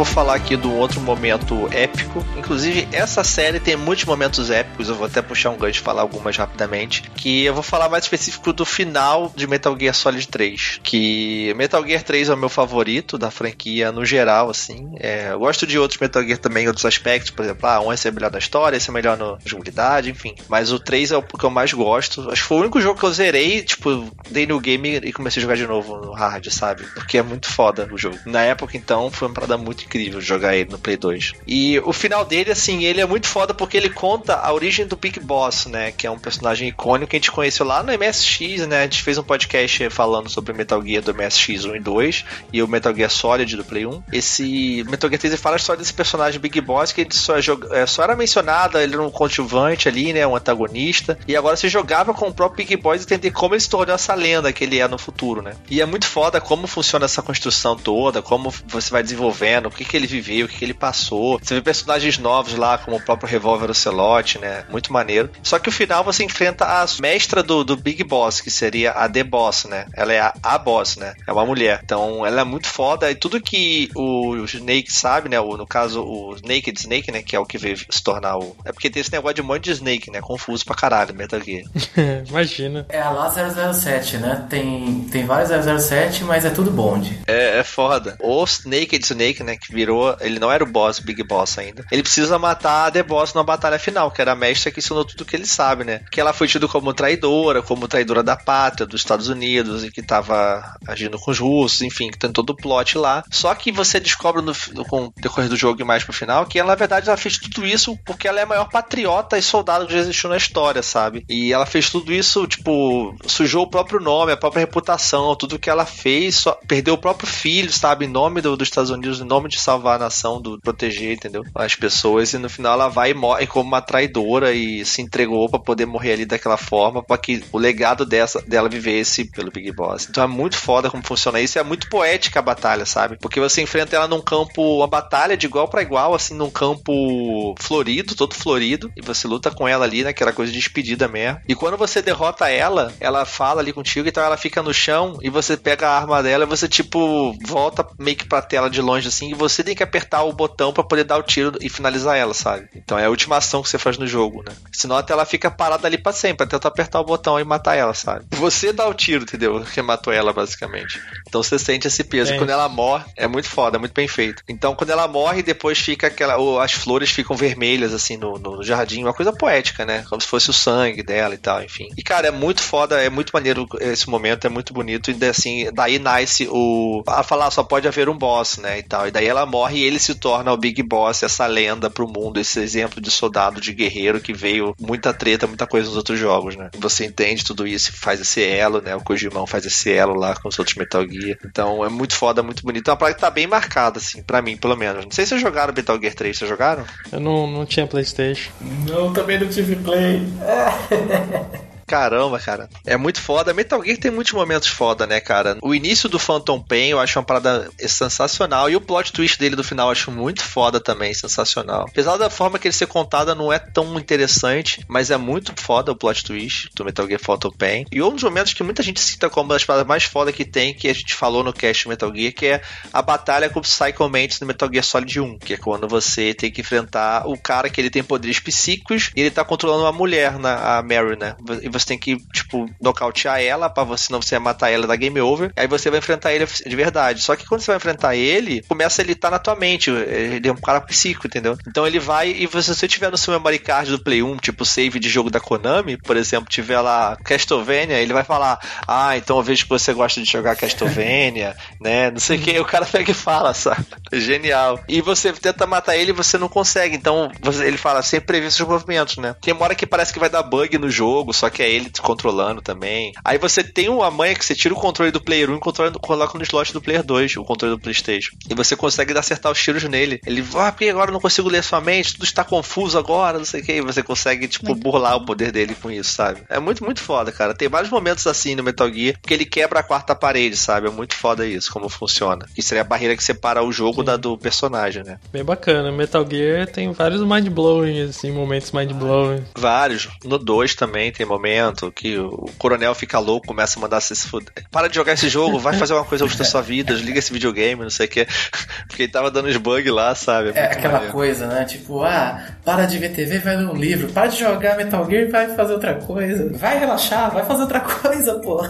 Vou 0.00 0.04
falar 0.06 0.34
aqui 0.34 0.56
do 0.56 0.74
outro 0.74 0.98
momento 0.98 1.68
épico. 1.70 2.24
Inclusive, 2.34 2.88
essa 2.90 3.22
série 3.22 3.60
tem 3.60 3.76
muitos 3.76 4.06
momentos 4.06 4.48
épicos. 4.48 4.88
Eu 4.88 4.94
vou 4.94 5.06
até 5.06 5.20
puxar 5.20 5.50
um 5.50 5.58
gancho 5.58 5.78
e 5.78 5.84
falar 5.84 6.00
algumas 6.00 6.38
rapidamente. 6.38 7.02
Que 7.14 7.44
eu 7.44 7.52
vou 7.52 7.62
falar 7.62 7.90
mais 7.90 8.04
específico 8.04 8.50
do 8.50 8.64
final 8.64 9.30
de 9.36 9.46
Metal 9.46 9.76
Gear 9.78 9.94
Solid 9.94 10.26
3. 10.26 10.80
Que 10.82 11.52
Metal 11.54 11.86
Gear 11.86 12.02
3 12.02 12.30
é 12.30 12.34
o 12.34 12.36
meu 12.38 12.48
favorito 12.48 13.18
da 13.18 13.30
franquia 13.30 13.92
no 13.92 14.02
geral, 14.02 14.48
assim. 14.48 14.90
É, 14.98 15.32
eu 15.32 15.38
gosto 15.38 15.66
de 15.66 15.78
outros 15.78 16.00
Metal 16.00 16.22
Gear 16.22 16.38
também, 16.38 16.66
outros 16.66 16.86
aspectos. 16.86 17.30
Por 17.30 17.44
exemplo, 17.44 17.68
ah, 17.68 17.82
um 17.82 17.92
é 17.92 17.96
ser 17.98 18.10
melhor 18.10 18.32
na 18.32 18.38
história, 18.38 18.78
esse 18.78 18.88
é 18.88 18.92
melhor 18.94 19.18
na 19.18 19.36
jogabilidade, 19.44 20.08
enfim. 20.08 20.34
Mas 20.48 20.72
o 20.72 20.78
3 20.78 21.12
é 21.12 21.16
o 21.18 21.22
que 21.22 21.44
eu 21.44 21.50
mais 21.50 21.74
gosto. 21.74 22.22
Acho 22.30 22.40
que 22.40 22.48
foi 22.48 22.56
o 22.56 22.60
único 22.60 22.80
jogo 22.80 22.98
que 22.98 23.04
eu 23.04 23.12
zerei, 23.12 23.62
tipo, 23.62 24.10
dei 24.30 24.46
no 24.46 24.58
game 24.58 24.96
e 24.96 25.12
comecei 25.12 25.40
a 25.40 25.42
jogar 25.42 25.56
de 25.56 25.66
novo 25.66 25.98
no 25.98 26.12
hard, 26.12 26.48
sabe? 26.48 26.84
Porque 26.94 27.18
é 27.18 27.22
muito 27.22 27.52
foda 27.52 27.86
o 27.92 27.98
jogo. 27.98 28.18
Na 28.24 28.40
época, 28.40 28.78
então, 28.78 29.10
foi 29.10 29.28
uma 29.28 29.34
parada 29.34 29.58
muito 29.58 29.89
incrível 29.90 30.20
jogar 30.20 30.56
ele 30.56 30.70
no 30.70 30.78
Play 30.78 30.96
2. 30.96 31.32
E 31.46 31.80
o 31.80 31.92
final 31.92 32.24
dele, 32.24 32.52
assim, 32.52 32.84
ele 32.84 33.00
é 33.00 33.06
muito 33.06 33.26
foda 33.26 33.52
porque 33.52 33.76
ele 33.76 33.90
conta 33.90 34.36
a 34.36 34.52
origem 34.52 34.86
do 34.86 34.96
Big 34.96 35.18
Boss, 35.18 35.66
né? 35.66 35.90
Que 35.90 36.06
é 36.06 36.10
um 36.10 36.18
personagem 36.18 36.68
icônico 36.68 37.10
que 37.10 37.16
a 37.16 37.18
gente 37.18 37.32
conheceu 37.32 37.66
lá 37.66 37.82
no 37.82 37.92
MSX, 37.92 38.66
né? 38.68 38.80
A 38.80 38.82
gente 38.84 39.02
fez 39.02 39.18
um 39.18 39.22
podcast 39.22 39.90
falando 39.90 40.28
sobre 40.28 40.52
o 40.52 40.54
Metal 40.54 40.80
Gear 40.82 41.02
do 41.02 41.14
MSX 41.14 41.64
1 41.64 41.76
e 41.76 41.80
2 41.80 42.24
e 42.52 42.62
o 42.62 42.68
Metal 42.68 42.94
Gear 42.94 43.10
Solid 43.10 43.56
do 43.56 43.64
Play 43.64 43.86
1. 43.86 44.02
Esse 44.12 44.84
Metal 44.88 45.10
Gear 45.10 45.20
3 45.20 45.40
fala 45.40 45.56
história 45.56 45.80
desse 45.80 45.94
personagem 45.94 46.40
Big 46.40 46.60
Boss 46.60 46.92
que 46.92 47.00
ele 47.00 47.12
só, 47.12 47.40
joga, 47.40 47.76
é, 47.76 47.84
só 47.86 48.04
era 48.04 48.14
mencionado, 48.14 48.78
ele 48.78 48.94
era 48.94 49.02
um 49.02 49.10
coadjuvante 49.10 49.88
ali, 49.88 50.12
né? 50.12 50.26
Um 50.26 50.36
antagonista. 50.36 51.18
E 51.26 51.36
agora 51.36 51.56
você 51.56 51.68
jogava 51.68 52.14
com 52.14 52.28
o 52.28 52.34
próprio 52.34 52.64
Big 52.64 52.76
Boss 52.76 53.00
e 53.00 53.04
entender 53.04 53.32
como 53.32 53.54
ele 53.54 53.60
se 53.60 53.68
tornou 53.68 53.94
essa 53.94 54.14
lenda 54.14 54.52
que 54.52 54.62
ele 54.62 54.78
é 54.78 54.86
no 54.86 54.98
futuro, 54.98 55.42
né? 55.42 55.54
E 55.68 55.80
é 55.80 55.86
muito 55.86 56.06
foda 56.06 56.40
como 56.40 56.66
funciona 56.66 57.06
essa 57.06 57.22
construção 57.22 57.76
toda, 57.76 58.22
como 58.22 58.52
você 58.66 58.90
vai 58.90 59.02
desenvolvendo, 59.02 59.70
que, 59.80 59.84
que 59.84 59.96
ele 59.96 60.06
viveu, 60.06 60.46
o 60.46 60.48
que, 60.48 60.58
que 60.58 60.64
ele 60.64 60.74
passou. 60.74 61.38
Você 61.42 61.54
vê 61.54 61.62
personagens 61.62 62.18
novos 62.18 62.54
lá, 62.54 62.78
como 62.78 62.96
o 62.96 63.02
próprio 63.02 63.28
Revolver 63.28 63.70
Ocelot, 63.70 64.38
né? 64.38 64.64
Muito 64.68 64.92
maneiro. 64.92 65.30
Só 65.42 65.58
que 65.58 65.68
o 65.68 65.72
final 65.72 66.04
você 66.04 66.24
enfrenta 66.24 66.64
a 66.64 66.86
mestra 67.00 67.42
do, 67.42 67.64
do 67.64 67.76
Big 67.76 68.04
Boss, 68.04 68.40
que 68.40 68.50
seria 68.50 68.92
a 68.92 69.08
The 69.08 69.24
Boss, 69.24 69.64
né? 69.64 69.86
Ela 69.94 70.12
é 70.12 70.20
a, 70.20 70.34
a 70.42 70.58
Boss, 70.58 70.96
né? 70.96 71.14
É 71.26 71.32
uma 71.32 71.46
mulher. 71.46 71.80
Então 71.82 72.24
ela 72.26 72.42
é 72.42 72.44
muito 72.44 72.66
foda. 72.66 73.10
E 73.10 73.14
tudo 73.14 73.40
que 73.40 73.90
o 73.94 74.44
Snake 74.44 74.92
sabe, 74.92 75.28
né? 75.28 75.40
O, 75.40 75.56
no 75.56 75.66
caso, 75.66 76.02
o 76.02 76.36
Naked 76.44 76.78
Snake, 76.78 77.10
né? 77.10 77.22
Que 77.22 77.36
é 77.36 77.38
o 77.38 77.46
que 77.46 77.58
veio 77.58 77.76
se 77.76 78.02
tornar 78.02 78.36
o. 78.36 78.56
É 78.64 78.72
porque 78.72 78.90
tem 78.90 79.00
esse 79.00 79.12
negócio 79.12 79.36
de 79.36 79.42
um 79.42 79.46
monte 79.46 79.64
de 79.64 79.72
Snake, 79.72 80.10
né? 80.10 80.20
Confuso 80.20 80.64
pra 80.64 80.74
caralho, 80.74 81.14
Metal 81.14 81.40
Gear. 81.40 81.64
Imagina. 82.28 82.86
É 82.88 83.00
a 83.00 83.10
lá 83.10 83.30
007, 83.30 84.18
né? 84.18 84.46
Tem, 84.50 85.06
tem 85.10 85.24
vários 85.24 85.50
007, 85.50 86.24
mas 86.24 86.44
é 86.44 86.50
tudo 86.50 86.70
bonde. 86.70 87.18
É, 87.26 87.58
é 87.58 87.64
foda. 87.64 88.16
O 88.20 88.44
Naked 88.66 89.04
Snake, 89.04 89.42
né? 89.42 89.56
Que 89.56 89.69
virou. 89.70 90.16
Ele 90.20 90.38
não 90.38 90.50
era 90.50 90.64
o 90.64 90.66
boss, 90.66 90.98
Big 90.98 91.22
Boss 91.22 91.58
ainda. 91.58 91.84
Ele 91.90 92.02
precisa 92.02 92.38
matar 92.38 92.86
a 92.86 92.90
The 92.90 93.02
Boss 93.02 93.34
na 93.34 93.42
batalha 93.42 93.78
final, 93.78 94.10
que 94.10 94.20
era 94.20 94.32
a 94.32 94.36
mestra 94.36 94.70
que 94.70 94.80
ensinou 94.80 95.04
tudo 95.04 95.24
que 95.24 95.36
ele 95.36 95.46
sabe, 95.46 95.84
né? 95.84 96.00
Que 96.10 96.20
ela 96.20 96.32
foi 96.32 96.46
tida 96.46 96.66
como 96.68 96.92
traidora, 96.92 97.62
como 97.62 97.88
traidora 97.88 98.22
da 98.22 98.36
pátria 98.36 98.86
dos 98.86 99.00
Estados 99.00 99.28
Unidos 99.28 99.84
e 99.84 99.90
que 99.90 100.02
tava 100.02 100.74
agindo 100.86 101.18
com 101.18 101.30
os 101.30 101.38
russos, 101.38 101.82
enfim, 101.82 102.10
que 102.10 102.18
tem 102.18 102.32
todo 102.32 102.50
o 102.50 102.56
plot 102.56 102.98
lá. 102.98 103.22
Só 103.30 103.54
que 103.54 103.72
você 103.72 104.00
descobre 104.00 104.42
no, 104.42 104.52
no, 104.74 104.84
com 104.84 105.06
o 105.06 105.12
decorrer 105.16 105.48
do 105.48 105.56
jogo 105.56 105.80
e 105.80 105.84
mais 105.84 106.04
pro 106.04 106.12
final 106.12 106.46
que 106.46 106.58
ela, 106.58 106.70
na 106.70 106.74
verdade, 106.74 107.08
ela 107.08 107.16
fez 107.16 107.38
tudo 107.38 107.66
isso 107.66 107.96
porque 108.04 108.26
ela 108.26 108.40
é 108.40 108.42
a 108.42 108.46
maior 108.46 108.68
patriota 108.68 109.38
e 109.38 109.42
soldado 109.42 109.86
que 109.86 109.92
já 109.92 110.00
existiu 110.00 110.30
na 110.30 110.36
história, 110.36 110.82
sabe? 110.82 111.24
E 111.28 111.52
ela 111.52 111.66
fez 111.66 111.90
tudo 111.90 112.12
isso, 112.12 112.46
tipo, 112.46 113.14
sujou 113.26 113.64
o 113.64 113.70
próprio 113.70 114.00
nome, 114.00 114.32
a 114.32 114.36
própria 114.36 114.60
reputação, 114.60 115.34
tudo 115.36 115.58
que 115.58 115.70
ela 115.70 115.84
fez, 115.84 116.36
só, 116.36 116.58
perdeu 116.66 116.94
o 116.94 116.98
próprio 116.98 117.28
filho, 117.28 117.72
sabe? 117.72 118.06
Em 118.06 118.08
nome 118.08 118.40
do, 118.40 118.56
dos 118.56 118.68
Estados 118.68 118.90
Unidos, 118.90 119.20
em 119.20 119.24
nome 119.24 119.48
de 119.50 119.60
salvar 119.60 119.96
a 119.96 120.04
nação, 120.04 120.40
do 120.40 120.58
proteger, 120.60 121.12
entendeu? 121.12 121.42
As 121.54 121.74
pessoas, 121.74 122.32
e 122.32 122.38
no 122.38 122.48
final 122.48 122.74
ela 122.74 122.88
vai 122.88 123.10
e 123.10 123.14
morre 123.14 123.46
como 123.46 123.68
uma 123.68 123.82
traidora 123.82 124.52
e 124.52 124.84
se 124.84 125.02
entregou 125.02 125.48
para 125.48 125.58
poder 125.58 125.86
morrer 125.86 126.12
ali 126.12 126.24
daquela 126.24 126.56
forma, 126.56 127.02
para 127.02 127.18
que 127.18 127.42
o 127.52 127.58
legado 127.58 128.06
dessa, 128.06 128.40
dela 128.42 128.68
vivesse 128.68 129.24
pelo 129.24 129.50
Big 129.50 129.72
Boss. 129.72 130.06
Então 130.08 130.24
é 130.24 130.26
muito 130.26 130.56
foda 130.56 130.90
como 130.90 131.06
funciona 131.06 131.40
isso, 131.40 131.58
é 131.58 131.62
muito 131.62 131.88
poética 131.88 132.38
a 132.38 132.42
batalha, 132.42 132.86
sabe? 132.86 133.18
Porque 133.20 133.40
você 133.40 133.62
enfrenta 133.62 133.96
ela 133.96 134.08
num 134.08 134.20
campo, 134.20 134.78
uma 134.78 134.86
batalha 134.86 135.36
de 135.36 135.46
igual 135.46 135.68
para 135.68 135.82
igual, 135.82 136.14
assim, 136.14 136.34
num 136.34 136.50
campo 136.50 137.54
florido, 137.58 138.14
todo 138.14 138.34
florido, 138.34 138.90
e 138.96 139.02
você 139.02 139.26
luta 139.26 139.50
com 139.50 139.66
ela 139.66 139.84
ali 139.84 140.04
naquela 140.04 140.32
coisa 140.32 140.52
de 140.52 140.58
despedida 140.58 141.08
mesmo. 141.08 141.40
E 141.48 141.54
quando 141.54 141.76
você 141.76 142.00
derrota 142.00 142.48
ela, 142.48 142.92
ela 143.00 143.24
fala 143.24 143.60
ali 143.60 143.72
contigo, 143.72 144.08
então 144.08 144.22
ela 144.22 144.36
fica 144.36 144.62
no 144.62 144.72
chão 144.72 145.18
e 145.22 145.30
você 145.30 145.56
pega 145.56 145.88
a 145.88 145.96
arma 145.96 146.22
dela 146.22 146.44
e 146.44 146.46
você, 146.46 146.68
tipo, 146.68 147.34
volta 147.44 147.86
meio 147.98 148.16
que 148.16 148.26
pra 148.26 148.42
tela 148.42 148.70
de 148.70 148.80
longe 148.80 149.08
assim, 149.08 149.32
você 149.40 149.64
tem 149.64 149.74
que 149.74 149.82
apertar 149.82 150.22
o 150.22 150.32
botão 150.32 150.72
para 150.72 150.84
poder 150.84 151.04
dar 151.04 151.16
o 151.16 151.22
tiro 151.22 151.56
e 151.60 151.68
finalizar 151.68 152.16
ela, 152.16 152.34
sabe? 152.34 152.68
Então 152.74 152.98
é 152.98 153.06
a 153.06 153.10
última 153.10 153.38
ação 153.38 153.62
que 153.62 153.68
você 153.68 153.78
faz 153.78 153.96
no 153.96 154.06
jogo, 154.06 154.42
né? 154.42 154.52
Senão 154.72 154.96
até 154.96 155.12
ela 155.12 155.24
fica 155.24 155.50
parada 155.50 155.86
ali 155.86 155.96
pra 155.96 156.12
sempre, 156.12 156.44
até 156.44 156.58
tu 156.58 156.68
apertar 156.68 157.00
o 157.00 157.04
botão 157.04 157.40
e 157.40 157.44
matar 157.44 157.74
ela, 157.74 157.94
sabe? 157.94 158.26
Você 158.30 158.72
dá 158.72 158.86
o 158.86 158.94
tiro, 158.94 159.24
entendeu? 159.24 159.64
Que 159.64 159.80
matou 159.80 160.12
ela, 160.12 160.32
basicamente. 160.32 161.00
Então 161.30 161.42
você 161.42 161.58
sente 161.58 161.86
esse 161.86 162.02
peso. 162.02 162.34
É. 162.34 162.38
Quando 162.38 162.50
ela 162.50 162.68
morre, 162.68 163.04
é 163.16 163.28
muito 163.28 163.48
foda, 163.48 163.76
é 163.76 163.80
muito 163.80 163.94
bem 163.94 164.08
feito. 164.08 164.42
Então 164.48 164.74
quando 164.74 164.90
ela 164.90 165.06
morre, 165.06 165.42
depois 165.42 165.78
fica 165.78 166.08
aquela. 166.08 166.36
Ou 166.36 166.60
as 166.60 166.72
flores 166.72 167.10
ficam 167.10 167.36
vermelhas, 167.36 167.94
assim, 167.94 168.16
no, 168.16 168.36
no 168.38 168.62
jardim, 168.62 169.02
uma 169.02 169.14
coisa 169.14 169.32
poética, 169.32 169.86
né? 169.86 170.04
Como 170.08 170.20
se 170.20 170.26
fosse 170.26 170.50
o 170.50 170.52
sangue 170.52 171.02
dela 171.02 171.34
e 171.34 171.38
tal, 171.38 171.62
enfim. 171.62 171.88
E 171.96 172.02
cara, 172.02 172.28
é 172.28 172.30
muito 172.32 172.60
foda, 172.60 173.00
é 173.00 173.08
muito 173.08 173.30
maneiro 173.32 173.66
esse 173.80 174.10
momento, 174.10 174.46
é 174.46 174.50
muito 174.50 174.74
bonito. 174.74 175.10
E 175.10 175.24
assim, 175.24 175.70
daí 175.72 175.98
nasce 175.98 176.48
o. 176.50 177.02
A 177.06 177.22
falar, 177.22 177.50
só 177.50 177.62
pode 177.62 177.86
haver 177.86 178.08
um 178.08 178.18
boss, 178.18 178.58
né? 178.58 178.80
E 178.80 178.82
tal. 178.82 179.06
E 179.06 179.12
daí 179.12 179.26
ela 179.26 179.46
morre 179.46 179.78
e 179.78 179.84
ele 179.84 180.00
se 180.00 180.14
torna 180.16 180.52
o 180.52 180.56
Big 180.56 180.82
Boss, 180.82 181.22
essa 181.22 181.46
lenda 181.46 181.88
pro 181.88 182.08
mundo, 182.08 182.40
esse 182.40 182.58
exemplo 182.58 183.00
de 183.00 183.10
soldado, 183.10 183.60
de 183.60 183.72
guerreiro 183.72 184.20
que 184.20 184.32
veio 184.32 184.74
muita 184.80 185.14
treta, 185.14 185.46
muita 185.46 185.66
coisa 185.66 185.86
nos 185.86 185.96
outros 185.96 186.18
jogos, 186.18 186.56
né? 186.56 186.70
Você 186.78 187.06
entende 187.06 187.44
tudo 187.44 187.66
isso, 187.66 187.92
faz 187.92 188.20
esse 188.20 188.42
elo, 188.42 188.80
né? 188.80 188.96
O 188.96 189.04
Kojimão 189.04 189.46
faz 189.46 189.64
esse 189.64 189.92
elo 189.92 190.14
lá 190.14 190.34
com 190.34 190.48
os 190.48 190.58
outros 190.58 190.76
Metal 190.76 191.06
Gear. 191.08 191.19
Então 191.44 191.84
é 191.84 191.88
muito 191.88 192.14
foda, 192.14 192.42
muito 192.42 192.62
bonito. 192.62 192.88
É 192.88 192.90
uma 192.90 192.96
praia 192.96 193.14
que 193.14 193.20
tá 193.20 193.30
bem 193.30 193.46
marcada, 193.46 193.98
assim, 193.98 194.22
pra 194.22 194.42
mim, 194.42 194.56
pelo 194.56 194.76
menos. 194.76 195.04
Não 195.04 195.12
sei 195.12 195.24
se 195.24 195.30
vocês 195.30 195.40
jogaram 195.40 195.74
Metal 195.74 195.98
Gear 196.00 196.14
3, 196.14 196.38
vocês 196.38 196.48
jogaram? 196.48 196.84
Eu 197.12 197.20
não, 197.20 197.46
não 197.46 197.66
tinha 197.66 197.86
Playstation. 197.86 198.50
Não, 198.88 199.12
também 199.12 199.38
não 199.38 199.48
tive 199.48 199.76
Play. 199.76 200.22
Caramba, 201.90 202.38
cara. 202.38 202.70
É 202.86 202.96
muito 202.96 203.20
foda. 203.20 203.52
Metal 203.52 203.82
Gear 203.84 203.98
tem 203.98 204.12
muitos 204.12 204.32
momentos 204.32 204.68
foda, 204.68 205.08
né, 205.08 205.18
cara? 205.18 205.58
O 205.60 205.74
início 205.74 206.08
do 206.08 206.20
Phantom 206.20 206.62
Pain 206.62 206.90
eu 206.90 207.00
acho 207.00 207.18
uma 207.18 207.24
parada 207.24 207.68
sensacional. 207.80 208.70
E 208.70 208.76
o 208.76 208.80
plot 208.80 209.12
twist 209.12 209.36
dele 209.36 209.56
do 209.56 209.64
final 209.64 209.88
eu 209.88 209.92
acho 209.92 210.08
muito 210.12 210.44
foda 210.44 210.78
também, 210.78 211.12
sensacional. 211.12 211.86
Apesar 211.88 212.16
da 212.16 212.30
forma 212.30 212.60
que 212.60 212.68
ele 212.68 212.74
ser 212.74 212.86
contada 212.86 213.34
não 213.34 213.52
é 213.52 213.58
tão 213.58 213.98
interessante, 213.98 214.84
mas 214.86 215.10
é 215.10 215.16
muito 215.16 215.52
foda 215.60 215.90
o 215.90 215.96
plot 215.96 216.22
twist 216.22 216.70
do 216.76 216.84
Metal 216.84 217.08
Gear 217.08 217.18
Phantom 217.18 217.50
Pain. 217.50 217.84
E 217.90 218.00
um 218.00 218.14
dos 218.14 218.22
momentos 218.22 218.52
que 218.52 218.62
muita 218.62 218.84
gente 218.84 219.00
cita 219.00 219.28
como 219.28 219.48
uma 219.48 219.56
das 219.56 219.64
paradas 219.64 219.88
mais 219.88 220.04
foda 220.04 220.32
que 220.32 220.44
tem, 220.44 220.72
que 220.72 220.86
a 220.86 220.94
gente 220.94 221.16
falou 221.16 221.42
no 221.42 221.52
cast 221.52 221.88
Metal 221.88 222.14
Gear, 222.14 222.32
que 222.32 222.46
é 222.46 222.62
a 222.92 223.02
batalha 223.02 223.50
com 223.50 223.58
o 223.58 223.62
Psycho 223.62 224.08
Mantis 224.08 224.38
no 224.38 224.46
Metal 224.46 224.70
Gear 224.70 224.84
Solid 224.84 225.20
1, 225.20 225.38
que 225.40 225.54
é 225.54 225.56
quando 225.56 225.88
você 225.88 226.32
tem 226.34 226.52
que 226.52 226.60
enfrentar 226.60 227.26
o 227.26 227.36
cara 227.36 227.68
que 227.68 227.80
ele 227.80 227.90
tem 227.90 228.04
poderes 228.04 228.38
psíquicos 228.38 229.10
e 229.16 229.22
ele 229.22 229.32
tá 229.32 229.44
controlando 229.44 229.82
uma 229.82 229.92
mulher, 229.92 230.38
né, 230.38 230.56
a 230.56 230.80
Mary, 230.82 231.18
né? 231.18 231.34
E 231.62 231.68
você 231.68 231.79
tem 231.84 231.98
que, 231.98 232.16
tipo, 232.32 232.68
nocautear 232.80 233.40
ela 233.40 233.68
para 233.68 233.84
você, 233.84 234.06
senão 234.06 234.22
você 234.22 234.36
vai 234.36 234.44
matar 234.44 234.70
ela 234.70 234.86
da 234.86 234.96
game 234.96 235.20
over. 235.20 235.52
Aí 235.56 235.66
você 235.66 235.90
vai 235.90 235.98
enfrentar 235.98 236.32
ele 236.32 236.46
de 236.46 236.76
verdade. 236.76 237.22
Só 237.22 237.36
que 237.36 237.46
quando 237.46 237.60
você 237.60 237.70
vai 237.70 237.76
enfrentar 237.76 238.16
ele, 238.16 238.62
começa 238.68 239.00
a 239.00 239.02
ele 239.02 239.12
estar 239.12 239.28
tá 239.28 239.32
na 239.32 239.38
tua 239.38 239.56
mente. 239.56 239.90
Ele 239.90 240.48
é 240.48 240.52
um 240.52 240.56
cara 240.56 240.80
psíquico, 240.80 241.26
entendeu? 241.26 241.56
Então 241.66 241.86
ele 241.86 241.98
vai 241.98 242.30
e 242.30 242.46
você, 242.46 242.74
se 242.74 242.80
você 242.80 242.88
tiver 242.88 243.10
no 243.10 243.18
seu 243.18 243.32
memory 243.32 243.58
card 243.58 243.90
do 243.90 244.02
Play 244.02 244.22
1, 244.22 244.36
tipo 244.38 244.64
save 244.64 244.98
de 244.98 245.08
jogo 245.08 245.30
da 245.30 245.40
Konami, 245.40 245.96
por 245.96 246.16
exemplo, 246.16 246.48
tiver 246.48 246.80
lá 246.80 247.16
Castlevania, 247.24 247.98
ele 247.98 248.12
vai 248.12 248.24
falar: 248.24 248.58
Ah, 248.86 249.16
então 249.16 249.36
eu 249.36 249.42
vejo 249.42 249.64
que 249.64 249.70
você 249.70 249.92
gosta 249.92 250.20
de 250.20 250.30
jogar 250.30 250.56
Castlevania, 250.56 251.56
né? 251.80 252.10
Não 252.10 252.18
sei 252.18 252.38
o 252.38 252.40
que. 252.40 252.58
O 252.58 252.64
cara 252.64 252.86
pega 252.86 253.10
e 253.10 253.14
fala, 253.14 253.54
sabe? 253.54 253.84
Genial. 254.12 254.80
E 254.88 255.00
você 255.00 255.32
tenta 255.32 255.66
matar 255.66 255.96
ele 255.96 256.10
e 256.10 256.14
você 256.14 256.38
não 256.38 256.48
consegue. 256.48 256.96
Então 256.96 257.30
você, 257.40 257.66
ele 257.66 257.76
fala: 257.76 258.02
Sempre 258.02 258.26
prever 258.26 258.50
seus 258.50 258.68
movimentos, 258.68 259.16
né? 259.16 259.34
Tem 259.40 259.54
uma 259.54 259.64
hora 259.64 259.74
que 259.74 259.86
parece 259.86 260.12
que 260.12 260.18
vai 260.18 260.28
dar 260.28 260.42
bug 260.42 260.78
no 260.78 260.90
jogo, 260.90 261.32
só 261.32 261.50
que 261.50 261.62
é 261.62 261.69
ele 261.76 261.90
te 261.90 262.00
controlando 262.00 262.60
também. 262.60 263.12
Aí 263.24 263.38
você 263.38 263.62
tem 263.62 263.88
uma 263.88 264.10
manha 264.10 264.34
que 264.34 264.44
você 264.44 264.54
tira 264.54 264.74
o 264.74 264.76
controle 264.76 265.10
do 265.10 265.20
Player 265.20 265.50
1 265.50 265.56
e 265.56 265.60
controle, 265.60 265.92
coloca 266.00 266.36
no 266.36 266.44
slot 266.44 266.72
do 266.72 266.80
Player 266.80 267.02
2, 267.02 267.36
o 267.36 267.44
controle 267.44 267.74
do 267.74 267.80
PlayStation. 267.80 268.36
E 268.48 268.54
você 268.54 268.76
consegue 268.76 269.16
acertar 269.16 269.52
os 269.52 269.62
tiros 269.62 269.84
nele. 269.84 270.20
Ele, 270.26 270.44
ah, 270.54 270.72
porque 270.72 270.88
agora 270.88 271.10
eu 271.10 271.12
não 271.12 271.20
consigo 271.20 271.48
ler 271.48 271.62
sua 271.62 271.80
mente, 271.80 272.14
tudo 272.14 272.24
está 272.24 272.44
confuso 272.44 272.98
agora, 272.98 273.38
não 273.38 273.44
sei 273.44 273.60
o 273.60 273.64
que. 273.64 273.72
E 273.72 273.80
você 273.80 274.02
consegue, 274.02 274.48
tipo, 274.48 274.74
burlar 274.74 275.16
o 275.16 275.24
poder 275.24 275.52
dele 275.52 275.74
com 275.74 275.90
isso, 275.90 276.12
sabe? 276.12 276.42
É 276.48 276.58
muito, 276.58 276.84
muito 276.84 277.00
foda, 277.00 277.32
cara. 277.32 277.54
Tem 277.54 277.68
vários 277.68 277.90
momentos 277.90 278.26
assim 278.26 278.54
no 278.54 278.62
Metal 278.62 278.92
Gear 278.92 279.16
que 279.22 279.34
ele 279.34 279.44
quebra 279.44 279.80
a 279.80 279.82
quarta 279.82 280.14
parede, 280.14 280.56
sabe? 280.56 280.88
É 280.88 280.90
muito 280.90 281.14
foda 281.14 281.46
isso, 281.46 281.72
como 281.72 281.88
funciona. 281.88 282.46
Que 282.54 282.62
seria 282.62 282.82
a 282.82 282.84
barreira 282.84 283.16
que 283.16 283.24
separa 283.24 283.62
o 283.62 283.72
jogo 283.72 284.02
da 284.02 284.16
do 284.16 284.36
personagem, 284.36 285.02
né? 285.02 285.18
Bem 285.32 285.44
bacana. 285.44 285.90
Metal 285.92 286.26
Gear 286.28 286.66
tem 286.66 286.92
vários 286.92 287.22
mind-blowing, 287.22 288.02
assim, 288.02 288.30
momentos 288.30 288.72
mind-blowing. 288.72 289.44
Vários. 289.56 290.08
No 290.24 290.38
2 290.38 290.74
também 290.74 291.12
tem 291.12 291.26
momentos 291.26 291.49
momento, 291.50 291.90
que 291.92 292.16
o 292.16 292.48
coronel 292.58 292.94
fica 292.94 293.18
louco, 293.18 293.46
começa 293.48 293.78
a 293.78 293.82
mandar 293.82 294.00
você 294.00 294.14
se 294.14 294.28
fuder. 294.28 294.52
Para 294.70 294.88
de 294.88 294.94
jogar 294.94 295.12
esse 295.12 295.28
jogo, 295.28 295.58
vai 295.58 295.74
fazer 295.74 295.94
uma 295.94 296.04
coisa 296.04 296.26
da 296.26 296.44
sua 296.44 296.62
vida, 296.62 296.94
desliga 296.94 297.18
esse 297.18 297.32
videogame, 297.32 297.82
não 297.82 297.90
sei 297.90 298.06
o 298.06 298.08
que. 298.08 298.26
Porque 298.86 299.02
ele 299.04 299.12
tava 299.12 299.30
dando 299.30 299.48
uns 299.48 299.56
bugs 299.56 299.92
lá, 299.92 300.14
sabe? 300.14 300.52
É 300.54 300.64
aquela 300.64 300.94
maneiro. 300.94 301.12
coisa, 301.12 301.46
né? 301.46 301.64
Tipo, 301.64 302.02
ah, 302.04 302.40
para 302.64 302.86
de 302.86 302.98
ver 302.98 303.10
TV, 303.10 303.38
vai 303.38 303.56
ler 303.56 303.68
um 303.68 303.74
livro. 303.74 304.12
Para 304.12 304.28
de 304.28 304.38
jogar 304.38 304.76
Metal 304.76 305.08
Gear, 305.08 305.28
vai 305.28 305.54
fazer 305.54 305.72
outra 305.72 305.94
coisa. 305.94 306.50
Vai 306.56 306.78
relaxar, 306.78 307.32
vai 307.32 307.44
fazer 307.44 307.62
outra 307.62 307.80
coisa, 307.82 308.34
pô. 308.34 308.64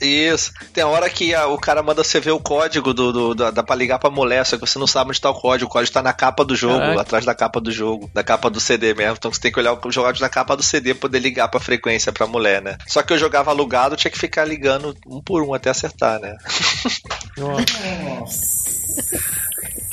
Isso. 0.00 0.52
Tem 0.72 0.84
hora 0.84 1.08
que 1.10 1.34
a, 1.34 1.46
o 1.46 1.58
cara 1.58 1.82
manda 1.82 2.04
você 2.04 2.20
ver 2.20 2.30
o 2.30 2.38
código 2.40 2.94
do, 2.94 3.12
do, 3.12 3.34
da, 3.34 3.50
da 3.50 3.62
pra 3.62 3.74
ligar 3.74 3.98
pra 3.98 4.10
mulher, 4.10 4.44
só 4.46 4.56
que 4.56 4.66
você 4.66 4.78
não 4.78 4.86
sabe 4.86 5.10
onde 5.10 5.20
tá 5.20 5.30
o 5.30 5.34
código. 5.34 5.68
O 5.68 5.72
código 5.72 5.92
tá 5.92 6.02
na 6.02 6.12
capa 6.12 6.44
do 6.44 6.54
jogo, 6.54 6.78
Caraca. 6.78 7.00
atrás 7.00 7.24
da 7.24 7.34
capa 7.34 7.60
do 7.60 7.72
jogo, 7.72 8.08
da 8.14 8.22
capa 8.22 8.48
do 8.48 8.60
CD 8.60 8.94
mesmo. 8.94 9.16
Então 9.18 9.32
você 9.32 9.40
tem 9.40 9.52
que 9.52 9.58
olhar 9.58 9.72
o 9.74 9.90
jogador 9.90 10.20
na 10.20 10.28
capa 10.28 10.56
do 10.56 10.62
CD 10.62 10.94
pra 10.94 11.02
poder 11.02 11.18
ligar 11.18 11.48
pra 11.48 11.58
frequência 11.60 12.12
pra 12.12 12.26
mulher, 12.26 12.62
né? 12.62 12.76
Só 12.86 13.02
que 13.02 13.12
eu 13.12 13.18
jogava 13.18 13.50
alugado, 13.50 13.96
tinha 13.96 14.10
que 14.10 14.18
ficar 14.18 14.44
ligando 14.44 14.94
um 15.06 15.20
por 15.20 15.42
um 15.42 15.52
até 15.52 15.70
acertar, 15.70 16.20
né? 16.20 16.36
Nossa. 17.36 18.78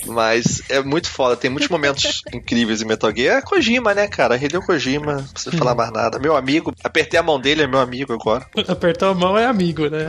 Mas 0.05 0.61
é 0.69 0.81
muito 0.81 1.09
foda, 1.09 1.35
tem 1.35 1.49
muitos 1.49 1.69
momentos 1.69 2.21
incríveis 2.33 2.81
em 2.81 2.85
Metal 2.85 3.13
Gear. 3.15 3.37
É 3.37 3.41
Kojima, 3.41 3.93
né, 3.93 4.07
cara? 4.07 4.37
Hideo 4.37 4.61
Kojima, 4.61 5.15
não 5.15 5.23
precisa 5.23 5.57
falar 5.57 5.75
mais 5.75 5.91
nada. 5.91 6.19
Meu 6.19 6.35
amigo, 6.35 6.73
apertei 6.83 7.19
a 7.19 7.23
mão 7.23 7.39
dele, 7.39 7.63
é 7.63 7.67
meu 7.67 7.79
amigo 7.79 8.13
agora. 8.13 8.45
Apertou 8.67 9.09
a 9.09 9.13
mão 9.13 9.37
é 9.37 9.45
amigo, 9.45 9.87
né? 9.89 10.07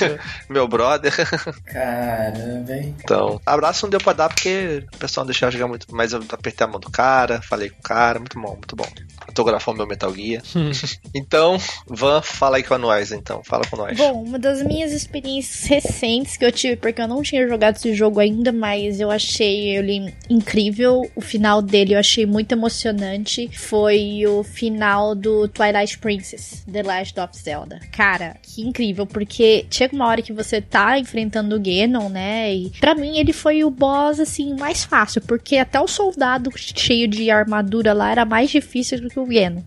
meu 0.48 0.66
brother. 0.66 1.12
Caramba, 1.64 2.72
hein? 2.72 2.94
Então, 3.02 3.40
abraço 3.44 3.84
não 3.86 3.90
deu 3.90 4.00
pra 4.00 4.12
dar 4.12 4.28
porque 4.28 4.84
o 4.94 4.98
pessoal 4.98 5.24
não 5.24 5.28
deixava 5.28 5.52
jogar 5.52 5.68
muito. 5.68 5.86
Mas 5.90 6.12
eu 6.12 6.22
apertei 6.30 6.66
a 6.66 6.70
mão 6.70 6.80
do 6.80 6.90
cara, 6.90 7.40
falei 7.42 7.70
com 7.70 7.78
o 7.78 7.82
cara, 7.82 8.18
muito 8.18 8.38
bom, 8.40 8.52
muito 8.52 8.76
bom. 8.76 8.86
Autografou 9.28 9.74
meu 9.74 9.86
Metal 9.86 10.12
Gear. 10.14 10.42
então, 11.14 11.56
Van, 11.86 12.20
fala 12.22 12.56
aí 12.56 12.62
com 12.62 12.78
nós, 12.78 13.12
então. 13.12 13.42
Fala 13.44 13.62
com 13.70 13.76
nós. 13.76 13.96
Bom, 13.96 14.22
uma 14.22 14.38
das 14.38 14.62
minhas 14.62 14.92
experiências 14.92 15.68
recentes 15.68 16.36
que 16.36 16.44
eu 16.44 16.52
tive, 16.52 16.76
porque 16.76 17.00
eu 17.00 17.08
não 17.08 17.22
tinha 17.22 17.46
jogado 17.46 17.76
esse 17.76 17.94
jogo 17.94 18.20
ainda, 18.20 18.52
mas 18.52 19.00
eu 19.00 19.10
achei 19.10 19.28
achei 19.38 19.76
ele 19.76 20.14
incrível. 20.28 21.08
O 21.14 21.20
final 21.20 21.62
dele 21.62 21.94
eu 21.94 21.98
achei 21.98 22.26
muito 22.26 22.52
emocionante. 22.52 23.48
Foi 23.52 24.22
o 24.26 24.42
final 24.42 25.14
do 25.14 25.48
Twilight 25.48 25.98
Princess, 25.98 26.64
The 26.70 26.82
Last 26.82 27.20
of 27.20 27.36
Zelda. 27.36 27.80
Cara, 27.92 28.36
que 28.42 28.62
incrível, 28.62 29.06
porque 29.06 29.66
chega 29.70 29.94
uma 29.94 30.06
hora 30.06 30.22
que 30.22 30.32
você 30.32 30.60
tá 30.60 30.98
enfrentando 30.98 31.56
o 31.56 31.60
Ganon, 31.60 32.08
né? 32.08 32.54
E 32.54 32.70
pra 32.80 32.94
mim 32.94 33.18
ele 33.18 33.32
foi 33.32 33.62
o 33.64 33.70
boss, 33.70 34.18
assim, 34.18 34.54
mais 34.54 34.84
fácil, 34.84 35.20
porque 35.22 35.56
até 35.56 35.80
o 35.80 35.88
soldado 35.88 36.50
cheio 36.56 37.06
de 37.06 37.30
armadura 37.30 37.92
lá 37.92 38.10
era 38.10 38.24
mais 38.24 38.50
difícil 38.50 39.00
do 39.00 39.08
que 39.08 39.17
o 39.22 39.26
Ganon. 39.26 39.64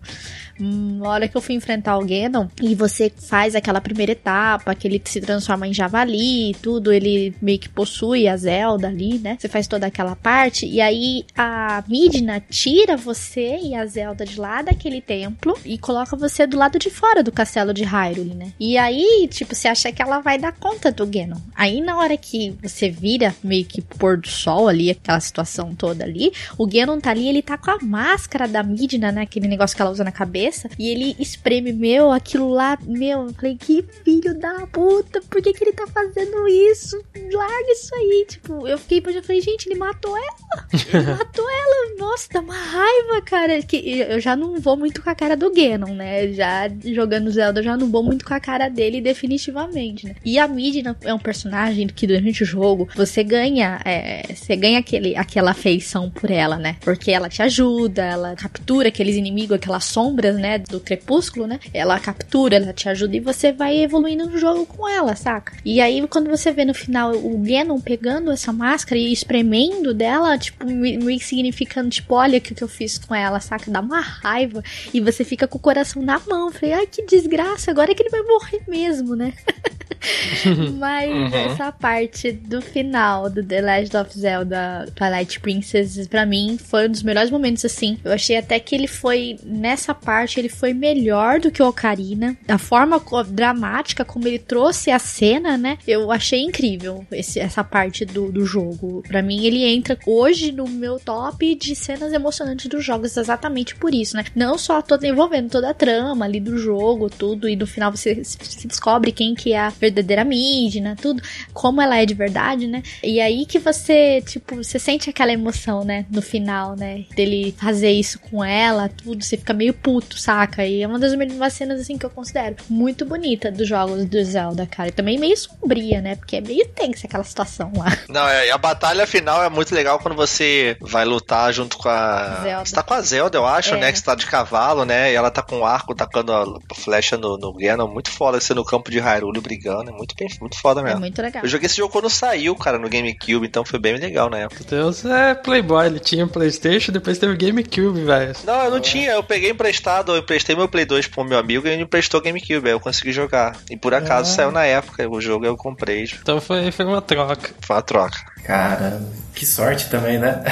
Uma 0.62 1.08
hora 1.08 1.26
que 1.26 1.36
eu 1.36 1.40
fui 1.40 1.56
enfrentar 1.56 1.98
o 1.98 2.06
Ganon 2.06 2.46
e 2.60 2.72
você 2.76 3.10
faz 3.14 3.56
aquela 3.56 3.80
primeira 3.80 4.12
etapa, 4.12 4.74
que 4.76 4.86
ele 4.86 5.02
se 5.04 5.20
transforma 5.20 5.66
em 5.66 5.74
javali 5.74 6.50
e 6.50 6.54
tudo, 6.54 6.92
ele 6.92 7.34
meio 7.42 7.58
que 7.58 7.68
possui 7.68 8.28
a 8.28 8.36
Zelda 8.36 8.86
ali, 8.86 9.18
né? 9.18 9.36
Você 9.40 9.48
faz 9.48 9.66
toda 9.66 9.88
aquela 9.88 10.14
parte 10.14 10.64
e 10.64 10.80
aí 10.80 11.24
a 11.36 11.82
Midna 11.88 12.40
tira 12.48 12.96
você 12.96 13.58
e 13.60 13.74
a 13.74 13.84
Zelda 13.86 14.24
de 14.24 14.38
lá 14.38 14.62
daquele 14.62 15.00
templo 15.00 15.58
e 15.64 15.76
coloca 15.76 16.16
você 16.16 16.46
do 16.46 16.56
lado 16.56 16.78
de 16.78 16.90
fora 16.90 17.24
do 17.24 17.32
castelo 17.32 17.74
de 17.74 17.82
Hyrule, 17.82 18.34
né? 18.34 18.52
E 18.60 18.78
aí, 18.78 19.28
tipo, 19.28 19.56
você 19.56 19.66
acha 19.66 19.90
que 19.90 20.00
ela 20.00 20.20
vai 20.20 20.38
dar 20.38 20.52
conta 20.52 20.92
do 20.92 21.04
Ganon. 21.04 21.40
Aí 21.56 21.80
na 21.80 21.98
hora 21.98 22.16
que 22.16 22.56
você 22.62 22.88
vira 22.88 23.34
meio 23.42 23.64
que 23.64 23.82
pôr 23.82 24.16
do 24.16 24.28
sol 24.28 24.68
ali, 24.68 24.90
aquela 24.90 25.18
situação 25.18 25.74
toda 25.74 26.04
ali, 26.04 26.32
o 26.56 26.68
Ganon 26.68 27.00
tá 27.00 27.10
ali, 27.10 27.28
ele 27.28 27.42
tá 27.42 27.58
com 27.58 27.72
a 27.72 27.78
máscara 27.82 28.46
da 28.46 28.62
Midna, 28.62 29.10
né? 29.10 29.22
Aquele 29.22 29.48
negócio 29.48 29.74
que 29.74 29.82
ela 29.82 29.90
usa 29.90 30.04
na 30.04 30.12
cabeça 30.12 30.51
cabeça 30.52 30.68
e 30.78 30.88
ele 30.88 31.16
espreme, 31.18 31.72
meu, 31.72 32.10
aquilo 32.10 32.48
lá, 32.48 32.78
meu, 32.84 33.26
eu 33.26 33.34
falei, 33.34 33.56
que 33.56 33.84
filho 34.04 34.38
da 34.38 34.66
puta, 34.66 35.20
por 35.22 35.40
que 35.40 35.52
que 35.52 35.64
ele 35.64 35.72
tá 35.72 35.86
fazendo 35.86 36.46
isso? 36.48 37.02
Larga 37.32 37.72
isso 37.72 37.94
aí, 37.94 38.26
tipo, 38.28 38.66
eu 38.66 38.78
fiquei, 38.78 39.02
eu 39.04 39.22
falei, 39.22 39.40
gente, 39.40 39.68
ele 39.68 39.78
matou 39.78 40.16
ela, 40.16 40.68
ele 40.72 41.06
matou 41.16 41.48
ela, 41.48 41.96
nossa, 41.98 42.28
dá 42.32 42.40
uma 42.40 42.54
raiva, 42.54 43.22
cara, 43.24 43.62
que 43.62 44.00
eu 44.00 44.20
já 44.20 44.36
não 44.36 44.60
vou 44.60 44.76
muito 44.76 45.02
com 45.02 45.10
a 45.10 45.14
cara 45.14 45.36
do 45.36 45.50
Ganon, 45.50 45.94
né, 45.94 46.32
já 46.32 46.68
jogando 46.92 47.30
Zelda, 47.30 47.60
eu 47.60 47.64
já 47.64 47.76
não 47.76 47.90
vou 47.90 48.02
muito 48.02 48.24
com 48.24 48.34
a 48.34 48.40
cara 48.40 48.68
dele 48.68 49.00
definitivamente, 49.00 50.06
né, 50.06 50.16
e 50.24 50.38
a 50.38 50.46
Midna 50.46 50.96
é 51.02 51.14
um 51.14 51.18
personagem 51.18 51.86
que 51.86 52.06
durante 52.06 52.42
o 52.42 52.46
jogo, 52.46 52.88
você 52.94 53.24
ganha, 53.24 53.80
é, 53.84 54.34
você 54.34 54.54
ganha 54.56 54.78
aquele, 54.78 55.16
aquela 55.16 55.52
afeição 55.52 56.10
por 56.10 56.30
ela, 56.30 56.56
né, 56.56 56.76
porque 56.80 57.10
ela 57.10 57.28
te 57.28 57.42
ajuda, 57.42 58.02
ela 58.02 58.34
captura 58.34 58.88
aqueles 58.88 59.16
inimigos, 59.16 59.56
aquelas 59.56 59.84
sombras 59.84 60.31
né, 60.38 60.58
do 60.58 60.80
crepúsculo, 60.80 61.46
né? 61.46 61.58
Ela 61.72 61.98
captura, 61.98 62.56
ela 62.56 62.72
te 62.72 62.88
ajuda 62.88 63.16
e 63.16 63.20
você 63.20 63.52
vai 63.52 63.78
evoluindo 63.78 64.26
no 64.26 64.38
jogo 64.38 64.66
com 64.66 64.88
ela, 64.88 65.14
saca? 65.16 65.54
E 65.64 65.80
aí 65.80 66.06
quando 66.08 66.28
você 66.28 66.50
vê 66.50 66.64
no 66.64 66.74
final 66.74 67.12
o 67.14 67.38
Ganon 67.38 67.80
pegando 67.80 68.30
essa 68.30 68.52
máscara 68.52 68.98
e 68.98 69.12
espremendo 69.12 69.94
dela, 69.94 70.36
tipo, 70.38 70.66
meio 70.66 71.20
significando, 71.20 71.90
tipo, 71.90 72.14
olha 72.14 72.38
o 72.38 72.40
que, 72.40 72.54
que 72.54 72.62
eu 72.62 72.68
fiz 72.68 72.98
com 72.98 73.14
ela, 73.14 73.40
saca? 73.40 73.70
Dá 73.70 73.80
uma 73.80 74.00
raiva 74.00 74.62
e 74.92 75.00
você 75.00 75.24
fica 75.24 75.46
com 75.46 75.58
o 75.58 75.60
coração 75.60 76.02
na 76.02 76.20
mão. 76.20 76.52
Falei, 76.52 76.74
ai 76.74 76.86
que 76.86 77.04
desgraça, 77.04 77.70
agora 77.70 77.92
é 77.92 77.94
que 77.94 78.02
ele 78.02 78.10
vai 78.10 78.22
morrer 78.22 78.62
mesmo, 78.66 79.14
né? 79.14 79.32
Mas 80.78 81.10
uhum. 81.10 81.34
essa 81.34 81.70
parte 81.70 82.32
do 82.32 82.60
final 82.60 83.30
do 83.30 83.42
The 83.42 83.60
Legend 83.60 83.96
of 83.96 84.18
Zelda 84.18 84.86
Twilight 84.94 85.40
Princess, 85.40 86.06
para 86.08 86.26
mim, 86.26 86.58
foi 86.58 86.88
um 86.88 86.90
dos 86.90 87.02
melhores 87.02 87.30
momentos, 87.30 87.64
assim. 87.64 87.98
Eu 88.04 88.12
achei 88.12 88.36
até 88.36 88.58
que 88.58 88.74
ele 88.74 88.86
foi, 88.86 89.38
nessa 89.44 89.94
parte, 89.94 90.21
ele 90.38 90.48
foi 90.48 90.72
melhor 90.72 91.40
do 91.40 91.50
que 91.50 91.62
o 91.62 91.68
Ocarina. 91.68 92.36
A 92.48 92.58
forma 92.58 93.00
dramática 93.28 94.04
como 94.04 94.26
ele 94.26 94.38
trouxe 94.38 94.90
a 94.90 94.98
cena, 94.98 95.56
né? 95.56 95.78
Eu 95.86 96.10
achei 96.10 96.40
incrível 96.40 97.04
esse, 97.10 97.38
essa 97.38 97.62
parte 97.64 98.04
do, 98.04 98.30
do 98.30 98.44
jogo. 98.44 99.02
para 99.06 99.22
mim, 99.22 99.44
ele 99.44 99.64
entra 99.64 99.98
hoje 100.06 100.52
no 100.52 100.68
meu 100.68 100.98
top 100.98 101.54
de 101.54 101.74
cenas 101.74 102.12
emocionantes 102.12 102.66
dos 102.66 102.84
jogos, 102.84 103.16
exatamente 103.16 103.74
por 103.74 103.94
isso, 103.94 104.16
né? 104.16 104.24
Não 104.34 104.58
só 104.58 104.80
toda 104.82 105.06
envolvendo 105.06 105.50
toda 105.50 105.70
a 105.70 105.74
trama 105.74 106.24
ali 106.24 106.40
do 106.40 106.58
jogo, 106.58 107.10
tudo, 107.10 107.48
e 107.48 107.56
no 107.56 107.66
final 107.66 107.90
você 107.90 108.22
se 108.24 108.66
descobre 108.66 109.12
quem 109.12 109.34
que 109.34 109.52
é 109.52 109.60
a 109.60 109.68
verdadeira 109.68 110.24
Midna, 110.24 110.96
tudo, 111.00 111.22
como 111.52 111.80
ela 111.80 111.98
é 111.98 112.06
de 112.06 112.14
verdade, 112.14 112.66
né? 112.66 112.82
E 113.02 113.20
aí 113.20 113.44
que 113.46 113.58
você, 113.58 114.22
tipo, 114.22 114.56
você 114.56 114.78
sente 114.78 115.10
aquela 115.10 115.32
emoção, 115.32 115.84
né? 115.84 116.06
No 116.10 116.22
final, 116.22 116.76
né? 116.76 117.04
Dele 117.14 117.54
fazer 117.56 117.90
isso 117.90 118.18
com 118.18 118.44
ela, 118.44 118.88
tudo, 118.88 119.22
você 119.22 119.36
fica 119.36 119.52
meio 119.52 119.74
puto, 119.74 120.11
saca? 120.18 120.64
E 120.64 120.82
é 120.82 120.86
uma 120.86 120.98
das 120.98 121.14
melhores 121.14 121.54
cenas, 121.54 121.80
assim, 121.80 121.98
que 121.98 122.06
eu 122.06 122.10
considero 122.10 122.56
muito 122.68 123.04
bonita 123.04 123.50
dos 123.50 123.68
jogos 123.68 124.04
do 124.04 124.24
Zelda, 124.24 124.66
cara. 124.66 124.88
E 124.88 124.92
também 124.92 125.18
meio 125.18 125.36
sombria, 125.36 126.00
né? 126.00 126.16
Porque 126.16 126.36
é 126.36 126.40
meio 126.40 126.66
tensa 126.68 127.06
aquela 127.06 127.24
situação 127.24 127.72
lá. 127.76 127.86
Não, 128.08 128.28
é, 128.28 128.50
a 128.50 128.58
batalha 128.58 129.06
final 129.06 129.42
é 129.42 129.48
muito 129.48 129.74
legal 129.74 129.98
quando 129.98 130.14
você 130.14 130.76
vai 130.80 131.04
lutar 131.04 131.52
junto 131.52 131.78
com 131.78 131.88
a. 131.88 132.40
Zelda. 132.42 132.64
Você 132.64 132.74
tá 132.74 132.82
com 132.82 132.94
a 132.94 133.00
Zelda, 133.00 133.38
eu 133.38 133.46
acho, 133.46 133.74
é. 133.74 133.80
né? 133.80 133.92
Que 133.92 133.98
você 133.98 134.04
tá 134.04 134.14
de 134.14 134.26
cavalo, 134.26 134.84
né? 134.84 135.12
E 135.12 135.14
ela 135.14 135.30
tá 135.30 135.42
com 135.42 135.60
o 135.60 135.66
arco 135.66 135.94
tacando 135.94 136.32
a 136.32 136.74
flecha 136.74 137.16
no, 137.16 137.36
no 137.36 137.52
Ganon. 137.54 137.88
Muito 137.88 138.10
foda 138.10 138.40
você 138.40 138.54
no 138.54 138.64
campo 138.64 138.90
de 138.90 138.98
Hyrule 138.98 139.40
brigando 139.40 139.90
é 139.90 139.92
muito, 139.92 140.14
muito 140.40 140.58
foda 140.58 140.82
mesmo. 140.82 140.98
É 140.98 141.00
muito 141.00 141.22
legal. 141.22 141.42
Eu 141.42 141.48
joguei 141.48 141.66
esse 141.66 141.76
jogo 141.76 141.92
quando 141.92 142.08
saiu, 142.10 142.54
cara, 142.56 142.78
no 142.78 142.88
GameCube, 142.88 143.46
então 143.46 143.64
foi 143.64 143.78
bem 143.78 143.96
legal 143.96 144.28
na 144.30 144.38
época. 144.38 144.64
Deus 144.68 145.04
é 145.04 145.34
Playboy, 145.34 145.86
ele 145.86 146.00
tinha 146.00 146.26
Playstation, 146.26 146.92
depois 146.92 147.18
teve 147.18 147.32
o 147.32 147.36
GameCube, 147.36 148.04
velho. 148.04 148.32
Não, 148.44 148.64
eu 148.64 148.70
não 148.70 148.80
tinha, 148.80 149.12
eu 149.12 149.22
peguei 149.22 149.50
emprestado, 149.50 150.01
eu 150.10 150.18
emprestei 150.18 150.56
meu 150.56 150.68
Play 150.68 150.84
2 150.84 151.06
pro 151.06 151.24
meu 151.24 151.38
amigo 151.38 151.66
e 151.66 151.70
ele 151.70 151.82
emprestou 151.82 152.20
o 152.20 152.22
GameCube, 152.22 152.66
aí 152.66 152.72
eu 152.72 152.80
consegui 152.80 153.12
jogar. 153.12 153.56
E 153.70 153.76
por 153.76 153.94
acaso 153.94 154.30
é. 154.32 154.34
saiu 154.34 154.50
na 154.50 154.64
época 154.64 155.08
o 155.08 155.20
jogo 155.20 155.46
eu 155.46 155.56
comprei. 155.56 156.04
Então 156.20 156.40
foi, 156.40 156.70
foi 156.70 156.84
uma 156.84 157.02
troca. 157.02 157.54
Foi 157.60 157.76
uma 157.76 157.82
troca. 157.82 158.31
Cara, 158.44 159.00
que 159.34 159.46
sorte 159.46 159.88
também, 159.88 160.18
né? 160.18 160.42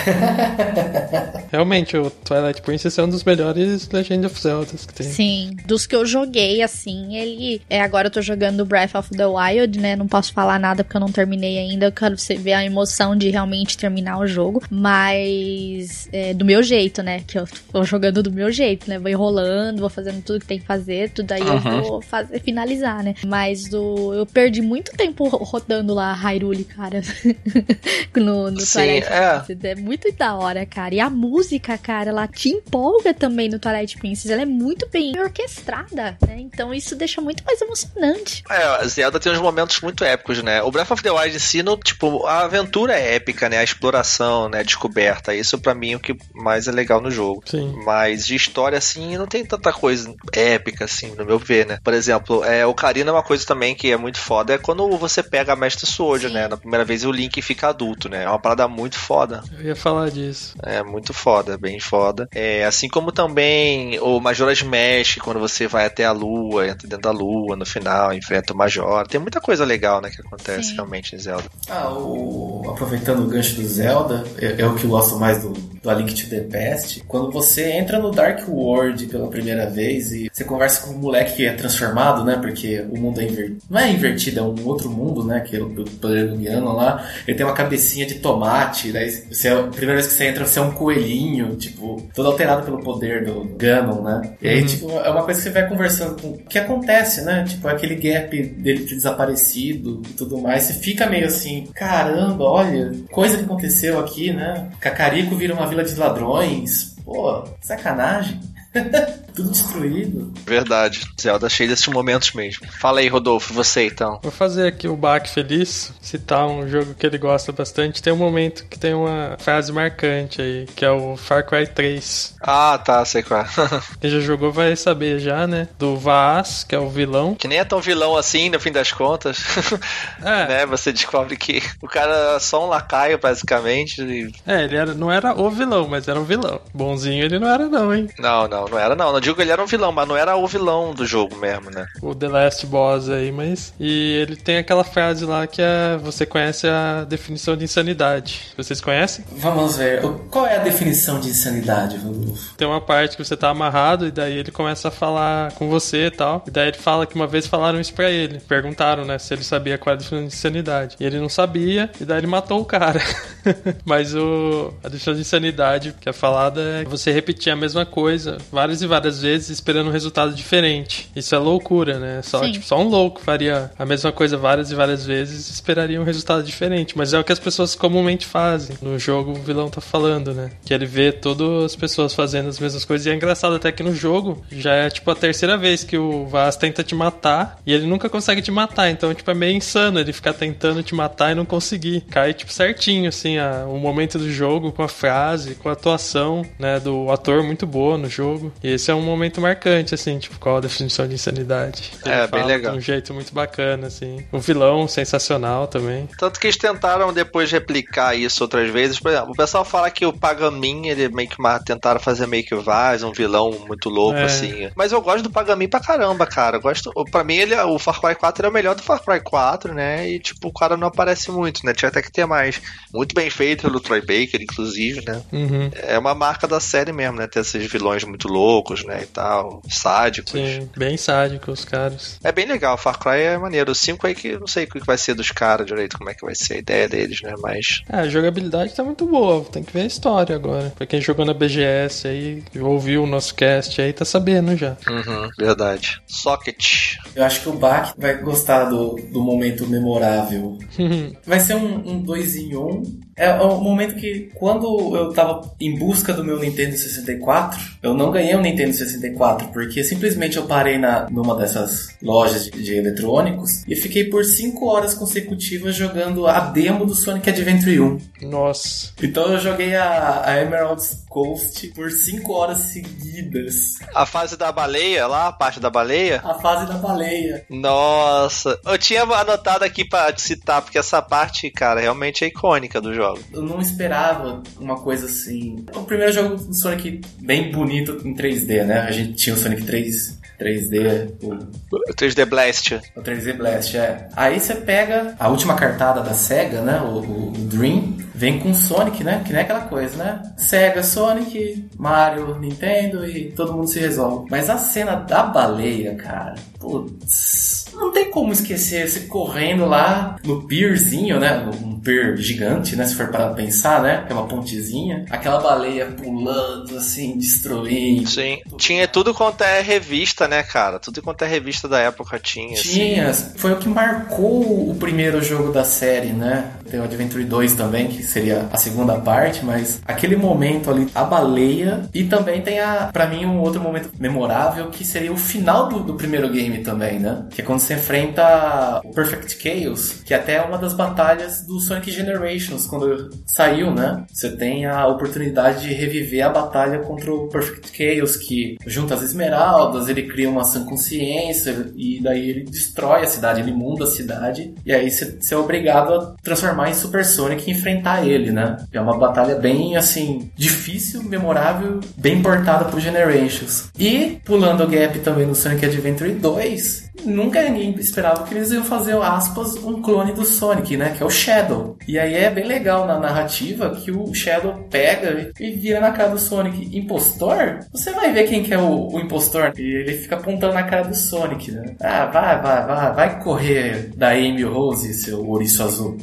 Realmente, 1.51 1.97
o 1.97 2.09
Twilight 2.09 2.63
Princess 2.63 2.97
é 2.99 3.03
um 3.03 3.09
dos 3.09 3.25
melhores 3.25 3.89
Legend 3.91 4.27
of 4.27 4.41
Zelda 4.41 4.67
que 4.67 4.95
tem. 4.95 5.07
Sim, 5.07 5.57
dos 5.67 5.87
que 5.87 5.95
eu 5.95 6.07
joguei, 6.07 6.63
assim, 6.63 7.17
ele. 7.17 7.61
É, 7.69 7.81
agora 7.81 8.07
eu 8.07 8.11
tô 8.11 8.23
jogando 8.23 8.65
Breath 8.65 8.95
of 8.95 9.11
the 9.11 9.27
Wild, 9.27 9.79
né? 9.79 9.97
Não 9.97 10.07
posso 10.07 10.33
falar 10.33 10.59
nada 10.59 10.83
porque 10.85 10.97
eu 10.97 11.01
não 11.01 11.11
terminei 11.11 11.59
ainda. 11.59 11.87
Eu 11.87 11.93
quero 11.93 12.15
ver 12.39 12.53
a 12.53 12.65
emoção 12.65 13.17
de 13.17 13.29
realmente 13.29 13.77
terminar 13.77 14.19
o 14.19 14.27
jogo. 14.27 14.63
Mas 14.71 16.09
é, 16.13 16.33
do 16.33 16.45
meu 16.45 16.63
jeito, 16.63 17.03
né? 17.03 17.23
Que 17.27 17.39
eu 17.39 17.49
tô 17.73 17.85
jogando 17.85 18.23
do 18.23 18.33
meu 18.33 18.51
jeito, 18.51 18.89
né? 18.89 18.99
Vou 18.99 19.11
enrolando, 19.11 19.81
vou 19.81 19.91
fazendo 19.91 20.23
tudo 20.23 20.41
que 20.41 20.47
tem 20.47 20.59
que 20.59 20.67
fazer, 20.67 21.11
tudo 21.11 21.33
aí 21.33 21.43
uhum. 21.43 21.77
eu 21.77 21.83
vou 21.83 22.03
fazer, 22.03 22.41
finalizar, 22.41 23.03
né? 23.03 23.15
Mas 23.27 23.69
do, 23.69 24.15
eu 24.15 24.25
perdi 24.25 24.63
muito 24.63 24.93
tempo 24.93 25.27
rodando 25.29 25.93
lá 25.93 26.13
Hyrule, 26.13 26.65
cara. 26.65 27.03
no, 28.17 28.51
no 28.51 28.61
Sim, 28.61 28.79
Twilight 28.79 29.07
é. 29.09 29.39
Princess. 29.41 29.65
É 29.65 29.75
muito 29.75 30.13
da 30.13 30.35
hora, 30.35 30.67
cara. 30.67 30.95
E 30.95 31.01
a 31.01 31.11
música, 31.11 31.77
cara, 31.79 32.11
ela 32.11 32.27
te 32.27 32.49
empolga 32.49 33.15
também 33.15 33.49
no 33.49 33.59
Twilight 33.59 33.99
Princess. 33.99 34.31
Ela 34.31 34.43
é 34.43 34.47
muito 34.47 34.89
bem 34.89 35.19
orquestrada, 35.19 36.17
né? 36.27 36.37
Então 36.39 36.73
isso 36.73 36.97
deixa 36.97 37.21
muito 37.21 37.45
mais 37.45 37.61
emocionante. 37.61 38.43
É, 38.51 38.63
a 38.63 38.87
Zelda 38.87 39.21
tem 39.21 39.33
uns 39.33 39.41
momentos 39.41 39.81
muito 39.81 40.05
épicos, 40.05 40.43
né? 40.43 40.63
O 40.63 40.71
Breath 40.71 40.91
of 40.91 41.03
the 41.03 41.11
Wild 41.11 41.37
em 41.37 41.39
si, 41.39 41.63
no, 41.63 41.77
tipo, 41.77 42.27
a 42.27 42.41
aventura 42.41 42.95
é 42.95 43.15
épica, 43.15 43.49
né? 43.49 43.59
A 43.59 43.65
exploração, 43.65 44.49
né? 44.49 44.61
A 44.61 44.63
descoberta. 44.63 45.35
Isso 45.35 45.59
pra 45.59 45.75
mim 45.75 45.93
é 45.93 45.97
o 45.97 46.01
que 46.01 46.17
mais 46.35 46.69
é 46.69 46.73
legal 46.73 47.01
no 47.01 47.11
jogo. 47.11 47.43
Sim. 47.47 47.81
Mas 47.85 48.27
de 48.27 48.35
história, 48.35 48.79
assim, 48.79 49.17
não 49.17 49.27
tem 49.27 49.45
tanta 49.45 49.73
coisa 49.73 50.15
épica, 50.33 50.85
assim, 50.85 51.15
no 51.15 51.25
meu 51.25 51.39
ver, 51.39 51.67
né? 51.67 51.79
Por 51.83 51.95
exemplo, 51.95 52.45
é, 52.45 52.67
o 52.67 52.75
Karina 52.75 53.11
é 53.11 53.13
uma 53.13 53.23
coisa 53.23 53.45
também 53.47 53.75
que 53.75 53.91
é 53.91 53.97
muito 53.97 54.19
foda, 54.19 54.55
é 54.55 54.59
quando 54.59 54.89
você 54.97 55.23
pega 55.23 55.53
a 55.53 55.57
Mestre 55.57 55.87
Sword, 55.87 56.29
Sim. 56.29 56.35
né? 56.35 56.49
Na 56.49 56.57
primeira 56.57 56.85
vez 56.85 57.05
o 57.05 57.13
Link 57.13 57.41
fica 57.43 57.70
adulto, 57.71 58.09
né? 58.09 58.25
É 58.25 58.29
uma 58.29 58.39
parada 58.39 58.69
muito 58.69 58.99
foda. 58.99 59.43
Eu 59.59 59.67
ia 59.67 59.77
falar 59.77 60.11
disso. 60.11 60.55
É 60.63 60.83
muito 60.83 61.13
foda, 61.13 61.57
bem 61.57 61.81
foda. 61.81 62.29
É, 62.33 62.65
assim 62.65 62.89
como 62.89 63.13
também 63.13 63.99
o 64.01 64.21
Majora's 64.21 64.63
Mask, 64.63 65.19
quando 65.23 65.41
você 65.41 65.67
vai 65.67 65.87
até 65.87 66.05
a 66.05 66.13
lua, 66.13 66.67
entra 66.67 66.89
dentro 66.89 67.03
da 67.03 67.11
lua 67.11 67.57
no 67.57 67.67
final, 67.67 68.13
enfrenta 68.13 68.53
o 68.53 68.57
Major. 68.57 69.07
Tem 69.07 69.21
muita 69.21 69.41
coisa 69.41 69.65
legal, 69.65 70.01
né, 70.01 70.11
que 70.11 70.21
acontece 70.21 70.71
Sim. 70.71 70.75
realmente 70.75 71.15
em 71.15 71.19
Zelda. 71.19 71.45
Ah, 71.69 71.91
o... 71.93 72.63
aproveitando 72.71 73.25
o 73.25 73.27
gancho 73.27 73.55
do 73.55 73.67
Zelda, 73.67 74.25
é, 74.39 74.61
é 74.61 74.67
o 74.67 74.75
que 74.75 74.85
eu 74.85 74.91
gosto 74.91 75.19
mais 75.19 75.43
do, 75.43 75.51
do 75.51 75.91
A 75.91 75.95
Link 75.95 76.15
to 76.15 76.29
the 76.29 76.41
Past. 76.41 77.03
Quando 77.07 77.31
você 77.31 77.73
entra 77.73 77.99
no 77.99 78.11
Dark 78.11 78.49
World 78.49 79.07
pela 79.07 79.29
primeira 79.29 79.69
vez 79.69 80.13
e 80.13 80.31
você 80.33 80.45
conversa 80.45 80.87
com 80.87 80.95
um 80.95 80.99
moleque 80.99 81.37
que 81.37 81.47
é 81.47 81.53
transformado, 81.53 82.25
né? 82.25 82.37
Porque 82.37 82.85
o 82.91 82.99
mundo 82.99 83.21
é 83.21 83.25
invertido. 83.25 83.63
Não 83.69 83.81
é 83.81 83.91
invertido, 83.91 84.41
é 84.41 84.43
um 84.43 84.67
outro 84.67 84.91
mundo, 84.91 85.25
né? 85.25 85.41
Que 85.41 85.57
é 85.57 85.61
o 85.61 85.69
do 85.69 85.85
poder 85.85 86.37
Ganon 86.37 86.73
lá. 86.73 87.07
Ele 87.27 87.37
tem 87.37 87.47
uma 87.47 87.55
cabecinha 87.63 88.07
de 88.07 88.17
tomate. 88.17 88.93
Daí 88.93 89.11
você, 89.11 89.49
a 89.49 89.63
primeira 89.65 89.95
vez 89.95 90.07
que 90.07 90.15
você 90.15 90.27
entra, 90.27 90.47
você 90.47 90.59
é 90.59 90.63
um 90.63 90.73
coelhinho, 90.73 91.57
tipo, 91.57 92.09
todo 92.15 92.27
alterado 92.27 92.65
pelo 92.65 92.83
poder 92.83 93.25
do 93.25 93.45
Ganon, 93.57 94.03
né? 94.03 94.37
E 94.41 94.49
aí, 94.49 94.65
tipo, 94.65 94.91
é 94.91 95.11
uma 95.11 95.23
coisa 95.23 95.41
que 95.41 95.45
você 95.45 95.51
vai 95.51 95.69
conversando 95.69 96.21
com. 96.21 96.29
O 96.31 96.39
que 96.39 96.59
acontece, 96.59 97.23
né? 97.23 97.45
Tipo, 97.45 97.69
aquele 97.69 97.95
gap 97.97 98.43
dele 98.43 98.85
desaparecido 98.85 100.03
e 100.09 100.13
tudo 100.15 100.39
mais. 100.39 100.65
Você 100.65 100.75
fica 100.75 101.07
meio 101.07 101.27
assim, 101.27 101.69
caramba, 101.75 102.45
olha, 102.45 102.93
coisa 103.11 103.37
que 103.37 103.45
aconteceu 103.45 104.01
aqui, 104.01 104.33
né? 104.33 104.71
Cacarico 104.81 105.37
vira 105.37 105.55
uma 105.55 105.67
vila 105.67 105.85
de 105.85 105.95
ladrões. 105.95 106.97
Pô, 107.05 107.45
sacanagem. 107.61 108.41
Tudo 109.41 109.51
destruído. 109.53 110.33
Verdade. 110.47 111.01
Zelda 111.21 111.49
cheio 111.49 111.69
desses 111.71 111.87
momentos 111.89 112.33
mesmo. 112.33 112.67
Fala 112.81 113.01
aí, 113.01 113.09
Rodolfo, 113.09 113.55
você 113.55 113.87
então. 113.87 114.19
Vou 114.23 114.31
fazer 114.33 114.67
aqui 114.67 114.87
o 114.89 114.97
Bach 114.97 115.27
feliz, 115.29 115.93
citar 116.01 116.47
um 116.47 116.69
jogo 116.69 116.95
que 116.95 117.07
ele 117.07 117.17
gosta 117.19 117.51
bastante. 117.53 118.03
Tem 118.03 118.13
um 118.13 118.17
momento 118.17 118.65
que 118.67 118.79
tem 118.79 118.93
uma 118.95 119.37
frase 119.39 119.73
marcante 119.73 120.43
aí, 120.43 120.67
que 120.77 120.85
é 120.85 120.91
o 120.91 121.17
Far 121.17 121.47
Cry 121.47 121.67
3. 121.67 122.37
Ah, 122.43 122.79
tá, 122.79 123.05
sei 123.05 123.23
qual. 123.23 123.41
é. 123.41 123.47
Quem 124.01 124.11
já 124.11 124.21
jogou 124.21 124.53
vai 124.53 124.77
saber 124.77 125.19
já, 125.21 125.47
né? 125.47 125.69
Do 125.79 125.97
Vaas, 125.97 126.65
que 126.65 126.75
é 126.75 126.79
o 126.79 126.89
vilão. 126.91 127.35
que 127.35 127.49
nem 127.49 127.59
é 127.59 127.65
tão 127.65 127.81
vilão 127.81 128.17
assim, 128.17 128.51
no 128.51 128.61
fim 128.61 128.73
das 128.73 128.93
contas. 128.93 129.39
É, 130.23 130.47
né? 130.49 130.67
Você 130.67 130.93
descobre 130.93 131.37
que 131.37 131.63
o 131.81 131.87
cara 131.89 132.13
era 132.15 132.41
só 132.41 132.65
um 132.65 132.69
lacaio, 132.69 133.19
basicamente. 133.19 134.03
e- 134.03 134.33
é 134.47 134.65
ele 134.65 134.77
era, 134.77 134.93
não 134.95 135.11
era 135.11 135.35
o 135.35 135.51
vilão, 135.51 135.87
mas 135.89 136.09
era 136.09 136.21
um 136.21 136.25
vilão. 136.25 136.61
Bonzinho 136.75 137.25
ele 137.25 137.39
não 137.39 137.49
era 137.49 137.67
não, 137.69 137.95
hein? 137.95 138.09
Não, 138.19 138.47
não, 138.47 138.67
não 138.67 138.79
era 138.79 138.95
não. 138.95 139.13
Não 139.13 139.21
digo 139.31 139.37
que 139.37 139.43
ele 139.43 139.53
era 139.53 139.63
um 139.63 139.67
vilão, 139.67 139.93
mas 139.93 140.09
não 140.09 140.17
era 140.17 140.37
o 140.37 140.47
vilão 140.47 140.95
do 140.95 141.07
jogo 141.07 141.37
mesmo, 141.37 141.71
né? 141.71 141.87
o 142.03 142.15
The 142.15 142.29
Last 142.29 142.67
Boss 142.67 143.09
aí, 143.09 143.31
mas. 143.33 143.73
E 143.79 144.13
ele 144.15 144.37
tem 144.37 144.59
aquela 144.59 144.85
frase 144.85 145.25
lá 145.25 145.47
que 145.47 145.63
é. 145.63 145.97
Você 146.03 146.27
conhece 146.27 146.67
a 146.67 147.05
definição 147.05 147.57
de 147.57 147.65
insanidade. 147.65 148.53
Vocês 148.57 148.81
conhecem? 148.81 149.25
Vamos 149.33 149.77
ver. 149.77 150.03
Qual 150.31 150.47
é 150.47 150.57
a 150.57 150.61
definição 150.61 151.21
de 151.21 151.29
insanidade, 151.29 151.97
Rodolfo? 151.97 152.55
Tem 152.57 152.67
uma 152.67 152.81
parte 152.81 153.17
que 153.17 153.25
você 153.25 153.37
tá 153.37 153.51
amarrado 153.51 154.07
e 154.07 154.11
daí 154.11 154.37
ele 154.37 154.51
começa 154.51 154.89
a 154.89 154.91
falar 154.91 155.53
com 155.53 155.69
você 155.69 156.07
e 156.07 156.11
tal. 156.11 156.45
E 156.47 156.51
daí 156.51 156.69
ele 156.69 156.79
fala 156.79 157.07
que 157.07 157.15
uma 157.15 157.27
vez 157.27 157.47
falaram 157.47 157.81
isso 157.81 157.95
pra 157.95 158.11
ele. 158.11 158.41
Perguntaram, 158.41 159.05
né, 159.05 159.19
se 159.19 159.33
ele 159.35 159.45
sabia 159.45 159.79
qual 159.79 159.93
era 159.93 160.01
a 160.01 160.03
definição 160.03 160.29
de 160.29 160.35
insanidade. 160.35 160.97
E 160.99 161.05
ele 161.05 161.19
não 161.19 161.29
sabia, 161.29 161.91
e 162.01 162.05
daí 162.05 162.19
ele 162.19 162.27
matou 162.27 162.61
o 162.61 162.65
cara. 162.65 163.01
Mas 163.85 164.15
o, 164.15 164.73
a 164.83 164.89
definição 164.89 165.15
de 165.15 165.21
insanidade 165.21 165.95
que 166.01 166.09
é 166.09 166.13
falada 166.13 166.61
é 166.61 166.85
você 166.85 167.13
repetir 167.13 167.53
a 167.53 167.57
mesma 167.57 167.85
coisa 167.85 168.39
várias 168.51 168.83
e 168.83 168.87
várias 168.87 169.20
vezes 169.23 169.51
esperando 169.51 169.89
um 169.89 169.93
resultado 169.93 170.35
diferente. 170.35 171.11
Isso 171.15 171.35
é 171.35 171.39
loucura, 171.39 171.99
né? 171.99 172.21
Só, 172.23 172.45
Sim. 172.45 172.53
tipo, 172.53 172.65
só 172.65 172.79
um 172.79 172.89
louco 172.89 173.21
faria 173.21 173.71
a 173.79 173.85
mesma 173.85 174.13
coisa 174.13 174.37
várias 174.37 174.71
e 174.71 174.75
várias 174.75 175.05
vezes 175.05 175.49
e 175.49 175.53
esperaria 175.53 176.01
um 176.01 176.05
resultado 176.05 176.43
diferente. 176.43 176.97
Mas 176.97 177.13
é 177.13 177.19
o 177.19 177.25
que 177.25 177.33
as 177.33 177.39
pessoas 177.39 177.75
comumente 177.75 178.27
fazem. 178.27 178.77
No 178.81 178.99
jogo, 178.99 179.33
o 179.33 179.43
vilão 179.43 179.69
tá 179.69 179.81
falando, 179.81 180.33
né? 180.35 180.51
Que 180.65 180.75
ele 180.75 180.87
vê 180.87 181.13
todas 181.13 181.65
as 181.65 181.77
pessoas 181.77 182.15
fazendo 182.15 182.49
as 182.49 182.59
mesmas 182.59 182.85
coisas. 182.85 183.07
E 183.07 183.11
é 183.11 183.15
engraçado 183.15 183.55
até 183.55 183.71
que 183.73 183.83
no 183.83 183.95
jogo 183.95 184.43
já 184.51 184.75
é 184.75 184.91
tipo 184.91 185.11
a 185.11 185.15
terceira 185.15 185.57
vez 185.57 185.85
que 185.85 185.97
o 185.99 186.27
Vaz 186.27 186.57
tenta 186.57 186.83
te 186.83 186.95
matar 186.95 187.59
e 187.67 187.73
ele 187.73 187.87
nunca 187.87 188.09
consegue 188.09 188.43
te 188.43 188.51
matar. 188.51 188.91
Então, 188.91 189.15
tipo, 189.15 189.31
é 189.31 189.35
meio 189.35 189.57
insano 189.57 189.99
ele 190.01 190.13
ficar 190.13 190.33
tentando 190.33 190.83
te 190.83 190.95
matar 190.95 191.33
e 191.33 191.35
não 191.35 191.45
conseguir. 191.45 192.03
Cai, 192.11 192.33
tipo, 192.35 192.53
certinho, 192.53 193.09
assim, 193.09 193.39
a, 193.39 193.65
o 193.67 193.79
momento 193.79 194.19
do 194.19 194.31
jogo 194.31 194.73
com 194.73 194.83
a 194.83 194.89
frase, 194.89 195.55
com 195.55 195.69
a 195.69 195.73
atuação, 195.73 196.45
né, 196.59 196.79
do 196.81 197.11
ator 197.11 197.43
muito 197.43 197.67
boa 197.67 197.97
no 197.97 198.09
jogo. 198.09 198.53
E 198.63 198.69
esse 198.69 198.91
é 198.91 198.95
um 198.95 199.00
momento 199.03 199.41
marcante, 199.41 199.95
assim, 199.95 200.19
tipo, 200.19 200.39
qual 200.39 200.57
a 200.57 200.61
definição 200.61 201.07
de 201.07 201.15
insanidade. 201.15 201.93
É, 202.05 202.09
Ele 202.09 202.21
bem 202.21 202.29
fala 202.41 202.45
legal. 202.47 202.73
De 202.73 202.79
um 202.79 202.81
jeito 202.81 203.15
muito 203.15 203.33
bacana, 203.35 203.87
assim. 203.87 204.25
O 204.33 204.39
vilão 204.39 204.87
sensacional 204.89 205.67
também. 205.67 206.09
Tanto 206.19 206.39
que 206.39 206.47
eles 206.47 206.57
tentaram 206.57 207.13
depois 207.13 207.51
replicar 207.51 208.15
isso 208.15 208.43
outras 208.45 208.71
vezes. 208.71 208.99
Por 209.01 209.11
exemplo, 209.11 209.31
o 209.33 209.37
pessoal 209.37 209.65
fala 209.65 209.91
que 209.91 210.05
o 210.07 210.13
Pagamin, 210.13 210.89
ele 210.89 211.09
meio 211.09 211.29
que 211.29 211.37
tentaram 211.65 212.01
fazer 212.01 212.27
meio 212.27 212.45
que 212.45 212.55
Vaz, 212.55 213.03
um 213.03 213.13
vilão 213.13 213.53
muito 213.67 213.89
louco, 213.89 214.19
É. 214.19 214.25
assim. 214.25 214.71
Mas 214.75 214.93
eu 214.93 215.01
gosto 215.01 215.23
do 215.23 215.31
Pagamin 215.31 215.69
pra 215.69 215.81
caramba, 215.81 216.27
cara. 216.27 216.57
Eu 216.57 216.61
gosto, 216.61 216.91
pra 217.11 217.25
mim, 217.25 217.37
ele, 217.37 217.55
o 217.57 217.79
Far 217.79 218.01
Cry 218.01 218.15
4 218.15 218.47
é 218.47 218.49
o 218.49 218.53
melhor 218.53 218.75
do 218.75 218.83
Far 218.83 219.01
Cry 219.03 219.21
4, 219.21 219.73
né? 219.75 220.09
E, 220.09 220.19
tipo, 220.19 220.49
o 220.49 220.53
cara 220.53 220.77
não 220.77 220.89
aparece 220.89 221.31
muito, 221.31 221.65
né? 221.65 221.73
Tinha 221.73 221.89
até 221.89 222.03
que 222.03 222.11
ter 222.13 222.27
mais. 222.27 222.61
Muito 222.93 223.15
bem 223.15 223.31
feito 223.31 223.63
pelo 223.63 223.81
Troy 223.81 224.01
Baker, 224.01 224.41
inclusive, 224.41 225.03
né? 225.07 225.23
Uhum. 225.33 225.71
É 225.75 225.99
uma 225.99 226.15
marca 226.15 226.47
da 226.47 226.61
série 226.61 226.93
mesmo, 226.93 227.17
né? 227.19 227.27
Ter 227.27 227.41
esses 227.41 227.71
vilões 227.71 228.05
muito 228.05 228.29
loucos, 228.29 228.85
né? 228.85 228.90
E 228.91 229.07
tal, 229.07 229.63
sádicos. 229.69 230.33
Sim, 230.33 230.69
bem 230.77 230.97
sádico 230.97 231.51
os 231.51 231.65
caras. 231.65 232.19
É 232.23 232.33
bem 232.33 232.47
legal, 232.47 232.77
Far 232.77 232.99
Cry 232.99 233.21
é 233.21 233.39
maneiro. 233.39 233.73
O 233.73 233.75
5 233.75 234.07
aí 234.07 234.15
que 234.15 234.39
não 234.39 234.47
sei 234.47 234.65
o 234.65 234.69
que 234.69 234.85
vai 234.85 234.99
ser 234.99 235.15
dos 235.15 235.31
caras 235.31 235.67
direito, 235.67 235.99
como 235.99 236.11
é 236.11 236.15
que 236.15 236.25
vai 236.25 236.35
ser 236.35 236.55
a 236.55 236.59
ideia 236.59 236.89
deles, 236.89 237.21
né? 237.23 237.35
Mas. 237.41 237.83
É, 237.89 237.97
a 238.01 238.09
jogabilidade 238.09 238.75
tá 238.75 238.83
muito 238.83 239.07
boa, 239.07 239.45
tem 239.45 239.63
que 239.63 239.73
ver 239.73 239.83
a 239.83 239.87
história 239.87 240.35
agora. 240.35 240.73
Pra 240.77 240.87
quem 240.87 241.01
jogou 241.01 241.25
na 241.25 241.35
BGS 241.35 242.09
aí, 242.09 242.43
ouviu 242.61 243.05
o 243.05 243.07
nosso 243.07 243.35
cast 243.35 243.81
aí, 243.81 243.93
tá 243.93 244.05
sabendo 244.05 244.57
já. 244.57 244.77
Uhum, 244.89 245.29
verdade. 245.39 246.01
Socket. 246.07 246.97
Eu 247.15 247.25
acho 247.25 247.43
que 247.43 247.49
o 247.49 247.53
Bach 247.53 247.95
vai 247.97 248.19
gostar 248.19 248.65
do, 248.65 248.97
do 249.13 249.23
momento 249.23 249.67
memorável. 249.67 250.59
Vai 251.27 251.41
ser 251.41 251.55
um, 251.55 251.89
um 251.89 252.03
dois 252.03 252.37
em 252.37 252.57
um. 252.57 252.83
É 253.21 253.35
o 253.35 253.61
momento 253.61 253.97
que, 253.97 254.31
quando 254.35 254.97
eu 254.97 255.13
tava 255.13 255.53
em 255.61 255.79
busca 255.79 256.11
do 256.15 256.25
meu 256.25 256.39
Nintendo 256.39 256.75
64, 256.75 257.61
eu 257.83 257.93
não 257.93 258.11
ganhei 258.11 258.35
um 258.35 258.41
Nintendo 258.41 258.73
64, 258.73 259.49
porque 259.49 259.85
simplesmente 259.85 260.39
eu 260.39 260.45
parei 260.45 260.79
na, 260.79 261.07
numa 261.11 261.37
dessas 261.37 261.89
lojas 262.03 262.47
de, 262.47 262.63
de 262.63 262.75
eletrônicos 262.77 263.63
e 263.69 263.77
fiquei 263.77 264.05
por 264.05 264.25
5 264.25 264.67
horas 264.67 264.95
consecutivas 264.95 265.77
jogando 265.77 266.27
a 266.27 266.41
demo 266.41 266.87
do 266.87 266.95
Sonic 266.95 267.29
Adventure 267.29 267.79
1. 267.79 267.99
Nossa. 268.23 268.93
Então 269.03 269.31
eu 269.31 269.39
joguei 269.39 269.75
a, 269.77 270.23
a 270.25 270.41
Emerald 270.41 270.83
Coast 271.11 271.67
por 271.75 271.91
5 271.91 272.33
horas 272.33 272.59
seguidas. 272.59 273.79
A 273.93 274.07
fase 274.07 274.37
da 274.37 274.53
baleia 274.53 275.09
lá, 275.09 275.27
a 275.27 275.33
parte 275.33 275.59
da 275.59 275.69
baleia. 275.69 276.23
A 276.25 276.35
fase 276.35 276.67
da 276.67 276.75
baleia. 276.75 277.45
Nossa, 277.51 278.59
eu 278.65 278.79
tinha 278.79 279.03
anotado 279.03 279.65
aqui 279.65 279.85
pra 279.85 280.17
citar, 280.17 280.63
porque 280.63 280.79
essa 280.79 281.03
parte, 281.03 281.51
cara, 281.51 281.81
realmente 281.81 282.25
é 282.25 282.29
icônica 282.29 282.81
do 282.81 282.95
jogo. 282.95 283.19
Eu 283.33 283.43
não 283.43 283.61
esperava 283.61 284.41
uma 284.59 284.81
coisa 284.81 285.07
assim. 285.07 285.67
O 285.75 285.83
primeiro 285.83 286.13
jogo 286.13 286.37
do 286.37 286.55
Sonic 286.55 287.01
bem 287.19 287.51
bonito 287.51 288.01
em 288.07 288.15
3D, 288.15 288.65
né? 288.65 288.83
A 288.83 288.93
gente 288.93 289.15
tinha 289.15 289.35
o 289.35 289.39
Sonic 289.39 289.65
3, 289.65 290.20
3D, 290.41 291.13
o, 291.23 291.35
O 291.77 291.95
3D 291.95 292.25
Blast. 292.27 292.81
o 292.97 293.03
3D 293.03 293.37
Blast, 293.37 293.77
é. 293.77 294.09
Aí 294.17 294.41
você 294.41 294.55
pega 294.55 295.15
a 295.19 295.29
última 295.29 295.55
cartada 295.55 296.01
da 296.01 296.15
SEGA, 296.15 296.63
né? 296.63 296.81
O, 296.81 296.99
o 297.01 297.33
Dream, 297.37 297.97
vem 298.15 298.39
com 298.39 298.53
Sonic, 298.55 299.05
né? 299.05 299.23
Que 299.25 299.33
nem 299.33 299.43
aquela 299.43 299.63
coisa, 299.63 299.97
né? 300.03 300.23
SEGA, 300.37 300.83
Sonic, 300.83 301.69
Mario, 301.79 302.39
Nintendo 302.39 303.07
e 303.07 303.33
todo 303.33 303.53
mundo 303.53 303.69
se 303.69 303.79
resolve. 303.79 304.27
Mas 304.31 304.49
a 304.49 304.57
cena 304.59 304.97
da 304.97 305.23
baleia, 305.23 305.95
cara, 305.95 306.35
putz. 306.61 307.67
Não 307.75 307.93
tem 307.93 308.11
como 308.11 308.33
esquecer 308.33 308.89
você 308.89 309.01
correndo 309.01 309.65
lá 309.65 310.17
no 310.25 310.47
pierzinho, 310.47 311.19
né? 311.19 311.49
Um 311.63 311.81
pier 311.81 312.17
gigante, 312.17 312.77
né? 312.77 312.87
Se 312.87 312.95
for 312.95 313.09
para 313.09 313.31
pensar, 313.31 313.83
né? 313.83 314.05
Que 314.07 314.13
é 314.13 314.17
pontezinha. 314.17 315.07
Aquela 315.11 315.41
baleia 315.41 315.87
pulando, 315.87 316.77
assim, 316.77 317.17
destruindo. 317.17 318.09
Sim. 318.09 318.39
Tinha 318.59 318.87
tudo 318.87 319.15
quanto 319.15 319.43
é 319.43 319.61
revista, 319.63 320.29
né, 320.29 320.43
cara? 320.43 320.79
Tudo 320.79 321.01
quanto 321.01 321.23
é 321.23 321.29
revista 321.29 321.67
da 321.67 321.79
época 321.79 322.19
tinha. 322.19 322.53
Assim. 322.53 322.69
Tinha. 322.71 323.09
Assim. 323.09 323.39
Foi 323.39 323.53
o 323.53 323.57
que 323.57 323.69
marcou 323.69 324.71
o 324.71 324.75
primeiro 324.75 325.23
jogo 325.23 325.53
da 325.53 325.65
série, 325.65 326.13
né? 326.13 326.53
Tem 326.71 326.79
o 326.79 326.85
Adventure 326.85 327.25
2 327.25 327.55
também, 327.55 327.89
que 327.89 328.03
seria 328.03 328.49
a 328.53 328.57
segunda 328.57 328.99
parte, 328.99 329.45
mas 329.45 329.81
aquele 329.85 330.17
momento 330.17 330.71
ali, 330.71 330.89
a 330.95 331.05
baleia, 331.05 331.89
e 331.95 332.05
também 332.05 332.43
tem 332.43 332.61
a, 332.61 332.91
para 332.93 333.07
mim, 333.07 333.25
um 333.25 333.41
outro 333.41 333.61
momento 333.61 333.91
memorável 333.99 334.69
que 334.71 334.85
seria 334.85 335.13
o 335.13 335.17
final 335.17 335.69
do, 335.69 335.81
do, 335.81 335.95
primeiro 335.95 336.29
game 336.31 336.50
também, 336.59 336.99
né? 336.99 337.27
Que 337.31 337.43
é 337.43 337.45
quando 337.45 337.61
você 337.61 337.75
enfrenta 337.75 338.81
o 338.85 338.93
Perfect 338.93 339.39
Chaos, 339.41 340.03
que 340.05 340.15
é 340.15 340.17
até 340.17 340.41
uma 340.43 340.59
das 340.59 340.75
batalhas 340.75 341.43
do 341.47 341.61
Sonic 341.61 341.91
Generations, 341.91 342.67
quando 342.67 343.11
saiu, 343.27 343.73
né? 343.73 344.05
Você 344.13 344.31
tem 344.37 344.67
a 344.67 344.87
oportunidade 344.87 345.67
de 345.67 345.75
reviver 345.75 346.25
a 346.25 346.31
batalha 346.31 346.79
contra 346.81 347.13
o 347.13 347.29
Perfect 347.29 347.71
Chaos, 347.77 348.17
que 348.17 348.57
junta 348.67 348.95
as 348.95 349.03
esmeraldas, 349.03 349.89
ele 349.89 350.05
cria 350.05 350.29
uma 350.29 350.45
sã 350.45 350.65
consciência, 350.65 351.71
e 351.77 352.01
daí 352.03 352.31
ele 352.31 352.45
destrói 352.45 353.03
a 353.03 353.07
cidade, 353.07 353.41
ele 353.41 353.51
imunda 353.51 353.85
a 353.85 353.89
cidade, 353.89 354.55
e 354.65 354.73
aí 354.73 354.91
você 354.91 355.35
é 355.35 355.37
obrigado 355.37 355.95
a 355.95 356.15
transformar 356.23 356.71
em 356.71 356.75
Super 356.75 357.05
Sonic 357.05 357.49
e 357.49 357.53
enfrentar 357.53 358.07
ele, 358.07 358.31
né? 358.31 358.57
É 358.73 358.81
uma 358.81 358.97
batalha 358.99 359.37
bem, 359.37 359.77
assim, 359.77 360.31
difícil, 360.37 361.03
memorável, 361.03 361.81
bem 361.97 362.23
portada 362.23 362.65
pro 362.65 362.81
Generations. 362.81 363.71
E, 363.79 364.21
pulando 364.25 364.65
o 364.65 364.69
gap 364.69 364.99
também 365.01 365.27
no 365.27 365.35
Sonic 365.35 365.65
Adventure 365.65 366.13
2, 366.13 366.40
é. 366.41 366.90
Nunca 367.05 367.43
ninguém 367.43 367.75
esperava 367.79 368.25
que 368.25 368.35
eles 368.35 368.51
iam 368.51 368.65
fazer, 368.65 368.97
aspas, 368.97 369.57
um 369.57 369.81
clone 369.81 370.13
do 370.13 370.25
Sonic, 370.25 370.77
né? 370.77 370.95
Que 370.97 371.03
é 371.03 371.07
o 371.07 371.11
Shadow. 371.11 371.77
E 371.87 371.99
aí 371.99 372.15
é 372.15 372.31
bem 372.31 372.47
legal 372.47 372.87
na 372.87 372.99
narrativa 372.99 373.71
que 373.71 373.91
o 373.91 374.13
Shadow 374.15 374.67
pega 374.71 375.31
e 375.39 375.51
vira 375.53 375.81
na 375.81 375.91
cara 375.91 376.11
do 376.11 376.19
Sonic. 376.19 376.77
Impostor? 376.77 377.61
Você 377.73 377.93
vai 377.93 378.13
ver 378.13 378.29
quem 378.29 378.43
que 378.43 378.55
é 378.55 378.59
o, 378.59 378.89
o 378.93 379.01
impostor. 379.01 379.53
E 379.59 379.63
ele 379.63 379.95
fica 379.95 380.17
apontando 380.17 380.55
na 380.55 380.63
cara 380.63 380.85
do 380.85 380.95
Sonic, 380.95 381.51
né? 381.53 381.75
Ah, 381.81 382.07
vai, 382.07 382.41
vai, 382.41 382.67
vai, 382.67 382.95
vai 382.95 383.23
correr 383.23 383.91
da 383.97 384.11
Amy 384.11 384.43
Rose, 384.43 384.93
seu 384.95 385.27
ouriço 385.27 385.63
azul. 385.63 385.99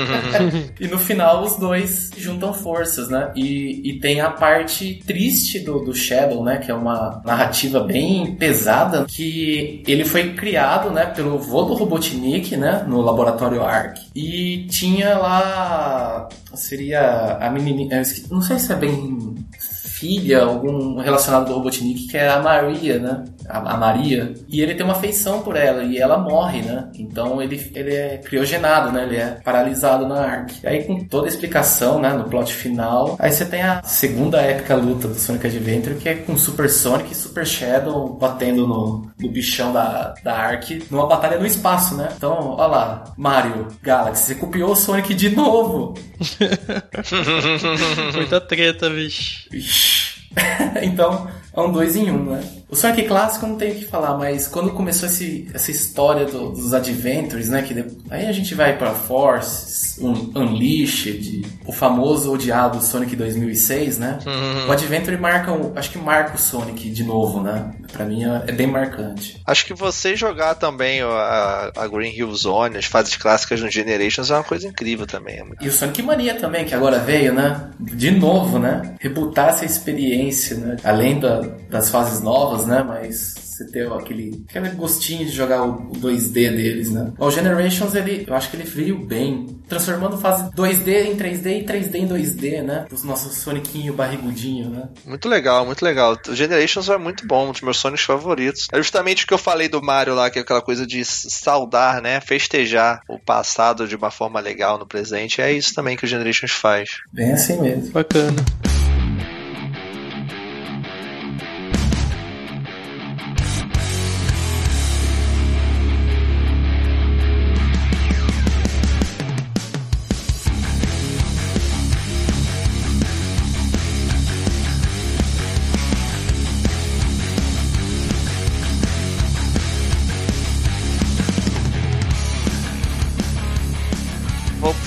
e 0.80 0.86
no 0.88 0.98
final 0.98 1.42
os 1.42 1.56
dois 1.56 2.10
juntam 2.16 2.52
forças, 2.52 3.08
né? 3.08 3.30
E, 3.34 3.90
e 3.90 4.00
tem 4.00 4.20
a 4.20 4.30
parte 4.30 5.02
triste 5.06 5.60
do, 5.60 5.80
do 5.80 5.94
Shadow, 5.94 6.44
né? 6.44 6.58
Que 6.58 6.70
é 6.70 6.74
uma 6.74 7.22
narrativa 7.24 7.80
bem 7.80 8.34
pesada, 8.36 9.04
que 9.06 9.82
ele 9.86 10.04
foi 10.12 10.34
criado, 10.34 10.90
né, 10.90 11.06
pelo 11.06 11.38
vô 11.38 11.62
do 11.62 11.74
Robotnik, 11.74 12.54
né, 12.56 12.84
no 12.86 13.00
laboratório 13.00 13.64
ARC. 13.64 13.98
E 14.14 14.66
tinha 14.70 15.16
lá 15.16 16.28
seria 16.54 17.38
a 17.40 17.50
menininha, 17.50 18.02
não 18.30 18.42
sei 18.42 18.58
se 18.58 18.72
é 18.72 18.76
bem 18.76 19.34
filha, 19.58 20.42
algum 20.42 20.98
relacionado 20.98 21.46
do 21.46 21.54
Robotnik, 21.54 22.08
que 22.08 22.16
é 22.16 22.28
a 22.28 22.42
Maria, 22.42 22.98
né? 22.98 23.24
A, 23.52 23.74
a, 23.74 23.76
Maria. 23.76 24.34
E 24.48 24.60
ele 24.60 24.74
tem 24.74 24.84
uma 24.84 24.94
afeição 24.94 25.42
por 25.42 25.56
ela 25.56 25.84
e 25.84 25.98
ela 25.98 26.18
morre, 26.18 26.62
né? 26.62 26.88
Então 26.94 27.42
ele, 27.42 27.70
ele 27.74 27.94
é 27.94 28.18
criogenado, 28.18 28.90
né? 28.90 29.04
Ele 29.04 29.16
é 29.16 29.40
paralisado 29.44 30.06
na 30.06 30.20
Ark. 30.20 30.54
E 30.62 30.66
aí 30.66 30.84
com 30.84 31.04
toda 31.04 31.26
a 31.26 31.28
explicação, 31.28 32.00
né? 32.00 32.12
No 32.12 32.24
plot 32.24 32.52
final, 32.52 33.16
aí 33.18 33.30
você 33.30 33.44
tem 33.44 33.62
a 33.62 33.82
segunda 33.82 34.40
épica 34.40 34.74
luta 34.74 35.08
do 35.08 35.14
Sonic 35.14 35.46
Adventure, 35.46 35.96
que 35.96 36.08
é 36.08 36.14
com 36.14 36.36
Super 36.36 36.70
Sonic 36.70 37.12
e 37.12 37.14
Super 37.14 37.46
Shadow 37.46 38.14
batendo 38.14 38.66
no, 38.66 39.10
no 39.18 39.28
bichão 39.28 39.72
da, 39.72 40.14
da 40.22 40.34
Ark 40.34 40.84
numa 40.90 41.06
batalha 41.06 41.38
no 41.38 41.46
espaço, 41.46 41.94
né? 41.96 42.08
Então, 42.16 42.56
olha 42.56 42.66
lá, 42.66 43.04
Mario, 43.16 43.68
Galaxy, 43.82 44.26
você 44.26 44.34
copiou 44.34 44.72
o 44.72 44.76
Sonic 44.76 45.14
de 45.14 45.30
novo. 45.34 45.94
Muita 48.14 48.40
treta, 48.40 48.88
bicho. 48.90 50.22
então, 50.82 51.28
é 51.54 51.60
um 51.60 51.72
dois 51.72 51.96
em 51.96 52.10
um, 52.10 52.30
né? 52.30 52.40
O 52.72 52.74
Sonic 52.74 53.02
clássico 53.02 53.46
não 53.46 53.56
tenho 53.56 53.74
o 53.74 53.78
que 53.80 53.84
falar, 53.84 54.16
mas 54.16 54.48
quando 54.48 54.70
começou 54.70 55.06
esse, 55.06 55.46
essa 55.52 55.70
história 55.70 56.24
do, 56.24 56.52
dos 56.52 56.72
Adventures, 56.72 57.50
né? 57.50 57.60
Que 57.60 57.84
aí 58.08 58.24
a 58.24 58.32
gente 58.32 58.54
vai 58.54 58.78
para 58.78 58.94
Force, 58.94 60.02
um, 60.02 60.32
Unleashed, 60.34 61.44
o 61.66 61.72
famoso 61.72 62.32
odiado 62.32 62.82
Sonic 62.82 63.14
2006, 63.14 63.98
né? 63.98 64.18
Uhum. 64.24 64.68
O 64.68 64.72
Adventure 64.72 65.18
marca, 65.18 65.52
acho 65.76 65.90
que 65.90 65.98
marca 65.98 66.34
o 66.34 66.38
Sonic 66.38 66.88
de 66.88 67.04
novo, 67.04 67.42
né? 67.42 67.74
Pra 67.92 68.06
mim 68.06 68.24
é, 68.24 68.44
é 68.46 68.52
bem 68.52 68.66
marcante. 68.66 69.38
Acho 69.46 69.66
que 69.66 69.74
você 69.74 70.16
jogar 70.16 70.54
também 70.54 71.02
a, 71.02 71.72
a 71.76 71.86
Green 71.86 72.16
Hill 72.16 72.34
Zone, 72.34 72.78
as 72.78 72.86
fases 72.86 73.16
clássicas 73.16 73.60
no 73.60 73.70
Generations 73.70 74.30
é 74.30 74.34
uma 74.34 74.44
coisa 74.44 74.66
incrível 74.66 75.06
também. 75.06 75.40
É 75.40 75.44
e 75.60 75.68
o 75.68 75.72
Sonic 75.72 76.00
Mania 76.00 76.36
também, 76.36 76.64
que 76.64 76.74
agora 76.74 76.98
veio, 77.00 77.34
né? 77.34 77.68
De 77.78 78.10
novo, 78.10 78.58
né? 78.58 78.94
Rebutar 78.98 79.50
essa 79.50 79.66
experiência, 79.66 80.56
né? 80.56 80.76
Além 80.82 81.20
da, 81.20 81.42
das 81.68 81.90
fases 81.90 82.22
novas, 82.22 82.61
né? 82.66 82.82
Mas 82.82 83.34
você 83.52 83.66
ter 83.66 83.90
aquele, 83.90 84.44
aquele 84.48 84.70
gostinho 84.70 85.24
de 85.24 85.32
jogar 85.32 85.62
o, 85.62 85.90
o 85.90 85.92
2D 85.92 86.32
deles, 86.32 86.90
né? 86.90 87.12
O 87.18 87.30
Generations, 87.30 87.94
ele, 87.94 88.24
eu 88.26 88.34
acho 88.34 88.50
que 88.50 88.56
ele 88.56 88.64
veio 88.64 88.98
bem, 88.98 89.60
transformando 89.68 90.18
fase 90.18 90.50
2D 90.52 91.06
em 91.06 91.16
3D 91.16 91.60
e 91.60 91.64
3D 91.64 91.94
em 91.96 92.08
2D, 92.08 92.62
né? 92.62 92.86
Os 92.90 93.04
nossos 93.04 93.36
Sonicinho 93.36 93.92
barrigudinho, 93.94 94.70
né? 94.70 94.88
Muito 95.04 95.28
legal, 95.28 95.64
muito 95.66 95.84
legal. 95.84 96.16
O 96.28 96.34
Generations 96.34 96.88
é 96.88 96.96
muito 96.96 97.26
bom, 97.26 97.48
um 97.48 97.52
dos 97.52 97.60
meus 97.60 97.76
Sonics 97.78 98.04
favoritos. 98.04 98.68
É 98.72 98.78
justamente 98.78 99.24
o 99.24 99.26
que 99.26 99.34
eu 99.34 99.38
falei 99.38 99.68
do 99.68 99.82
Mario 99.82 100.14
lá, 100.14 100.30
que 100.30 100.38
é 100.38 100.42
aquela 100.42 100.62
coisa 100.62 100.86
de 100.86 101.04
saudar, 101.04 102.00
né? 102.00 102.20
Festejar 102.20 103.00
o 103.08 103.18
passado 103.18 103.86
de 103.86 103.96
uma 103.96 104.10
forma 104.10 104.40
legal 104.40 104.78
no 104.78 104.86
presente. 104.86 105.40
É 105.40 105.52
isso 105.52 105.74
também 105.74 105.96
que 105.96 106.04
o 106.04 106.08
Generations 106.08 106.52
faz. 106.52 106.90
Bem 107.12 107.32
assim 107.32 107.60
mesmo. 107.60 107.90
Bacana. 107.92 108.36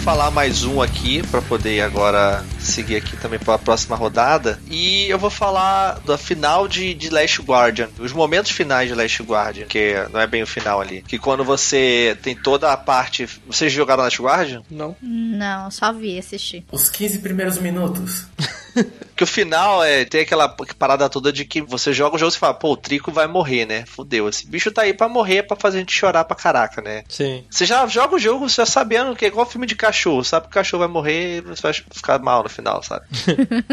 Falar 0.06 0.30
mais 0.30 0.64
um 0.64 0.84
aqui 0.84 1.26
para 1.30 1.42
poder 1.42 1.82
agora 1.82 2.46
seguir 2.60 2.96
aqui 2.96 3.18
também 3.18 3.40
para 3.40 3.56
a 3.56 3.58
próxima 3.58 3.96
rodada. 3.96 4.60
E 4.70 5.10
eu 5.10 5.18
vou 5.18 5.32
falar 5.32 6.00
da 6.02 6.16
final 6.16 6.68
de, 6.68 6.94
de 6.94 7.10
Last 7.10 7.42
Guardian, 7.42 7.90
os 7.98 8.14
momentos 8.14 8.52
finais 8.52 8.88
de 8.88 8.94
Last 8.94 9.24
Guardian, 9.24 9.66
que 9.66 9.96
não 10.14 10.20
é 10.20 10.28
bem 10.28 10.44
o 10.44 10.48
final 10.48 10.80
ali. 10.80 11.02
Que 11.02 11.18
quando 11.18 11.44
você 11.44 12.16
tem 12.22 12.36
toda 12.36 12.72
a 12.72 12.78
parte. 12.78 13.28
Vocês 13.48 13.74
jogaram 13.74 14.04
Last 14.04 14.22
Guardian? 14.22 14.62
Não. 14.70 14.96
Não, 15.02 15.72
só 15.72 15.92
vi 15.92 16.20
assistir. 16.20 16.64
Os 16.72 16.88
15 16.88 17.18
primeiros 17.18 17.58
minutos. 17.58 18.28
que 19.16 19.24
o 19.24 19.28
final 19.28 19.84
é 19.84 20.04
tem 20.06 20.22
aquela 20.22 20.50
parada 20.50 21.10
toda 21.10 21.32
de 21.32 21.46
que 21.46 21.62
você 21.62 21.94
joga 21.94 22.16
o 22.16 22.20
jogo 22.20 22.34
e 22.34 22.38
fala, 22.38 22.54
pô, 22.54 22.74
o 22.74 22.78
Trico 22.78 23.12
vai 23.12 23.28
morrer, 23.28 23.66
né? 23.66 23.86
Fudeu. 23.86 24.28
Esse 24.28 24.46
bicho 24.46 24.72
tá 24.72 24.82
aí 24.82 24.94
pra 24.94 25.08
morrer, 25.08 25.44
pra 25.44 25.56
fazer 25.56 25.78
a 25.78 25.80
gente 25.80 25.94
chorar 25.94 26.26
pra 26.26 26.36
caraca, 26.36 26.82
né? 26.82 27.04
Sim. 27.08 27.46
Você 27.50 27.66
já 27.66 27.86
joga 27.88 28.16
o 28.16 28.20
jogo 28.20 28.48
já 28.50 28.66
sabendo 28.66 29.16
que 29.16 29.26
é 29.26 29.28
igual 29.28 29.46
filme 29.46 29.66
de 29.66 29.76
cachorro, 29.76 30.24
sabe 30.24 30.48
que 30.48 30.52
o 30.52 30.54
cachorro 30.54 30.82
vai 30.82 30.90
morrer 30.90 31.38
e 31.38 31.42
você 31.42 31.62
vai 31.62 31.74
ficar 31.74 32.20
mal 32.20 32.44
no 32.44 32.50
final, 32.50 32.84
sabe? 32.84 33.06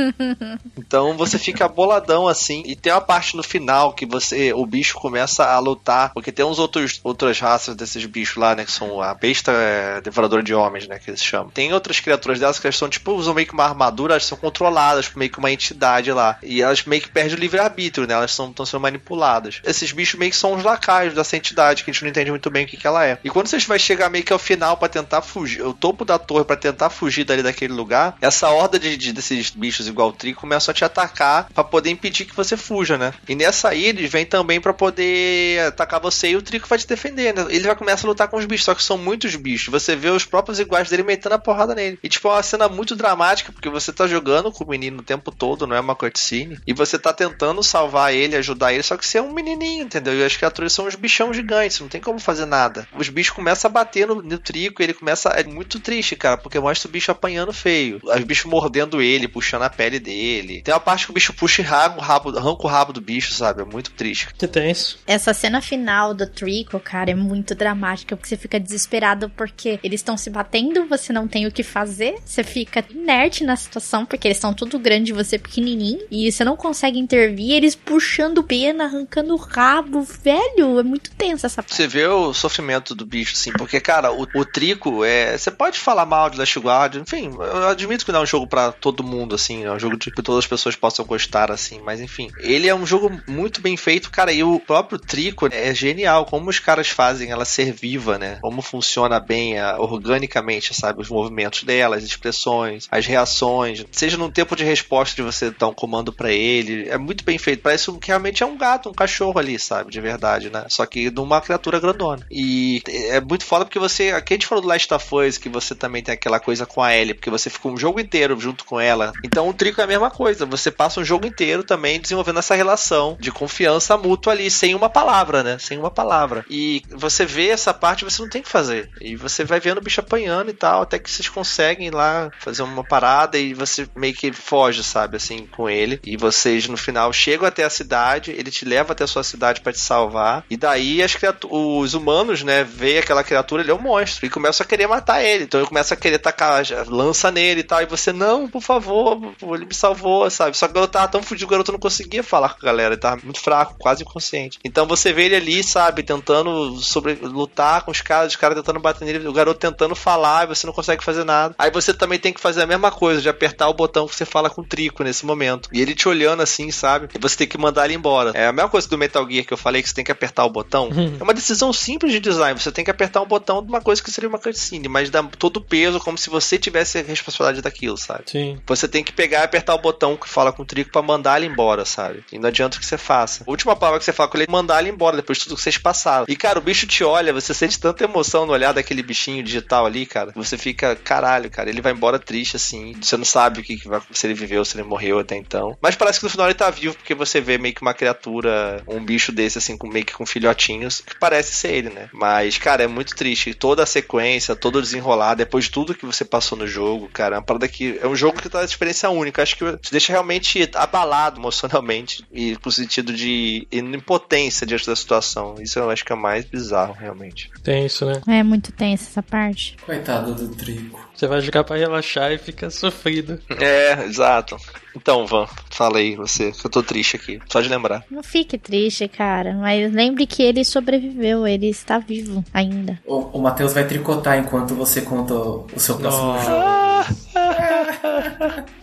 então 0.78 1.16
você 1.16 1.38
fica 1.38 1.66
boladão 1.68 2.28
assim. 2.28 2.62
E 2.66 2.76
tem 2.76 2.93
uma 2.93 3.01
parte 3.01 3.36
no 3.36 3.43
final 3.43 3.93
que 3.93 4.07
você 4.07 4.53
o 4.53 4.64
bicho 4.64 4.95
começa 4.95 5.45
a 5.45 5.59
lutar, 5.59 6.12
porque 6.12 6.30
tem 6.30 6.45
uns 6.45 6.59
outros 6.59 7.01
outras 7.03 7.40
raças 7.40 7.74
desses 7.74 8.05
bichos 8.07 8.36
lá, 8.36 8.55
né? 8.55 8.64
Que 8.64 8.72
são 8.72 9.01
a 9.01 9.12
besta 9.14 9.51
é, 9.53 10.01
devoradora 10.01 10.43
de 10.43 10.55
homens, 10.55 10.86
né? 10.86 10.99
Que 10.99 11.11
eles 11.11 11.22
chamam. 11.22 11.51
Tem 11.51 11.72
outras 11.72 11.99
criaturas 11.99 12.38
delas 12.38 12.59
que 12.59 12.66
elas 12.66 12.76
são 12.76 12.88
tipo, 12.88 13.12
usam 13.12 13.34
meio 13.34 13.47
que 13.47 13.55
uma 13.55 13.64
armadura, 13.64 14.14
elas 14.14 14.26
são 14.26 14.38
controladas 14.38 15.09
por 15.09 15.18
meio 15.18 15.32
que 15.33 15.39
uma 15.39 15.51
entidade 15.51 16.12
lá. 16.12 16.39
E 16.43 16.62
elas 16.62 16.85
meio 16.85 17.03
que 17.03 17.09
perdem 17.09 17.37
o 17.37 17.41
livre-arbítrio, 17.41 18.07
né? 18.07 18.14
Elas 18.14 18.30
estão 18.30 18.66
sendo 18.66 18.80
manipuladas. 18.80 19.61
Esses 19.64 19.93
bichos 19.93 20.18
meio 20.18 20.30
que 20.30 20.37
são 20.37 20.55
os 20.55 20.62
lacaios 20.62 21.14
dessa 21.14 21.37
entidade, 21.37 21.85
que 21.85 21.91
a 21.91 21.93
gente 21.93 22.03
não 22.03 22.11
entende 22.11 22.30
muito 22.30 22.51
bem 22.51 22.64
o 22.64 22.68
que, 22.68 22.76
que 22.76 22.87
ela 22.87 23.07
é. 23.07 23.18
E 23.24 23.30
quando 23.30 23.47
você 23.47 23.59
vai 23.61 23.78
chegar 23.78 24.11
meio 24.11 24.24
que 24.24 24.33
ao 24.33 24.39
final 24.39 24.76
para 24.76 24.89
tentar 24.89 25.22
fugir, 25.22 25.62
o 25.62 25.72
topo 25.72 26.05
da 26.05 26.18
torre 26.18 26.45
para 26.45 26.57
tentar 26.57 26.91
fugir 26.91 27.24
dali 27.24 27.43
daquele 27.43 27.72
lugar, 27.72 28.16
essa 28.20 28.49
horda 28.49 28.78
de, 28.78 28.97
de, 28.97 29.12
desses 29.12 29.51
bichos 29.51 29.89
igual 29.89 30.09
o 30.09 30.12
Trico 30.12 30.41
começam 30.41 30.72
a 30.72 30.74
te 30.74 30.85
atacar 30.85 31.49
para 31.53 31.64
poder 31.64 31.91
impedir 31.91 32.24
que 32.24 32.37
você 32.37 32.57
fuja, 32.57 32.99
né? 32.99 33.12
E 33.28 33.35
nessa 33.35 33.68
aí 33.68 33.87
eles 33.87 34.11
vêm 34.11 34.26
também 34.26 34.61
para 34.61 34.72
poder 34.72 35.61
atacar 35.66 36.01
você 36.01 36.30
e 36.30 36.37
o 36.37 36.43
Trico 36.43 36.68
vai 36.68 36.78
te 36.78 36.87
defender, 36.87 37.35
né? 37.35 37.47
Ele 37.49 37.66
vai 37.66 37.76
começar 37.76 38.07
a 38.07 38.11
lutar 38.11 38.28
com 38.28 38.37
os 38.37 38.45
bichos, 38.45 38.64
só 38.64 38.74
que 38.74 38.83
são 38.83 38.99
muitos 38.99 39.35
bichos. 39.37 39.68
Você 39.68 39.95
vê 39.95 40.11
os 40.11 40.24
próprios 40.24 40.59
iguais 40.59 40.91
dele 40.91 41.03
metendo 41.03 41.35
a 41.35 41.39
porrada 41.39 41.74
nele. 41.74 41.99
E 42.03 42.09
tipo, 42.09 42.28
é 42.28 42.33
uma 42.33 42.43
cena 42.43 42.68
muito 42.68 42.97
dramática, 42.97 43.53
porque 43.53 43.68
você 43.68 43.93
tá 43.93 44.07
jogando 44.07 44.51
com 44.51 44.64
o 44.64 44.68
menino 44.68 45.01
o 45.01 45.05
tempo 45.05 45.22
todo, 45.31 45.66
não 45.66 45.77
é 45.77 45.81
uma 45.81 45.95
cutscene. 45.95 46.59
E 46.66 46.73
você 46.73 46.99
tá 46.99 47.12
tentando 47.12 47.62
salvar 47.62 48.14
ele, 48.14 48.37
ajudar 48.37 48.73
ele, 48.73 48.83
só 48.83 48.97
que 48.97 49.07
você 49.07 49.18
é 49.18 49.23
um 49.23 49.33
menininho, 49.33 49.85
entendeu? 49.85 50.14
E 50.14 50.25
as 50.25 50.37
criaturas 50.37 50.73
são 50.73 50.87
uns 50.87 50.95
bichão 50.95 51.33
gigantes, 51.33 51.81
não 51.81 51.89
tem 51.89 52.01
como 52.01 52.18
fazer 52.18 52.47
nada. 52.47 52.87
Os 52.97 53.09
bichos 53.09 53.35
começam 53.35 53.68
a 53.68 53.73
bater 53.73 54.07
no, 54.07 54.23
no 54.23 54.39
trico, 54.39 54.83
ele 54.83 54.95
começa. 54.95 55.29
É 55.31 55.45
muito 55.45 55.79
triste, 55.79 56.16
cara, 56.16 56.37
porque 56.37 56.59
mostra 56.59 56.89
o 56.89 56.93
bicho 56.93 57.11
apanhando 57.11 57.53
feio. 57.53 58.01
Os 58.03 58.25
bichos 58.25 58.51
mordendo 58.51 59.03
ele, 59.03 59.29
puxando 59.29 59.62
a 59.62 59.70
pele 59.70 59.99
dele. 59.99 60.62
Tem 60.62 60.73
uma 60.73 60.81
parte 60.81 61.07
que 61.07 61.11
o 61.11 61.14
bicho 61.14 61.33
puxa 61.33 61.62
e 61.62 61.64
arranca 61.64 61.99
o 61.99 62.01
rabo, 62.01 62.39
arranca 62.39 62.66
o 62.66 62.68
rabo 62.68 62.93
do 62.93 63.01
bicho, 63.01 63.33
sabe? 63.33 63.62
É 63.62 63.64
muito 63.64 63.91
triste. 63.93 64.29
Que 64.37 64.49
tenso. 64.49 64.99
Essa 65.07 65.35
cena 65.35 65.61
final 65.61 66.14
do 66.14 66.27
Trico, 66.27 66.79
cara, 66.81 67.11
é 67.11 67.14
muito 67.14 67.55
dramática, 67.55 68.16
porque 68.16 68.29
você 68.29 68.37
fica 68.37 68.59
desesperado 68.59 69.29
porque 69.31 69.79
eles 69.83 70.01
estão 70.01 70.16
se 70.16 70.31
batendo, 70.31 70.87
você 70.87 71.12
não 71.12 71.29
tem 71.29 71.47
o 71.47 71.53
que 71.53 71.62
fazer, 71.62 72.16
você 72.25 72.43
fica 72.43 72.85
inerte 72.91 73.45
na 73.45 73.57
situação, 73.57 74.07
porque 74.07 74.27
eles 74.27 74.37
estão 74.37 74.55
tudo 74.55 74.79
grande 74.79 75.12
e 75.13 75.15
você 75.15 75.39
pequenininho, 75.39 76.01
e 76.11 76.31
você 76.31 76.45
não 76.45 76.57
consegue 76.57 76.99
intervir, 76.99 77.53
eles 77.53 77.75
puxando 77.75 78.43
pena, 78.43 78.85
arrancando 78.85 79.35
o 79.35 79.37
rabo, 79.37 80.03
velho, 80.03 80.79
é 80.79 80.83
muito 80.83 81.11
tenso 81.13 81.47
essa 81.47 81.63
parte. 81.63 81.75
Você 81.75 81.87
vê 81.87 82.07
o 82.07 82.33
sofrimento 82.33 82.95
do 82.95 83.07
bicho, 83.07 83.35
assim, 83.35 83.53
porque, 83.53 83.81
cara, 83.81 84.13
o, 84.13 84.27
o 84.35 84.45
Trico 84.45 85.05
é. 85.05 85.37
Você 85.37 85.51
pode 85.51 85.79
falar 85.79 86.07
mal 86.07 86.31
de 86.31 86.39
Last 86.39 86.59
Guard, 86.59 86.97
enfim, 86.97 87.31
eu 87.39 87.69
admito 87.69 88.05
que 88.05 88.13
não 88.13 88.21
é 88.21 88.23
um 88.23 88.27
jogo 88.27 88.47
para 88.47 88.73
todo 88.73 89.05
mundo, 89.05 89.35
assim, 89.35 89.65
é 89.65 89.71
um 89.71 89.79
jogo 89.79 89.99
que 89.99 90.11
todas 90.23 90.39
as 90.39 90.47
pessoas 90.47 90.77
possam 90.77 91.05
gostar, 91.05 91.51
assim, 91.51 91.81
mas 91.83 92.01
enfim. 92.01 92.31
Ele 92.39 92.69
é 92.69 92.75
um 92.75 92.87
jogo 92.87 93.11
muito 93.27 93.61
bem 93.61 93.77
feito, 93.77 94.11
cara, 94.11 94.33
e 94.33 94.43
o 94.43 94.59
próprio 94.59 94.99
Trico 94.99 95.49
é 95.53 95.75
genial, 95.75 96.25
como 96.25 96.51
os 96.51 96.59
caras 96.59 96.89
fazem 96.89 97.31
ela 97.31 97.45
ser 97.45 97.73
viva, 97.73 98.19
né? 98.19 98.39
Como 98.41 98.63
funciona 98.63 99.21
bem 99.21 99.59
a, 99.59 99.79
organicamente, 99.79 100.75
sabe? 100.75 101.01
Os 101.01 101.09
movimentos 101.09 101.65
dela, 101.65 101.97
as 101.97 102.05
expressões, 102.05 102.87
as 102.91 103.07
reações, 103.07 103.85
seja 103.91 104.17
num 104.17 104.31
tempo 104.31 104.57
de 104.57 104.65
resposta 104.65 105.01
de 105.11 105.22
você 105.22 105.50
dar 105.50 105.68
um 105.68 105.74
comando 105.74 106.12
para 106.12 106.30
ele, 106.30 106.88
é 106.88 106.96
muito 106.96 107.24
bem 107.24 107.38
feito. 107.38 107.62
Parece 107.62 107.90
que 107.98 108.09
realmente 108.09 108.42
é 108.42 108.46
um 108.46 108.57
gato, 108.57 108.88
um 108.88 108.94
cachorro 108.94 109.38
ali, 109.38 109.59
sabe? 109.59 109.90
De 109.90 110.00
verdade, 110.00 110.50
né? 110.50 110.64
Só 110.68 110.86
que 110.86 111.11
numa 111.11 111.40
criatura 111.40 111.80
grandona. 111.80 112.26
E 112.30 112.82
é 112.86 113.20
muito 113.20 113.44
foda 113.44 113.64
porque 113.64 113.78
você. 113.78 114.11
Aqui 114.11 114.34
a 114.34 114.36
gente 114.36 114.46
falou 114.46 114.62
do 114.62 114.68
Last 114.68 114.92
of 114.92 115.14
Us, 115.14 115.38
que 115.38 115.48
você 115.48 115.74
também 115.74 116.03
tem 116.03 116.14
aquela 116.14 116.40
coisa 116.40 116.66
com 116.66 116.82
a 116.82 116.94
Ellie, 116.94 117.14
porque 117.14 117.30
você 117.30 117.50
fica 117.50 117.68
um 117.68 117.76
jogo 117.76 118.00
inteiro 118.00 118.38
junto 118.38 118.64
com 118.64 118.80
ela. 118.80 119.12
Então 119.24 119.48
o 119.48 119.55
Trico 119.55 119.80
é 119.80 119.84
a 119.84 119.86
mesma 119.86 120.11
coisa. 120.11 120.46
Você 120.46 120.70
passa 120.70 121.00
um 121.00 121.05
jogo 121.05 121.26
inteiro 121.26 121.64
também 121.64 122.00
desenvolvendo 122.00 122.38
essa 122.38 122.55
relação 122.55 123.16
de 123.20 123.30
confiança 123.30 123.96
mútua 123.96 124.32
ali, 124.32 124.50
sem 124.50 124.74
uma 124.74 124.88
palavra, 124.88 125.42
né? 125.42 125.59
Sem 125.59 125.78
uma 125.78 125.90
palavra. 125.90 126.44
E 126.48 126.82
você 126.90 127.24
vê 127.24 127.48
essa 127.48 127.72
parte, 127.72 128.05
você 128.05 128.22
não 128.22 128.28
tem 128.28 128.42
que 128.42 128.48
fazer. 128.48 128.90
E 129.00 129.16
você 129.16 129.44
vai 129.44 129.61
vendo 129.61 129.78
o 129.78 129.82
bicho 129.82 130.00
apanhando 130.00 130.50
e 130.50 130.55
tal, 130.55 130.82
até 130.82 130.98
que 130.98 131.11
vocês 131.11 131.28
conseguem 131.28 131.90
lá 131.90 132.30
fazer 132.38 132.62
uma 132.62 132.84
parada 132.84 133.38
e 133.38 133.55
você 133.55 133.88
meio 133.96 134.14
que 134.14 134.32
foge, 134.32 134.82
sabe, 134.93 135.16
assim, 135.16 135.47
com 135.47 135.68
ele. 135.68 136.01
E 136.05 136.16
vocês 136.16 136.68
no 136.68 136.76
final 136.76 137.12
chegam 137.12 137.47
até 137.47 137.64
a 137.64 137.70
cidade, 137.70 138.30
ele 138.30 138.51
te 138.51 138.64
leva 138.64 138.93
até 138.93 139.05
a 139.05 139.07
sua 139.07 139.24
cidade 139.24 139.61
para 139.61 139.72
te 139.72 139.80
salvar. 139.80 140.45
E 140.51 140.57
daí 140.57 141.03
as 141.03 141.16
os 141.51 141.95
humanos, 141.95 142.43
né, 142.43 142.64
veem 142.64 142.99
aquela 142.99 143.22
criatura, 143.24 143.62
ele 143.62 143.70
é 143.70 143.74
um 143.74 143.80
monstro, 143.80 144.26
e 144.26 144.30
começam 144.30 144.64
a 144.64 144.68
querer 144.68 144.86
matar 144.86 145.22
ele. 145.22 145.45
Então 145.45 145.61
ele 145.61 145.68
começa 145.68 145.95
a 145.95 145.97
querer 145.97 146.18
tacar 146.18 146.62
lança 146.88 147.30
nele 147.30 147.61
e 147.61 147.64
tal. 147.64 147.80
E 147.82 147.86
você, 147.86 148.12
não, 148.12 148.49
por 148.49 148.62
favor, 148.62 149.18
ele 149.55 149.64
me 149.64 149.74
salvou, 149.74 150.28
sabe? 150.30 150.57
Só 150.57 150.66
que 150.66 150.72
o 150.72 150.74
garoto 150.74 150.93
tava 150.93 151.09
tão 151.09 151.22
fudido, 151.22 151.47
o 151.47 151.51
garoto 151.51 151.72
não 151.72 151.78
conseguia 151.78 152.22
falar 152.22 152.51
com 152.51 152.59
a 152.62 152.66
galera, 152.66 152.95
ele 152.95 153.01
tava 153.01 153.20
muito 153.22 153.40
fraco, 153.40 153.76
quase 153.78 154.03
inconsciente. 154.03 154.59
Então 154.64 154.86
você 154.86 155.12
vê 155.12 155.24
ele 155.24 155.36
ali, 155.36 155.62
sabe, 155.62 156.03
tentando 156.03 156.76
sobre 156.76 157.14
lutar 157.14 157.82
com 157.82 157.90
os 157.90 158.01
caras, 158.01 158.32
os 158.32 158.36
caras 158.36 158.57
tentando 158.57 158.80
bater 158.80 159.05
nele, 159.05 159.28
o 159.28 159.32
garoto 159.32 159.61
tentando 159.61 159.95
falar, 159.95 160.45
e 160.45 160.49
você 160.49 160.66
não 160.66 160.74
consegue 160.74 161.05
fazer 161.05 161.24
nada. 161.24 161.55
Aí 161.59 161.70
você 161.70 161.95
também 161.95 162.18
tem 162.18 162.32
que 162.32 162.40
fazer 162.40 162.62
a 162.62 162.66
mesma 162.66 162.90
coisa, 162.90 163.20
de 163.20 163.28
apertar 163.28 163.68
o 163.68 163.74
botão 163.74 164.07
que 164.07 164.14
você 164.14 164.24
fala 164.24 164.51
com 164.51 164.62
o 164.62 164.66
Nesse 165.03 165.26
momento. 165.26 165.68
E 165.72 165.80
ele 165.80 165.95
te 165.95 166.09
olhando 166.09 166.43
assim, 166.43 166.70
sabe? 166.70 167.09
E 167.14 167.18
você 167.18 167.37
tem 167.37 167.47
que 167.47 167.59
mandar 167.59 167.87
ele 167.87 167.95
embora. 167.95 168.30
É 168.35 168.47
a 168.47 168.53
mesma 168.53 168.70
coisa 168.70 168.89
do 168.89 168.97
Metal 168.97 169.28
Gear 169.28 169.45
que 169.45 169.53
eu 169.53 169.57
falei 169.57 169.83
que 169.83 169.89
você 169.89 169.95
tem 169.95 170.05
que 170.05 170.12
apertar 170.12 170.45
o 170.45 170.51
botão. 170.51 170.91
é 171.18 171.22
uma 171.22 171.35
decisão 171.35 171.72
simples 171.72 172.12
de 172.12 172.20
design. 172.20 172.59
Você 172.59 172.70
tem 172.70 172.85
que 172.85 172.91
apertar 172.91 173.20
um 173.20 173.26
botão 173.26 173.62
de 173.62 173.68
uma 173.68 173.80
coisa 173.80 174.03
que 174.03 174.11
seria 174.11 174.28
uma 174.28 174.39
cutscene, 174.39 174.89
mas 174.89 175.11
dá 175.11 175.22
todo 175.22 175.57
o 175.57 175.61
peso 175.61 175.99
como 176.01 176.16
se 176.16 176.30
você 176.30 176.57
tivesse 176.59 176.99
a 176.99 177.03
responsabilidade 177.03 177.62
daquilo, 177.62 177.97
sabe? 177.97 178.24
Sim. 178.26 178.61
Você 178.66 178.87
tem 178.87 179.03
que 179.03 179.12
pegar 179.12 179.41
e 179.41 179.45
apertar 179.45 179.74
o 179.74 179.78
botão 179.78 180.16
que 180.16 180.28
fala 180.28 180.53
com 180.53 180.62
o 180.62 180.66
Trico 180.66 180.91
para 180.91 181.03
mandar 181.03 181.39
ele 181.39 181.51
embora, 181.51 181.85
sabe? 181.85 182.24
E 182.33 182.39
não 182.39 182.49
adianta 182.49 182.78
que 182.78 182.87
você 182.87 182.97
faça. 182.97 183.45
A 183.47 183.51
última 183.51 183.74
palavra 183.74 183.99
que 183.99 184.05
você 184.05 184.12
fala 184.12 184.28
com 184.28 184.37
ele 184.37 184.47
é 184.49 184.53
mandar 184.53 184.80
ele 184.80 184.91
embora 184.91 185.16
depois 185.16 185.39
de 185.39 185.45
tudo 185.45 185.57
que 185.57 185.62
vocês 185.62 185.78
passaram. 185.78 186.26
E 186.28 186.37
cara, 186.37 186.59
o 186.59 186.62
bicho 186.62 186.87
te 186.87 187.03
olha, 187.05 187.33
você 187.33 187.53
sente 187.53 187.78
tanta 187.78 188.05
emoção 188.05 188.47
no 188.47 188.53
olhar 188.53 188.72
daquele 188.72 189.03
bichinho 189.03 189.43
digital 189.43 189.87
ali, 189.87 190.07
cara. 190.07 190.33
Você 190.35 190.57
fica, 190.57 190.97
caralho, 190.97 191.51
cara, 191.51 191.68
ele 191.68 191.80
vai 191.80 191.93
embora 191.93 192.18
triste 192.18 192.57
assim. 192.57 192.95
Você 193.01 193.16
não 193.16 193.24
sabe 193.24 193.61
o 193.61 193.62
que, 193.62 193.76
que 193.76 193.89
vai, 193.89 194.01
se 194.11 194.26
ele 194.26 194.35
viveu, 194.35 194.64
se 194.73 194.79
ele 194.79 194.89
morreu 194.89 195.18
até 195.18 195.37
então. 195.37 195.77
Mas 195.81 195.95
parece 195.95 196.18
que 196.18 196.25
no 196.25 196.31
final 196.31 196.47
ele 196.47 196.55
tá 196.55 196.70
vivo 196.70 196.95
porque 196.95 197.14
você 197.14 197.41
vê 197.41 197.59
meio 197.59 197.75
que 197.75 197.83
uma 197.83 197.95
criatura, 197.95 198.83
um 198.87 199.05
bicho 199.05 199.31
desse 199.31 199.59
assim, 199.59 199.77
com 199.77 199.87
meio 199.87 200.05
que 200.05 200.14
com 200.14 200.27
filhotinhos, 200.27 201.01
que 201.01 201.18
parece 201.18 201.55
ser 201.55 201.73
ele, 201.73 201.91
né? 201.91 202.09
Mas, 202.12 202.59
cara, 202.59 202.83
é 202.83 202.87
muito 202.87 203.14
triste. 203.14 203.55
Toda 203.55 203.83
a 203.83 203.87
sequência, 203.87 204.57
todo 204.57 204.77
o 204.77 204.83
desenrolar, 204.83 205.35
depois 205.35 205.64
de 205.64 205.70
tudo 205.70 205.95
que 205.95 206.07
você 206.07 206.25
passou 206.25 206.57
no 206.57 206.66
jogo, 206.66 207.09
cara, 207.12 207.37
é 207.37 207.39
uma 207.39 207.45
parada 207.45 207.68
que 207.68 207.99
é 208.01 208.07
um 208.07 208.16
jogo 208.16 208.41
que 208.41 208.49
tá 208.49 208.59
uma 208.59 208.64
experiência 208.64 209.11
única. 209.11 209.43
Acho 209.43 209.57
que 209.57 209.77
te 209.79 209.91
deixa 209.91 210.12
realmente 210.12 210.68
abalado 210.75 211.41
emocionalmente 211.41 212.25
e 212.33 212.57
com 212.57 212.68
o 212.68 212.73
sentido 212.73 213.12
de 213.12 213.66
impotência 213.70 214.66
diante 214.66 214.87
da 214.87 214.97
situação. 214.97 215.57
Isso 215.61 215.79
eu 215.79 215.91
acho 215.91 216.05
que 216.05 216.12
é 216.12 216.16
mais 216.16 216.45
bizarro, 216.45 216.95
realmente. 216.95 217.51
Tem 217.62 217.87
isso, 217.87 218.07
né? 218.07 218.20
É 218.27 218.43
muito 218.43 218.73
tensa 218.73 219.05
essa 219.05 219.23
parte. 219.23 219.77
Coitado 219.85 220.35
do 220.35 220.49
Trico. 220.55 221.12
Você 221.23 221.29
vai 221.29 221.41
jogar 221.41 221.62
pra 221.62 221.77
relaxar 221.77 222.33
e 222.33 222.39
fica 222.39 222.68
sofrido. 222.68 223.39
É, 223.49 224.07
exato. 224.07 224.57
Então, 224.97 225.25
Van, 225.25 225.47
fala 225.70 225.99
aí 225.99 226.16
você, 226.16 226.51
que 226.51 226.66
eu 226.66 226.70
tô 226.70 226.83
triste 226.83 227.14
aqui, 227.14 227.39
só 227.49 227.61
de 227.61 227.68
lembrar. 227.68 228.05
Não 228.11 228.25
fique 228.25 228.59
triste, 228.59 229.07
cara, 229.07 229.55
mas 229.55 229.93
lembre 229.93 230.27
que 230.27 230.43
ele 230.43 230.64
sobreviveu, 230.64 231.47
ele 231.47 231.68
está 231.68 232.01
vivo 232.01 232.45
ainda. 232.53 232.99
O, 233.07 233.39
o 233.39 233.41
Matheus 233.41 233.73
vai 233.73 233.87
tricotar 233.87 234.37
enquanto 234.37 234.75
você 234.75 235.01
conta 235.01 235.33
o 235.33 235.68
seu 235.77 235.97
próximo 235.97 236.33
Nossa. 236.33 236.51
jogo. 236.51 237.23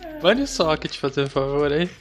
Vale 0.22 0.40
o 0.40 0.46
socket, 0.46 0.96
fazer 0.96 1.24
um 1.24 1.28
favor 1.28 1.70
aí. 1.70 1.90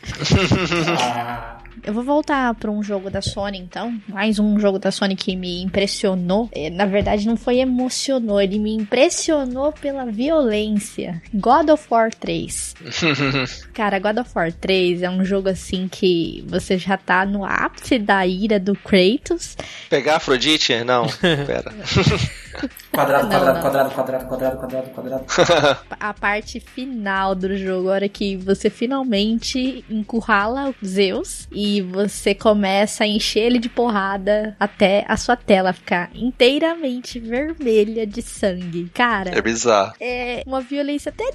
Ah, 1.01 1.58
Eu 1.83 1.93
vou 1.93 2.03
voltar 2.03 2.53
para 2.55 2.69
um 2.69 2.83
jogo 2.83 3.09
da 3.09 3.21
Sony, 3.21 3.57
então. 3.57 3.99
Mais 4.07 4.37
um 4.39 4.59
jogo 4.59 4.77
da 4.79 4.91
Sony 4.91 5.15
que 5.15 5.35
me 5.35 5.61
impressionou. 5.63 6.49
É, 6.51 6.69
Na 6.69 6.85
verdade, 6.85 7.25
não 7.27 7.37
foi 7.37 7.59
emocionou, 7.59 8.39
ele 8.41 8.59
me 8.59 8.73
impressionou 8.75 9.71
pela 9.71 10.05
violência. 10.05 11.21
God 11.33 11.69
of 11.69 11.85
War 11.89 12.13
3. 12.13 12.75
Cara, 13.73 13.97
God 13.99 14.17
of 14.17 14.29
War 14.35 14.51
3 14.51 15.03
é 15.03 15.09
um 15.09 15.23
jogo 15.23 15.49
assim 15.49 15.87
que 15.87 16.43
você 16.47 16.77
já 16.77 16.97
tá 16.97 17.25
no 17.25 17.45
ápice 17.45 17.97
da 17.97 18.25
ira 18.27 18.59
do 18.59 18.75
Kratos. 18.75 19.55
Pegar 19.89 20.17
Afrodite? 20.17 20.83
Não, 20.83 21.07
pera. 21.19 21.73
quadrado, 22.91 23.23
Não, 23.23 23.29
quadrado, 23.29 23.53
não. 23.55 23.61
quadrado, 23.61 23.89
quadrado, 23.95 24.25
quadrado, 24.27 24.57
quadrado, 24.57 24.89
quadrado. 25.25 25.77
A 25.99 26.13
parte 26.13 26.59
final 26.59 27.33
do 27.35 27.55
jogo, 27.57 27.89
a 27.89 27.93
hora 27.93 28.09
que 28.09 28.35
você 28.35 28.69
finalmente 28.69 29.83
encurrala 29.89 30.69
o 30.69 30.85
Zeus 30.85 31.47
e 31.61 31.81
você 31.81 32.33
começa 32.33 33.03
a 33.03 33.07
encher 33.07 33.41
ele 33.41 33.59
de 33.59 33.67
porrada 33.67 34.55
até 34.57 35.03
a 35.09 35.17
sua 35.17 35.35
tela 35.35 35.73
ficar 35.73 36.09
inteiramente 36.15 37.19
vermelha 37.19 38.07
de 38.07 38.21
sangue. 38.21 38.89
Cara, 38.93 39.31
É 39.37 39.41
bizarro. 39.41 39.93
é 39.99 40.41
uma 40.47 40.61
violência 40.61 41.09
até 41.09 41.29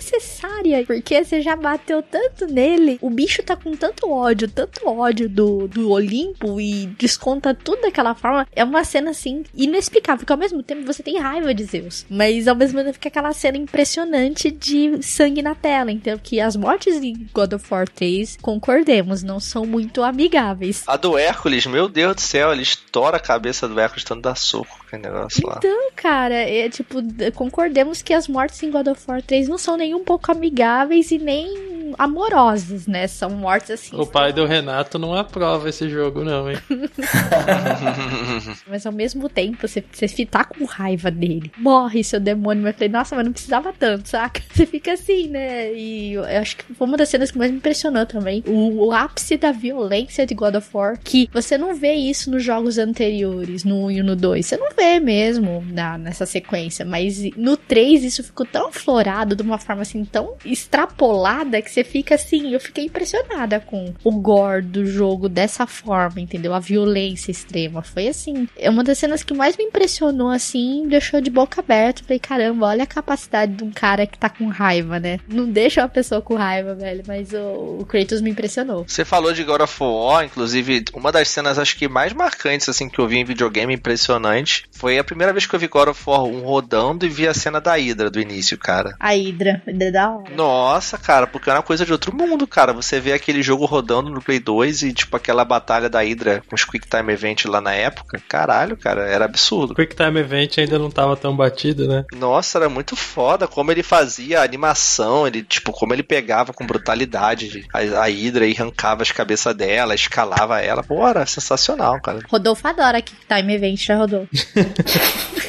desnecessária, 0.00 0.82
porque 0.86 1.22
você 1.22 1.42
já 1.42 1.54
bateu 1.54 2.02
tanto 2.02 2.46
nele, 2.46 2.98
o 3.02 3.10
bicho 3.10 3.42
tá 3.42 3.54
com 3.54 3.72
tanto 3.72 4.10
ódio, 4.10 4.48
tanto 4.48 4.88
ódio 4.88 5.28
do, 5.28 5.68
do 5.68 5.90
Olimpo 5.90 6.58
e 6.58 6.86
desconta 6.98 7.52
tudo 7.54 7.82
daquela 7.82 8.14
forma. 8.14 8.46
É 8.56 8.64
uma 8.64 8.82
cena 8.82 9.10
assim 9.10 9.44
inexplicável, 9.54 10.20
porque 10.20 10.32
ao 10.32 10.38
mesmo 10.38 10.62
tempo 10.62 10.86
você 10.86 11.02
tem 11.02 11.18
raiva 11.18 11.52
de 11.52 11.64
Zeus, 11.64 12.06
mas 12.08 12.48
ao 12.48 12.54
mesmo 12.56 12.78
tempo 12.80 12.94
fica 12.94 13.08
aquela 13.08 13.32
cena 13.34 13.58
impressionante 13.58 14.50
de 14.50 15.02
sangue 15.02 15.42
na 15.42 15.54
tela. 15.54 15.92
Então, 15.92 16.18
que 16.18 16.40
as 16.40 16.56
mortes 16.56 16.96
em 17.02 17.26
God 17.34 17.52
of 17.52 17.66
War 17.70 17.86
3, 17.88 18.38
concordemos, 18.40 19.22
não 19.22 19.38
são 19.38 19.65
muito 19.66 20.02
amigáveis. 20.02 20.84
A 20.86 20.96
do 20.96 21.16
Hércules, 21.18 21.66
meu 21.66 21.88
Deus 21.88 22.14
do 22.14 22.20
céu, 22.20 22.52
ele 22.52 22.62
estoura 22.62 23.16
a 23.16 23.20
cabeça 23.20 23.66
do 23.66 23.78
Hércules 23.78 24.04
tanto 24.04 24.22
dá 24.22 24.34
soco 24.34 24.78
com 24.78 24.86
aquele 24.86 25.02
negócio 25.02 25.46
lá. 25.46 25.56
Então, 25.58 25.90
cara, 25.96 26.34
é 26.34 26.68
tipo, 26.68 26.98
concordemos 27.34 28.02
que 28.02 28.12
as 28.12 28.28
mortes 28.28 28.62
em 28.62 28.70
God 28.70 28.88
of 28.88 29.02
War 29.06 29.22
3 29.22 29.48
não 29.48 29.58
são 29.58 29.76
nem 29.76 29.94
um 29.94 30.04
pouco 30.04 30.30
amigáveis 30.30 31.10
e 31.10 31.18
nem 31.18 31.94
amorosas, 31.98 32.86
né? 32.86 33.06
São 33.06 33.30
mortes 33.30 33.70
assim. 33.70 33.96
O 33.96 34.06
pai 34.06 34.32
do 34.32 34.44
Renato 34.44 34.98
não 34.98 35.14
aprova 35.14 35.68
esse 35.68 35.88
jogo, 35.88 36.24
não, 36.24 36.50
hein? 36.50 36.58
Mas 38.68 38.86
ao 38.86 38.92
mesmo 38.92 39.28
tempo, 39.28 39.66
você, 39.66 39.82
você 39.92 40.26
tá 40.26 40.44
com 40.44 40.64
raiva 40.64 41.10
dele. 41.10 41.50
Morre, 41.56 42.04
seu 42.04 42.20
demônio. 42.20 42.62
Mas 42.62 42.72
eu 42.72 42.78
falei, 42.78 42.88
nossa, 42.88 43.16
mas 43.16 43.24
não 43.24 43.32
precisava 43.32 43.72
tanto, 43.72 44.08
saca? 44.08 44.42
Você 44.52 44.66
fica 44.66 44.92
assim, 44.92 45.28
né? 45.28 45.72
E 45.72 46.12
eu 46.12 46.26
eu 46.36 46.40
acho 46.40 46.56
que 46.56 46.74
foi 46.74 46.86
uma 46.86 46.96
das 46.96 47.08
cenas 47.08 47.30
que 47.30 47.38
mais 47.38 47.50
me 47.50 47.56
impressionou 47.58 48.06
também. 48.06 48.42
O, 48.46 48.86
o 48.86 48.92
ápice 48.92 49.36
da 49.36 49.52
violência 49.56 50.26
de 50.26 50.34
God 50.34 50.54
of 50.54 50.68
War. 50.72 50.98
Que 51.02 51.28
você 51.32 51.58
não 51.58 51.74
vê 51.74 51.94
isso 51.94 52.30
nos 52.30 52.44
jogos 52.44 52.78
anteriores, 52.78 53.64
no 53.64 53.86
1 53.86 53.90
e 53.90 54.02
no 54.02 54.14
2. 54.14 54.46
Você 54.46 54.56
não 54.56 54.68
vê 54.76 55.00
mesmo 55.00 55.64
na, 55.72 55.98
nessa 55.98 56.26
sequência. 56.26 56.84
Mas 56.84 57.18
no 57.36 57.56
3 57.56 58.04
isso 58.04 58.22
ficou 58.22 58.46
tão 58.46 58.68
aflorado 58.68 59.34
de 59.34 59.42
uma 59.42 59.58
forma 59.58 59.82
assim, 59.82 60.04
tão 60.04 60.34
extrapolada 60.44 61.60
que 61.60 61.70
você 61.70 61.82
fica 61.82 62.14
assim, 62.14 62.52
eu 62.52 62.60
fiquei 62.60 62.84
impressionada 62.84 63.60
com 63.60 63.92
o 64.04 64.12
gore 64.12 64.62
do 64.62 64.86
jogo 64.86 65.28
dessa 65.28 65.66
forma, 65.66 66.20
entendeu? 66.20 66.54
A 66.54 66.60
violência 66.60 67.30
extrema. 67.30 67.82
Foi 67.82 68.08
assim, 68.08 68.48
é 68.56 68.68
uma 68.70 68.84
das 68.84 68.98
cenas 68.98 69.22
que 69.22 69.34
mais 69.34 69.56
me 69.56 69.64
impressionou, 69.64 70.30
assim, 70.30 70.86
deixou 70.88 71.20
de 71.20 71.30
boca 71.30 71.60
aberta. 71.60 72.02
Falei, 72.02 72.18
caramba, 72.18 72.66
olha 72.66 72.84
a 72.84 72.86
capacidade 72.86 73.54
de 73.54 73.64
um 73.64 73.70
cara 73.70 74.06
que 74.06 74.18
tá 74.18 74.28
com 74.28 74.46
raiva, 74.48 74.98
né? 74.98 75.18
Não 75.28 75.48
deixa 75.48 75.82
uma 75.82 75.88
pessoa 75.88 76.20
com 76.20 76.34
raiva, 76.34 76.74
velho, 76.74 77.02
mas 77.06 77.32
o, 77.32 77.78
o 77.80 77.86
Kratos 77.86 78.20
me 78.20 78.30
impressionou. 78.30 78.84
Você 78.86 79.04
falou 79.04 79.32
de 79.32 79.44
God 79.46 79.62
of 79.62 79.76
War, 79.82 80.24
inclusive, 80.24 80.84
uma 80.92 81.10
das 81.10 81.28
cenas 81.28 81.58
acho 81.58 81.76
que 81.76 81.88
mais 81.88 82.12
marcantes, 82.12 82.68
assim, 82.68 82.88
que 82.88 82.98
eu 82.98 83.06
vi 83.06 83.18
em 83.18 83.24
videogame 83.24 83.74
impressionante, 83.74 84.64
foi 84.72 84.98
a 84.98 85.04
primeira 85.04 85.32
vez 85.32 85.46
que 85.46 85.54
eu 85.54 85.60
vi 85.60 85.68
God 85.68 85.88
of 85.88 86.02
War 86.06 86.24
1 86.24 86.40
rodando 86.42 87.06
e 87.06 87.08
vi 87.08 87.26
a 87.26 87.34
cena 87.34 87.60
da 87.60 87.74
Hydra 87.76 88.10
do 88.10 88.20
início, 88.20 88.58
cara. 88.58 88.94
A 89.00 89.10
Hydra, 89.10 89.62
Hydra 89.66 89.92
da 89.92 90.10
hora. 90.10 90.34
Nossa, 90.34 90.98
cara, 90.98 91.26
porque 91.26 91.48
é 91.48 91.52
uma 91.52 91.62
coisa 91.62 91.86
de 91.86 91.92
outro 91.92 92.14
mundo, 92.14 92.46
cara. 92.46 92.72
Você 92.72 93.00
vê 93.00 93.12
aquele 93.12 93.42
jogo 93.42 93.64
rodando 93.64 94.10
no 94.10 94.20
Play 94.20 94.40
2 94.40 94.82
e, 94.82 94.92
tipo, 94.92 95.16
aquela 95.16 95.44
batalha 95.44 95.88
da 95.88 96.00
Hydra 96.00 96.42
com 96.46 96.54
os 96.54 96.64
Quick 96.64 96.88
Time 96.88 97.12
Event 97.12 97.44
lá 97.46 97.60
na 97.60 97.72
época. 97.72 98.20
Caralho, 98.28 98.76
cara, 98.76 99.06
era 99.08 99.24
absurdo. 99.24 99.74
Quick 99.74 99.94
Time 99.94 100.20
Event 100.20 100.58
ainda 100.58 100.78
não 100.78 100.90
tava 100.90 101.16
tão 101.16 101.36
batido, 101.36 101.86
né? 101.86 102.04
Nossa, 102.14 102.58
era 102.58 102.68
muito 102.68 102.96
foda 102.96 103.46
como 103.46 103.70
ele 103.70 103.82
fazia 103.82 104.40
a 104.40 104.44
animação, 104.44 105.26
ele, 105.26 105.42
tipo, 105.42 105.72
como 105.72 105.94
ele 105.94 106.02
pegava 106.02 106.52
com 106.52 106.66
brutalidade 106.66 107.66
a, 107.72 107.78
a 107.78 108.06
Hydra 108.06 108.46
e 108.46 108.52
arrancava 108.52 109.02
as 109.02 109.12
cabeças 109.12 109.35
dela, 109.54 109.94
escalava 109.94 110.60
ela. 110.60 110.84
Era 111.08 111.26
sensacional, 111.26 112.00
cara. 112.00 112.20
Rodolfo 112.28 112.66
adora 112.66 113.00
Kick 113.00 113.26
Time 113.26 113.54
Event, 113.54 113.84
já 113.84 113.96
rodou. 113.96 114.26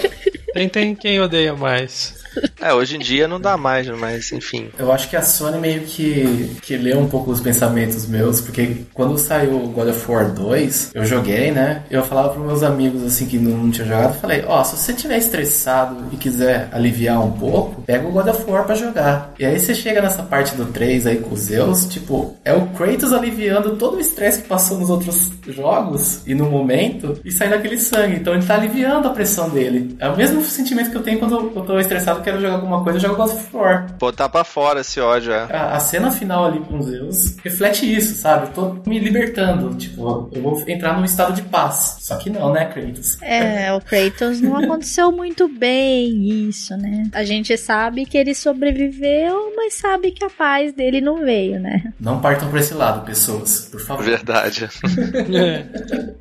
tem, 0.57 0.69
tem 0.69 0.95
quem 0.95 1.21
odeia 1.21 1.55
mais. 1.55 2.17
É, 2.61 2.73
hoje 2.73 2.95
em 2.95 2.99
dia 2.99 3.27
não 3.27 3.39
dá 3.39 3.57
mais, 3.57 3.87
mas 3.87 4.31
enfim. 4.31 4.69
Eu 4.77 4.91
acho 4.91 5.09
que 5.09 5.15
a 5.15 5.21
Sony 5.21 5.57
meio 5.57 5.81
que, 5.81 6.55
que 6.61 6.77
leu 6.77 6.99
um 6.99 7.07
pouco 7.07 7.31
os 7.31 7.39
pensamentos 7.39 8.07
meus, 8.07 8.41
porque 8.41 8.85
quando 8.93 9.17
saiu 9.17 9.55
o 9.55 9.67
God 9.69 9.89
of 9.89 10.11
War 10.11 10.31
2, 10.31 10.91
eu 10.93 11.05
joguei, 11.05 11.51
né? 11.51 11.83
Eu 11.89 12.03
falava 12.03 12.29
pros 12.29 12.45
meus 12.45 12.63
amigos 12.63 13.03
assim 13.03 13.25
que 13.25 13.37
não, 13.37 13.57
não 13.57 13.71
tinham 13.71 13.87
jogado, 13.87 14.19
falei, 14.19 14.43
ó, 14.45 14.61
oh, 14.61 14.63
se 14.63 14.77
você 14.77 14.91
estiver 14.91 15.17
estressado 15.17 16.05
e 16.11 16.17
quiser 16.17 16.69
aliviar 16.71 17.23
um 17.23 17.31
pouco, 17.31 17.81
pega 17.81 18.07
o 18.07 18.11
God 18.11 18.27
of 18.27 18.49
War 18.49 18.65
pra 18.65 18.75
jogar. 18.75 19.33
E 19.39 19.45
aí 19.45 19.59
você 19.59 19.73
chega 19.73 20.01
nessa 20.01 20.23
parte 20.23 20.55
do 20.55 20.65
3 20.65 21.07
aí 21.07 21.17
com 21.17 21.33
os 21.33 21.41
Zeus, 21.41 21.85
tipo, 21.85 22.35
é 22.43 22.53
o 22.53 22.67
Kratos 22.67 23.13
aliviando 23.13 23.75
todo 23.77 23.97
o 23.97 23.99
estresse 23.99 24.41
que 24.41 24.47
passou 24.47 24.77
nos 24.77 24.89
outros 24.89 25.31
jogos 25.47 26.21
e 26.25 26.35
no 26.35 26.49
momento 26.49 27.19
e 27.23 27.31
sai 27.31 27.49
daquele 27.49 27.79
sangue. 27.79 28.17
Então 28.17 28.33
ele 28.33 28.45
tá 28.45 28.55
aliviando 28.55 29.07
a 29.07 29.11
pressão 29.11 29.49
dele. 29.49 29.95
É 29.99 30.07
o 30.09 30.17
mesmo 30.17 30.41
sentimento 30.51 30.91
que 30.91 30.97
eu 30.97 31.03
tenho 31.03 31.19
quando 31.19 31.51
eu 31.55 31.65
tô 31.65 31.79
estressado 31.79 32.21
quero 32.21 32.41
jogar 32.41 32.55
alguma 32.55 32.83
coisa, 32.83 32.97
eu 32.97 33.01
jogo 33.01 33.15
God 33.15 33.31
of 33.31 33.55
War. 33.55 33.87
Botar 33.97 34.29
pra 34.29 34.43
fora 34.43 34.81
esse 34.81 34.99
ódio, 34.99 35.31
é. 35.31 35.47
A, 35.49 35.75
a, 35.75 35.79
cena 35.79 36.11
final 36.11 36.45
ali 36.45 36.59
com 36.59 36.81
Zeus 36.81 37.37
reflete 37.43 37.91
isso, 37.91 38.15
sabe? 38.15 38.47
Eu 38.47 38.51
tô 38.51 38.89
me 38.89 38.99
libertando. 38.99 39.73
Tipo, 39.75 40.29
eu 40.33 40.41
vou 40.41 40.63
entrar 40.67 40.97
num 40.97 41.05
estado 41.05 41.33
de 41.33 41.41
paz. 41.43 41.97
Só 42.01 42.17
que 42.17 42.29
não, 42.29 42.51
né, 42.51 42.65
Kratos? 42.65 43.21
É, 43.21 43.73
o 43.73 43.81
Kratos 43.81 44.41
não 44.41 44.57
aconteceu 44.57 45.11
muito 45.11 45.47
bem 45.47 46.47
isso, 46.47 46.75
né? 46.77 47.03
A 47.13 47.23
gente 47.23 47.55
sabe 47.57 48.05
que 48.05 48.17
ele 48.17 48.33
sobreviveu, 48.33 49.53
mas 49.55 49.73
sabe 49.75 50.11
que 50.11 50.23
a 50.23 50.29
paz 50.29 50.73
dele 50.73 51.01
não 51.01 51.23
veio, 51.23 51.59
né? 51.59 51.93
Não 51.99 52.19
partam 52.19 52.49
pra 52.49 52.59
esse 52.59 52.73
lado, 52.73 53.05
pessoas, 53.05 53.67
por 53.71 53.79
favor. 53.79 54.03
Verdade. 54.03 54.69
é. 55.33 55.65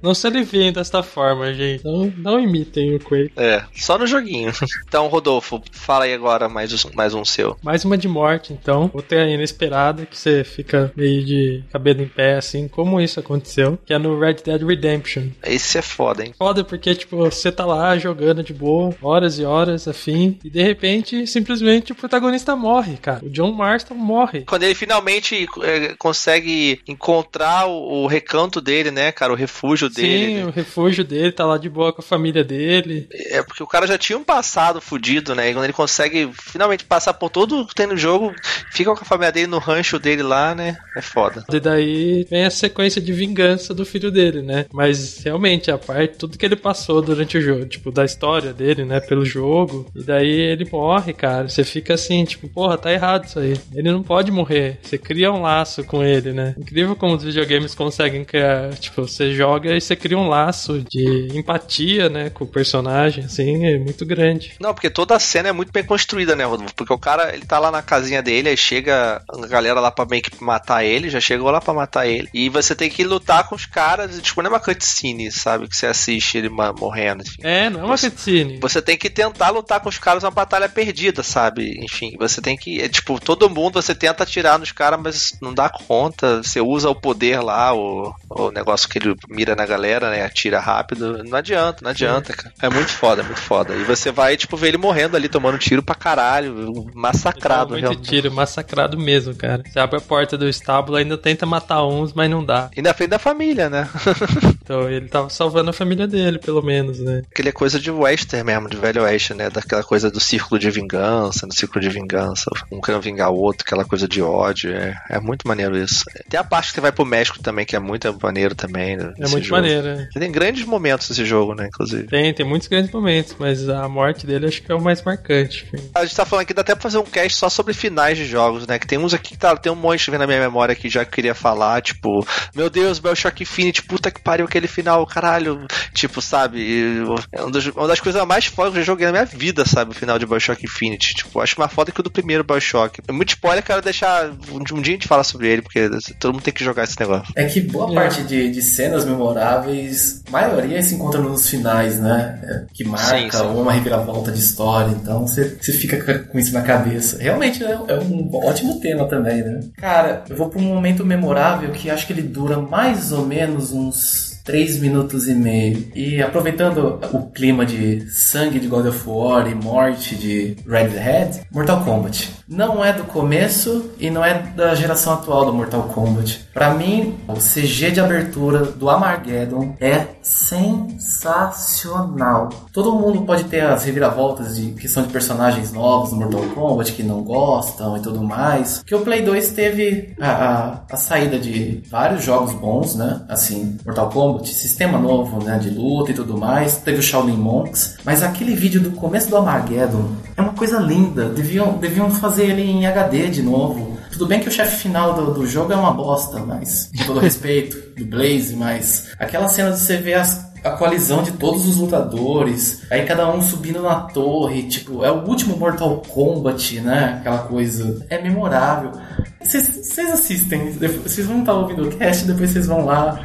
Não 0.02 0.14
se 0.14 0.26
aliviem 0.26 0.72
desta 0.72 1.02
forma, 1.02 1.52
gente. 1.52 1.84
Não, 1.84 2.12
não 2.16 2.40
imitem 2.40 2.94
o 2.94 3.00
Kratos. 3.00 3.32
É, 3.36 3.62
só 3.74 3.98
no 3.98 4.06
joguinho. 4.18 4.52
Então, 4.86 5.08
Rodolfo, 5.08 5.60
fala 5.72 6.04
aí 6.04 6.14
agora 6.14 6.48
mais, 6.48 6.84
mais 6.94 7.12
um 7.12 7.24
seu. 7.24 7.56
Mais 7.62 7.84
uma 7.84 7.98
de 7.98 8.08
morte, 8.08 8.52
então. 8.52 8.90
Outra 8.94 9.28
inesperada 9.28 10.06
que 10.06 10.16
você 10.16 10.44
fica 10.44 10.92
meio 10.96 11.24
de 11.24 11.64
cabelo 11.72 12.02
em 12.02 12.08
pé, 12.08 12.36
assim, 12.36 12.68
como 12.68 13.00
isso 13.00 13.18
aconteceu, 13.18 13.78
que 13.84 13.92
é 13.92 13.98
no 13.98 14.18
Red 14.18 14.36
Dead 14.44 14.62
Redemption. 14.62 15.28
Esse 15.42 15.78
é 15.78 15.82
foda, 15.82 16.24
hein? 16.24 16.34
Foda 16.38 16.62
porque, 16.62 16.94
tipo, 16.94 17.16
você 17.16 17.50
tá 17.50 17.66
lá 17.66 17.98
jogando 17.98 18.42
de 18.42 18.54
boa, 18.54 18.94
horas 19.02 19.38
e 19.38 19.44
horas, 19.44 19.88
afim, 19.88 20.38
e 20.44 20.50
de 20.50 20.62
repente, 20.62 21.26
simplesmente, 21.26 21.92
o 21.92 21.94
protagonista 21.94 22.54
morre, 22.54 22.96
cara. 22.96 23.24
O 23.24 23.30
John 23.30 23.52
Marston 23.52 23.94
morre. 23.94 24.42
Quando 24.42 24.62
ele 24.62 24.74
finalmente 24.74 25.46
é, 25.62 25.94
consegue 25.98 26.80
encontrar 26.86 27.66
o, 27.66 28.04
o, 28.04 28.06
recanto 28.06 28.60
dele, 28.60 28.90
né, 28.90 29.10
cara, 29.10 29.32
o 29.32 29.36
refúgio 29.36 29.88
dele. 29.90 30.26
Sim, 30.26 30.34
né? 30.36 30.46
o 30.46 30.50
refúgio 30.50 31.04
dele, 31.04 31.32
tá 31.32 31.44
lá 31.44 31.58
de 31.58 31.68
boa 31.68 31.92
com 31.92 32.00
a 32.00 32.04
família 32.04 32.44
dele. 32.44 33.08
É, 33.10 33.42
porque 33.42 33.62
o 33.62 33.66
cara 33.66 33.86
já 33.86 33.95
tinha 33.98 34.18
um 34.18 34.24
passado 34.24 34.80
fudido, 34.80 35.34
né, 35.34 35.50
e 35.50 35.52
quando 35.52 35.64
ele 35.64 35.72
consegue 35.72 36.30
finalmente 36.34 36.84
passar 36.84 37.14
por 37.14 37.30
tudo 37.30 37.66
que 37.66 37.74
tem 37.74 37.86
no 37.86 37.96
jogo, 37.96 38.34
fica 38.72 38.94
com 38.94 39.02
a 39.02 39.04
família 39.04 39.32
dele 39.32 39.46
no 39.46 39.58
rancho 39.58 39.98
dele 39.98 40.22
lá, 40.22 40.54
né? 40.54 40.76
É 40.96 41.02
foda. 41.02 41.44
E 41.52 41.60
daí 41.60 42.26
vem 42.30 42.44
a 42.44 42.50
sequência 42.50 43.00
de 43.00 43.12
vingança 43.12 43.74
do 43.74 43.84
filho 43.84 44.10
dele, 44.10 44.42
né? 44.42 44.66
Mas 44.72 45.22
realmente, 45.24 45.70
a 45.70 45.78
parte, 45.78 46.16
tudo 46.18 46.38
que 46.38 46.44
ele 46.44 46.56
passou 46.56 47.02
durante 47.02 47.38
o 47.38 47.40
jogo, 47.40 47.66
tipo, 47.66 47.90
da 47.90 48.04
história 48.04 48.52
dele, 48.52 48.84
né? 48.84 49.00
Pelo 49.00 49.24
jogo, 49.24 49.90
e 49.94 50.02
daí 50.02 50.30
ele 50.30 50.68
morre, 50.70 51.12
cara. 51.12 51.48
Você 51.48 51.64
fica 51.64 51.94
assim, 51.94 52.24
tipo, 52.24 52.48
porra, 52.48 52.78
tá 52.78 52.92
errado 52.92 53.24
isso 53.24 53.38
aí. 53.38 53.54
Ele 53.74 53.90
não 53.90 54.02
pode 54.02 54.30
morrer. 54.30 54.78
Você 54.82 54.98
cria 54.98 55.32
um 55.32 55.42
laço 55.42 55.84
com 55.84 56.02
ele, 56.02 56.32
né? 56.32 56.54
Incrível 56.58 56.96
como 56.96 57.14
os 57.14 57.22
videogames 57.22 57.74
conseguem 57.74 58.24
criar. 58.24 58.74
Tipo, 58.74 59.06
você 59.06 59.32
joga 59.32 59.76
e 59.76 59.80
você 59.80 59.96
cria 59.96 60.18
um 60.18 60.28
laço 60.28 60.84
de 60.88 61.28
empatia, 61.34 62.08
né? 62.08 62.30
Com 62.30 62.44
o 62.44 62.48
personagem, 62.48 63.24
assim, 63.24 63.64
muito 63.86 64.04
grande. 64.04 64.54
Não, 64.60 64.74
porque 64.74 64.90
toda 64.90 65.14
a 65.14 65.20
cena 65.20 65.48
é 65.48 65.52
muito 65.52 65.72
bem 65.72 65.84
construída, 65.84 66.34
né, 66.34 66.44
Rodolfo? 66.44 66.74
Porque 66.74 66.92
o 66.92 66.98
cara, 66.98 67.34
ele 67.34 67.46
tá 67.46 67.58
lá 67.58 67.70
na 67.70 67.82
casinha 67.82 68.22
dele, 68.22 68.48
aí 68.48 68.56
chega 68.56 69.22
a 69.28 69.46
galera 69.46 69.80
lá 69.80 69.90
pra 69.90 70.04
meio 70.04 70.22
que 70.22 70.42
matar 70.42 70.84
ele, 70.84 71.08
já 71.08 71.20
chegou 71.20 71.50
lá 71.50 71.60
pra 71.60 71.72
matar 71.72 72.06
ele. 72.06 72.28
E 72.34 72.48
você 72.48 72.74
tem 72.74 72.90
que 72.90 73.04
lutar 73.04 73.48
com 73.48 73.54
os 73.54 73.66
caras, 73.66 74.20
tipo, 74.20 74.42
não 74.42 74.50
é 74.50 74.52
uma 74.54 74.60
cutscene, 74.60 75.30
sabe? 75.30 75.68
Que 75.68 75.76
você 75.76 75.86
assiste 75.86 76.36
ele 76.36 76.48
morrendo, 76.48 77.22
enfim. 77.22 77.40
É, 77.42 77.70
não 77.70 77.80
é 77.80 77.84
uma 77.84 77.98
cutscene. 77.98 78.58
Você 78.60 78.82
tem 78.82 78.96
que 78.96 79.08
tentar 79.08 79.50
lutar 79.50 79.80
com 79.80 79.88
os 79.88 79.98
caras 79.98 80.24
uma 80.24 80.30
batalha 80.30 80.68
perdida, 80.68 81.22
sabe? 81.22 81.78
Enfim, 81.82 82.16
você 82.18 82.40
tem 82.40 82.56
que, 82.56 82.80
é, 82.80 82.88
tipo, 82.88 83.20
todo 83.20 83.48
mundo 83.48 83.80
você 83.80 83.94
tenta 83.94 84.24
atirar 84.24 84.58
nos 84.58 84.72
caras, 84.72 85.00
mas 85.00 85.32
não 85.40 85.54
dá 85.54 85.68
conta. 85.68 86.42
Você 86.42 86.60
usa 86.60 86.90
o 86.90 86.94
poder 86.94 87.40
lá, 87.40 87.72
o, 87.74 88.12
o 88.28 88.50
negócio 88.50 88.88
que 88.88 88.98
ele 88.98 89.14
mira 89.28 89.54
na 89.54 89.64
galera, 89.64 90.10
né? 90.10 90.24
Atira 90.24 90.58
rápido. 90.58 91.22
Não 91.24 91.38
adianta, 91.38 91.78
não 91.82 91.90
adianta, 91.90 92.32
cara. 92.32 92.54
É 92.60 92.68
muito 92.68 92.90
foda, 92.90 93.22
é 93.22 93.24
muito 93.24 93.40
foda. 93.40 93.75
E 93.76 93.84
você 93.84 94.10
vai, 94.10 94.36
tipo, 94.36 94.56
ver 94.56 94.68
ele 94.68 94.78
morrendo 94.78 95.16
ali, 95.16 95.28
tomando 95.28 95.58
tiro 95.58 95.82
pra 95.82 95.94
caralho, 95.94 96.86
massacrado. 96.94 97.70
Muito 97.70 97.82
realmente. 97.82 98.08
tiro, 98.08 98.32
massacrado 98.32 98.98
mesmo, 98.98 99.34
cara. 99.34 99.62
Você 99.68 99.78
abre 99.78 99.98
a 99.98 100.00
porta 100.00 100.38
do 100.38 100.48
estábulo, 100.48 100.96
ainda 100.96 101.18
tenta 101.18 101.44
matar 101.44 101.84
uns, 101.86 102.12
mas 102.12 102.30
não 102.30 102.44
dá. 102.44 102.70
E 102.76 102.80
na 102.80 102.94
frente 102.94 103.10
da 103.10 103.18
família, 103.18 103.68
né? 103.68 103.88
então 104.62 104.88
ele 104.88 105.08
tava 105.08 105.28
salvando 105.28 105.70
a 105.70 105.72
família 105.72 106.06
dele, 106.06 106.38
pelo 106.38 106.62
menos, 106.62 106.98
né? 107.00 107.22
Aquele 107.30 107.50
é 107.50 107.52
coisa 107.52 107.78
de 107.78 107.90
western 107.90 108.44
mesmo, 108.44 108.68
de 108.68 108.76
velho 108.76 109.02
western, 109.02 109.42
né? 109.42 109.50
Daquela 109.50 109.82
coisa 109.82 110.10
do 110.10 110.20
círculo 110.20 110.58
de 110.58 110.70
vingança, 110.70 111.46
no 111.46 111.52
círculo 111.52 111.80
de 111.80 111.88
vingança, 111.88 112.50
um 112.72 112.80
querendo 112.80 113.02
vingar 113.02 113.30
o 113.30 113.36
outro, 113.36 113.64
aquela 113.66 113.84
coisa 113.84 114.08
de 114.08 114.22
ódio. 114.22 114.72
É, 114.72 114.94
é 115.10 115.20
muito 115.20 115.46
maneiro 115.46 115.76
isso. 115.76 116.04
Tem 116.28 116.40
a 116.40 116.44
parte 116.44 116.68
que 116.68 116.74
você 116.76 116.80
vai 116.80 116.92
pro 116.92 117.04
México 117.04 117.40
também, 117.42 117.66
que 117.66 117.76
é 117.76 117.78
muito 117.78 118.16
maneiro 118.22 118.54
também. 118.54 118.96
Né, 118.96 119.12
é 119.18 119.28
muito 119.28 119.44
jogo. 119.44 119.60
maneiro, 119.60 119.86
é. 119.88 120.08
Tem 120.18 120.32
grandes 120.32 120.64
momentos 120.64 121.08
nesse 121.10 121.24
jogo, 121.24 121.54
né, 121.54 121.66
inclusive. 121.66 122.06
Tem, 122.06 122.32
tem 122.32 122.46
muitos 122.46 122.68
grandes 122.68 122.90
momentos, 122.90 123.36
mas 123.38 123.65
a 123.68 123.88
morte 123.88 124.26
dele 124.26 124.46
acho 124.46 124.62
que 124.62 124.70
é 124.70 124.74
o 124.74 124.80
mais 124.80 125.02
marcante. 125.02 125.66
A 125.94 126.04
gente 126.04 126.16
tá 126.16 126.24
falando 126.24 126.42
aqui, 126.42 126.54
dá 126.54 126.62
até 126.62 126.74
pra 126.74 126.82
fazer 126.82 126.98
um 126.98 127.04
cast 127.04 127.38
só 127.38 127.48
sobre 127.48 127.74
finais 127.74 128.16
de 128.16 128.24
jogos, 128.24 128.66
né? 128.66 128.78
Que 128.78 128.86
tem 128.86 128.98
uns 128.98 129.14
aqui 129.14 129.30
que 129.30 129.38
tá, 129.38 129.56
tem 129.56 129.70
um 129.70 129.76
monte 129.76 130.10
vendo 130.10 130.20
na 130.20 130.26
minha 130.26 130.40
memória 130.40 130.74
que 130.74 130.88
já 130.88 131.04
queria 131.04 131.34
falar, 131.34 131.82
tipo, 131.82 132.26
meu 132.54 132.70
Deus, 132.70 132.98
Bioshock 132.98 133.42
Infinite, 133.42 133.82
puta 133.82 134.10
que 134.10 134.20
pariu 134.20 134.46
aquele 134.46 134.66
final, 134.66 135.06
caralho. 135.06 135.66
Tipo, 135.92 136.20
sabe? 136.20 137.02
É 137.32 137.44
um 137.44 137.50
dos, 137.50 137.66
uma 137.66 137.88
das 137.88 138.00
coisas 138.00 138.24
mais 138.26 138.46
fodas 138.46 138.72
que 138.72 138.78
eu 138.78 138.82
já 138.82 138.86
joguei 138.86 139.06
na 139.06 139.12
minha 139.12 139.24
vida, 139.24 139.64
sabe? 139.64 139.92
O 139.92 139.94
final 139.94 140.18
de 140.18 140.26
Bioshock 140.26 140.64
Infinite. 140.64 141.14
Tipo, 141.14 141.40
acho 141.40 141.58
mais 141.58 141.72
foda 141.72 141.92
que 141.92 142.00
o 142.00 142.02
do 142.02 142.10
primeiro 142.10 142.44
Bioshock. 142.44 143.00
É 143.06 143.12
muito 143.12 143.30
spoiler, 143.30 143.62
quero 143.62 143.82
deixar. 143.82 144.30
Um, 144.50 144.58
um 144.58 144.80
dia 144.80 144.94
a 144.94 144.96
gente 144.96 145.08
fala 145.08 145.24
sobre 145.24 145.48
ele, 145.48 145.62
porque 145.62 145.88
todo 146.18 146.34
mundo 146.34 146.42
tem 146.42 146.54
que 146.54 146.64
jogar 146.64 146.84
esse 146.84 146.98
negócio. 146.98 147.32
É 147.36 147.44
que 147.44 147.60
boa 147.60 147.90
é. 147.90 147.94
parte 147.94 148.22
de, 148.24 148.50
de 148.50 148.62
cenas 148.62 149.04
memoráveis, 149.04 150.22
maioria 150.30 150.82
se 150.82 150.94
encontra 150.94 151.20
nos 151.20 151.48
finais, 151.48 152.00
né? 152.00 152.40
É, 152.42 152.66
que 152.72 152.84
marca 152.84 153.18
sim, 153.18 153.30
sim. 153.30 153.44
Uma 153.62 153.72
reviravolta 153.72 154.30
de 154.30 154.38
história. 154.38 154.90
Então 154.90 155.26
você, 155.26 155.44
fica 155.44 156.20
com 156.20 156.38
isso 156.38 156.52
na 156.52 156.62
cabeça. 156.62 157.18
Realmente 157.18 157.64
é, 157.64 157.72
é 157.72 157.98
um 157.98 158.28
ótimo 158.32 158.80
tema 158.80 159.06
também, 159.06 159.42
né? 159.42 159.60
Cara, 159.76 160.24
eu 160.28 160.36
vou 160.36 160.48
pra 160.48 160.60
um 160.60 160.64
momento 160.64 161.04
memorável 161.04 161.70
que 161.70 161.90
acho 161.90 162.06
que 162.06 162.12
ele 162.12 162.22
dura 162.22 162.58
mais 162.58 163.12
ou 163.12 163.26
menos 163.26 163.72
uns 163.72 164.36
3 164.46 164.80
minutos 164.80 165.28
e 165.28 165.34
meio. 165.34 165.88
E 165.94 166.22
aproveitando 166.22 167.00
o 167.12 167.26
clima 167.30 167.66
de 167.66 168.08
sangue 168.10 168.60
de 168.60 168.68
God 168.68 168.86
of 168.86 169.02
War 169.06 169.50
e 169.50 169.54
morte 169.54 170.14
de 170.14 170.56
Red 170.66 170.88
Dead, 170.88 171.40
Mortal 171.50 171.84
Kombat. 171.84 172.30
Não 172.48 172.84
é 172.84 172.92
do 172.92 173.04
começo 173.04 173.90
e 173.98 174.10
não 174.10 174.22
é 174.24 174.34
da 174.34 174.74
geração 174.74 175.14
atual 175.14 175.46
do 175.46 175.52
Mortal 175.52 175.84
Kombat. 175.84 176.46
Para 176.54 176.74
mim, 176.74 177.16
o 177.26 177.34
CG 177.34 177.90
de 177.90 178.00
abertura 178.00 178.64
do 178.64 178.88
Armageddon 178.88 179.74
é 179.80 180.06
sensacional. 180.22 182.50
Todo 182.72 182.94
mundo 182.94 183.22
pode 183.22 183.42
ter 183.44 183.62
as 183.62 183.84
reviravoltas 183.84 184.56
de 184.56 184.70
questão 184.72 185.02
de 185.02 185.12
personagens 185.12 185.72
novos 185.72 186.12
no 186.12 186.18
Mortal 186.18 186.42
Kombat 186.54 186.92
que 186.92 187.02
não 187.02 187.22
gostam 187.22 187.96
e 187.96 188.00
tudo 188.00 188.22
mais. 188.22 188.82
Que 188.84 188.94
o 188.94 189.00
Play 189.00 189.22
2 189.22 189.52
teve 189.52 190.14
a, 190.20 190.30
a, 190.30 190.82
a 190.90 190.96
saída 190.96 191.38
de 191.38 191.82
vários 191.90 192.22
jogos 192.24 192.52
bons, 192.54 192.94
né? 192.94 193.22
Assim, 193.28 193.76
Mortal 193.84 194.08
Kombat, 194.10 194.54
sistema 194.54 194.98
novo, 194.98 195.42
né? 195.42 195.58
De 195.58 195.70
luta 195.70 196.12
e 196.12 196.14
tudo 196.14 196.38
mais. 196.38 196.76
Teve 196.76 196.98
o 196.98 197.02
Shaolin 197.02 197.36
Monks. 197.36 197.96
Mas 198.04 198.22
aquele 198.22 198.54
vídeo 198.54 198.80
do 198.80 198.92
começo 198.92 199.28
do 199.28 199.36
Armageddon 199.36 200.06
é 200.36 200.42
uma 200.42 200.52
coisa 200.52 200.78
linda. 200.78 201.28
Deviam, 201.28 201.78
deviam 201.78 202.10
fazer 202.10 202.50
ele 202.50 202.62
em 202.62 202.86
HD 202.86 203.28
de 203.28 203.42
novo. 203.42 203.96
Tudo 204.12 204.26
bem 204.26 204.40
que 204.40 204.48
o 204.48 204.52
chefe 204.52 204.82
final 204.82 205.14
do, 205.14 205.34
do 205.34 205.46
jogo 205.46 205.72
é 205.72 205.76
uma 205.76 205.92
bosta, 205.92 206.38
mas 206.40 206.90
com 206.96 207.04
todo 207.04 207.20
respeito 207.20 207.76
do 207.96 208.04
Blaze, 208.06 208.54
mas 208.56 209.08
aquela 209.18 209.48
cena 209.48 209.72
de 209.72 209.78
você 209.78 209.96
ver 209.98 210.14
as, 210.14 210.50
a 210.64 210.70
coalizão 210.70 211.22
de 211.22 211.32
todos 211.32 211.66
os 211.66 211.76
lutadores, 211.76 212.82
aí 212.90 213.04
cada 213.04 213.28
um 213.30 213.42
subindo 213.42 213.82
na 213.82 214.00
torre, 214.00 214.64
tipo, 214.64 215.04
é 215.04 215.10
o 215.10 215.24
último 215.26 215.56
Mortal 215.56 216.02
Kombat, 216.08 216.80
né? 216.80 217.18
Aquela 217.20 217.38
coisa. 217.38 218.06
É 218.08 218.20
memorável. 218.20 218.92
Vocês 219.40 220.10
assistem, 220.12 220.72
vocês 221.02 221.26
vão 221.26 221.40
estar 221.40 221.52
ouvindo 221.52 221.88
o 221.88 221.96
cast, 221.96 222.24
depois 222.24 222.50
vocês 222.50 222.66
vão 222.66 222.84
lá, 222.84 223.20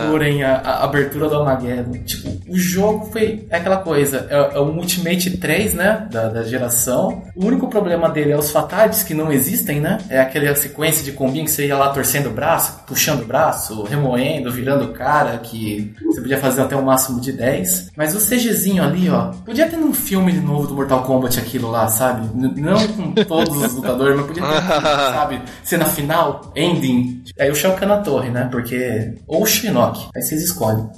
procurem 0.00 0.44
a, 0.44 0.56
a, 0.56 0.84
abertura 0.84 1.28
do 1.28 1.36
Armageddon. 1.36 1.92
Tipo, 2.04 2.30
o 2.48 2.56
jogo 2.56 3.10
foi 3.10 3.44
é 3.50 3.56
aquela 3.56 3.78
coisa, 3.78 4.26
é, 4.30 4.56
é 4.56 4.58
o 4.60 4.68
Ultimate 4.68 5.36
3, 5.36 5.74
né, 5.74 6.06
da, 6.10 6.28
da, 6.28 6.42
geração. 6.44 7.24
O 7.34 7.44
único 7.44 7.68
problema 7.68 8.08
dele 8.08 8.32
é 8.32 8.36
os 8.36 8.50
fatalities 8.50 9.02
que 9.02 9.14
não 9.14 9.32
existem, 9.32 9.80
né? 9.80 9.98
É 10.08 10.20
aquela 10.20 10.54
sequência 10.54 11.04
de 11.04 11.12
combinho 11.12 11.44
que 11.44 11.50
você 11.50 11.66
ia 11.66 11.76
lá 11.76 11.90
torcendo 11.90 12.28
o 12.28 12.32
braço, 12.32 12.80
puxando 12.86 13.22
o 13.22 13.26
braço, 13.26 13.82
remoendo, 13.82 14.50
virando 14.50 14.86
o 14.86 14.92
cara, 14.92 15.38
que 15.38 15.92
você 16.04 16.20
podia 16.20 16.38
fazer 16.38 16.62
até 16.62 16.76
o 16.76 16.80
um 16.80 16.84
máximo 16.84 17.20
de 17.20 17.32
10. 17.32 17.90
Mas 17.96 18.14
o 18.14 18.18
CGzinho 18.18 18.82
ali, 18.82 19.10
ó, 19.10 19.32
podia 19.44 19.68
ter 19.68 19.76
num 19.76 19.92
filme 19.92 20.32
de 20.32 20.40
novo 20.40 20.68
do 20.68 20.74
Mortal 20.74 21.02
Kombat 21.02 21.38
aquilo 21.38 21.70
lá, 21.70 21.88
sabe? 21.88 22.28
N 22.34 22.54
não 22.60 22.88
com 22.88 23.12
todos 23.24 23.56
os 23.56 23.74
lutadores, 23.74 24.16
mas 24.16 24.26
podia 24.26 24.42
ter, 24.42 25.15
sabe? 25.16 25.40
Cena 25.64 25.86
final, 25.86 26.52
ending. 26.54 27.24
Aí 27.38 27.50
o 27.50 27.54
Shao 27.54 27.74
Kahn 27.74 27.88
na 27.88 27.98
torre, 27.98 28.30
né? 28.30 28.48
Porque. 28.50 29.14
Ou 29.26 29.42
o 29.42 29.46
Shinnok. 29.46 30.08
Aí 30.14 30.22
vocês 30.22 30.42
escolhem. 30.42 30.88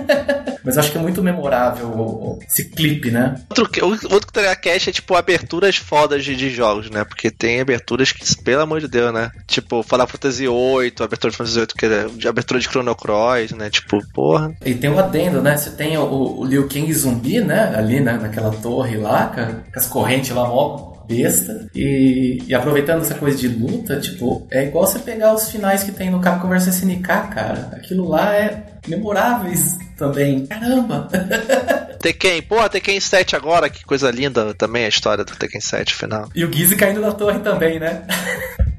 Mas 0.64 0.78
acho 0.78 0.92
que 0.92 0.98
é 0.98 1.00
muito 1.00 1.22
memorável 1.22 2.38
esse 2.46 2.66
clipe, 2.66 3.10
né? 3.10 3.34
Outro, 3.50 3.68
outro 3.84 4.26
que 4.26 4.32
teria 4.32 4.54
cash 4.54 4.88
é 4.88 4.92
tipo 4.92 5.16
aberturas 5.16 5.76
fodas 5.76 6.24
de, 6.24 6.36
de, 6.36 6.50
jogos, 6.50 6.88
né? 6.88 7.04
Porque 7.04 7.30
tem 7.30 7.60
aberturas 7.60 8.12
que, 8.12 8.42
pelo 8.42 8.62
amor 8.62 8.80
de 8.80 8.86
Deus, 8.86 9.12
né? 9.12 9.30
Tipo, 9.46 9.82
Final 9.82 10.06
Fantasy 10.06 10.46
VIII, 10.46 10.94
abertura 11.00 11.30
de 11.30 11.36
Fantasy 11.36 11.56
VIII, 11.56 11.66
que 11.66 11.86
é 11.86 12.06
de 12.06 12.28
abertura 12.28 12.60
de 12.60 12.68
Chrono 12.68 12.94
Cross, 12.94 13.52
né? 13.52 13.70
Tipo, 13.70 13.98
porra. 14.12 14.54
E 14.64 14.74
tem 14.74 14.90
o 14.90 14.94
um 14.94 14.98
adendo, 14.98 15.42
né? 15.42 15.56
Você 15.56 15.70
tem 15.70 15.96
o, 15.96 16.04
o 16.38 16.44
Liu 16.44 16.68
Kang 16.68 16.92
zumbi, 16.92 17.40
né? 17.40 17.74
Ali 17.74 17.98
né? 17.98 18.12
naquela 18.12 18.50
torre 18.50 18.96
lá, 18.96 19.32
com 19.34 19.78
as 19.78 19.86
correntes 19.88 20.30
lá, 20.30 20.46
mó 20.46 20.91
besta. 21.12 21.66
E, 21.74 22.42
e, 22.46 22.54
aproveitando 22.54 23.02
essa 23.02 23.14
coisa 23.14 23.36
de 23.36 23.48
luta, 23.48 24.00
tipo, 24.00 24.46
é 24.50 24.64
igual 24.64 24.86
você 24.86 24.98
pegar 24.98 25.34
os 25.34 25.50
finais 25.50 25.82
que 25.82 25.92
tem 25.92 26.10
no 26.10 26.20
Capcom 26.20 26.48
vs 26.48 26.68
SNK, 26.68 27.06
cara. 27.06 27.70
Aquilo 27.72 28.08
lá 28.08 28.34
é 28.34 28.62
memoráveis 28.88 29.76
também. 29.96 30.46
Caramba! 30.46 31.08
Tekken, 32.00 32.42
pô, 32.42 32.68
Tekken 32.68 32.98
7 32.98 33.36
agora, 33.36 33.70
que 33.70 33.84
coisa 33.84 34.10
linda 34.10 34.52
também 34.54 34.84
a 34.84 34.88
história 34.88 35.24
do 35.24 35.36
Tekken 35.36 35.60
7 35.60 35.94
final. 35.94 36.28
E 36.34 36.44
o 36.44 36.52
Gizzy 36.52 36.74
caindo 36.74 37.00
da 37.00 37.12
torre 37.12 37.38
também, 37.38 37.78
né? 37.78 38.02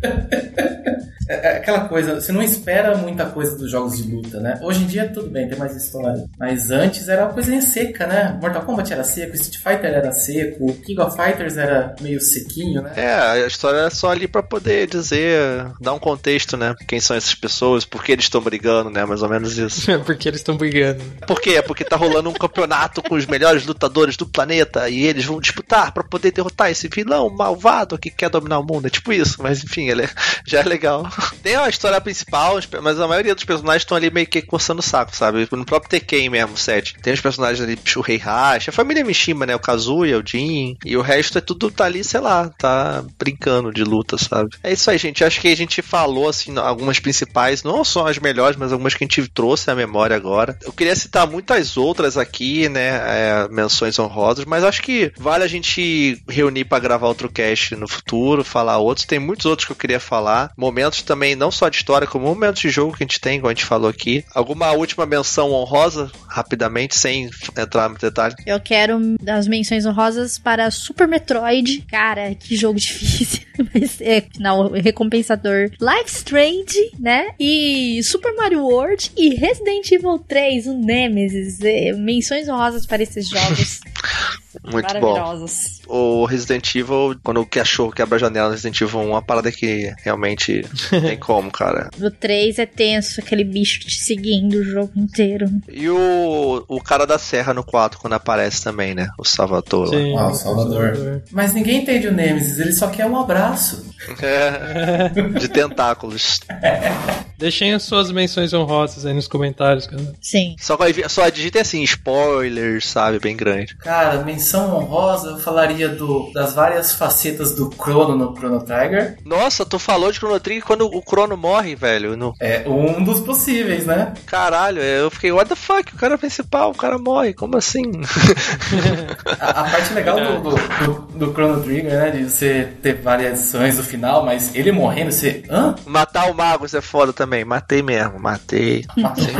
É, 1.27 1.53
é 1.53 1.57
aquela 1.57 1.81
coisa, 1.87 2.15
você 2.15 2.31
não 2.31 2.41
espera 2.41 2.97
muita 2.97 3.25
coisa 3.25 3.55
dos 3.57 3.69
jogos 3.69 3.97
de 3.97 4.11
luta, 4.11 4.39
né? 4.39 4.59
Hoje 4.61 4.83
em 4.83 4.87
dia 4.87 5.09
tudo 5.09 5.29
bem, 5.29 5.47
tem 5.47 5.57
mais 5.57 5.75
história. 5.75 6.25
Mas 6.37 6.71
antes 6.71 7.07
era 7.07 7.25
uma 7.25 7.33
coisinha 7.33 7.61
seca, 7.61 8.05
né? 8.07 8.37
Mortal 8.41 8.63
Kombat 8.63 8.91
era 8.91 9.03
seco, 9.03 9.35
Street 9.35 9.57
Fighter 9.57 9.93
era 9.93 10.11
seco, 10.11 10.73
King 10.85 11.01
of 11.01 11.15
Fighters 11.15 11.57
era 11.57 11.95
meio 12.01 12.19
sequinho, 12.19 12.81
né? 12.81 12.93
É, 12.95 13.43
a 13.43 13.47
história 13.47 13.77
era 13.77 13.89
só 13.89 14.11
ali 14.11 14.27
para 14.27 14.43
poder 14.43 14.87
dizer, 14.87 15.67
dar 15.79 15.93
um 15.93 15.99
contexto, 15.99 16.57
né? 16.57 16.75
Quem 16.87 16.99
são 16.99 17.15
essas 17.15 17.35
pessoas, 17.35 17.85
por 17.85 18.03
que 18.03 18.11
eles 18.11 18.25
estão 18.25 18.41
brigando, 18.41 18.89
né? 18.89 19.05
Mais 19.05 19.21
ou 19.21 19.29
menos 19.29 19.57
isso. 19.57 19.91
É 19.93 19.97
porque 19.97 20.27
eles 20.27 20.39
estão 20.39 20.57
brigando. 20.57 21.03
Por 21.27 21.39
quê? 21.39 21.51
É 21.51 21.61
porque 21.61 21.83
tá 21.83 21.95
rolando 21.95 22.27
um 22.27 22.33
campeonato 22.33 23.01
com 23.01 23.13
os 23.13 23.27
melhores 23.27 23.63
lutadores 23.65 24.17
do 24.17 24.25
planeta 24.25 24.89
e 24.89 25.05
eles 25.05 25.23
vão 25.25 25.39
disputar 25.39 25.91
para 25.91 26.03
poder 26.03 26.31
derrotar 26.31 26.71
esse 26.71 26.87
vilão 26.87 27.29
malvado 27.29 27.97
que 27.97 28.09
quer 28.09 28.29
dominar 28.29 28.59
o 28.59 28.63
mundo. 28.63 28.87
É 28.87 28.89
tipo 28.89 29.13
isso, 29.13 29.41
mas 29.41 29.63
enfim, 29.63 29.87
ele 29.87 30.03
é, 30.03 30.09
já 30.47 30.61
é 30.61 30.63
legal. 30.63 31.07
Tem 31.41 31.55
a 31.55 31.69
história 31.69 31.99
principal, 31.99 32.59
mas 32.81 32.99
a 32.99 33.07
maioria 33.07 33.35
dos 33.35 33.43
personagens 33.43 33.83
estão 33.83 33.97
ali 33.97 34.09
meio 34.09 34.27
que 34.27 34.41
coçando 34.41 34.79
o 34.79 34.83
saco, 34.83 35.15
sabe? 35.15 35.47
No 35.51 35.65
próprio 35.65 35.89
Tekken 35.89 36.29
mesmo, 36.29 36.57
set. 36.57 36.95
Tem 37.01 37.13
os 37.13 37.21
personagens 37.21 37.61
ali, 37.61 37.77
o 37.95 38.01
Rei 38.01 38.17
Hash, 38.17 38.69
a 38.69 38.71
família 38.71 39.03
Mishima, 39.03 39.45
né? 39.45 39.55
O 39.55 39.59
Kazuya, 39.59 40.19
o 40.19 40.23
Jin. 40.25 40.77
E 40.85 40.97
o 40.97 41.01
resto 41.01 41.37
é 41.37 41.41
tudo 41.41 41.71
tá 41.71 41.85
ali, 41.85 42.03
sei 42.03 42.19
lá, 42.19 42.49
tá 42.49 43.03
brincando 43.17 43.71
de 43.71 43.83
luta, 43.83 44.17
sabe? 44.17 44.49
É 44.63 44.71
isso 44.73 44.89
aí, 44.89 44.97
gente. 44.97 45.23
Acho 45.23 45.39
que 45.39 45.47
a 45.47 45.55
gente 45.55 45.81
falou, 45.81 46.29
assim, 46.29 46.57
algumas 46.57 46.99
principais, 46.99 47.63
não 47.63 47.83
só 47.83 48.07
as 48.07 48.19
melhores, 48.19 48.57
mas 48.57 48.71
algumas 48.71 48.93
que 48.93 49.03
a 49.03 49.07
gente 49.07 49.27
trouxe 49.29 49.69
à 49.69 49.75
memória 49.75 50.15
agora. 50.15 50.57
Eu 50.61 50.73
queria 50.73 50.95
citar 50.95 51.27
muitas 51.27 51.77
outras 51.77 52.17
aqui, 52.17 52.67
né? 52.69 53.01
É, 53.05 53.47
menções 53.49 53.99
honrosas, 53.99 54.45
mas 54.45 54.63
acho 54.63 54.81
que 54.81 55.11
vale 55.17 55.43
a 55.43 55.47
gente 55.47 56.21
reunir 56.27 56.65
para 56.65 56.79
gravar 56.79 57.07
outro 57.07 57.29
cast 57.29 57.75
no 57.75 57.87
futuro, 57.87 58.43
falar 58.43 58.77
outros. 58.77 59.05
Tem 59.05 59.19
muitos 59.19 59.45
outros 59.45 59.65
que 59.65 59.71
eu 59.71 59.77
queria 59.77 59.99
falar. 59.99 60.51
Momentos 60.57 61.02
também, 61.03 61.35
não 61.35 61.51
só 61.51 61.69
de 61.69 61.77
história, 61.77 62.07
como 62.07 62.25
momentos 62.25 62.61
de 62.61 62.69
jogo 62.69 62.95
que 62.95 63.03
a 63.03 63.05
gente 63.05 63.19
tem, 63.19 63.39
como 63.39 63.49
a 63.49 63.53
gente 63.53 63.65
falou 63.65 63.89
aqui. 63.89 64.23
Alguma 64.33 64.71
última 64.71 65.05
menção 65.05 65.51
honrosa, 65.51 66.11
rapidamente, 66.27 66.95
sem 66.95 67.29
entrar 67.57 67.89
no 67.89 67.97
detalhe? 67.97 68.35
Eu 68.45 68.59
quero 68.59 68.99
as 69.27 69.47
menções 69.47 69.85
honrosas 69.85 70.37
para 70.37 70.69
Super 70.71 71.07
Metroid. 71.07 71.81
Cara, 71.89 72.35
que 72.35 72.55
jogo 72.55 72.79
difícil. 72.79 73.41
Mas 73.73 74.01
é, 74.01 74.23
não, 74.39 74.71
recompensador. 74.71 75.69
Life 75.79 76.09
Strange, 76.09 76.91
né? 76.99 77.29
E 77.39 78.01
Super 78.03 78.33
Mario 78.35 78.63
World 78.63 79.11
e 79.15 79.35
Resident 79.35 79.91
Evil 79.91 80.19
3, 80.19 80.67
o 80.67 80.73
Nemesis. 80.73 81.59
É, 81.61 81.93
menções 81.93 82.47
honrosas 82.47 82.85
para 82.85 83.03
esses 83.03 83.27
jogos. 83.27 83.79
Muito 84.63 84.99
bom. 84.99 85.45
O 85.87 86.25
Resident 86.25 86.75
Evil, 86.75 87.15
quando 87.23 87.41
o 87.41 87.45
cachorro 87.45 87.91
quebra 87.91 88.15
a 88.15 88.19
janela 88.19 88.47
no 88.47 88.53
Resident 88.53 88.81
Evil 88.81 88.99
1, 89.01 89.09
uma 89.09 89.21
parada 89.21 89.51
que 89.51 89.93
realmente 90.03 90.65
tem 90.89 91.17
como, 91.17 91.51
cara. 91.51 91.89
O 91.99 92.11
3 92.11 92.59
é 92.59 92.65
tenso, 92.65 93.19
aquele 93.19 93.43
bicho 93.43 93.79
te 93.81 93.95
seguindo 93.99 94.55
o 94.55 94.63
jogo 94.63 94.91
inteiro. 94.95 95.47
E 95.67 95.89
o, 95.89 96.65
o 96.67 96.81
cara 96.81 97.05
da 97.05 97.17
serra 97.17 97.53
no 97.53 97.63
4, 97.63 97.99
quando 97.99 98.13
aparece 98.13 98.63
também, 98.63 98.93
né? 98.93 99.07
O 99.17 99.25
Salvador. 99.25 99.89
Sim, 99.89 100.17
ah, 100.17 100.27
o 100.27 100.35
Salvador. 100.35 101.23
Mas 101.31 101.53
ninguém 101.53 101.81
entende 101.81 102.07
o 102.07 102.13
Nemesis, 102.13 102.59
ele 102.59 102.71
só 102.71 102.87
quer 102.87 103.05
um 103.05 103.19
abraço. 103.19 103.93
É, 104.21 105.09
de 105.39 105.47
tentáculos. 105.47 106.39
Deixem 107.37 107.73
as 107.73 107.83
suas 107.83 108.11
menções 108.11 108.53
honrosas 108.53 109.05
aí 109.05 109.13
nos 109.13 109.27
comentários, 109.27 109.87
cara. 109.87 110.13
Sim. 110.21 110.55
Só, 110.59 110.77
só 111.07 111.29
digitem 111.29 111.61
assim, 111.61 111.83
spoilers, 111.83 112.87
sabe? 112.87 113.19
Bem 113.19 113.35
grande. 113.35 113.75
Cara, 113.77 114.23
menção 114.43 114.75
honrosa, 114.75 115.29
eu 115.29 115.37
falaria 115.39 115.87
do, 115.87 116.29
das 116.33 116.53
várias 116.53 116.91
facetas 116.91 117.55
do 117.55 117.71
Chrono 117.71 118.15
no 118.15 118.35
Chrono 118.35 118.61
Trigger. 118.61 119.17
Nossa, 119.25 119.65
tu 119.65 119.79
falou 119.79 120.11
de 120.11 120.17
Chrono 120.17 120.39
Trigger 120.39 120.65
quando 120.65 120.85
o 120.85 121.01
Chrono 121.01 121.37
morre, 121.37 121.75
velho. 121.75 122.17
No... 122.17 122.33
É 122.41 122.67
um 122.67 123.01
dos 123.01 123.21
possíveis, 123.21 123.85
né? 123.85 124.13
Caralho, 124.25 124.81
eu 124.81 125.09
fiquei, 125.09 125.31
what 125.31 125.47
the 125.47 125.55
fuck? 125.55 125.93
O 125.93 125.97
cara 125.97 126.17
principal, 126.17 126.71
o 126.71 126.75
cara 126.75 126.97
morre, 126.97 127.33
como 127.33 127.55
assim? 127.55 127.83
a, 129.39 129.61
a, 129.61 129.63
parte 129.63 129.93
legal 129.93 130.19
do, 130.19 130.41
do, 130.41 130.55
do, 130.55 131.25
do, 131.25 131.33
Chrono 131.33 131.63
Trigger, 131.63 131.93
né? 131.93 132.11
De 132.11 132.29
você 132.29 132.67
ter 132.81 133.01
variações 133.01 133.77
no 133.77 133.83
final, 133.83 134.25
mas 134.25 134.53
ele 134.53 134.73
morrendo, 134.73 135.11
você. 135.11 135.43
Hã? 135.49 135.73
Matar 135.85 136.29
o 136.29 136.33
mago, 136.33 136.65
isso 136.65 136.75
é 136.75 136.81
foda 136.81 137.13
também. 137.13 137.45
Matei 137.45 137.81
mesmo, 137.81 138.19
matei. 138.19 138.83
Matei. 138.97 139.33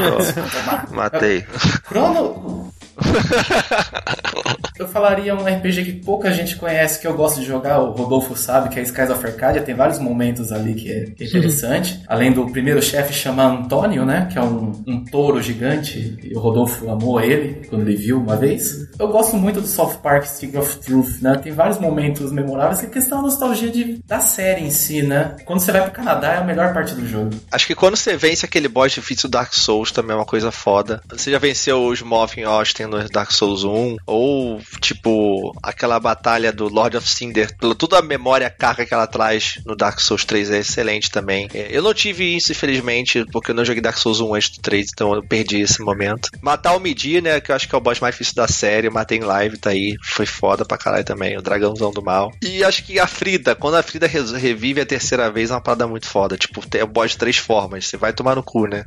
matei. 0.92 1.46
Chrono. 1.86 2.74
eu 4.80 4.88
falaria 4.88 5.36
um 5.36 5.46
RPG 5.46 5.86
que 5.86 5.94
pouca 5.94 6.32
gente 6.32 6.56
conhece, 6.56 7.00
que 7.00 7.08
eu 7.08 7.14
gosto 7.14 7.40
de 7.40 7.46
jogar, 7.46 7.80
o 7.80 7.92
Rodolfo 7.92 8.36
sabe, 8.36 8.70
que 8.70 8.80
é 8.80 8.84
Skies 8.84 9.10
of 9.10 9.26
Arcadia. 9.26 9.62
Tem 9.62 9.76
vários 9.76 10.00
momentos 10.00 10.52
ali 10.52 10.74
que 10.74 10.92
é, 10.92 11.06
é 11.20 11.24
interessante. 11.24 12.02
Além 12.08 12.32
do 12.32 12.46
primeiro 12.52 12.82
chefe 12.82 13.14
chamar 13.14 13.52
Antônio, 13.52 14.06
né? 14.06 14.28
Que 14.32 14.38
é 14.38 14.42
um, 14.42 14.84
um 14.88 15.04
touro 15.06 15.42
gigante. 15.42 16.18
E 16.24 16.36
o 16.36 16.40
Rodolfo 16.40 16.90
amou 16.90 17.20
ele 17.22 17.66
quando 17.68 17.82
ele 17.82 17.96
viu 17.96 18.20
uma 18.20 18.36
vez. 18.36 18.88
Eu 19.00 19.08
gosto 19.08 19.36
muito 19.38 19.62
do 19.62 19.68
South 19.68 19.98
Park 20.02 20.26
Stick 20.26 20.56
of 20.56 20.78
Truth, 20.78 21.22
né? 21.22 21.38
Tem 21.38 21.52
vários 21.52 21.80
momentos 21.80 22.32
memoráveis 22.32 22.80
que 22.80 22.88
é 22.88 22.90
questão 22.90 23.18
da 23.20 23.24
nostalgia 23.24 23.70
de, 23.70 24.00
da 24.06 24.20
série 24.20 24.62
em 24.62 24.70
si, 24.70 25.02
né? 25.02 25.36
Quando 25.46 25.60
você 25.60 25.72
vai 25.72 25.82
pro 25.84 25.92
Canadá 25.92 26.34
é 26.34 26.38
a 26.38 26.44
melhor 26.44 26.74
parte 26.74 26.94
do 26.94 27.08
jogo. 27.08 27.32
Acho 27.52 27.68
que 27.68 27.76
quando 27.76 27.96
você 27.96 28.16
vence 28.16 28.46
aquele 28.46 28.68
boss 28.68 28.92
difícil 28.92 29.30
Dark 29.30 29.54
Souls 29.54 29.92
também 29.92 30.14
é 30.14 30.16
uma 30.16 30.26
coisa 30.26 30.52
foda. 30.52 31.02
Você 31.10 31.32
já 31.32 31.40
venceu 31.40 31.86
os 31.86 32.02
Moth 32.02 32.38
em 32.38 32.44
Austin 32.44 32.83
no 32.88 33.08
Dark 33.10 33.32
Souls 33.32 33.64
1, 33.64 33.98
ou 34.06 34.62
tipo 34.80 35.56
aquela 35.62 36.00
batalha 36.00 36.52
do 36.52 36.68
Lord 36.68 36.98
of 36.98 37.10
Cinder, 37.10 37.50
toda 37.78 38.00
a 38.00 38.02
memória 38.02 38.50
carga 38.50 38.86
que 38.86 38.94
ela 38.94 39.08
traz 39.08 39.60
no 39.66 39.76
Dark 39.76 40.00
Souls 40.00 40.26
3 40.26 40.52
é 40.52 40.60
excelente 40.60 41.12
também. 41.12 41.50
É, 41.54 41.68
eu 41.72 41.82
não 41.82 41.94
tive 41.94 42.36
isso, 42.36 42.52
infelizmente, 42.52 43.26
porque 43.32 43.52
eu 43.52 43.56
não 43.56 43.66
joguei 43.66 43.82
Dark 43.82 43.98
Souls 43.98 44.20
1 44.20 44.36
antes 44.36 44.50
do 44.50 44.62
3, 44.62 44.88
então 44.94 45.14
eu 45.14 45.24
perdi 45.24 45.62
esse 45.62 45.82
momento. 45.82 46.30
Matar 46.42 46.76
o 46.76 46.80
Midi, 46.80 47.22
né, 47.22 47.40
que 47.40 47.52
eu 47.52 47.56
acho 47.56 47.68
que 47.68 47.76
é 47.76 47.78
o 47.78 47.82
boss 47.82 48.00
mais 48.00 48.16
difícil 48.16 48.36
da 48.36 48.48
série, 48.48 48.90
matei 48.90 49.18
em 49.18 49.22
live, 49.22 49.58
tá 49.58 49.72
aí, 49.72 49.96
foi 50.04 50.26
foda 50.26 50.66
pra 50.66 50.78
caralho 50.78 51.04
também, 51.04 51.38
o 51.38 51.42
dragãozão 51.42 51.92
do 51.92 52.04
mal. 52.04 52.32
E 52.42 52.64
acho 52.64 52.84
que 52.84 53.00
a 53.00 53.08
Frida, 53.08 53.56
quando 53.56 53.76
a 53.76 53.84
Frida 53.84 54.08
revive 54.08 54.82
a 54.82 54.86
terceira 54.86 55.32
vez, 55.32 55.50
é 55.50 55.54
uma 55.54 55.62
parada 55.62 55.88
muito 55.88 56.08
foda. 56.08 56.38
Tipo, 56.38 56.66
tem 56.68 56.84
o 56.84 56.88
boss 56.88 57.12
de 57.12 57.18
três 57.18 57.38
formas, 57.38 57.88
você 57.88 57.98
vai 57.98 58.14
tomar 58.14 58.36
no 58.36 58.44
cu, 58.44 58.68
né? 58.68 58.86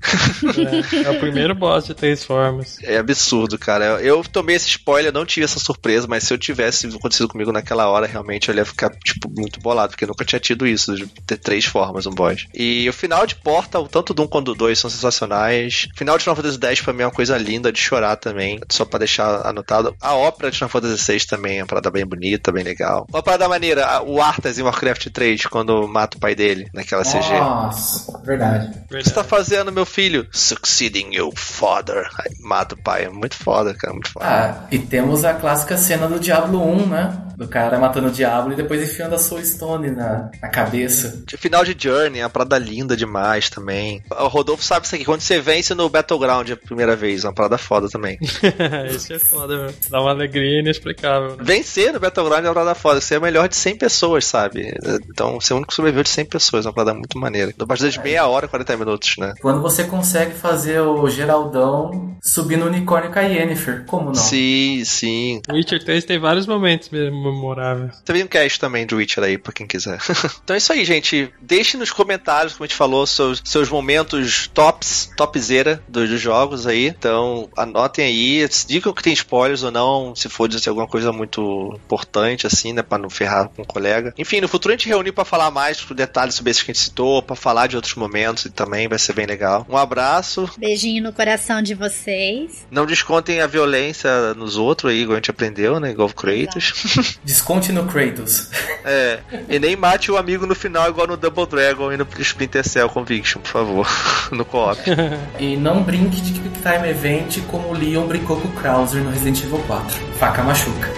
É, 0.57 1.09
é 1.09 1.11
o 1.11 1.18
primeiro 1.18 1.55
boss 1.55 1.86
de 1.86 1.94
três 1.94 2.24
formas. 2.24 2.78
É 2.82 2.99
absurdo, 2.99 3.59
cara. 3.59 3.84
Eu 4.03 4.22
tomei 4.24 4.57
esse 4.57 4.68
spoiler, 4.68 5.12
não 5.12 5.26
tive 5.26 5.45
essa 5.45 5.59
surpresa, 5.59 6.07
mas 6.07 6.24
se 6.24 6.32
eu 6.32 6.39
tivesse 6.39 6.87
acontecido 6.87 7.28
comigo 7.28 7.53
naquela 7.53 7.89
hora, 7.89 8.07
realmente 8.07 8.49
eu 8.49 8.55
ia 8.55 8.64
ficar, 8.64 8.91
tipo, 9.05 9.30
muito 9.30 9.61
bolado, 9.61 9.91
porque 9.91 10.05
eu 10.05 10.09
nunca 10.09 10.24
tinha 10.24 10.41
tido 10.41 10.66
isso, 10.66 10.95
de 10.95 11.07
ter 11.07 11.37
três 11.37 11.64
formas 11.64 12.07
um 12.07 12.11
boss. 12.11 12.47
E 12.55 12.89
o 12.89 12.93
final 12.93 13.26
de 13.26 13.37
Portal, 13.37 13.87
tanto 13.89 14.14
do 14.14 14.22
1 14.22 14.26
quanto 14.28 14.47
do 14.47 14.55
2, 14.55 14.78
são 14.78 14.91
sensacionais. 14.91 15.89
O 15.95 15.99
final 15.99 16.16
de 16.16 16.24
Final 16.24 16.37
Fantasy 16.37 16.59
X 16.61 16.80
pra 16.80 16.93
mim 16.93 17.03
é 17.03 17.07
uma 17.07 17.12
coisa 17.12 17.37
linda 17.37 17.72
de 17.72 17.78
chorar 17.78 18.16
também, 18.16 18.61
só 18.70 18.84
pra 18.84 18.99
deixar 18.99 19.47
anotado. 19.47 19.95
A 20.01 20.14
ópera 20.14 20.51
de 20.51 20.57
Final 20.57 20.70
Fantasy 20.70 21.12
VI 21.12 21.26
também 21.26 21.59
é 21.59 21.62
uma 21.62 21.66
parada 21.66 21.91
bem 21.91 22.05
bonita, 22.07 22.53
bem 22.53 22.64
legal. 22.64 23.07
Uma 23.09 23.22
parada 23.22 23.49
maneira, 23.49 24.03
o 24.03 24.20
Arthas 24.20 24.59
em 24.59 24.62
Warcraft 24.62 25.09
3, 25.11 25.47
quando 25.47 25.87
mata 25.87 26.16
o 26.16 26.20
pai 26.20 26.34
dele, 26.34 26.68
naquela 26.72 27.03
CG. 27.03 27.32
Nossa, 27.39 28.20
verdade. 28.24 28.70
O 28.91 28.97
que 28.97 29.05
você 29.05 29.11
tá 29.11 29.24
fazendo, 29.24 29.72
meu 29.72 29.87
filho? 29.87 30.26
Succeeding 30.32 31.14
your 31.14 31.32
father. 31.34 32.09
Aí 32.18 32.34
mata 32.41 32.74
o 32.74 32.78
pai. 32.78 33.05
É 33.05 33.09
muito 33.09 33.37
foda, 33.37 33.76
cara. 33.77 33.93
Muito 33.93 34.11
foda. 34.11 34.27
Ah, 34.27 34.66
e 34.70 34.79
temos 34.79 35.24
a 35.24 35.35
clássica 35.35 35.77
cena 35.77 36.07
do 36.09 36.18
Diablo 36.18 36.62
1, 36.62 36.87
né? 36.87 37.22
Do 37.37 37.47
cara 37.47 37.79
matando 37.79 38.09
o 38.09 38.11
Diablo 38.11 38.53
e 38.53 38.57
depois 38.57 38.83
enfiando 38.83 39.14
a 39.14 39.18
Soul 39.18 39.45
Stone 39.45 39.91
na, 39.91 40.31
na 40.41 40.49
cabeça. 40.49 41.22
O 41.33 41.39
final 41.39 41.64
de 41.64 41.77
Journey 41.79 42.20
é 42.20 42.24
uma 42.24 42.31
parada 42.31 42.57
linda 42.59 42.97
demais 42.97 43.51
também. 43.51 44.03
O 44.11 44.29
Rodolfo 44.29 44.64
sabe 44.64 44.87
isso 44.87 44.95
aqui. 44.95 45.05
Quando 45.05 45.20
você 45.20 45.39
vence 45.39 45.74
no 45.74 45.89
Battleground 45.89 46.51
a 46.51 46.57
primeira 46.57 46.97
vez, 46.97 47.24
é 47.24 47.29
uma 47.29 47.35
parada 47.35 47.59
foda 47.59 47.89
também. 47.91 48.18
Isso 48.91 49.12
é 49.12 49.18
foda, 49.18 49.57
mano. 49.57 49.74
Dá 49.91 50.01
uma 50.01 50.11
alegria 50.11 50.61
inexplicável. 50.61 51.37
Né? 51.37 51.43
Vencer 51.43 51.93
no 51.93 52.01
Battleground 52.01 52.45
é 52.45 52.49
uma 52.49 52.55
parada 52.55 52.74
foda. 52.74 53.01
Você 53.01 53.16
é 53.16 53.18
o 53.18 53.22
melhor 53.22 53.49
de 53.49 53.57
100 53.57 53.77
pessoas, 53.77 54.24
sabe? 54.24 54.74
Então, 55.11 55.39
você 55.41 55.53
é 55.53 55.55
o 55.55 55.59
único 55.59 55.74
sobreviveu 55.74 56.05
de 56.05 56.09
100 56.09 56.24
pessoas. 56.27 56.64
É 56.64 56.68
uma 56.68 56.74
parada 56.74 56.95
muito 56.95 57.18
maneira. 57.18 57.53
No 57.59 57.66
partida 57.66 57.91
de 57.91 58.01
meia 58.01 58.27
hora, 58.27 58.49
40 58.49 58.77
minutos, 58.77 59.14
né? 59.18 59.35
Quando 59.41 59.61
você 59.61 59.85
consegue 59.85 60.35
fazer 60.35 60.81
o 60.81 61.09
Geraldão 61.09 62.16
subir 62.22 62.57
no 62.57 62.66
unicórnio 62.66 63.12
com 63.12 63.18
Yennefer, 63.67 63.85
como 63.85 64.07
não? 64.07 64.14
Sim, 64.14 64.83
sim. 64.85 65.43
Witcher 65.51 65.83
3 65.83 66.05
tem 66.05 66.19
vários 66.19 66.47
momentos 66.47 66.89
mesmo 66.91 67.23
memoráveis. 67.23 68.01
Teve 68.05 68.23
um 68.23 68.27
cast 68.27 68.61
também 68.61 68.87
de 68.87 68.95
Witcher 68.95 69.25
aí, 69.25 69.37
pra 69.37 69.53
quem 69.53 69.67
quiser. 69.67 69.99
então 70.45 70.55
é 70.55 70.59
isso 70.59 70.73
aí, 70.73 70.85
gente. 70.85 71.33
Deixe 71.41 71.77
nos 71.77 71.91
comentários, 71.91 72.55
como 72.55 72.64
a 72.64 72.67
gente 72.67 72.77
falou, 72.77 73.07
seus, 73.07 73.43
seus 73.45 73.69
momentos 73.69 74.49
tops, 74.53 75.11
topzera 75.17 75.83
dos, 75.89 76.09
dos 76.09 76.21
jogos 76.21 76.67
aí. 76.67 76.87
Então, 76.87 77.49
anotem 77.57 78.05
aí, 78.05 78.49
digam 78.67 78.93
que 78.93 79.03
tem 79.03 79.12
spoilers 79.12 79.62
ou 79.62 79.71
não, 79.71 80.14
se 80.14 80.29
for 80.29 80.49
dizer 80.49 80.71
alguma 80.71 80.87
coisa 80.87 81.12
muito 81.12 81.79
importante, 81.85 82.47
assim, 82.47 82.73
né, 82.73 82.83
pra 82.83 82.99
não 82.99 83.11
ferrar 83.11 83.49
com 83.49 83.62
o 83.62 83.67
colega. 83.67 84.14
Enfim, 84.17 84.41
no 84.41 84.49
futuro 84.49 84.75
a 84.75 84.77
gente 84.77 84.89
reunir 84.89 85.12
pra 85.12 85.25
falar 85.25 85.51
mais 85.51 85.85
detalhes 85.97 86.35
sobre 86.35 86.51
esses 86.51 86.62
que 86.62 86.71
a 86.71 86.75
gente 86.75 86.83
citou, 86.83 87.23
pra 87.23 87.35
falar 87.35 87.67
de 87.67 87.77
outros 87.77 87.95
momentos 87.95 88.45
e 88.45 88.51
também 88.51 88.89
vai 88.89 88.99
ser 88.99 89.12
bem 89.12 89.27
legal. 89.27 89.67
Um 89.69 89.77
abraço. 89.77 90.49
Beijinho 90.59 91.03
no 91.03 91.12
coração 91.12 91.62
de 91.62 91.75
vocês. 91.75 92.67
Não 92.71 92.87
descontem 92.87 93.41
a 93.41 93.47
violência 93.57 94.34
nos 94.34 94.59
outros 94.59 94.92
aí, 94.92 95.00
igual 95.00 95.14
a 95.14 95.16
gente 95.16 95.30
aprendeu, 95.30 95.80
né, 95.80 95.90
igual 95.90 96.09
o 96.09 96.14
Kratos. 96.14 97.18
Desconte 97.24 97.72
no 97.72 97.86
Kratos. 97.86 98.50
É, 98.84 99.20
e 99.48 99.59
nem 99.59 99.74
mate 99.74 100.12
o 100.12 100.18
amigo 100.18 100.46
no 100.46 100.54
final, 100.54 100.88
igual 100.90 101.07
no 101.07 101.16
Double 101.16 101.46
Dragon 101.46 101.90
e 101.90 101.96
no 101.96 102.07
Splinter 102.18 102.68
Cell 102.68 102.88
Conviction, 102.90 103.40
por 103.40 103.48
favor, 103.48 103.88
no 104.30 104.44
co-op. 104.44 104.78
e 105.40 105.57
não 105.57 105.82
brinque 105.82 106.20
de 106.20 106.38
Quick 106.38 106.61
Time 106.61 106.90
Event 106.90 107.40
como 107.50 107.68
o 107.68 107.72
Leon 107.72 108.07
brincou 108.07 108.38
com 108.38 108.48
o 108.48 108.52
Krauser 108.52 109.02
no 109.02 109.11
Resident 109.11 109.42
Evil 109.42 109.59
4. 109.66 109.98
Faca 110.18 110.42
machuca. 110.42 110.90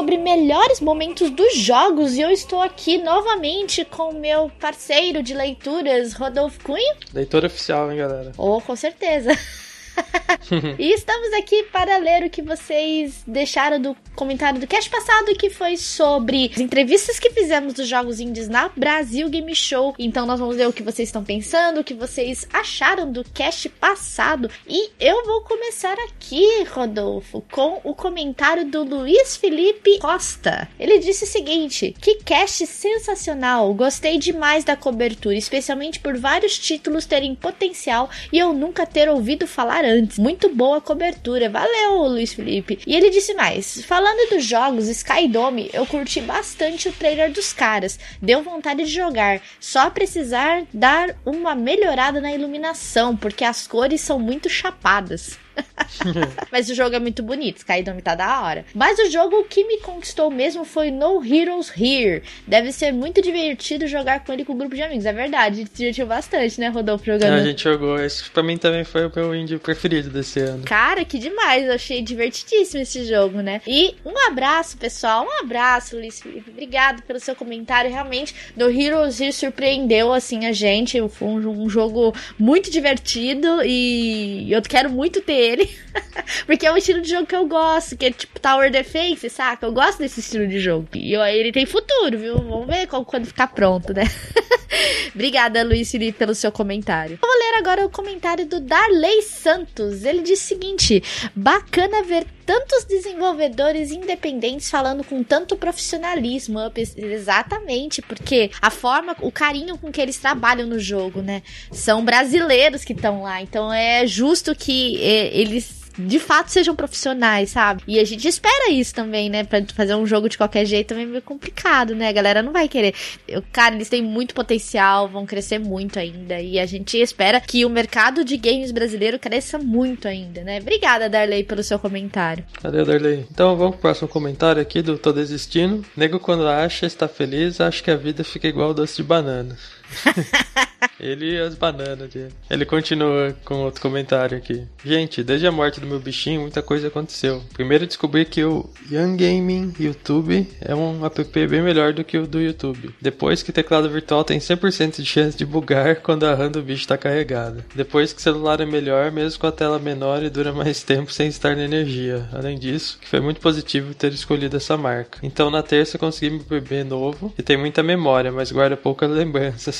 Sobre 0.00 0.16
melhores 0.16 0.80
momentos 0.80 1.28
dos 1.28 1.54
jogos 1.54 2.14
e 2.14 2.22
eu 2.22 2.30
estou 2.30 2.62
aqui 2.62 2.96
novamente 2.96 3.84
com 3.84 4.08
o 4.08 4.18
meu 4.18 4.50
parceiro 4.58 5.22
de 5.22 5.34
leituras, 5.34 6.14
Rodolfo 6.14 6.58
Cunha. 6.64 6.96
Leitura 7.12 7.48
oficial, 7.48 7.92
hein, 7.92 7.98
galera? 7.98 8.32
Oh, 8.38 8.62
com 8.62 8.74
certeza. 8.74 9.30
e 10.78 10.90
estamos 10.94 11.34
aqui 11.34 11.64
para 11.64 11.98
ler 11.98 12.24
o 12.24 12.30
que 12.30 12.40
vocês 12.40 13.22
deixaram 13.26 13.78
do 13.78 13.94
comentário 14.20 14.60
do 14.60 14.66
cast 14.66 14.90
passado, 14.90 15.34
que 15.34 15.48
foi 15.48 15.78
sobre 15.78 16.50
as 16.52 16.60
entrevistas 16.60 17.18
que 17.18 17.30
fizemos 17.30 17.72
dos 17.72 17.88
jogos 17.88 18.20
indies 18.20 18.50
na 18.50 18.68
Brasil 18.76 19.30
Game 19.30 19.54
Show. 19.54 19.94
Então 19.98 20.26
nós 20.26 20.38
vamos 20.38 20.56
ver 20.56 20.68
o 20.68 20.72
que 20.74 20.82
vocês 20.82 21.08
estão 21.08 21.24
pensando, 21.24 21.80
o 21.80 21.84
que 21.84 21.94
vocês 21.94 22.46
acharam 22.52 23.10
do 23.10 23.24
cast 23.24 23.66
passado. 23.70 24.50
E 24.68 24.90
eu 25.00 25.24
vou 25.24 25.40
começar 25.40 25.96
aqui, 26.00 26.64
Rodolfo, 26.64 27.42
com 27.50 27.80
o 27.82 27.94
comentário 27.94 28.66
do 28.66 28.84
Luiz 28.84 29.38
Felipe 29.38 29.98
Costa. 30.00 30.68
Ele 30.78 30.98
disse 30.98 31.24
o 31.24 31.26
seguinte: 31.26 31.96
Que 31.98 32.16
cast 32.16 32.66
sensacional! 32.66 33.72
Gostei 33.72 34.18
demais 34.18 34.64
da 34.64 34.76
cobertura, 34.76 35.34
especialmente 35.34 35.98
por 35.98 36.18
vários 36.18 36.58
títulos 36.58 37.06
terem 37.06 37.34
potencial 37.34 38.10
e 38.30 38.38
eu 38.38 38.52
nunca 38.52 38.84
ter 38.84 39.08
ouvido 39.08 39.46
falar 39.46 39.82
antes. 39.82 40.18
Muito 40.18 40.54
boa 40.54 40.78
cobertura. 40.78 41.48
Valeu, 41.48 42.02
Luiz 42.02 42.34
Felipe. 42.34 42.80
E 42.86 42.94
ele 42.94 43.08
disse 43.08 43.32
mais: 43.32 43.82
Falando 43.82 44.09
dos 44.30 44.44
jogos, 44.44 44.88
Skydome, 44.88 45.70
eu 45.72 45.84
curti 45.86 46.20
bastante 46.20 46.88
o 46.88 46.92
trailer 46.92 47.32
dos 47.32 47.52
caras. 47.52 47.98
Deu 48.22 48.42
vontade 48.42 48.84
de 48.84 48.90
jogar. 48.92 49.40
Só 49.58 49.90
precisar 49.90 50.64
dar 50.72 51.16
uma 51.24 51.54
melhorada 51.54 52.20
na 52.20 52.32
iluminação, 52.32 53.16
porque 53.16 53.44
as 53.44 53.66
cores 53.66 54.00
são 54.00 54.18
muito 54.18 54.48
chapadas. 54.48 55.38
Mas 56.50 56.68
o 56.68 56.74
jogo 56.74 56.94
é 56.94 56.98
muito 56.98 57.22
bonito, 57.22 57.58
Skydome 57.58 58.02
tá 58.02 58.14
da 58.14 58.42
hora. 58.42 58.64
Mas 58.74 58.98
o 58.98 59.10
jogo 59.10 59.44
que 59.44 59.64
me 59.64 59.78
conquistou 59.78 60.30
mesmo 60.30 60.64
foi 60.64 60.90
No 60.90 61.24
Heroes 61.24 61.70
Here. 61.76 62.22
Deve 62.46 62.72
ser 62.72 62.92
muito 62.92 63.20
divertido 63.20 63.86
jogar 63.86 64.24
com 64.24 64.32
ele 64.32 64.44
com 64.44 64.52
um 64.52 64.58
grupo 64.58 64.74
de 64.74 64.82
amigos. 64.82 65.06
É 65.06 65.12
verdade, 65.12 65.54
a 65.54 65.58
gente 65.58 65.70
se 65.70 65.76
divertiu 65.76 66.06
bastante, 66.06 66.60
né, 66.60 66.68
Rodolfo, 66.68 67.04
jogando. 67.04 67.38
É, 67.38 67.40
a 67.40 67.44
gente 67.44 67.62
jogou. 67.62 68.00
Esse 68.00 68.30
pra 68.30 68.42
mim 68.42 68.56
também 68.56 68.84
foi 68.84 69.06
o 69.06 69.12
meu 69.14 69.34
indie 69.34 69.58
preferido 69.58 70.10
desse 70.10 70.40
ano. 70.40 70.64
Cara, 70.64 71.04
que 71.04 71.18
demais. 71.18 71.66
Eu 71.66 71.74
achei 71.74 72.02
divertidíssimo 72.02 72.82
esse 72.82 73.04
jogo, 73.04 73.40
né? 73.40 73.60
E 73.66 73.94
um 74.04 74.16
abraço, 74.28 74.76
pessoal. 74.76 75.24
Um 75.24 75.44
abraço, 75.44 75.96
Luiz 75.96 76.20
Felipe. 76.20 76.50
Obrigado 76.50 77.02
pelo 77.02 77.20
seu 77.20 77.34
comentário. 77.34 77.90
Realmente, 77.90 78.34
No 78.56 78.70
Heroes 78.70 79.20
Here 79.20 79.32
surpreendeu, 79.32 80.12
assim, 80.12 80.46
a 80.46 80.52
gente. 80.52 81.00
Foi 81.08 81.28
um, 81.28 81.64
um 81.64 81.68
jogo 81.68 82.14
muito 82.38 82.70
divertido 82.70 83.62
e 83.64 84.52
eu 84.52 84.62
quero 84.62 84.90
muito 84.90 85.20
ter 85.20 85.32
Porque 86.46 86.66
é 86.66 86.72
um 86.72 86.76
estilo 86.76 87.00
de 87.00 87.10
jogo 87.10 87.26
que 87.26 87.36
eu 87.36 87.46
gosto, 87.46 87.96
que 87.96 88.06
é 88.06 88.10
tipo 88.10 88.38
Tower 88.40 88.70
Defense, 88.70 89.28
saca? 89.30 89.66
Eu 89.66 89.72
gosto 89.72 89.98
desse 89.98 90.20
estilo 90.20 90.46
de 90.46 90.60
jogo. 90.60 90.88
E 90.94 91.14
ele 91.14 91.52
tem 91.52 91.66
futuro, 91.66 92.18
viu? 92.18 92.36
Vamos 92.36 92.66
ver 92.66 92.86
quando 92.86 93.26
ficar 93.26 93.48
pronto, 93.48 93.92
né? 93.92 94.04
Obrigada, 95.14 95.62
Luiz 95.64 95.90
Felipe, 95.90 96.18
pelo 96.18 96.34
seu 96.34 96.52
comentário. 96.52 97.18
Vou 97.20 97.30
ler 97.30 97.58
agora 97.58 97.84
o 97.84 97.90
comentário 97.90 98.46
do 98.46 98.60
Darley 98.60 99.22
Santos. 99.22 100.04
Ele 100.04 100.22
diz 100.22 100.40
o 100.40 100.44
seguinte: 100.44 101.02
bacana 101.34 102.02
ver 102.02 102.26
tantos 102.50 102.82
desenvolvedores 102.82 103.92
independentes 103.92 104.68
falando 104.68 105.04
com 105.04 105.22
tanto 105.22 105.54
profissionalismo. 105.54 106.58
Exatamente, 106.96 108.02
porque 108.02 108.50
a 108.60 108.72
forma, 108.72 109.14
o 109.20 109.30
carinho 109.30 109.78
com 109.78 109.92
que 109.92 110.00
eles 110.00 110.16
trabalham 110.16 110.66
no 110.66 110.80
jogo, 110.80 111.22
né? 111.22 111.44
São 111.70 112.04
brasileiros 112.04 112.82
que 112.82 112.92
estão 112.92 113.22
lá, 113.22 113.40
então 113.40 113.72
é 113.72 114.04
justo 114.04 114.52
que 114.52 114.96
eles 114.96 115.79
de 115.98 116.18
fato 116.18 116.50
sejam 116.50 116.74
profissionais, 116.74 117.50
sabe? 117.50 117.82
E 117.86 117.98
a 117.98 118.04
gente 118.04 118.26
espera 118.26 118.70
isso 118.70 118.94
também, 118.94 119.28
né? 119.28 119.44
Pra 119.44 119.62
fazer 119.74 119.94
um 119.94 120.06
jogo 120.06 120.28
de 120.28 120.36
qualquer 120.36 120.64
jeito 120.64 120.88
também 120.88 121.04
é 121.04 121.08
meio 121.08 121.22
complicado, 121.22 121.94
né? 121.94 122.08
A 122.08 122.12
galera 122.12 122.42
não 122.42 122.52
vai 122.52 122.68
querer. 122.68 122.94
Eu, 123.26 123.42
cara, 123.52 123.74
eles 123.74 123.88
têm 123.88 124.02
muito 124.02 124.34
potencial, 124.34 125.08
vão 125.08 125.26
crescer 125.26 125.58
muito 125.58 125.98
ainda. 125.98 126.40
E 126.40 126.58
a 126.58 126.66
gente 126.66 126.98
espera 126.98 127.40
que 127.40 127.64
o 127.64 127.70
mercado 127.70 128.24
de 128.24 128.36
games 128.36 128.70
brasileiro 128.70 129.18
cresça 129.18 129.58
muito 129.58 130.08
ainda, 130.08 130.42
né? 130.42 130.58
Obrigada, 130.60 131.08
Darley, 131.08 131.44
pelo 131.44 131.62
seu 131.62 131.78
comentário. 131.78 132.44
Valeu, 132.62 132.84
Darley. 132.84 133.26
Então 133.30 133.56
vamos 133.56 133.72
pro 133.72 133.82
próximo 133.82 134.08
comentário 134.08 134.60
aqui 134.60 134.82
do 134.82 134.98
Tô 134.98 135.12
Desistindo. 135.12 135.84
Nego 135.96 136.18
quando 136.18 136.46
acha, 136.46 136.86
está 136.86 137.08
feliz, 137.08 137.60
acha 137.60 137.82
que 137.82 137.90
a 137.90 137.96
vida 137.96 138.24
fica 138.24 138.48
igual 138.48 138.74
doce 138.74 138.96
de 138.96 139.02
banana. 139.02 139.56
Ele 141.00 141.32
e 141.32 141.40
as 141.40 141.54
bananas 141.54 142.10
dele. 142.10 142.32
Ele 142.48 142.64
continua 142.64 143.34
com 143.44 143.62
outro 143.62 143.80
comentário 143.80 144.36
aqui. 144.36 144.66
Gente, 144.84 145.22
desde 145.22 145.46
a 145.46 145.52
morte 145.52 145.80
do 145.80 145.86
meu 145.86 145.98
bichinho, 145.98 146.42
muita 146.42 146.62
coisa 146.62 146.88
aconteceu. 146.88 147.42
Primeiro 147.54 147.86
descobri 147.86 148.24
que 148.24 148.44
o 148.44 148.68
Young 148.90 149.16
Gaming 149.16 149.72
YouTube 149.78 150.46
é 150.60 150.74
um 150.74 151.04
app 151.04 151.46
bem 151.46 151.62
melhor 151.62 151.92
do 151.92 152.04
que 152.04 152.18
o 152.18 152.26
do 152.26 152.40
YouTube. 152.40 152.94
Depois 153.00 153.42
que 153.42 153.52
teclado 153.52 153.88
virtual 153.88 154.24
tem 154.24 154.38
100% 154.38 154.96
de 154.96 155.06
chance 155.06 155.36
de 155.36 155.46
bugar 155.46 155.96
quando 156.02 156.24
a 156.24 156.34
RAM 156.34 156.50
do 156.50 156.62
bicho 156.62 156.82
está 156.82 156.98
carregada. 156.98 157.64
Depois 157.74 158.12
que 158.12 158.20
celular 158.20 158.60
é 158.60 158.66
melhor, 158.66 159.10
mesmo 159.10 159.40
com 159.40 159.46
a 159.46 159.52
tela 159.52 159.78
menor 159.78 160.22
e 160.22 160.30
dura 160.30 160.52
mais 160.52 160.82
tempo 160.84 161.12
sem 161.12 161.28
estar 161.28 161.56
na 161.56 161.64
energia. 161.64 162.28
Além 162.32 162.58
disso, 162.58 162.98
que 163.00 163.08
foi 163.08 163.20
muito 163.20 163.40
positivo 163.40 163.94
ter 163.94 164.12
escolhido 164.12 164.56
essa 164.56 164.76
marca. 164.76 165.18
Então 165.22 165.50
na 165.50 165.62
terça 165.62 165.98
consegui 165.98 166.36
meu 166.36 166.44
bebê 166.44 166.84
novo 166.84 167.32
e 167.38 167.42
tem 167.42 167.56
muita 167.56 167.82
memória, 167.82 168.30
mas 168.30 168.52
guarda 168.52 168.76
poucas 168.76 169.10
lembranças. 169.10 169.79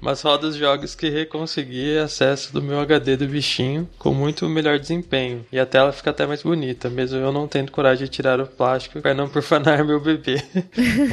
mas 0.00 0.22
roda 0.22 0.46
os 0.46 0.56
jogos 0.56 0.94
que 0.94 1.08
reconsegui 1.08 1.98
acesso 1.98 2.52
do 2.52 2.62
meu 2.62 2.80
HD 2.80 3.16
do 3.16 3.26
bichinho 3.26 3.88
com 3.98 4.14
muito 4.14 4.48
melhor 4.48 4.78
desempenho 4.78 5.44
e 5.52 5.58
a 5.58 5.66
tela 5.66 5.92
fica 5.92 6.10
até 6.10 6.26
mais 6.26 6.42
bonita, 6.42 6.88
mesmo 6.88 7.18
eu 7.18 7.32
não 7.32 7.48
tendo 7.48 7.72
coragem 7.72 8.04
de 8.04 8.10
tirar 8.10 8.40
o 8.40 8.46
plástico 8.46 9.00
para 9.00 9.14
não 9.14 9.28
profanar 9.28 9.84
meu 9.84 10.00
bebê. 10.00 10.42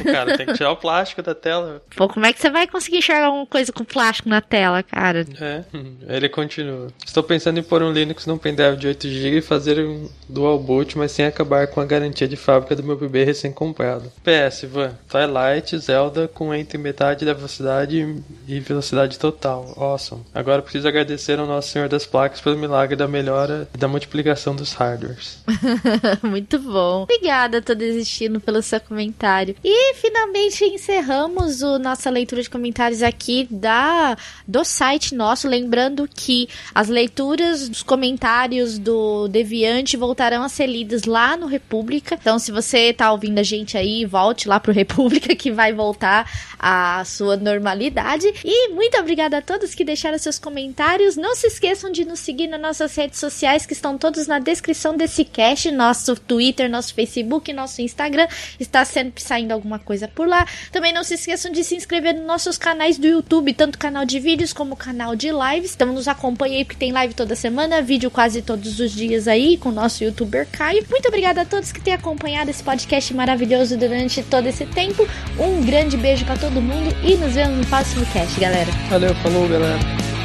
o 0.00 0.04
cara 0.04 0.36
tem 0.36 0.46
que 0.46 0.54
tirar 0.54 0.72
o 0.72 0.76
plástico 0.76 1.22
da 1.22 1.34
tela. 1.34 1.82
Pô, 1.94 2.08
como 2.08 2.26
é 2.26 2.32
que 2.32 2.40
você 2.40 2.50
vai 2.50 2.66
conseguir 2.66 2.98
enxergar 2.98 3.26
alguma 3.26 3.46
coisa 3.46 3.72
com 3.72 3.84
plástico 3.84 4.28
na 4.28 4.40
tela, 4.40 4.82
cara? 4.82 5.26
É, 5.40 5.64
ele 6.08 6.28
continua. 6.28 6.88
Estou 7.04 7.22
pensando 7.22 7.58
em 7.58 7.62
pôr 7.62 7.82
um 7.82 7.92
Linux 7.92 8.26
num 8.26 8.38
pendrive 8.38 8.76
de 8.76 8.86
8 8.86 9.08
GB 9.08 9.38
e 9.38 9.42
fazer 9.42 9.78
um 9.80 10.08
dual 10.28 10.58
boot, 10.58 10.96
mas 10.96 11.12
sem 11.12 11.26
acabar 11.26 11.66
com 11.66 11.80
a 11.80 11.84
garantia 11.84 12.28
de 12.28 12.36
fábrica 12.36 12.76
do 12.76 12.82
meu 12.82 12.96
bebê 12.96 13.24
recém-comprado. 13.24 14.12
PS, 14.22 14.66
Van, 14.70 14.92
Twilight, 15.08 15.78
Zelda 15.78 16.28
com 16.28 16.54
entre 16.54 16.78
metade 16.78 17.24
da 17.24 17.32
velocidade 17.32 18.22
e 18.46 18.60
velocidade 18.60 18.75
total. 19.18 19.74
Awesome. 19.76 20.22
Agora 20.34 20.62
preciso 20.62 20.88
agradecer 20.88 21.38
ao 21.38 21.46
Nosso 21.46 21.68
Senhor 21.68 21.88
das 21.88 22.06
Placas 22.06 22.40
pelo 22.40 22.56
milagre 22.56 22.96
da 22.96 23.06
melhora 23.06 23.68
e 23.74 23.78
da 23.78 23.88
multiplicação 23.88 24.54
dos 24.54 24.72
hardwares. 24.72 25.42
Muito 26.22 26.58
bom. 26.58 27.02
Obrigada, 27.02 27.62
tô 27.62 27.74
desistindo 27.74 28.40
pelo 28.40 28.62
seu 28.62 28.80
comentário. 28.80 29.54
E 29.62 29.94
finalmente 29.94 30.64
encerramos 30.64 31.62
a 31.62 31.78
nossa 31.78 32.10
leitura 32.10 32.42
de 32.42 32.50
comentários 32.50 33.02
aqui 33.02 33.46
da 33.50 34.16
do 34.46 34.64
site 34.64 35.14
nosso. 35.14 35.48
Lembrando 35.48 36.08
que 36.12 36.48
as 36.74 36.88
leituras 36.88 37.68
dos 37.68 37.82
comentários 37.82 38.78
do 38.78 39.28
Deviante 39.28 39.96
voltarão 39.96 40.42
a 40.42 40.48
ser 40.48 40.66
lidas 40.66 41.04
lá 41.04 41.36
no 41.36 41.46
República. 41.46 42.18
Então, 42.20 42.38
se 42.38 42.50
você 42.50 42.92
tá 42.92 43.12
ouvindo 43.12 43.38
a 43.38 43.42
gente 43.42 43.76
aí, 43.76 44.04
volte 44.04 44.48
lá 44.48 44.58
pro 44.58 44.72
República 44.72 45.34
que 45.36 45.50
vai 45.50 45.72
voltar 45.72 46.30
à 46.58 47.02
sua 47.04 47.36
normalidade. 47.36 48.26
Muito 48.68 48.98
obrigada 48.98 49.38
a 49.38 49.42
todos 49.42 49.74
que 49.74 49.84
deixaram 49.84 50.18
seus 50.18 50.38
comentários. 50.38 51.16
Não 51.16 51.36
se 51.36 51.46
esqueçam 51.46 51.90
de 51.90 52.04
nos 52.04 52.20
seguir 52.20 52.48
nas 52.48 52.60
nossas 52.60 52.94
redes 52.96 53.20
sociais, 53.20 53.64
que 53.64 53.72
estão 53.72 53.96
todos 53.96 54.26
na 54.26 54.38
descrição 54.38 54.96
desse 54.96 55.24
cast. 55.24 55.70
Nosso 55.70 56.16
Twitter, 56.16 56.68
nosso 56.68 56.92
Facebook, 56.94 57.52
nosso 57.52 57.80
Instagram. 57.80 58.26
Está 58.58 58.84
sempre 58.84 59.22
saindo 59.22 59.52
alguma 59.52 59.78
coisa 59.78 60.08
por 60.08 60.26
lá. 60.26 60.46
Também 60.72 60.92
não 60.92 61.04
se 61.04 61.14
esqueçam 61.14 61.52
de 61.52 61.62
se 61.62 61.76
inscrever 61.76 62.14
nos 62.14 62.26
nossos 62.26 62.58
canais 62.58 62.98
do 62.98 63.06
YouTube, 63.06 63.52
tanto 63.52 63.78
canal 63.78 64.04
de 64.04 64.18
vídeos 64.18 64.52
como 64.52 64.76
canal 64.76 65.14
de 65.14 65.30
lives. 65.30 65.74
Então 65.74 65.92
nos 65.92 66.08
acompanhe 66.08 66.56
aí, 66.56 66.64
porque 66.64 66.80
tem 66.80 66.92
live 66.92 67.14
toda 67.14 67.36
semana, 67.36 67.82
vídeo 67.82 68.10
quase 68.10 68.42
todos 68.42 68.80
os 68.80 68.92
dias 68.92 69.28
aí 69.28 69.56
com 69.56 69.68
o 69.68 69.72
nosso 69.72 70.02
youtuber 70.02 70.46
Caio. 70.50 70.84
Muito 70.90 71.06
obrigada 71.08 71.42
a 71.42 71.44
todos 71.44 71.72
que 71.72 71.80
têm 71.80 71.94
acompanhado 71.94 72.50
esse 72.50 72.62
podcast 72.62 73.14
maravilhoso 73.14 73.76
durante 73.76 74.22
todo 74.22 74.46
esse 74.46 74.66
tempo. 74.66 75.06
Um 75.38 75.64
grande 75.64 75.96
beijo 75.96 76.24
para 76.24 76.36
todo 76.36 76.60
mundo 76.60 76.94
e 77.04 77.14
nos 77.14 77.34
vemos 77.34 77.58
no 77.58 77.66
próximo 77.66 78.04
cast, 78.06 78.38
galera 78.40 78.55
galera. 78.56 78.72
Valeu, 78.88 79.14
falou, 79.16 79.48
galera. 79.48 80.15